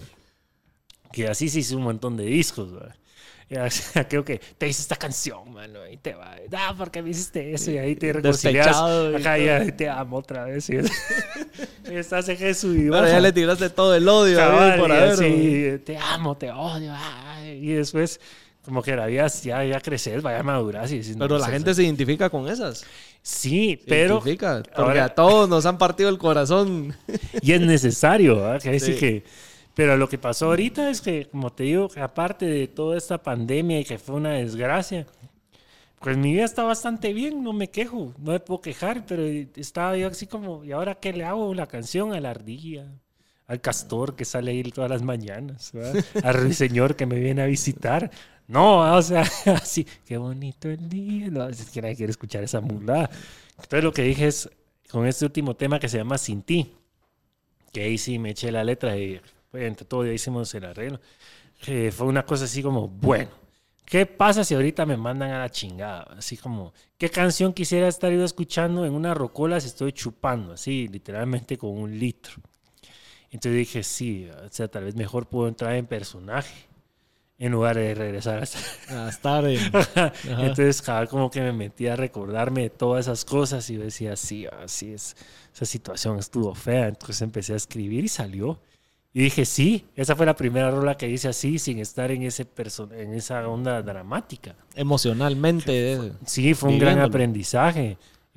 Que 1.12 1.26
así 1.26 1.49
se 1.49 1.61
hizo 1.61 1.76
un 1.76 1.82
montón 1.82 2.16
de 2.16 2.26
discos, 2.26 2.72
¿verdad? 2.72 2.94
Y 3.51 3.55
creo 4.09 4.24
que 4.24 4.38
te 4.59 4.68
hice 4.68 4.82
esta 4.82 4.96
canción, 4.96 5.51
mano, 5.52 5.86
y 5.90 5.97
te 5.97 6.14
va, 6.14 6.36
ah, 6.52 6.74
porque 6.77 7.02
me 7.02 7.10
hiciste 7.10 7.55
eso, 7.55 7.70
y 7.70 7.78
ahí 7.78 7.97
te 7.97 8.12
reconcilias. 8.12 8.66
Ajá, 8.68 9.39
y 9.39 9.48
ahí 9.48 9.73
te 9.73 9.89
amo 9.89 10.18
otra 10.18 10.44
vez. 10.44 10.68
Y, 10.68 10.74
y 11.90 11.94
estás 11.94 12.28
en 12.28 12.36
Jesús 12.36 12.77
y 12.77 12.90
Pero 12.90 13.06
ya 13.06 13.20
le 13.20 13.32
tiraste 13.32 13.70
todo 13.70 13.94
el 13.94 14.06
odio 14.09 14.36
Cabal, 14.36 14.78
por 14.78 14.90
y 14.90 14.93
haber. 14.93 15.09
así, 15.12 15.73
te 15.85 15.97
amo, 15.97 16.36
te 16.36 16.51
odio. 16.51 16.93
ay, 16.94 17.52
y 17.70 17.73
después, 17.73 18.20
como 18.64 18.82
que 18.82 18.94
la 18.94 19.06
vida 19.06 19.27
ya, 19.28 19.64
ya 19.64 19.81
creces, 19.81 20.20
vaya 20.23 20.43
maduras. 20.43 20.93
Y 20.93 21.01
Pero 21.14 21.28
no, 21.28 21.39
la 21.39 21.47
se- 21.47 21.52
gente 21.52 21.74
se 21.74 21.85
identifica 21.85 22.28
con 22.28 22.48
esas. 22.48 22.85
Sí, 23.23 23.78
Se 23.81 23.89
pero. 23.89 24.14
identifica, 24.16 24.62
porque 24.62 24.81
ahora- 24.82 25.05
a 25.06 25.09
todos 25.14 25.48
nos 25.48 25.64
han 25.64 25.78
partido 25.78 26.10
el 26.10 26.18
corazón. 26.18 26.94
Y 27.40 27.52
es 27.52 27.60
necesario, 27.62 28.36
¿verdad? 28.36 28.60
Que 28.60 28.78
Sí. 28.78 28.94
que. 28.94 29.24
Pero 29.78 29.96
lo 29.96 30.09
que 30.09 30.18
pasó 30.18 30.46
ahorita 30.46 30.90
es 30.90 31.00
que, 31.00 31.26
como 31.26 31.52
te 31.52 31.62
digo, 31.62 31.88
aparte 32.02 32.46
de 32.46 32.66
toda 32.66 32.98
esta 32.98 33.22
pandemia 33.22 33.78
y 33.78 33.84
que 33.84 33.96
fue 33.96 34.16
una 34.16 34.32
desgracia, 34.32 35.06
pues 36.00 36.16
mi 36.16 36.32
vida 36.32 36.44
está 36.44 36.64
bastante 36.64 37.12
bien, 37.12 37.44
no 37.44 37.52
me 37.52 37.70
quejo, 37.70 38.12
no 38.18 38.32
me 38.32 38.40
puedo 38.40 38.60
quejar, 38.60 39.06
pero 39.06 39.22
estaba 39.55 39.96
yo 39.96 40.09
así 40.09 40.26
como, 40.26 40.64
¿y 40.64 40.72
ahora 40.72 40.96
qué 40.96 41.12
le 41.12 41.24
hago? 41.24 41.55
La 41.55 41.68
canción 41.68 42.12
a 42.12 42.20
la 42.20 42.30
ardilla, 42.30 42.88
al 43.46 43.60
castor 43.60 44.16
que 44.16 44.24
sale 44.24 44.50
ahí 44.50 44.64
todas 44.64 44.90
las 44.90 45.02
mañanas, 45.02 45.70
¿verdad? 45.72 46.05
al 46.24 46.34
ruiseñor 46.34 46.96
que 46.96 47.06
me 47.06 47.20
viene 47.20 47.42
a 47.42 47.46
visitar. 47.46 48.10
No, 48.48 48.80
o 48.96 49.02
sea, 49.02 49.22
así, 49.46 49.86
qué 50.05 50.16
bonito 50.18 50.68
el 50.68 50.88
día. 50.88 51.28
No, 51.30 51.48
es 51.48 51.70
que 51.70 51.82
nadie 51.82 51.94
quiere 51.94 52.10
escuchar 52.10 52.42
esa 52.42 52.60
mulada. 52.60 53.10
Entonces 53.50 53.84
lo 53.84 53.92
que 53.92 54.02
dije 54.02 54.26
es, 54.26 54.50
con 54.90 55.06
este 55.06 55.24
último 55.24 55.55
tema 55.55 55.78
que 55.78 55.88
se 55.88 55.98
llama 55.98 56.18
Sin 56.18 56.42
ti, 56.42 56.74
que 57.72 57.82
ahí 57.84 57.96
sí 57.96 58.18
me 58.18 58.30
eché 58.30 58.50
la 58.50 58.64
letra 58.64 58.96
y 58.96 59.20
pues, 59.51 59.65
entre 59.65 59.87
todo 59.87 60.05
ya 60.05 60.12
hicimos 60.12 60.53
el 60.55 60.65
arreglo. 60.65 61.01
que 61.61 61.93
fue 61.93 62.07
una 62.07 62.25
cosa 62.25 62.45
así 62.45 62.62
como, 62.62 62.89
bueno, 62.89 63.31
¿qué 63.85 64.07
pasa 64.07 64.45
si 64.45 64.55
ahorita 64.55 64.87
me 64.87 64.97
mandan 64.97 65.31
a 65.33 65.39
la 65.41 65.51
chingada? 65.51 66.03
Así 66.16 66.37
como, 66.37 66.73
¿qué 66.97 67.11
canción 67.11 67.53
quisiera 67.53 67.89
estar 67.89 68.12
yo 68.12 68.25
escuchando 68.25 68.85
en 68.85 68.95
una 68.95 69.15
rocola 69.15 69.61
si 69.61 69.69
estoy 69.69 69.93
chupando? 69.93 70.53
Así, 70.53 70.89
literalmente 70.89 71.59
con 71.59 71.70
un 71.70 71.99
litro. 71.99 72.35
Entonces 73.31 73.59
dije, 73.59 73.83
sí, 73.83 74.29
o 74.45 74.49
sea, 74.51 74.69
tal 74.69 74.85
vez 74.85 74.95
mejor 74.95 75.29
puedo 75.29 75.49
entrar 75.49 75.75
en 75.75 75.87
personaje 75.87 76.69
en 77.39 77.53
lugar 77.53 77.77
de 77.77 77.95
regresar 77.95 78.43
a 78.91 79.09
estar 79.09 79.45
en... 79.49 79.61
Entonces, 80.25 80.83
cada 80.83 81.07
como 81.07 81.31
que 81.31 81.41
me 81.41 81.53
metí 81.53 81.87
a 81.87 81.97
recordarme 81.97 82.62
de 82.62 82.70
todas 82.70 83.07
esas 83.07 83.25
cosas 83.25 83.69
y 83.70 83.77
decía, 83.77 84.16
sí, 84.16 84.47
así 84.47 84.93
es, 84.93 85.16
esa 85.55 85.65
situación 85.65 86.19
estuvo 86.19 86.55
fea. 86.55 86.89
Entonces 86.89 87.23
empecé 87.23 87.53
a 87.53 87.57
escribir 87.57 88.05
y 88.05 88.09
salió. 88.09 88.61
Y 89.12 89.22
dije, 89.22 89.44
sí, 89.44 89.86
esa 89.97 90.14
fue 90.14 90.26
la 90.26 90.36
primera 90.36 90.70
rola 90.70 90.97
que 90.97 91.09
hice 91.09 91.28
así, 91.28 91.59
sin 91.59 91.78
estar 91.78 92.10
en, 92.10 92.22
ese 92.22 92.47
en 92.93 93.14
esa 93.14 93.48
onda 93.48 93.82
dramática. 93.82 94.55
Emocionalmente. 94.74 96.12
Sí, 96.24 96.55
fue 96.55 96.70
un 96.70 96.78
gran 96.78 97.01
aprendizaje 97.01 97.97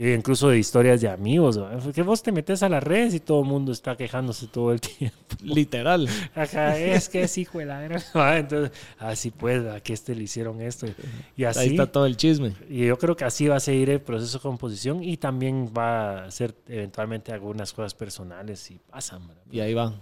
incluso 0.09 0.49
de 0.49 0.57
historias 0.57 1.01
de 1.01 1.09
amigos. 1.09 1.59
Que 1.93 2.01
vos 2.01 2.23
te 2.23 2.31
metes 2.31 2.63
a 2.63 2.69
las 2.69 2.83
redes 2.83 3.13
y 3.13 3.19
todo 3.19 3.41
el 3.41 3.47
mundo 3.47 3.71
está 3.71 3.95
quejándose 3.95 4.47
todo 4.47 4.71
el 4.71 4.81
tiempo. 4.81 5.17
Literal. 5.43 6.07
Ajá, 6.33 6.77
es 6.77 7.09
que 7.09 7.23
es 7.23 7.37
hijo 7.37 7.59
de 7.59 7.65
la 7.65 7.81
gran. 7.81 8.01
Entonces, 8.37 8.71
así 8.97 9.31
pues, 9.31 9.65
a 9.65 9.79
que 9.79 9.93
este 9.93 10.15
le 10.15 10.23
hicieron 10.23 10.61
esto. 10.61 10.87
Y 11.35 11.43
así. 11.43 11.59
Ahí 11.59 11.69
está 11.71 11.91
todo 11.91 12.05
el 12.05 12.17
chisme. 12.17 12.55
Y 12.69 12.87
yo 12.87 12.97
creo 12.97 13.15
que 13.15 13.25
así 13.25 13.47
va 13.47 13.57
a 13.57 13.59
seguir 13.59 13.89
el 13.89 14.01
proceso 14.01 14.39
de 14.39 14.41
composición 14.41 15.03
y 15.03 15.17
también 15.17 15.71
va 15.77 16.25
a 16.25 16.31
ser 16.31 16.55
eventualmente 16.67 17.31
algunas 17.31 17.73
cosas 17.73 17.93
personales 17.93 18.71
y 18.71 18.79
pasan. 18.79 19.21
Y 19.51 19.59
ahí 19.59 19.73
va. 19.73 19.93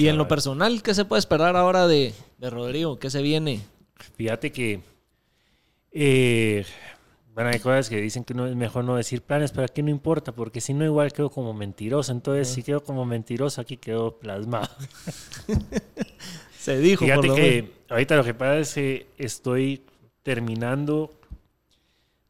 Y 0.00 0.08
en 0.08 0.16
lo 0.16 0.26
personal, 0.26 0.82
¿qué 0.82 0.94
se 0.94 1.04
puede 1.04 1.20
esperar 1.20 1.56
ahora 1.56 1.86
de, 1.86 2.14
de 2.38 2.48
Rodrigo? 2.48 2.98
¿Qué 2.98 3.10
se 3.10 3.20
viene? 3.20 3.60
Fíjate 4.16 4.50
que. 4.50 4.80
Eh, 5.92 6.64
bueno, 7.34 7.50
hay 7.50 7.58
cosas 7.58 7.90
que 7.90 8.00
dicen 8.00 8.24
que 8.24 8.32
no 8.32 8.46
es 8.46 8.56
mejor 8.56 8.84
no 8.84 8.96
decir 8.96 9.20
planes, 9.20 9.52
pero 9.52 9.66
aquí 9.66 9.82
no 9.82 9.90
importa, 9.90 10.32
porque 10.32 10.62
si 10.62 10.72
no, 10.72 10.86
igual 10.86 11.12
quedo 11.12 11.28
como 11.28 11.52
mentiroso. 11.52 12.12
Entonces, 12.12 12.48
si 12.48 12.62
quedo 12.62 12.82
como 12.82 13.04
mentiroso, 13.04 13.60
aquí 13.60 13.76
quedo 13.76 14.18
plasmado. 14.18 14.70
Se 16.58 16.78
dijo. 16.78 17.04
Fíjate 17.04 17.34
que 17.34 17.70
ahorita 17.90 18.16
lo 18.16 18.24
que 18.24 18.32
pasa 18.32 18.58
es 18.58 18.72
que 18.72 19.06
estoy 19.18 19.84
terminando 20.22 21.10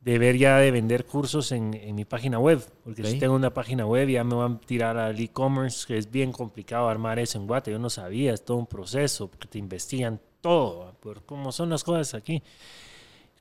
de 0.00 0.18
ver 0.18 0.38
ya 0.38 0.56
de 0.58 0.70
vender 0.70 1.04
cursos 1.04 1.52
en, 1.52 1.94
mi 1.94 2.04
página 2.04 2.38
web, 2.38 2.64
porque 2.84 3.04
si 3.04 3.18
tengo 3.18 3.34
una 3.34 3.52
página 3.52 3.86
web 3.86 4.08
ya 4.08 4.24
me 4.24 4.34
van 4.34 4.54
a 4.54 4.66
tirar 4.66 4.96
al 4.96 5.20
e-commerce, 5.20 5.86
que 5.86 5.98
es 5.98 6.10
bien 6.10 6.32
complicado 6.32 6.88
armar 6.88 7.18
eso 7.18 7.38
en 7.38 7.46
Guate. 7.46 7.70
Yo 7.70 7.78
no 7.78 7.90
sabía, 7.90 8.32
es 8.32 8.42
todo 8.44 8.56
un 8.56 8.66
proceso, 8.66 9.28
porque 9.28 9.46
te 9.46 9.58
investigan 9.58 10.18
todo, 10.40 10.94
por 11.00 11.22
cómo 11.24 11.52
son 11.52 11.68
las 11.68 11.84
cosas 11.84 12.14
aquí. 12.14 12.42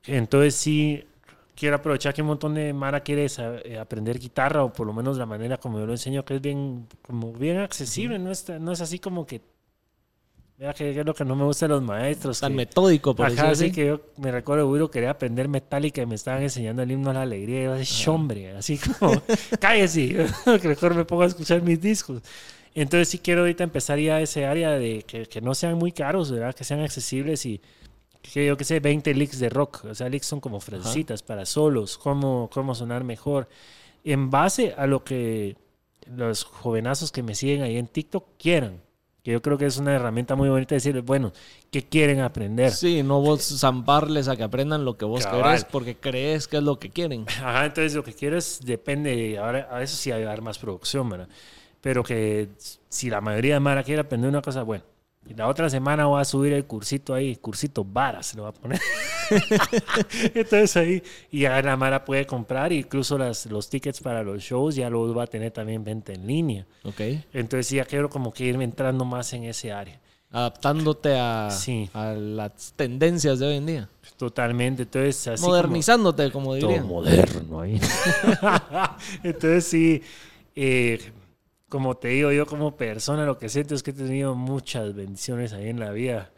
Entonces 0.04 0.54
sí, 0.54 1.02
quiero 1.54 1.76
aprovechar 1.76 2.12
que 2.12 2.20
un 2.20 2.28
montón 2.28 2.54
de 2.54 2.74
Mara 2.74 3.00
quiere 3.00 3.26
eh, 3.64 3.78
aprender 3.78 4.18
guitarra, 4.18 4.62
o 4.62 4.72
por 4.72 4.86
lo 4.86 4.92
menos 4.92 5.16
la 5.16 5.26
manera 5.26 5.56
como 5.56 5.78
yo 5.78 5.86
lo 5.86 5.92
enseño, 5.92 6.26
que 6.26 6.36
es 6.36 6.42
bien, 6.42 6.86
como 7.00 7.32
bien 7.32 7.58
accesible, 7.58 8.18
no 8.18 8.30
es, 8.30 8.48
no 8.60 8.72
es 8.72 8.80
así 8.82 8.98
como 8.98 9.26
que. 9.26 9.40
Vea 10.60 10.74
que 10.74 10.90
es 10.90 11.06
lo 11.06 11.14
que 11.14 11.24
no 11.24 11.34
me 11.34 11.44
gusta 11.44 11.64
de 11.64 11.70
los 11.70 11.82
maestros. 11.82 12.38
Tan 12.38 12.54
metódico, 12.54 13.14
por 13.14 13.24
Ajá, 13.24 13.48
así. 13.48 13.72
que 13.72 13.86
yo 13.86 14.02
me 14.18 14.30
recuerdo, 14.30 14.68
Uiro 14.68 14.90
quería 14.90 15.08
aprender 15.08 15.48
metálica 15.48 16.02
y 16.02 16.06
me 16.06 16.16
estaban 16.16 16.42
enseñando 16.42 16.82
el 16.82 16.90
himno 16.90 17.08
a 17.08 17.14
la 17.14 17.22
alegría. 17.22 17.62
Y 17.62 17.64
yo, 17.64 17.74
es 17.76 18.08
hombre, 18.08 18.50
así 18.54 18.76
como, 18.76 19.22
cállese, 19.58 20.26
que 20.60 20.68
mejor 20.68 20.94
me 20.94 21.06
pongo 21.06 21.22
a 21.22 21.26
escuchar 21.28 21.62
mis 21.62 21.80
discos. 21.80 22.20
Entonces 22.74 23.08
sí 23.08 23.20
quiero 23.20 23.40
ahorita 23.40 23.64
empezar 23.64 23.98
ya 23.98 24.20
ese 24.20 24.44
área 24.44 24.72
de 24.72 25.02
que, 25.04 25.24
que 25.24 25.40
no 25.40 25.54
sean 25.54 25.78
muy 25.78 25.92
caros, 25.92 26.30
¿verdad? 26.30 26.54
Que 26.54 26.64
sean 26.64 26.80
accesibles 26.80 27.46
y, 27.46 27.62
que 28.20 28.44
yo 28.44 28.58
que 28.58 28.64
sé, 28.64 28.80
20 28.80 29.14
licks 29.14 29.38
de 29.38 29.48
rock. 29.48 29.86
O 29.86 29.94
sea, 29.94 30.10
licks 30.10 30.26
son 30.26 30.40
como 30.40 30.60
frasecitas 30.60 31.22
para 31.22 31.46
solos, 31.46 31.96
cómo, 31.96 32.50
cómo 32.52 32.74
sonar 32.74 33.02
mejor. 33.02 33.48
En 34.04 34.28
base 34.28 34.74
a 34.76 34.86
lo 34.86 35.04
que 35.04 35.56
los 36.04 36.44
jovenazos 36.44 37.12
que 37.12 37.22
me 37.22 37.34
siguen 37.34 37.62
ahí 37.62 37.78
en 37.78 37.86
TikTok 37.86 38.36
quieran. 38.36 38.89
Que 39.22 39.32
yo 39.32 39.42
creo 39.42 39.58
que 39.58 39.66
es 39.66 39.76
una 39.76 39.94
herramienta 39.94 40.34
muy 40.34 40.48
bonita 40.48 40.74
decirles, 40.74 41.04
bueno, 41.04 41.32
¿qué 41.70 41.82
quieren 41.82 42.20
aprender? 42.20 42.70
Sí, 42.70 43.02
no 43.02 43.20
vos 43.20 43.42
zamparles 43.42 44.28
a 44.28 44.36
que 44.36 44.42
aprendan 44.42 44.84
lo 44.84 44.96
que 44.96 45.04
vos 45.04 45.26
querés 45.26 45.64
porque 45.64 45.96
crees 45.96 46.48
que 46.48 46.56
es 46.56 46.62
lo 46.62 46.78
que 46.78 46.90
quieren. 46.90 47.26
Ajá, 47.28 47.66
entonces 47.66 47.94
lo 47.94 48.02
que 48.02 48.14
quieres 48.14 48.60
depende, 48.64 49.38
ahora 49.38 49.68
a 49.70 49.82
eso 49.82 49.96
sí 49.96 50.10
hay 50.10 50.20
que 50.20 50.26
dar 50.26 50.40
más 50.40 50.58
producción, 50.58 51.08
¿verdad? 51.10 51.28
Pero 51.80 52.02
que 52.02 52.48
si 52.88 53.10
la 53.10 53.20
mayoría 53.20 53.54
de 53.54 53.60
Mara 53.60 53.82
quiere 53.82 54.00
aprender 54.00 54.28
una 54.28 54.42
cosa, 54.42 54.62
bueno, 54.62 54.84
y 55.26 55.34
la 55.34 55.48
otra 55.48 55.68
semana 55.68 56.06
voy 56.06 56.20
a 56.20 56.24
subir 56.24 56.52
el 56.52 56.64
cursito 56.64 57.14
ahí, 57.14 57.36
cursito 57.36 57.84
varas 57.84 58.26
se 58.26 58.36
lo 58.36 58.44
va 58.44 58.48
a 58.48 58.52
poner. 58.52 58.80
Entonces 60.34 60.76
ahí, 60.76 61.02
y 61.30 61.40
ya 61.40 61.60
la 61.62 61.76
Mara 61.76 62.04
puede 62.04 62.26
comprar, 62.26 62.72
incluso 62.72 63.18
las, 63.18 63.46
los 63.46 63.68
tickets 63.68 64.00
para 64.00 64.22
los 64.22 64.42
shows 64.42 64.74
ya 64.74 64.88
los 64.90 65.16
va 65.16 65.24
a 65.24 65.26
tener 65.26 65.52
también 65.52 65.84
venta 65.84 66.12
en 66.12 66.26
línea. 66.26 66.66
Ok. 66.84 67.00
Entonces 67.32 67.70
ya 67.70 67.84
quiero 67.84 68.08
como 68.08 68.32
que 68.32 68.44
irme 68.44 68.64
entrando 68.64 69.04
más 69.04 69.32
en 69.32 69.44
ese 69.44 69.72
área. 69.72 70.00
Adaptándote 70.32 71.18
a, 71.18 71.48
a 71.92 72.12
las 72.12 72.72
tendencias 72.76 73.40
de 73.40 73.46
hoy 73.46 73.56
en 73.56 73.66
día. 73.66 73.88
Totalmente. 74.16 74.82
Entonces, 74.82 75.26
así 75.26 75.44
Modernizándote, 75.44 76.30
como, 76.30 76.54
diría. 76.54 76.78
Todo 76.78 76.86
moderno 76.86 77.60
ahí. 77.60 77.80
Entonces 79.24 79.64
sí. 79.64 80.02
Eh, 80.54 81.00
como 81.70 81.96
te 81.96 82.08
digo 82.08 82.32
yo 82.32 82.44
como 82.44 82.76
persona, 82.76 83.24
lo 83.24 83.38
que 83.38 83.48
siento 83.48 83.74
es 83.74 83.82
que 83.82 83.92
he 83.92 83.94
tenido 83.94 84.34
muchas 84.34 84.94
bendiciones 84.94 85.54
ahí 85.54 85.68
en 85.68 85.80
la 85.80 85.92
vida. 85.92 86.32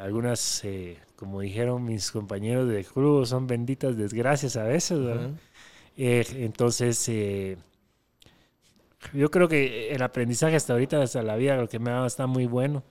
algunas, 0.00 0.64
eh, 0.64 0.96
como 1.16 1.40
dijeron 1.40 1.84
mis 1.84 2.12
compañeros 2.12 2.68
de 2.68 2.84
club, 2.84 3.26
son 3.26 3.46
benditas 3.46 3.96
desgracias 3.96 4.56
a 4.56 4.62
veces, 4.62 5.04
¿verdad? 5.04 5.30
Eh, 5.96 6.24
entonces, 6.36 7.06
eh, 7.08 7.58
yo 9.12 9.30
creo 9.30 9.48
que 9.48 9.90
el 9.90 10.00
aprendizaje 10.02 10.56
hasta 10.56 10.74
ahorita, 10.74 11.02
hasta 11.02 11.22
la 11.22 11.36
vida, 11.36 11.56
lo 11.56 11.68
que 11.68 11.80
me 11.80 11.90
ha 11.90 11.94
dado 11.94 12.06
está 12.06 12.26
muy 12.26 12.46
bueno. 12.46 12.84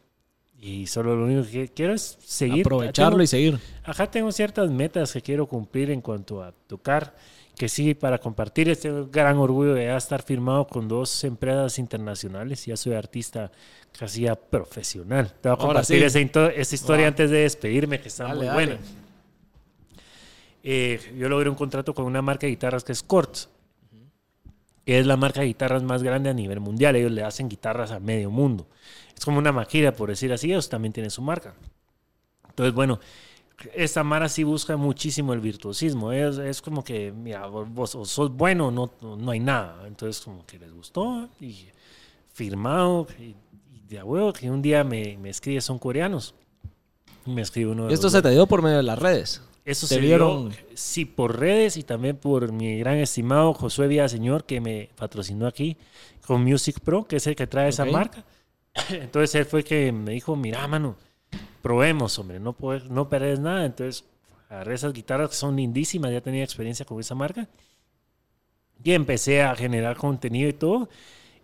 Y 0.62 0.88
solo 0.88 1.16
lo 1.16 1.26
único 1.26 1.50
que 1.50 1.70
quiero 1.70 1.94
es 1.94 2.18
seguir. 2.22 2.66
Aprovecharlo 2.66 3.24
y 3.24 3.28
seguir. 3.28 3.60
Ajá, 3.84 4.12
tengo 4.12 4.32
ciertas 4.32 4.70
metas 4.70 5.14
que 5.14 5.22
quiero 5.22 5.48
cumplir 5.48 5.90
en 5.90 6.02
cuanto 6.02 6.44
a 6.44 6.52
tocar 6.52 7.14
que 7.60 7.68
sí, 7.68 7.94
para 7.94 8.20
compartir 8.20 8.70
este 8.70 8.90
gran 9.12 9.38
orgullo 9.38 9.74
de 9.74 9.94
estar 9.94 10.24
firmado 10.24 10.66
con 10.66 10.88
dos 10.88 11.26
empresas 11.26 11.78
internacionales. 11.78 12.66
Ya 12.66 12.78
soy 12.78 12.94
artista 12.94 13.52
casi 13.98 14.22
ya 14.22 14.36
profesional. 14.38 15.34
Te 15.42 15.50
voy 15.50 15.58
a 15.58 15.60
compartir 15.60 16.02
esa, 16.04 16.22
historia 16.22 17.08
antes 17.08 17.30
de 17.30 17.40
despedirme, 17.40 18.00
que 18.00 18.08
está 18.08 18.34
muy 18.34 18.48
buena. 18.48 18.78
Eh, 20.64 21.02
yo 21.18 21.28
logré 21.28 21.50
un 21.50 21.58
contrato 21.58 21.94
con 21.94 22.06
una 22.06 22.22
marca 22.22 22.48
de 22.48 22.52
guitarras 22.52 22.86
que 22.86 22.94
es 22.94 23.04
Corts, 23.04 23.50
que 24.86 25.00
es 25.00 25.06
la 25.06 25.18
marca 25.18 25.42
de 25.42 25.48
guitarras 25.48 25.84
más 25.84 26.04
grande 26.04 26.30
a 26.30 26.34
nivel 26.34 26.60
mundial. 26.60 26.96
Ellos 26.96 27.12
le 27.12 27.24
hacen 27.24 27.50
guitarras 27.50 27.92
a 27.92 28.00
medio 28.00 28.32
mundo. 28.32 28.68
Es 29.16 29.26
como 29.26 29.38
una 29.38 29.52
maquila, 29.52 29.94
por 29.94 30.10
decir 30.10 30.32
así. 30.34 30.52
Ellos 30.52 30.70
también 30.70 30.94
tienen 30.94 31.12
su 31.12 31.22
marca. 31.22 31.54
Entonces, 32.48 32.74
bueno, 32.74 33.00
esta 33.74 34.04
Mara 34.04 34.30
sí 34.30 34.44
busca 34.44 34.78
muchísimo 34.78 35.34
el 35.34 35.40
virtuosismo. 35.40 36.12
Es, 36.12 36.38
es 36.38 36.62
como 36.62 36.84
que, 36.84 37.12
mira, 37.12 37.46
vos, 37.48 37.92
sos 37.92 38.32
bueno, 38.32 38.72
no, 38.72 38.92
no 39.02 39.32
hay 39.32 39.40
nada. 39.40 39.88
Entonces, 39.88 40.24
como 40.24 40.46
que 40.46 40.58
les 40.58 40.72
gustó 40.72 41.30
y 41.40 41.68
firmado. 42.34 43.08
Y, 43.20 43.36
de 43.88 44.04
huevo 44.04 44.32
que 44.32 44.52
un 44.52 44.62
día 44.62 44.84
me, 44.84 45.18
me 45.18 45.30
escribe, 45.30 45.60
son 45.62 45.80
coreanos. 45.80 46.36
Me 47.26 47.42
escribe 47.42 47.72
uno 47.72 47.88
de 47.88 47.94
¿Esto 47.94 48.10
se 48.10 48.22
te 48.22 48.30
dio 48.30 48.46
por 48.46 48.62
medio 48.62 48.78
de 48.78 48.84
las 48.84 49.00
redes? 49.00 49.42
Eso 49.66 49.88
se 49.88 50.00
vieron? 50.00 50.52
sí, 50.74 51.06
por 51.06 51.40
redes 51.40 51.78
y 51.78 51.84
también 51.84 52.18
por 52.18 52.52
mi 52.52 52.80
gran 52.80 52.98
estimado 52.98 53.54
Josué 53.54 54.08
Señor 54.10 54.46
que 54.46 54.62
me 54.62 54.90
patrocinó 54.96 55.48
aquí 55.48 55.78
con 56.26 56.44
Music 56.44 56.80
Pro, 56.80 57.08
que 57.08 57.18
es 57.18 57.28
el 57.28 57.36
que 57.36 57.48
trae 57.48 57.70
esa 57.70 57.86
marca. 57.86 58.24
Entonces 58.90 59.36
él 59.36 59.46
fue 59.46 59.64
que 59.64 59.92
me 59.92 60.12
dijo, 60.12 60.36
mira, 60.36 60.68
mano, 60.68 60.96
probemos, 61.62 62.18
hombre, 62.20 62.40
no, 62.40 62.54
puedes, 62.54 62.90
no 62.90 63.10
perdés 63.10 63.40
nada. 63.40 63.66
Entonces, 63.66 64.06
agarré 64.50 64.76
esas 64.76 64.94
guitarras 64.94 65.30
que 65.30 65.36
son 65.36 65.56
lindísimas, 65.56 66.12
ya 66.12 66.22
tenía 66.22 66.44
experiencia 66.44 66.86
con 66.86 67.00
esa 67.00 67.16
marca. 67.16 67.48
Y 68.84 68.92
empecé 68.94 69.42
a 69.42 69.56
generar 69.56 69.98
contenido 69.98 70.50
y 70.50 70.54
todo. 70.54 70.90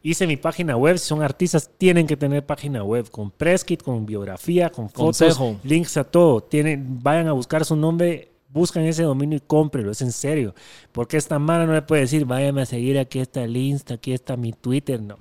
Hice 0.07 0.27
mi 0.27 0.38
página 0.38 0.77
web, 0.77 0.99
si 0.99 1.07
son 1.07 1.23
artistas, 1.23 1.68
tienen 1.80 2.06
que 2.06 2.15
tener 2.15 2.45
página 2.45 2.84
web 2.84 3.10
con 3.10 3.32
press 3.32 3.65
kit, 3.65 3.82
con 3.82 4.06
biografía, 4.06 4.69
con 4.69 4.88
fotos, 4.88 5.40
links 5.64 5.98
a 5.98 6.03
todo. 6.03 6.41
Tienen, 6.41 7.02
vayan 7.02 7.27
a 7.27 7.32
buscar 7.32 7.65
su 7.65 7.76
nombre 7.76 8.32
buscan 8.49 8.84
ese 8.84 9.02
dominio 9.02 9.38
y 9.38 9.41
cómprelo, 9.41 9.91
es 9.91 10.03
en 10.03 10.11
serio. 10.11 10.53
Porque 10.91 11.18
esta 11.18 11.40
mano 11.40 11.65
no 11.65 11.73
le 11.73 11.82
puede 11.82 12.03
decir, 12.03 12.23
váyame 12.23 12.61
a 12.61 12.68
seguir, 12.68 12.99
aquí 12.99 13.18
está 13.18 13.44
el 13.44 13.57
Insta, 13.57 13.95
aquí 13.95 14.14
está 14.14 14.38
mi 14.38 14.53
Twitter. 14.53 15.02
No, 15.02 15.18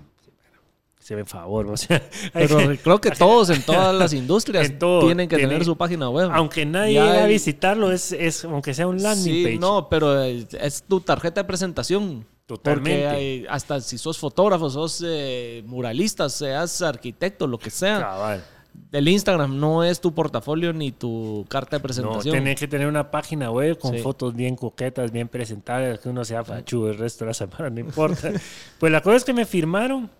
se 0.98 1.14
ve 1.14 1.24
favor. 1.24 1.66
O 1.68 1.78
sea, 1.78 2.02
pero 2.34 2.58
creo 2.82 3.00
que 3.00 3.10
todos 3.10 3.48
en 3.48 3.62
todas 3.66 3.94
las 3.94 4.12
industrias 4.12 4.70
tienen 4.78 5.30
que 5.30 5.38
tener 5.38 5.64
su 5.64 5.78
página 5.78 6.10
web. 6.10 6.28
Aunque 6.30 6.66
nadie 6.66 7.00
llegue 7.00 7.20
a 7.20 7.26
visitarlo, 7.26 7.90
es, 7.90 8.12
es, 8.12 8.44
aunque 8.44 8.74
sea 8.74 8.86
un 8.86 9.02
landing 9.02 9.46
sí, 9.46 9.58
No, 9.58 9.88
pero 9.88 10.22
es 10.22 10.82
tu 10.86 11.00
tarjeta 11.00 11.40
de 11.40 11.46
presentación. 11.46 12.26
Totalmente. 12.46 13.46
hasta 13.48 13.80
si 13.80 13.96
sos 13.96 14.18
fotógrafo, 14.18 14.68
sos 14.68 15.02
eh, 15.06 15.62
muralista, 15.66 16.28
seas 16.28 16.82
arquitecto, 16.82 17.46
lo 17.46 17.58
que 17.58 17.70
sea. 17.70 18.00
Cabal. 18.00 18.44
El 18.92 19.08
Instagram 19.08 19.58
no 19.58 19.84
es 19.84 20.00
tu 20.00 20.12
portafolio 20.14 20.72
ni 20.72 20.92
tu 20.92 21.46
carta 21.48 21.76
de 21.76 21.80
presentación. 21.80 22.34
No, 22.34 22.40
tenés 22.40 22.58
que 22.58 22.68
tener 22.68 22.86
una 22.86 23.10
página 23.10 23.50
web 23.50 23.78
con 23.78 23.96
fotos 23.98 24.34
bien 24.34 24.56
coquetas, 24.56 25.10
bien 25.10 25.28
presentadas, 25.28 26.00
que 26.00 26.08
uno 26.08 26.24
sea 26.24 26.44
fachu 26.44 26.88
el 26.88 26.98
resto 26.98 27.24
de 27.24 27.30
la 27.30 27.34
semana, 27.34 27.70
no 27.70 27.80
importa. 27.80 28.32
pues 28.78 28.92
la 28.92 29.00
cosa 29.00 29.16
es 29.16 29.24
que 29.24 29.32
me 29.32 29.46
firmaron, 29.46 30.10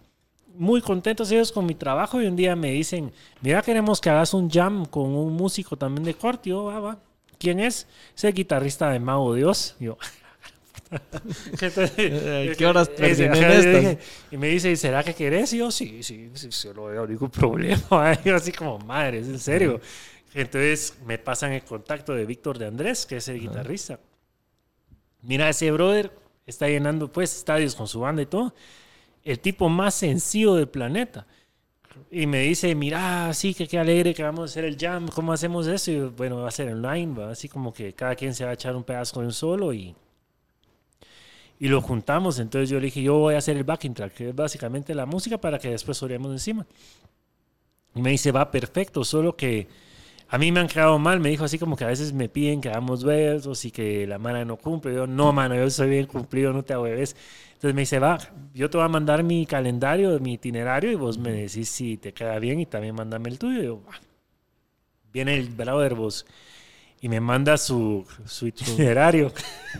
muy 0.56 0.80
contentos 0.80 1.30
ellos 1.30 1.52
con 1.52 1.66
mi 1.66 1.74
trabajo 1.74 2.22
y 2.22 2.26
un 2.26 2.36
día 2.36 2.56
me 2.56 2.70
dicen, 2.70 3.12
mira, 3.40 3.60
queremos 3.62 4.01
que 4.01 4.10
hagas 4.10 4.34
un 4.34 4.48
jam 4.48 4.86
con 4.86 5.14
un 5.14 5.32
músico 5.32 5.76
también 5.76 6.05
de 6.05 6.14
corte. 6.14 6.51
Yo, 6.51 6.70
ah, 6.70 6.80
va. 6.80 6.98
¿Quién 7.38 7.60
es? 7.60 7.86
Es 8.16 8.24
el 8.24 8.32
guitarrista 8.32 8.88
de 8.90 9.01
Mago 9.01 9.34
Dios. 9.34 9.76
Yo, 9.80 9.98
¿Qué 12.58 12.66
horas 12.66 12.90
estas? 12.98 13.98
Y 14.30 14.36
me 14.36 14.48
dice, 14.48 14.74
¿será 14.76 15.02
que 15.02 15.14
querés? 15.14 15.52
Y 15.52 15.58
yo, 15.58 15.70
sí, 15.70 16.02
sí, 16.02 16.30
sí, 16.34 16.50
sí 16.50 16.68
no 16.74 16.84
veo 16.86 17.06
ningún 17.06 17.30
problema. 17.30 18.20
yo 18.24 18.36
así 18.36 18.52
como, 18.52 18.78
madre, 18.78 19.18
¿es 19.18 19.28
en 19.28 19.38
serio? 19.38 19.80
Entonces 20.34 20.94
me 21.06 21.18
pasan 21.18 21.52
el 21.52 21.62
contacto 21.62 22.14
de 22.14 22.26
Víctor 22.26 22.58
de 22.58 22.66
Andrés, 22.66 23.06
que 23.06 23.16
es 23.16 23.28
el 23.28 23.40
guitarrista. 23.40 24.00
Mira, 25.22 25.48
ese 25.48 25.70
brother 25.70 26.12
está 26.46 26.68
llenando 26.68 27.10
pues 27.10 27.34
estadios 27.36 27.74
con 27.74 27.86
su 27.86 28.00
banda 28.00 28.22
y 28.22 28.26
todo. 28.26 28.54
El 29.22 29.38
tipo 29.38 29.68
más 29.68 29.94
sencillo 29.94 30.54
del 30.54 30.68
planeta. 30.68 31.26
Y 32.10 32.26
me 32.26 32.40
dice, 32.40 32.74
mira, 32.74 33.32
sí, 33.32 33.54
que 33.54 33.68
qué 33.68 33.78
alegre 33.78 34.14
que 34.14 34.22
vamos 34.22 34.40
a 34.40 34.44
hacer 34.46 34.64
el 34.64 34.76
jam, 34.76 35.08
¿cómo 35.08 35.32
hacemos 35.32 35.66
eso? 35.68 35.90
Y 35.92 36.00
bueno, 36.00 36.42
va 36.42 36.48
a 36.48 36.50
ser 36.50 36.72
online, 36.72 37.16
¿va? 37.16 37.30
así 37.30 37.48
como 37.48 37.72
que 37.72 37.92
cada 37.92 38.16
quien 38.16 38.34
se 38.34 38.44
va 38.44 38.50
a 38.50 38.54
echar 38.54 38.74
un 38.74 38.82
pedazo 38.82 39.20
de 39.20 39.26
un 39.26 39.32
solo 39.32 39.72
y 39.72 39.94
y 41.59 41.68
lo 41.68 41.81
juntamos. 41.81 42.39
Entonces 42.39 42.70
yo 42.70 42.78
le 42.78 42.86
dije, 42.86 43.02
yo 43.02 43.18
voy 43.18 43.35
a 43.35 43.39
hacer 43.39 43.56
el 43.56 43.64
backing 43.64 43.94
track, 43.94 44.12
que 44.14 44.28
es 44.31 44.35
básicamente 44.35 44.94
la 44.94 45.06
música 45.06 45.39
para 45.39 45.59
que 45.59 45.70
después 45.70 46.02
oremos 46.02 46.32
encima. 46.32 46.66
Y 47.94 48.02
me 48.02 48.10
dice, 48.10 48.32
va 48.32 48.51
perfecto, 48.51 49.05
solo 49.05 49.36
que 49.36 49.68
a 50.28 50.39
mí 50.39 50.51
me 50.51 50.60
han 50.60 50.68
quedado 50.68 50.98
mal. 50.98 51.20
Me 51.20 51.31
dijo 51.31 51.44
así 51.44 51.59
como 51.59 51.76
que 51.76 51.85
a 51.85 51.89
veces 51.89 52.12
me 52.12 52.28
piden 52.28 52.60
que 52.60 52.68
hagamos 52.68 53.05
besos 53.05 53.64
y 53.64 53.70
que 53.70 54.06
la 54.06 54.18
mano 54.18 54.44
no 54.44 54.56
cumple. 54.56 54.94
Yo, 54.94 55.06
no, 55.06 55.32
mano, 55.32 55.55
yo 55.55 55.70
soy 55.70 55.90
bien 55.90 56.06
cumplido, 56.06 56.52
no 56.52 56.64
te 56.64 56.72
hago 56.72 56.85
bebés. 56.85 57.16
Entonces 57.55 57.74
me 57.74 57.82
dice, 57.82 57.98
va, 57.98 58.18
yo 58.52 58.68
te 58.68 58.76
voy 58.76 58.85
a 58.85 58.89
mandar 58.89 59.22
mi 59.22 59.47
calendario, 59.47 60.18
mi 60.20 60.35
itinerario 60.35 60.90
y 60.90 60.97
vos 60.97 61.18
me 61.18 61.32
decís 61.32 61.68
si 61.68 61.97
te 61.97 62.12
queda 62.12 62.39
bien 62.39 62.60
y 62.60 62.66
también 62.66 62.94
mándame 62.94 63.28
el 63.31 63.39
tuyo. 63.39 63.60
Y 63.62 63.64
yo, 63.66 63.82
Viene 65.12 65.35
el 65.35 65.48
brother, 65.48 65.94
vos 65.94 66.26
y 67.05 67.09
me 67.10 67.20
manda 67.20 67.59
su, 67.59 68.06
su 68.24 68.47
itinerario 68.47 69.31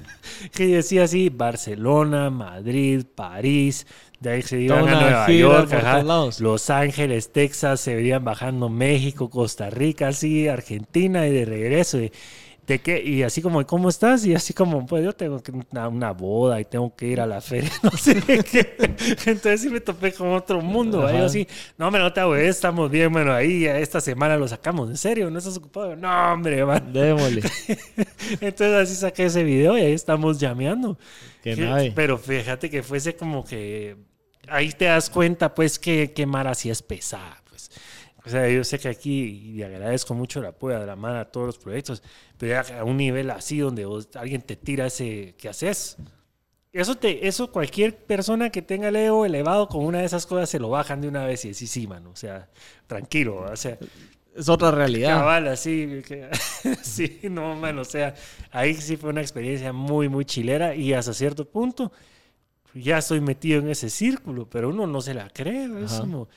que 0.53 0.67
decía 0.67 1.05
así 1.05 1.31
Barcelona, 1.31 2.29
Madrid, 2.29 3.03
París, 3.15 3.87
de 4.21 4.31
ahí 4.31 4.43
se 4.43 4.61
iban 4.61 4.87
a 4.87 5.01
Nueva 5.01 5.31
York, 5.31 6.41
Los 6.41 6.69
Ángeles, 6.69 7.33
Texas, 7.33 7.81
se 7.81 7.95
venían 7.95 8.23
bajando 8.25 8.69
México, 8.69 9.31
Costa 9.31 9.71
Rica, 9.71 10.09
así, 10.09 10.49
Argentina 10.49 11.27
y 11.27 11.33
de 11.33 11.47
regreso. 11.47 11.97
¿De 12.67 12.79
qué? 12.81 13.03
Y 13.03 13.23
así 13.23 13.43
como, 13.43 13.65
¿cómo 13.67 13.91
estás? 13.91 14.25
Y 14.25 14.35
así 14.35 14.55
como, 14.55 14.87
pues 14.87 15.05
yo 15.05 15.13
tengo 15.13 15.43
que 15.43 15.53
una, 15.53 15.89
una 15.89 16.13
boda 16.13 16.59
y 16.61 16.65
tengo 16.65 16.95
que 16.97 17.07
ir 17.07 17.21
a 17.21 17.27
la 17.27 17.43
feria, 17.43 17.71
no 17.83 17.91
sé 17.91 18.23
qué. 18.23 18.77
Entonces 19.27 19.61
sí 19.61 19.69
me 19.69 19.81
topé 19.81 20.13
con 20.15 20.33
otro 20.33 20.63
mundo. 20.63 21.07
Ahí 21.07 21.19
así, 21.19 21.47
no, 21.77 21.87
hombre, 21.87 22.01
no 22.01 22.13
te 22.13 22.21
hago, 22.21 22.35
estamos 22.37 22.91
bien, 22.91 23.13
bueno, 23.13 23.35
ahí 23.35 23.67
esta 23.67 24.01
semana 24.01 24.37
lo 24.37 24.49
sacamos. 24.49 24.89
¿En 24.89 24.97
serio? 24.97 25.31
¿No 25.31 25.39
estás 25.39 25.57
ocupado? 25.59 25.95
No, 25.95 26.33
hombre, 26.33 26.65
man. 26.65 26.91
Démosle. 26.91 27.43
Entonces 28.41 28.75
así 28.75 28.95
saqué 28.95 29.27
ese 29.27 29.45
video 29.45 29.77
y 29.77 29.83
ahí 29.83 29.93
estamos 29.93 30.41
llameando. 30.41 30.99
Qué 31.43 31.93
Pero 31.95 32.17
fíjate 32.17 32.71
que 32.71 32.83
fuese 32.83 33.15
como 33.15 33.45
que 33.45 33.97
ahí 34.49 34.71
te 34.73 34.87
das 34.87 35.11
cuenta, 35.11 35.55
pues, 35.55 35.79
que, 35.79 36.13
que 36.13 36.25
Mara 36.25 36.53
así 36.53 36.71
es 36.71 36.83
pesada. 36.83 37.44
O 38.25 38.31
sea, 38.31 38.49
yo 38.49 38.65
sé 38.65 38.79
que 38.79 38.89
aquí, 38.89 39.53
y 39.55 39.63
agradezco 39.63 40.15
mucho 40.15 40.41
el 40.41 40.47
apoyo 40.47 40.81
de 40.81 40.87
la 40.87 40.97
mano 40.97 41.19
a 41.19 41.27
todos 41.27 41.47
los 41.47 41.59
proyectos, 41.59 42.03
pero 42.39 42.59
a 42.59 42.85
un 42.85 42.97
nivel 42.97 43.31
así 43.31 43.59
donde 43.59 43.87
alguien 44.15 44.41
te 44.41 44.57
tira 44.57 44.87
ese, 44.87 45.35
¿qué 45.37 45.51
haces? 45.51 45.99
Eso, 46.73 46.97
te, 46.97 47.29
eso 47.29 47.53
cualquier 47.53 47.95
persona 47.95 48.51
que 48.51 48.63
tenga 48.63 48.89
el 48.89 48.97
ego 48.97 49.27
elevado 49.27 49.69
con 49.69 49.85
una 49.85 49.99
de 49.99 50.07
esas 50.07 50.27
cosas 50.27 50.49
se 50.49 50.59
lo 50.59 50.71
bajan 50.71 51.03
de 51.03 51.09
una 51.09 51.27
vez 51.27 51.45
y 51.45 51.49
decís, 51.49 51.71
sí, 51.71 51.87
mano, 51.87 52.11
o 52.11 52.17
sea, 52.17 52.49
tranquilo, 52.87 53.43
o 53.51 53.57
sea... 53.57 53.79
Es 54.35 54.49
otra 54.49 54.73
realidad. 54.73 55.19
Cabal, 55.19 55.47
así, 55.47 56.03
sí, 56.83 57.21
no, 57.31 57.55
mano, 57.55 57.83
o 57.83 57.85
sea, 57.85 58.15
ahí 58.51 58.75
sí 58.75 58.97
fue 58.97 59.11
una 59.11 59.21
experiencia 59.21 59.73
muy, 59.73 60.09
muy 60.09 60.25
chilera 60.25 60.75
y 60.75 60.93
hasta 60.93 61.13
cierto 61.13 61.45
punto 61.45 61.93
ya 62.75 62.99
estoy 62.99 63.21
metido 63.21 63.61
en 63.61 63.69
ese 63.69 63.89
círculo, 63.91 64.49
pero 64.49 64.71
uno 64.71 64.87
no 64.87 65.01
se 65.01 65.15
la 65.15 65.31
cree, 65.31 65.69
es 65.85 65.93
como 65.93 66.29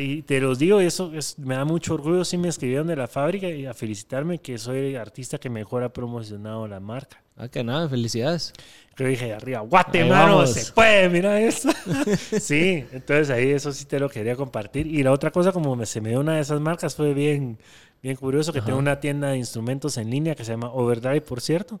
y 0.00 0.22
te 0.22 0.40
los 0.40 0.58
digo, 0.58 0.80
eso 0.80 1.12
me 1.38 1.54
da 1.54 1.64
mucho 1.64 1.94
orgullo. 1.94 2.24
Sí 2.24 2.36
me 2.36 2.48
escribieron 2.48 2.88
de 2.88 2.96
la 2.96 3.06
fábrica 3.06 3.48
y 3.48 3.64
a 3.64 3.74
felicitarme 3.74 4.38
que 4.38 4.58
soy 4.58 4.94
el 4.94 4.96
artista 4.96 5.38
que 5.38 5.48
mejor 5.48 5.84
ha 5.84 5.92
promocionado 5.92 6.66
la 6.66 6.80
marca. 6.80 7.22
Ah, 7.36 7.46
que 7.48 7.62
nada, 7.62 7.88
felicidades. 7.88 8.52
Yo 8.96 9.06
dije 9.06 9.32
arriba, 9.32 9.60
Guatemala, 9.60 10.44
se 10.48 10.72
puede, 10.72 11.08
mira 11.08 11.40
eso. 11.40 11.70
sí, 12.40 12.84
entonces 12.90 13.30
ahí 13.30 13.50
eso 13.50 13.72
sí 13.72 13.84
te 13.84 14.00
lo 14.00 14.08
quería 14.08 14.34
compartir. 14.34 14.88
Y 14.88 15.04
la 15.04 15.12
otra 15.12 15.30
cosa, 15.30 15.52
como 15.52 15.76
me, 15.76 15.86
se 15.86 16.00
me 16.00 16.08
dio 16.08 16.20
una 16.20 16.34
de 16.34 16.40
esas 16.40 16.60
marcas, 16.60 16.96
fue 16.96 17.14
bien, 17.14 17.58
bien 18.02 18.16
curioso 18.16 18.52
que 18.52 18.60
tengo 18.60 18.78
una 18.78 18.98
tienda 18.98 19.28
de 19.28 19.36
instrumentos 19.36 19.96
en 19.98 20.10
línea 20.10 20.34
que 20.34 20.44
se 20.44 20.50
llama 20.50 20.72
Overdrive, 20.72 21.20
por 21.20 21.40
cierto, 21.40 21.78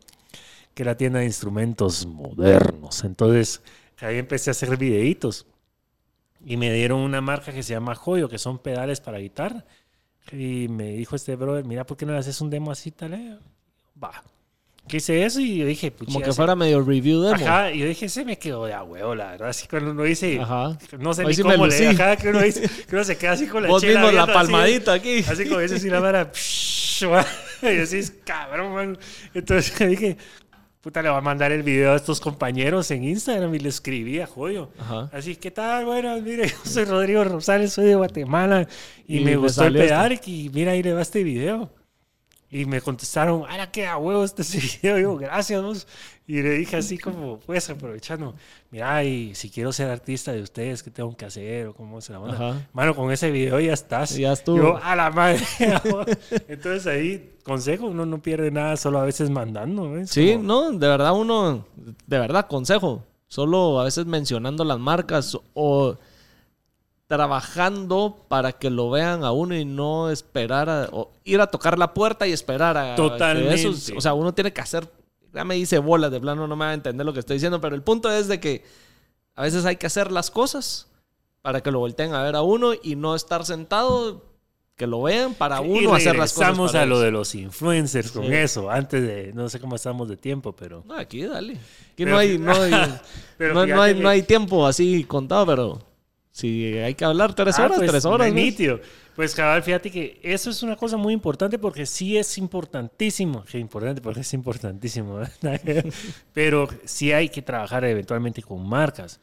que 0.74 0.84
es 0.84 0.86
la 0.86 0.96
tienda 0.96 1.18
de 1.18 1.24
instrumentos 1.24 2.06
modernos. 2.06 3.02
Entonces 3.02 3.60
ahí 3.98 4.18
empecé 4.18 4.50
a 4.50 4.52
hacer 4.52 4.76
videitos 4.76 5.44
y 6.44 6.56
me 6.56 6.72
dieron 6.72 7.00
una 7.00 7.20
marca 7.20 7.52
que 7.52 7.62
se 7.62 7.74
llama 7.74 7.94
Joyo, 7.94 8.28
que 8.28 8.38
son 8.38 8.58
pedales 8.58 9.00
para 9.00 9.18
guitarra. 9.18 9.64
Y 10.32 10.68
me 10.68 10.92
dijo 10.92 11.16
este 11.16 11.36
brother, 11.36 11.64
mira, 11.64 11.86
¿por 11.86 11.96
qué 11.96 12.04
no 12.04 12.12
le 12.12 12.18
haces 12.18 12.40
un 12.40 12.50
demo 12.50 12.70
así, 12.70 12.90
tal? 12.90 13.14
Eh? 13.14 13.38
Va. 14.02 14.22
Que 14.86 14.98
hice 14.98 15.22
eso 15.24 15.40
y 15.40 15.58
yo 15.58 15.66
dije, 15.66 15.92
Como 15.92 16.20
que 16.20 16.32
fuera 16.32 16.56
medio 16.56 16.80
review 16.82 17.20
demo. 17.20 17.36
Ajá, 17.36 17.70
y 17.70 17.78
yo 17.78 17.86
dije, 17.86 18.08
se 18.08 18.24
me 18.24 18.38
quedó 18.38 18.64
de 18.64 18.72
a 18.72 18.82
huevo, 18.82 19.14
la 19.14 19.32
verdad. 19.32 19.48
Así 19.50 19.66
cuando 19.68 19.90
uno 19.90 20.02
dice, 20.02 20.40
Ajá. 20.40 20.78
no 20.98 21.12
sé 21.12 21.24
ni 21.24 21.36
cómo 21.36 21.66
le 21.66 21.88
ajá, 21.88 22.16
que 22.16 22.30
uno, 22.30 22.40
dice, 22.40 22.62
que 22.62 22.94
uno 22.94 23.04
se 23.04 23.18
queda 23.18 23.32
así 23.32 23.46
con 23.46 23.62
la 23.62 23.68
Vos 23.68 23.84
mismo 23.84 24.10
la 24.10 24.26
palmadita 24.26 24.94
aquí. 24.94 25.24
Así 25.28 25.46
como 25.46 25.60
dice 25.60 25.76
así 25.76 25.90
la 25.90 26.00
vara, 26.00 26.32
y 27.62 27.66
decís, 27.66 28.14
cabrón, 28.24 28.72
man. 28.72 28.98
Entonces 29.34 29.78
dije, 29.88 30.16
puta, 30.88 31.02
le 31.02 31.10
va 31.10 31.18
a 31.18 31.20
mandar 31.20 31.52
el 31.52 31.62
video 31.62 31.92
a 31.92 31.96
estos 31.96 32.18
compañeros 32.18 32.90
en 32.90 33.04
Instagram 33.04 33.54
y 33.54 33.58
le 33.58 33.68
escribí 33.68 34.20
a 34.20 34.26
Joyo. 34.26 34.70
Así, 35.12 35.36
¿qué 35.36 35.50
tal? 35.50 35.84
Bueno, 35.84 36.18
mire, 36.22 36.48
yo 36.48 36.56
soy 36.64 36.86
Rodrigo 36.86 37.22
Rosales, 37.24 37.74
soy 37.74 37.88
de 37.88 37.94
Guatemala 37.94 38.66
y, 39.06 39.20
me 39.20 39.36
gustó 39.36 39.66
el 39.66 39.74
pedar 39.74 40.18
y 40.24 40.50
mira, 40.50 40.72
ahí 40.72 40.82
le 40.82 40.94
va 40.94 41.02
este 41.02 41.22
video. 41.22 41.68
Y 42.50 42.64
me 42.64 42.80
contestaron, 42.80 43.44
¡ah, 43.46 43.70
qué 43.70 43.86
a 43.86 43.98
huevo 43.98 44.24
este 44.24 44.42
video! 44.58 44.98
Yo, 45.00 45.16
gracias, 45.16 45.86
Y 46.26 46.40
le 46.40 46.52
dije 46.52 46.76
así 46.76 46.96
como, 46.96 47.38
pues, 47.40 47.68
aprovechando, 47.68 48.34
mira, 48.70 49.04
y 49.04 49.34
si 49.34 49.50
quiero 49.50 49.70
ser 49.70 49.90
artista 49.90 50.32
de 50.32 50.40
ustedes, 50.40 50.82
¿qué 50.82 50.90
tengo 50.90 51.14
que 51.14 51.26
hacer? 51.26 51.66
¿O 51.68 51.74
cómo 51.74 52.00
se 52.00 52.12
la 52.12 52.20
manda? 52.20 52.66
Mano, 52.72 52.96
con 52.96 53.12
ese 53.12 53.30
video 53.30 53.60
ya 53.60 53.74
estás. 53.74 54.16
Ya 54.16 54.32
estuvo. 54.32 54.56
Yo, 54.56 54.80
a 54.82 54.96
la 54.96 55.10
madre. 55.10 55.44
Entonces 56.48 56.86
ahí, 56.86 57.34
consejo, 57.42 57.86
uno 57.86 58.06
no 58.06 58.22
pierde 58.22 58.50
nada 58.50 58.78
solo 58.78 58.98
a 58.98 59.04
veces 59.04 59.28
mandando. 59.28 59.94
Sí, 60.06 60.38
no, 60.40 60.70
de 60.70 60.88
verdad 60.88 61.12
uno, 61.12 61.66
de 62.06 62.18
verdad, 62.18 62.46
consejo. 62.46 63.04
Solo 63.26 63.78
a 63.78 63.84
veces 63.84 64.06
mencionando 64.06 64.64
las 64.64 64.78
marcas 64.78 65.36
o 65.52 65.98
trabajando 67.08 68.22
para 68.28 68.52
que 68.52 68.68
lo 68.68 68.90
vean 68.90 69.24
a 69.24 69.32
uno 69.32 69.56
y 69.56 69.64
no 69.64 70.10
esperar 70.10 70.68
a, 70.68 70.88
o 70.92 71.10
ir 71.24 71.40
a 71.40 71.46
tocar 71.46 71.78
la 71.78 71.94
puerta 71.94 72.26
y 72.26 72.32
esperar 72.32 72.76
a 72.76 72.94
Totalmente. 72.94 73.54
eso, 73.54 73.96
o 73.96 74.00
sea, 74.00 74.12
uno 74.12 74.34
tiene 74.34 74.52
que 74.52 74.60
hacer, 74.60 74.86
ya 75.32 75.42
me 75.42 75.54
dice 75.54 75.78
bolas 75.78 76.12
de 76.12 76.20
plano, 76.20 76.46
no 76.46 76.54
me 76.54 76.66
va 76.66 76.70
a 76.70 76.74
entender 76.74 77.06
lo 77.06 77.14
que 77.14 77.20
estoy 77.20 77.36
diciendo, 77.36 77.62
pero 77.62 77.74
el 77.74 77.82
punto 77.82 78.12
es 78.12 78.28
de 78.28 78.38
que 78.38 78.62
a 79.34 79.42
veces 79.42 79.64
hay 79.64 79.76
que 79.76 79.86
hacer 79.86 80.12
las 80.12 80.30
cosas 80.30 80.86
para 81.40 81.62
que 81.62 81.70
lo 81.70 81.78
volteen 81.78 82.12
a 82.12 82.22
ver 82.22 82.36
a 82.36 82.42
uno 82.42 82.72
y 82.80 82.94
no 82.94 83.14
estar 83.14 83.46
sentado 83.46 84.22
que 84.76 84.86
lo 84.86 85.02
vean 85.02 85.32
para 85.32 85.62
uno 85.62 85.94
hacer 85.94 86.14
las 86.14 86.34
cosas. 86.34 86.50
Estamos 86.50 86.74
a 86.74 86.84
lo 86.84 87.00
de 87.00 87.10
los 87.10 87.34
influencers 87.34 88.12
con 88.12 88.24
eso, 88.24 88.70
antes 88.70 89.02
de, 89.02 89.32
no 89.32 89.48
sé 89.48 89.60
cómo 89.60 89.76
estamos 89.76 90.10
de 90.10 90.18
tiempo, 90.18 90.54
pero... 90.54 90.84
No, 90.86 90.94
aquí 90.94 91.22
dale. 91.22 91.56
Aquí 91.94 92.04
no, 92.04 92.18
hay, 92.18 92.36
no, 92.36 92.52
hay, 92.52 93.94
no 93.94 94.08
hay 94.10 94.22
tiempo 94.24 94.66
así 94.66 95.04
contado, 95.04 95.46
pero 95.46 95.87
si 96.38 96.78
hay 96.78 96.94
que 96.94 97.04
hablar 97.04 97.34
tres 97.34 97.58
ah, 97.58 97.64
horas, 97.64 97.78
pues, 97.78 97.90
tres 97.90 98.04
horas. 98.04 98.32
Nítido. 98.32 98.78
Pues 99.16 99.34
cabal, 99.34 99.60
fíjate 99.60 99.90
que 99.90 100.20
eso 100.22 100.50
es 100.50 100.62
una 100.62 100.76
cosa 100.76 100.96
muy 100.96 101.12
importante 101.12 101.58
porque 101.58 101.84
sí 101.84 102.16
es 102.16 102.38
importantísimo. 102.38 103.42
Que 103.42 103.58
importante 103.58 104.00
porque 104.00 104.20
es 104.20 104.32
importantísimo. 104.34 105.16
¿verdad? 105.16 105.60
Pero 106.32 106.68
sí 106.84 107.10
hay 107.10 107.28
que 107.28 107.42
trabajar 107.42 107.84
eventualmente 107.84 108.40
con 108.40 108.68
marcas. 108.68 109.18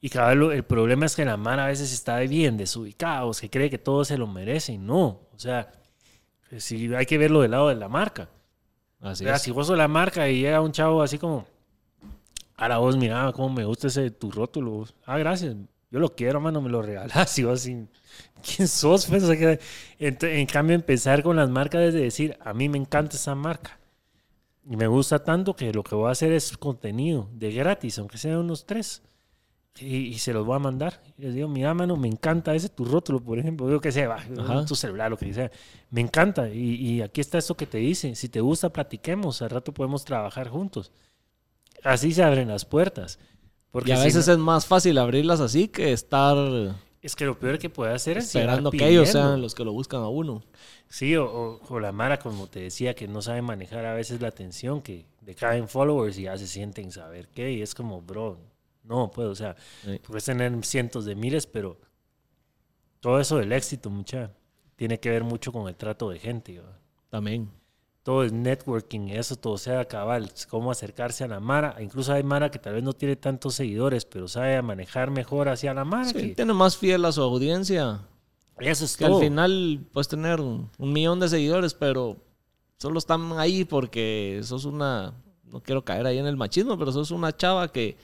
Y 0.00 0.10
cabal, 0.10 0.52
el 0.52 0.62
problema 0.62 1.06
es 1.06 1.16
que 1.16 1.24
la 1.24 1.36
mara 1.36 1.64
a 1.64 1.66
veces 1.66 1.92
está 1.92 2.20
bien 2.20 2.56
desubicados, 2.56 3.40
que 3.40 3.50
cree 3.50 3.68
que 3.68 3.78
todos 3.78 4.06
se 4.06 4.16
lo 4.16 4.28
merecen. 4.28 4.86
No. 4.86 5.22
O 5.34 5.38
sea, 5.38 5.72
sí 6.56 6.94
hay 6.94 7.04
que 7.04 7.18
verlo 7.18 7.40
del 7.40 7.50
lado 7.50 7.68
de 7.70 7.74
la 7.74 7.88
marca. 7.88 8.28
Así 9.00 9.24
O 9.24 9.26
sea, 9.26 9.34
es. 9.34 9.42
si 9.42 9.50
vos 9.50 9.66
sos 9.66 9.76
la 9.76 9.88
marca 9.88 10.28
y 10.28 10.42
llega 10.42 10.60
un 10.60 10.70
chavo 10.70 11.02
así 11.02 11.18
como, 11.18 11.48
ahora 12.56 12.78
vos 12.78 12.96
mira 12.96 13.32
cómo 13.32 13.48
me 13.48 13.64
gusta 13.64 13.88
ese 13.88 14.12
tu 14.12 14.30
rótulo. 14.30 14.86
Ah, 15.04 15.18
gracias. 15.18 15.56
Yo 15.90 15.98
lo 15.98 16.14
quiero, 16.14 16.40
mano, 16.40 16.60
me 16.60 16.70
lo 16.70 16.82
regalas. 16.82 17.36
Y 17.38 17.44
vos 17.44 17.60
así, 17.60 17.86
¿quién 18.42 18.68
sos? 18.68 19.06
Pues, 19.06 19.24
en 19.98 20.46
cambio, 20.46 20.74
empezar 20.76 21.22
con 21.22 21.36
las 21.36 21.50
marcas 21.50 21.82
es 21.82 21.94
de 21.94 22.00
decir, 22.00 22.38
a 22.40 22.54
mí 22.54 22.68
me 22.68 22.78
encanta 22.78 23.16
esa 23.16 23.34
marca. 23.34 23.78
Y 24.68 24.76
me 24.76 24.86
gusta 24.86 25.24
tanto 25.24 25.56
que 25.56 25.72
lo 25.72 25.82
que 25.82 25.94
voy 25.94 26.08
a 26.08 26.12
hacer 26.12 26.32
es 26.32 26.56
contenido 26.56 27.28
de 27.32 27.52
gratis, 27.52 27.98
aunque 27.98 28.18
sean 28.18 28.38
unos 28.38 28.66
tres. 28.66 29.02
Y, 29.80 29.96
y 29.96 30.18
se 30.18 30.32
los 30.32 30.44
voy 30.44 30.56
a 30.56 30.58
mandar. 30.58 31.02
Y 31.16 31.22
les 31.22 31.34
digo, 31.34 31.48
mira, 31.48 31.72
mano, 31.74 31.96
me 31.96 32.08
encanta 32.08 32.54
ese 32.54 32.68
tu 32.68 32.84
rótulo, 32.84 33.20
por 33.20 33.38
ejemplo. 33.38 33.66
Digo 33.66 33.80
que 33.80 33.90
sea, 33.90 34.08
va, 34.08 34.64
tu 34.66 34.74
celular, 34.74 35.10
lo 35.10 35.16
que 35.16 35.32
sea. 35.32 35.50
Me 35.90 36.00
encanta. 36.00 36.48
Y, 36.50 36.74
y 36.74 37.02
aquí 37.02 37.20
está 37.20 37.38
esto 37.38 37.56
que 37.56 37.66
te 37.66 37.78
dice. 37.78 38.14
Si 38.14 38.28
te 38.28 38.40
gusta, 38.40 38.70
platiquemos. 38.70 39.42
Al 39.42 39.50
rato 39.50 39.72
podemos 39.72 40.04
trabajar 40.04 40.48
juntos. 40.48 40.92
Así 41.82 42.12
se 42.12 42.22
abren 42.22 42.48
las 42.48 42.64
puertas. 42.64 43.18
Porque 43.70 43.90
Y 43.90 43.92
a 43.92 43.96
si 43.98 44.04
veces 44.04 44.26
no- 44.26 44.32
es 44.34 44.38
más 44.38 44.66
fácil 44.66 44.98
abrirlas 44.98 45.40
así 45.40 45.68
que 45.68 45.92
estar 45.92 46.36
es 47.02 47.16
que 47.16 47.24
lo 47.24 47.38
peor 47.38 47.58
que 47.58 47.70
puede 47.70 47.94
hacer 47.94 48.18
es 48.18 48.26
esperando 48.26 48.70
que 48.70 48.86
ellos 48.88 49.08
sean 49.08 49.40
los 49.40 49.54
que 49.54 49.64
lo 49.64 49.72
buscan 49.72 50.02
a 50.02 50.08
uno. 50.08 50.42
Sí, 50.88 51.14
o, 51.16 51.24
o- 51.24 51.60
o 51.68 51.80
la 51.80 51.92
Mara, 51.92 52.18
como 52.18 52.46
te 52.48 52.60
decía, 52.60 52.94
que 52.94 53.06
no 53.08 53.22
sabe 53.22 53.42
manejar 53.42 53.86
a 53.86 53.94
veces 53.94 54.20
la 54.20 54.28
atención, 54.28 54.82
que 54.82 55.06
le 55.24 55.34
caen 55.34 55.68
followers 55.68 56.18
y 56.18 56.22
ya 56.24 56.36
se 56.36 56.46
sienten 56.46 56.90
saber 56.92 57.28
qué. 57.28 57.52
Y 57.52 57.62
es 57.62 57.74
como, 57.74 58.02
bro, 58.02 58.38
no, 58.82 59.10
pues, 59.10 59.28
o 59.28 59.34
sea, 59.34 59.54
Sí. 59.84 60.00
puedes 60.06 60.24
tener 60.24 60.52
cientos 60.64 61.04
de 61.04 61.14
miles, 61.14 61.46
pero 61.46 61.78
todo 63.00 63.20
eso 63.20 63.38
del 63.38 63.52
éxito, 63.52 63.88
mucha, 63.88 64.32
tiene 64.76 64.98
que 65.00 65.10
ver 65.10 65.22
mucho 65.24 65.52
con 65.52 65.68
el 65.68 65.76
trato 65.76 66.10
de 66.10 66.18
gente. 66.18 66.58
¿va? 66.60 66.76
También. 67.08 67.48
Todo 68.02 68.24
es 68.24 68.32
networking, 68.32 69.08
eso 69.08 69.36
todo 69.36 69.58
sea 69.58 69.84
cabal, 69.84 70.30
cómo 70.48 70.70
acercarse 70.70 71.22
a 71.24 71.28
la 71.28 71.38
Mara. 71.38 71.76
Incluso 71.80 72.12
hay 72.14 72.22
Mara 72.22 72.50
que 72.50 72.58
tal 72.58 72.72
vez 72.74 72.82
no 72.82 72.94
tiene 72.94 73.14
tantos 73.16 73.54
seguidores, 73.54 74.06
pero 74.06 74.26
sabe 74.26 74.60
manejar 74.62 75.10
mejor 75.10 75.48
hacia 75.50 75.74
la 75.74 75.84
Mara. 75.84 76.06
Sí, 76.06 76.14
que- 76.14 76.34
tiene 76.34 76.54
más 76.54 76.76
fiel 76.78 77.04
a 77.04 77.12
su 77.12 77.20
audiencia. 77.22 78.00
eso 78.58 78.84
es 78.86 78.96
Que 78.96 79.04
todo. 79.04 79.16
al 79.18 79.22
final 79.24 79.86
puedes 79.92 80.08
tener 80.08 80.40
un, 80.40 80.70
un 80.78 80.92
millón 80.92 81.20
de 81.20 81.28
seguidores, 81.28 81.74
pero 81.74 82.16
solo 82.78 82.98
están 82.98 83.32
ahí 83.38 83.64
porque 83.64 84.40
sos 84.44 84.64
una. 84.64 85.12
No 85.44 85.60
quiero 85.62 85.84
caer 85.84 86.06
ahí 86.06 86.16
en 86.18 86.26
el 86.26 86.36
machismo, 86.36 86.78
pero 86.78 86.92
sos 86.92 87.10
una 87.10 87.36
chava 87.36 87.70
que 87.72 87.96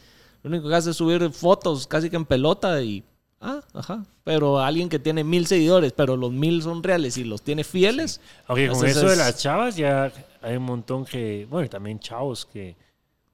lo 0.43 0.51
único 0.51 0.68
que 0.68 0.74
hace 0.74 0.90
es 0.90 0.97
subir 0.97 1.31
fotos 1.31 1.86
casi 1.86 2.10
que 2.10 2.16
en 2.16 2.27
pelota 2.27 2.82
y. 2.82 3.02
Ah, 3.40 3.60
ajá. 3.74 4.04
Pero 4.24 4.58
alguien 4.60 4.88
que 4.88 4.98
tiene 4.98 5.22
mil 5.22 5.46
seguidores, 5.46 5.92
pero 5.92 6.16
los 6.16 6.32
mil 6.32 6.62
son 6.62 6.82
reales 6.82 7.16
y 7.18 7.24
los 7.24 7.42
tiene 7.42 7.64
fieles. 7.64 8.20
Aunque 8.46 8.68
con 8.68 8.84
eso 8.86 9.08
de 9.08 9.16
las 9.16 9.38
chavas 9.38 9.76
ya 9.76 10.10
hay 10.42 10.56
un 10.56 10.62
montón 10.64 11.04
que, 11.04 11.46
bueno, 11.50 11.66
y 11.66 11.68
también 11.68 11.98
chavos 12.00 12.46
que, 12.46 12.74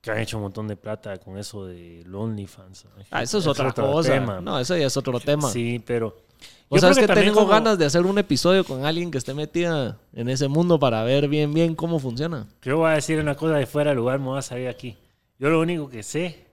que 0.00 0.10
han 0.10 0.18
hecho 0.18 0.36
un 0.38 0.42
montón 0.44 0.66
de 0.68 0.76
plata 0.76 1.16
con 1.18 1.38
eso 1.38 1.66
de 1.66 2.04
OnlyFans. 2.12 2.86
Ah, 3.10 3.22
eso 3.22 3.38
es 3.38 3.46
otra 3.46 3.68
otro 3.68 3.90
cosa. 3.92 4.12
tema. 4.12 4.40
No, 4.40 4.58
eso 4.58 4.76
ya 4.76 4.86
es 4.86 4.96
otro 4.96 5.18
tema. 5.20 5.48
Sí, 5.50 5.80
pero... 5.86 6.16
O 6.68 6.78
sea, 6.78 6.90
es 6.90 6.98
que 6.98 7.06
tengo 7.06 7.34
como- 7.40 7.48
ganas 7.48 7.78
de 7.78 7.84
hacer 7.84 8.04
un 8.06 8.16
episodio 8.18 8.64
con 8.64 8.84
alguien 8.86 9.10
que 9.10 9.18
esté 9.18 9.34
metida 9.34 9.98
en 10.14 10.28
ese 10.30 10.48
mundo 10.48 10.78
para 10.80 11.04
ver 11.04 11.28
bien, 11.28 11.52
bien 11.52 11.74
cómo 11.74 11.98
funciona. 11.98 12.46
Yo 12.62 12.78
voy 12.78 12.90
a 12.90 12.94
decir 12.94 13.18
una 13.20 13.34
cosa 13.34 13.54
de 13.56 13.66
fuera 13.66 13.90
de 13.90 13.96
lugar, 13.96 14.18
me 14.18 14.26
voy 14.26 14.38
a 14.38 14.42
salir 14.42 14.68
aquí. 14.68 14.96
Yo 15.38 15.50
lo 15.50 15.60
único 15.60 15.90
que 15.90 16.02
sé, 16.02 16.46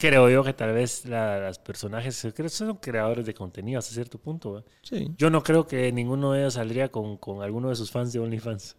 creo 0.00 0.28
yo 0.28 0.42
que 0.42 0.52
tal 0.54 0.72
vez 0.72 1.04
la- 1.04 1.38
las 1.38 1.58
personajes, 1.60 2.26
creo 2.34 2.48
son 2.48 2.76
creadores 2.78 3.24
de 3.26 3.34
contenido 3.34 3.78
hasta 3.78 3.94
cierto 3.94 4.18
punto. 4.18 4.64
Sí. 4.82 5.12
Yo 5.16 5.30
no 5.30 5.42
creo 5.42 5.66
que 5.66 5.92
ninguno 5.92 6.32
de 6.32 6.40
ellos 6.40 6.54
saldría 6.54 6.88
con, 6.90 7.16
con 7.18 7.42
alguno 7.42 7.68
de 7.68 7.76
sus 7.76 7.90
fans 7.92 8.12
de 8.12 8.18
OnlyFans. 8.18 8.76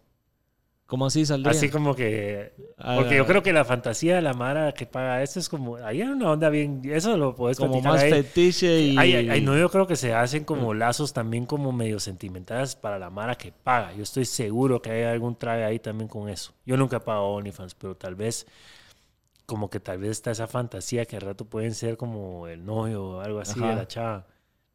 ¿Cómo 0.86 1.06
así 1.06 1.24
saldría? 1.24 1.52
Así 1.52 1.70
como 1.70 1.94
que 1.94 2.52
Ah, 2.76 2.96
Porque 2.98 3.16
yo 3.16 3.24
creo 3.24 3.42
que 3.42 3.52
la 3.54 3.64
fantasía 3.64 4.16
de 4.16 4.20
la 4.20 4.34
Mara 4.34 4.72
que 4.72 4.84
paga 4.84 5.22
esto 5.22 5.38
es 5.38 5.48
como. 5.48 5.76
Ahí 5.76 6.02
hay 6.02 6.08
una 6.08 6.30
onda 6.30 6.50
bien. 6.50 6.82
Eso 6.84 7.16
lo 7.16 7.34
puedes 7.34 7.56
como 7.56 7.80
más 7.80 8.02
ahí. 8.02 8.10
fetiche 8.10 8.78
y... 8.80 9.40
No, 9.40 9.56
yo 9.56 9.70
creo 9.70 9.86
que 9.86 9.96
se 9.96 10.12
hacen 10.12 10.44
como 10.44 10.74
lazos 10.74 11.14
también 11.14 11.46
como 11.46 11.72
medio 11.72 11.98
sentimentales 11.98 12.76
para 12.76 12.98
la 12.98 13.08
Mara 13.08 13.36
que 13.36 13.52
paga. 13.52 13.94
Yo 13.94 14.02
estoy 14.02 14.26
seguro 14.26 14.82
que 14.82 14.90
hay 14.90 15.02
algún 15.04 15.34
traje 15.36 15.64
ahí 15.64 15.78
también 15.78 16.08
con 16.08 16.28
eso. 16.28 16.52
Yo 16.66 16.76
nunca 16.76 16.98
he 16.98 17.00
pagado 17.00 17.24
OnlyFans, 17.28 17.74
pero 17.74 17.94
tal 17.96 18.14
vez 18.14 18.46
como 19.52 19.68
que 19.68 19.80
tal 19.80 19.98
vez 19.98 20.12
está 20.12 20.30
esa 20.30 20.46
fantasía 20.46 21.04
que 21.04 21.16
al 21.16 21.22
rato 21.22 21.44
pueden 21.44 21.74
ser 21.74 21.98
como 21.98 22.46
el 22.48 22.64
novio 22.64 23.04
o 23.04 23.20
algo 23.20 23.38
así 23.40 23.60
Ajá. 23.60 23.68
de 23.68 23.76
la 23.76 23.86
chava. 23.86 24.26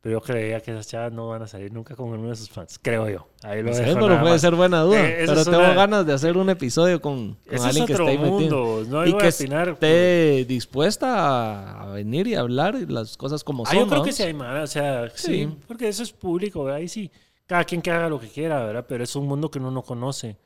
Pero 0.02 0.20
yo 0.20 0.22
creía 0.22 0.60
que 0.62 0.70
esas 0.70 0.88
chavas 0.88 1.12
no 1.12 1.30
van 1.30 1.42
a 1.42 1.48
salir 1.48 1.74
nunca 1.74 1.96
con 1.96 2.10
uno 2.10 2.30
de 2.30 2.36
sus 2.36 2.48
fans. 2.52 2.78
Creo 2.80 3.10
yo. 3.10 3.28
Ahí 3.42 3.64
lo 3.64 3.72
No 3.72 3.76
dejo 3.76 3.94
pero 3.96 4.20
puede 4.20 4.34
más. 4.34 4.42
ser 4.42 4.54
buena 4.54 4.82
duda. 4.82 5.04
Eh, 5.10 5.24
pero 5.26 5.44
tengo 5.44 5.58
una- 5.58 5.74
ganas 5.74 6.06
de 6.06 6.14
hacer 6.14 6.38
un 6.38 6.52
episodio 6.52 7.02
con, 7.02 7.34
con 7.50 7.60
alguien 7.66 7.84
es 7.84 7.88
que 7.88 7.94
esté 7.94 8.18
mundo. 8.20 8.84
No 8.88 9.06
y 9.08 9.18
que 9.18 9.28
opinar. 9.30 9.70
esté 9.70 10.46
dispuesta 10.48 11.82
a, 11.82 11.92
venir 11.94 12.28
y 12.28 12.36
hablar 12.36 12.76
y 12.76 12.86
las 12.86 13.18
cosas 13.18 13.44
como 13.44 13.64
Ah, 13.66 13.72
son. 13.72 13.80
yo 13.80 13.88
creo 13.88 14.02
que 14.04 14.10
¿vamos? 14.12 14.16
sí 14.16 14.24
hay 14.24 14.34
Mara, 14.36 14.62
o 14.64 14.68
sea, 14.68 15.10
sí. 15.16 15.46
Sí. 15.46 15.58
porque 15.68 15.88
eso 15.88 16.04
es 16.04 16.12
público, 16.14 16.64
¿verdad? 16.64 16.80
Ahí 16.80 16.88
sí, 16.88 17.12
cada 17.48 17.64
quien 17.64 17.82
que 17.82 17.90
haga 17.90 18.08
lo 18.08 18.20
que 18.20 18.28
quiera, 18.28 18.64
¿verdad? 18.64 18.86
Pero 18.88 19.04
es 19.04 19.16
un 19.16 19.26
mundo 19.28 19.50
que 19.50 19.58
uno 19.58 19.72
no 19.72 19.82
conoce. 19.82 20.38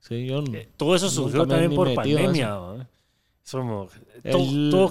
Sí, 0.00 0.26
yo 0.26 0.42
no. 0.42 0.52
Eh, 0.54 0.68
Todo 0.76 0.94
eso 0.96 1.08
surgió 1.08 1.46
también 1.46 1.74
por 1.74 1.94
pandemia, 1.94 2.58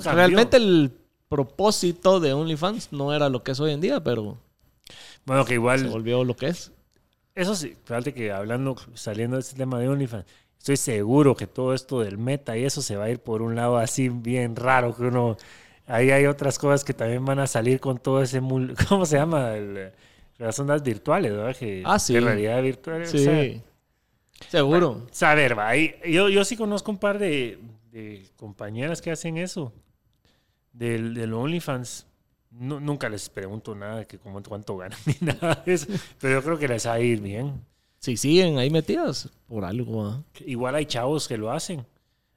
cambió. 0.02 0.16
realmente 0.16 0.58
el 0.58 0.92
propósito 1.30 2.20
de 2.20 2.34
OnlyFans 2.34 2.92
no 2.92 3.14
era 3.14 3.30
lo 3.30 3.44
que 3.44 3.52
es 3.52 3.60
hoy 3.60 3.72
en 3.72 3.82
día, 3.82 4.04
pero 4.04 4.38
Bueno, 5.26 5.44
que 5.44 5.50
se 5.50 5.54
igual, 5.56 5.88
volvió 5.90 6.24
lo 6.24 6.36
que 6.36 6.48
es. 6.48 6.72
eso 7.34 7.56
sí, 7.56 7.76
fíjate 7.86 8.14
que 8.14 8.32
hablando, 8.32 8.76
saliendo 8.94 9.36
de 9.38 9.42
este 9.42 9.56
tema 9.58 9.80
de 9.80 9.90
OnlyFans, 9.90 10.26
estoy 10.60 10.78
seguro 10.78 11.36
que 11.36 11.48
todo 11.48 11.74
esto 11.74 12.00
del 12.02 12.18
meta 12.18 12.58
y 12.58 12.64
eso 12.64 12.82
se 12.82 12.96
va 12.96 13.06
a 13.06 13.10
ir 13.10 13.20
por 13.20 13.42
un 13.42 13.56
lado 13.56 13.78
así 13.78 14.10
bien 14.10 14.56
raro, 14.56 14.96
que 14.96 15.04
uno, 15.04 15.36
ahí 15.88 16.12
hay 16.12 16.26
otras 16.28 16.58
cosas 16.60 16.84
que 16.84 16.94
también 16.94 17.26
van 17.26 17.40
a 17.40 17.48
salir 17.48 17.80
con 17.80 17.98
todo 17.98 18.22
ese, 18.22 18.42
mul- 18.42 18.76
¿cómo 18.90 19.06
se 19.06 19.18
llama? 19.18 19.54
El- 19.56 19.92
las 20.38 20.60
ondas 20.60 20.84
virtuales, 20.84 21.32
¿verdad? 21.32 21.56
Que, 21.56 21.82
Ah, 21.86 21.98
sí. 21.98 22.14
De 22.14 22.20
realidad 22.20 22.62
virtual. 22.62 23.04
o 23.04 23.06
Sí. 23.06 23.20
sea, 23.20 23.54
Seguro. 24.50 25.08
Saber, 25.12 25.58
va. 25.58 25.72
yo, 25.78 26.28
yo 26.30 26.44
sí 26.44 26.58
conozco 26.58 26.92
un 26.92 26.98
par 26.98 27.20
de, 27.20 27.58
de 28.04 28.30
compañeras 28.36 29.02
que 29.02 29.12
hacen 29.12 29.38
eso. 29.38 29.72
Del, 30.74 31.14
del 31.14 31.34
OnlyFans. 31.34 32.08
Nu- 32.52 32.80
nunca 32.80 33.10
les 33.10 33.30
pregunto 33.30 33.76
nada 33.76 33.98
de 34.00 34.06
que 34.06 34.18
cómo, 34.18 34.42
cuánto 34.44 34.78
ganan 34.78 35.00
ni 35.06 35.16
nada 35.22 35.62
de 35.66 35.74
eso. 35.74 35.88
Pero 36.20 36.36
yo 36.40 36.44
creo 36.44 36.58
que 36.58 36.68
les 36.68 36.86
va 36.88 36.94
a 36.94 37.00
ir 37.00 37.22
bien. 37.22 37.62
Si 38.00 38.18
siguen 38.18 38.58
ahí 38.58 38.70
metidas, 38.70 39.30
por 39.48 39.66
algo. 39.66 40.06
¿ah? 40.06 40.24
Igual 40.46 40.76
hay 40.76 40.86
chavos 40.86 41.28
que 41.28 41.38
lo 41.38 41.52
hacen. 41.52 41.86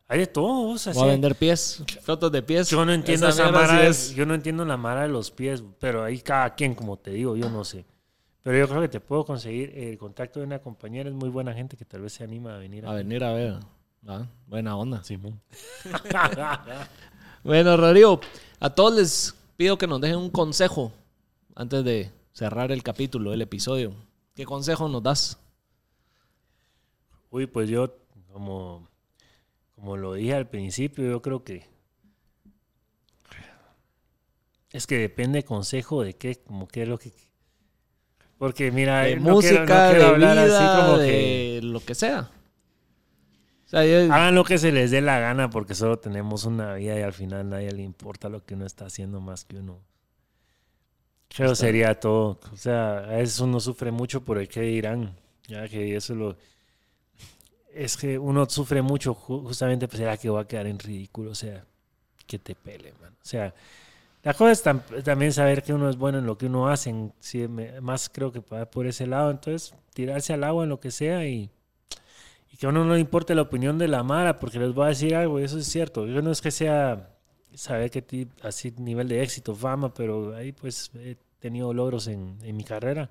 Hay 0.07 0.21
de 0.21 0.27
todos. 0.27 0.89
Voy 0.95 1.03
a 1.09 1.13
vender 1.13 1.35
pies, 1.35 1.83
fotos 2.03 2.33
de 2.33 2.43
pies. 2.43 2.71
Yo 2.71 2.85
no 2.87 2.93
entiendo 2.95 3.29
Esa 3.29 3.51
mara. 3.51 3.87
es- 3.87 4.15
Yo 4.15 4.25
no 4.25 4.35
entiendo 4.35 4.65
la 4.65 4.77
mara 4.79 5.03
de 5.03 5.09
los 5.09 5.31
pies. 5.31 5.63
Pero 5.79 6.03
ahí 6.05 6.21
cada 6.21 6.55
quien, 6.55 6.75
como 6.75 6.97
te 6.97 7.11
digo, 7.11 7.37
yo 7.37 7.51
no 7.51 7.65
sé. 7.65 7.85
Pero 8.43 8.57
yo 8.57 8.69
creo 8.69 8.81
que 8.81 8.89
te 8.89 9.01
puedo 9.01 9.25
conseguir 9.27 9.77
el 9.77 9.99
contacto 9.99 10.41
de 10.41 10.47
una 10.47 10.61
compañera. 10.61 11.11
Es 11.11 11.15
muy 11.15 11.29
buena 11.29 11.53
gente 11.53 11.77
que 11.77 11.85
tal 11.85 12.01
vez 12.01 12.15
se 12.15 12.25
anima 12.25 12.55
a 12.55 12.59
venir. 12.59 12.87
A 12.87 12.95
venir 12.95 13.23
a 13.23 13.33
ver. 13.35 13.57
Ah, 14.07 14.27
Buena 14.47 14.77
onda. 14.77 15.03
Simón. 15.05 15.41
Bueno, 17.45 17.77
Rodrigo, 17.77 18.20
a 18.59 18.69
todos 18.70 18.95
les 18.97 19.35
pido 19.57 19.79
que 19.79 19.87
nos 19.87 20.01
dejen 20.01 20.19
un 20.19 20.31
consejo 20.31 20.93
antes 21.55 21.85
de 21.85 22.11
cerrar 22.33 22.73
el 22.73 22.83
capítulo, 22.83 23.33
el 23.33 23.41
episodio. 23.41 23.95
¿Qué 24.35 24.45
consejo 24.45 24.89
nos 24.89 25.03
das? 25.03 25.39
Uy, 27.31 27.47
pues 27.47 27.70
yo, 27.70 27.95
como, 28.33 28.89
como 29.77 29.97
lo 29.97 30.15
dije 30.15 30.35
al 30.35 30.49
principio, 30.49 31.09
yo 31.09 31.23
creo 31.23 31.45
que 31.45 31.65
es 34.73 34.87
que 34.87 34.99
depende 34.99 35.45
consejo 35.45 36.03
de 36.03 36.15
qué, 36.15 36.37
como 36.37 36.66
qué 36.69 36.83
es 36.83 36.89
lo 36.89 36.99
que... 36.99 37.12
Porque 38.37 38.70
mira, 38.70 39.03
De 39.03 39.16
no 39.16 39.39
quiero- 39.39 39.61
música, 39.61 39.89
no 39.89 39.91
quiero 39.95 40.19
de 40.19 40.27
así 40.27 40.62
vida, 40.62 40.77
como 40.87 40.99
de 40.99 41.09
que 41.09 41.61
lo 41.62 41.81
que 41.81 41.95
sea. 41.95 42.31
Sea, 43.69 43.85
yo- 43.85 44.12
hagan 44.12 44.35
lo 44.35 44.45
que 44.45 44.59
se 44.59 44.73
les 44.73 44.90
dé 44.90 45.01
la 45.01 45.19
gana 45.20 45.51
porque 45.51 45.74
solo 45.74 45.99
tenemos 45.99 46.45
una 46.45 46.74
vida 46.74 46.99
y 46.99 47.03
al 47.03 47.12
final 47.12 47.40
a 47.40 47.45
nadie 47.45 47.70
le 47.73 47.82
importa 47.82 48.28
lo 48.28 48.45
que 48.45 48.55
uno 48.55 48.66
está 48.66 48.86
haciendo 48.86 49.20
más 49.20 49.45
que 49.45 49.59
uno. 49.59 49.78
Creo 51.28 51.53
Está. 51.53 51.66
sería 51.66 52.01
todo. 52.01 52.40
O 52.53 52.57
sea, 52.57 52.99
a 52.99 53.16
veces 53.19 53.39
uno 53.40 53.61
sufre 53.61 53.90
mucho 53.90 54.24
por 54.24 54.39
el 54.39 54.49
que 54.49 54.62
dirán. 54.62 55.15
Ya 55.47 55.69
que 55.69 55.95
eso 55.97 56.15
lo... 56.15 56.36
Es 57.74 57.97
que 57.97 58.19
uno 58.19 58.49
sufre 58.49 58.81
mucho 58.82 59.15
ju- 59.15 59.43
justamente 59.47 59.86
pues 59.86 59.99
será 59.99 60.16
que 60.16 60.31
va 60.31 60.40
a 60.40 60.49
quedar 60.49 60.66
en 60.66 60.78
ridículo. 60.78 61.31
O 61.32 61.35
sea, 61.35 61.65
que 62.27 62.39
te 62.39 62.55
pele, 62.55 62.95
man. 63.01 63.12
O 63.12 63.24
sea, 63.27 63.55
La 64.23 64.35
cosa 64.35 64.51
es 64.53 64.65
tam- 64.65 65.03
también 65.05 65.32
saber 65.32 65.62
que 65.62 65.73
uno 65.74 65.89
es 65.89 65.97
bueno 65.97 66.19
en 66.19 66.27
lo 66.27 66.36
que 66.39 66.47
uno 66.47 66.69
hace. 66.69 66.93
sí, 67.20 67.47
más 67.82 68.09
creo 68.09 68.32
que 68.32 68.40
por 68.40 68.86
ese 68.86 69.07
lado. 69.07 69.31
Entonces, 69.31 69.74
tirarse 69.95 70.32
al 70.32 70.43
agua 70.45 70.65
en 70.65 70.70
lo 70.70 70.81
que 70.81 70.90
sea 70.90 71.27
y 71.27 71.51
que 72.59 72.67
a 72.67 72.71
uno 72.71 72.85
no 72.85 72.95
le 72.95 73.01
importe 73.01 73.37
la 73.37 73.43
opinión 73.43 73.79
de 73.79 73.87
la 73.87 74.03
Mara, 74.03 74.41
porque 74.41 74.59
les 74.59 74.75
voy 74.75 74.87
a 74.87 74.89
decir 74.89 75.15
algo, 75.15 75.39
y 75.39 75.45
eso 75.45 75.59
es 75.59 75.67
cierto. 75.67 76.07
Yo 76.07 76.21
no 76.23 76.33
es 76.33 76.43
que 76.43 76.51
sea 76.51 77.15
saber 77.55 77.91
que 77.91 78.27
así 78.43 78.75
nivel 78.79 79.09
de 79.09 79.23
éxito, 79.23 79.55
fama, 79.55 79.95
pero 79.95 80.35
ahí 80.35 80.51
pues 80.51 80.91
he 80.97 81.17
tenido 81.39 81.73
logros 81.73 82.09
en, 82.09 82.37
mi 82.43 82.65
carrera. 82.65 83.11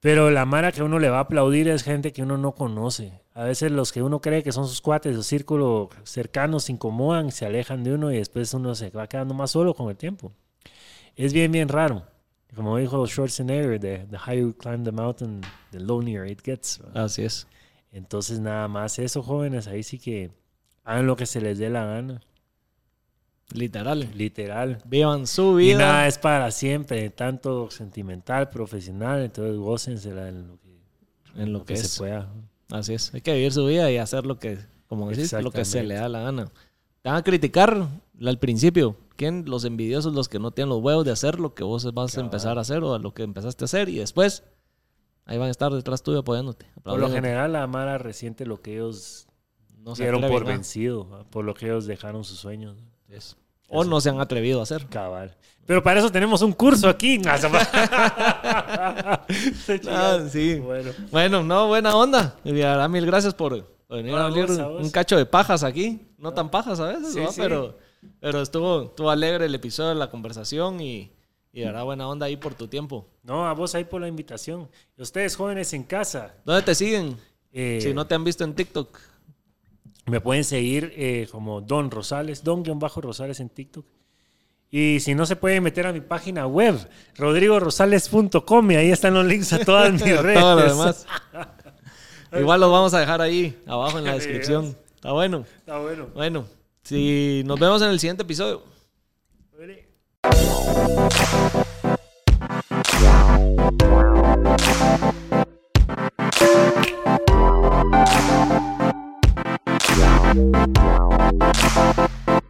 Pero 0.00 0.30
la 0.30 0.44
Mara 0.44 0.72
que 0.72 0.82
uno 0.82 0.98
le 0.98 1.08
va 1.08 1.16
a 1.16 1.20
aplaudir 1.22 1.68
es 1.68 1.82
gente 1.82 2.12
que 2.12 2.22
uno 2.22 2.36
no 2.36 2.52
conoce. 2.52 3.18
A 3.32 3.44
veces 3.44 3.72
los 3.72 3.92
que 3.92 4.02
uno 4.02 4.20
cree 4.20 4.42
que 4.42 4.52
son 4.52 4.68
sus 4.68 4.82
cuates 4.82 5.16
o 5.16 5.22
círculo 5.22 5.88
cercanos 6.04 6.64
se 6.64 6.72
incomodan, 6.72 7.32
se 7.32 7.46
alejan 7.46 7.82
de 7.82 7.94
uno 7.94 8.12
y 8.12 8.18
después 8.18 8.52
uno 8.52 8.74
se 8.74 8.90
va 8.90 9.08
quedando 9.08 9.32
más 9.32 9.52
solo 9.52 9.72
con 9.72 9.88
el 9.88 9.96
tiempo. 9.96 10.32
Es 11.16 11.32
bien, 11.32 11.50
bien 11.50 11.68
raro. 11.68 12.04
Como 12.54 12.76
dijo 12.76 13.06
Schwarzenegger, 13.06 13.80
the, 13.80 14.06
the 14.10 14.16
higher 14.16 14.40
you 14.40 14.54
climb 14.54 14.84
the 14.84 14.92
mountain, 14.92 15.40
the 15.72 15.80
lonelier 15.80 16.26
it 16.26 16.42
gets. 16.44 16.80
Así 16.94 17.24
es. 17.24 17.46
Entonces 17.92 18.38
nada 18.40 18.68
más 18.68 18.98
eso, 18.98 19.22
jóvenes, 19.22 19.66
ahí 19.66 19.82
sí 19.82 19.98
que 19.98 20.30
hagan 20.84 21.06
lo 21.06 21.16
que 21.16 21.26
se 21.26 21.40
les 21.40 21.58
dé 21.58 21.70
la 21.70 21.84
gana, 21.84 22.20
Literal. 23.54 24.10
literal. 24.14 24.82
Vivan 24.84 25.26
su 25.26 25.58
Y 25.58 25.68
vida. 25.68 25.78
nada 25.78 26.06
es 26.06 26.18
para 26.18 26.50
siempre, 26.50 27.08
tanto 27.10 27.70
sentimental, 27.70 28.50
profesional, 28.50 29.22
entonces 29.22 29.56
gócensela 29.56 30.28
en 30.28 30.48
lo 30.48 30.58
que, 30.60 31.42
en 31.42 31.52
lo 31.54 31.64
que, 31.64 31.76
se 31.78 31.86
es. 31.86 31.98
pueda. 31.98 32.28
Así 32.70 32.92
es. 32.92 33.12
Hay 33.14 33.22
que 33.22 33.32
vivir 33.32 33.52
su 33.52 33.64
vida 33.64 33.90
y 33.90 33.96
hacer 33.96 34.26
lo 34.26 34.38
que, 34.38 34.58
como 34.86 35.08
decís, 35.08 35.32
lo 35.32 35.50
que 35.50 35.64
se 35.64 35.82
le 35.82 35.94
da 35.94 36.10
la 36.10 36.20
gana. 36.20 36.44
Te 37.00 37.08
van 37.08 37.16
a 37.16 37.22
criticar 37.22 37.88
al 38.22 38.38
principio. 38.38 38.96
¿Quién? 39.16 39.44
Los 39.46 39.64
envidiosos, 39.64 40.12
los 40.12 40.28
que 40.28 40.38
no 40.38 40.50
tienen 40.50 40.68
los 40.68 40.82
huevos 40.82 41.04
de 41.06 41.10
hacer 41.12 41.40
lo 41.40 41.54
que 41.54 41.64
vos 41.64 41.90
vas 41.94 42.18
a 42.18 42.20
empezar 42.20 42.58
a 42.58 42.60
hacer 42.60 42.84
o 42.84 42.94
a 42.94 42.98
lo 42.98 43.14
que 43.14 43.22
empezaste 43.22 43.64
a 43.64 43.66
hacer. 43.66 43.88
Y 43.88 43.98
después, 43.98 44.44
ahí 45.28 45.38
van 45.38 45.46
a 45.48 45.50
estar 45.52 45.70
detrás 45.72 46.02
tuyo 46.02 46.18
apoyándote. 46.18 46.66
Por 46.82 46.98
lo 46.98 47.08
general, 47.10 47.52
la 47.52 47.66
Mara 47.68 47.98
resiente 47.98 48.44
lo 48.44 48.60
que 48.60 48.74
ellos 48.74 49.28
no 49.78 49.94
se 49.94 50.02
dieron 50.02 50.22
por 50.22 50.44
vencido, 50.44 51.24
por 51.30 51.44
lo 51.44 51.54
que 51.54 51.66
ellos 51.66 51.86
dejaron 51.86 52.24
sus 52.24 52.38
sueños. 52.40 52.76
es. 53.08 53.36
O 53.70 53.84
no 53.84 54.00
se 54.00 54.08
han 54.08 54.18
atrevido 54.18 54.60
a 54.60 54.62
hacer. 54.62 54.86
Cabal. 54.86 55.36
Pero 55.66 55.82
para 55.82 56.00
eso 56.00 56.10
tenemos 56.10 56.40
un 56.40 56.52
curso 56.52 56.88
aquí. 56.88 57.20
Ah, 59.88 60.20
sí. 60.30 60.54
Bueno. 60.58 60.90
Bueno, 61.10 61.42
no, 61.42 61.68
buena 61.68 61.94
onda. 61.94 62.36
Mil 62.44 63.06
gracias 63.06 63.34
por 63.34 63.52
venir 63.88 64.12
No, 64.12 64.18
a 64.18 64.26
abrir 64.26 64.46
vos, 64.46 64.58
vos. 64.58 64.82
un 64.82 64.90
cacho 64.90 65.16
de 65.16 65.26
pajas 65.26 65.62
aquí. 65.64 66.00
No 66.18 66.32
tan 66.32 66.50
pajas 66.50 66.80
a 66.80 66.86
veces, 66.88 67.12
Sí, 67.12 67.20
¿no? 67.20 67.30
sí. 67.30 67.40
Pero, 67.40 67.76
pero 68.20 68.40
estuvo, 68.42 68.84
estuvo 68.84 69.10
alegre 69.10 69.46
el 69.46 69.54
episodio, 69.54 69.94
la 69.94 70.10
conversación 70.10 70.80
y, 70.80 71.12
y 71.52 71.62
verdad 71.62 71.84
buena 71.84 72.08
onda 72.08 72.26
ahí 72.26 72.36
por 72.36 72.54
tu 72.54 72.68
tiempo. 72.68 73.08
No, 73.22 73.46
a 73.46 73.52
vos 73.54 73.74
ahí 73.74 73.84
por 73.84 74.00
la 74.00 74.08
invitación. 74.08 74.68
Y 74.96 75.02
ustedes 75.02 75.36
jóvenes 75.36 75.72
en 75.72 75.82
casa, 75.84 76.34
¿Dónde 76.44 76.62
te 76.62 76.74
siguen? 76.74 77.16
eh, 77.52 77.78
Si 77.82 77.92
no 77.94 78.06
te 78.06 78.14
han 78.14 78.24
visto 78.24 78.44
en 78.44 78.54
TikTok. 78.54 78.98
me 80.06 80.20
pueden 80.20 80.44
seguir 80.44 80.92
eh, 80.96 81.28
como 81.30 81.60
Don 81.60 81.90
Rosales, 81.90 82.42
Don-Rosales 82.44 83.40
en 83.40 83.48
TikTok. 83.48 83.84
Y 84.70 85.00
si 85.00 85.14
no 85.14 85.24
se 85.24 85.34
pueden 85.36 85.62
meter 85.62 85.86
a 85.86 85.92
mi 85.94 86.00
página 86.02 86.46
web, 86.46 86.76
rodrigorosales.com 87.16 88.70
y 88.70 88.76
ahí 88.76 88.90
están 88.90 89.14
los 89.14 89.24
links 89.24 89.52
a 89.54 89.58
todas 89.64 89.92
mis 89.92 90.20
redes. 90.20 90.40
Todo 90.40 90.56
lo 90.56 90.68
demás. 90.68 91.06
Igual 92.38 92.60
los 92.60 92.70
vamos 92.70 92.92
a 92.92 93.00
dejar 93.00 93.22
ahí 93.22 93.58
abajo 93.66 93.98
en 93.98 94.04
la 94.04 94.14
descripción. 94.14 94.76
Está 94.94 95.12
bueno. 95.12 95.46
Está 95.58 95.78
bueno. 95.78 96.08
Bueno, 96.14 96.44
si 96.82 97.42
nos 97.46 97.58
vemos 97.58 97.80
en 97.80 97.88
el 97.88 97.98
siguiente 97.98 98.22
episodio. 98.24 98.62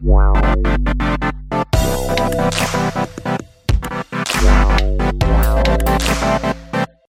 Wow. 0.00 1.07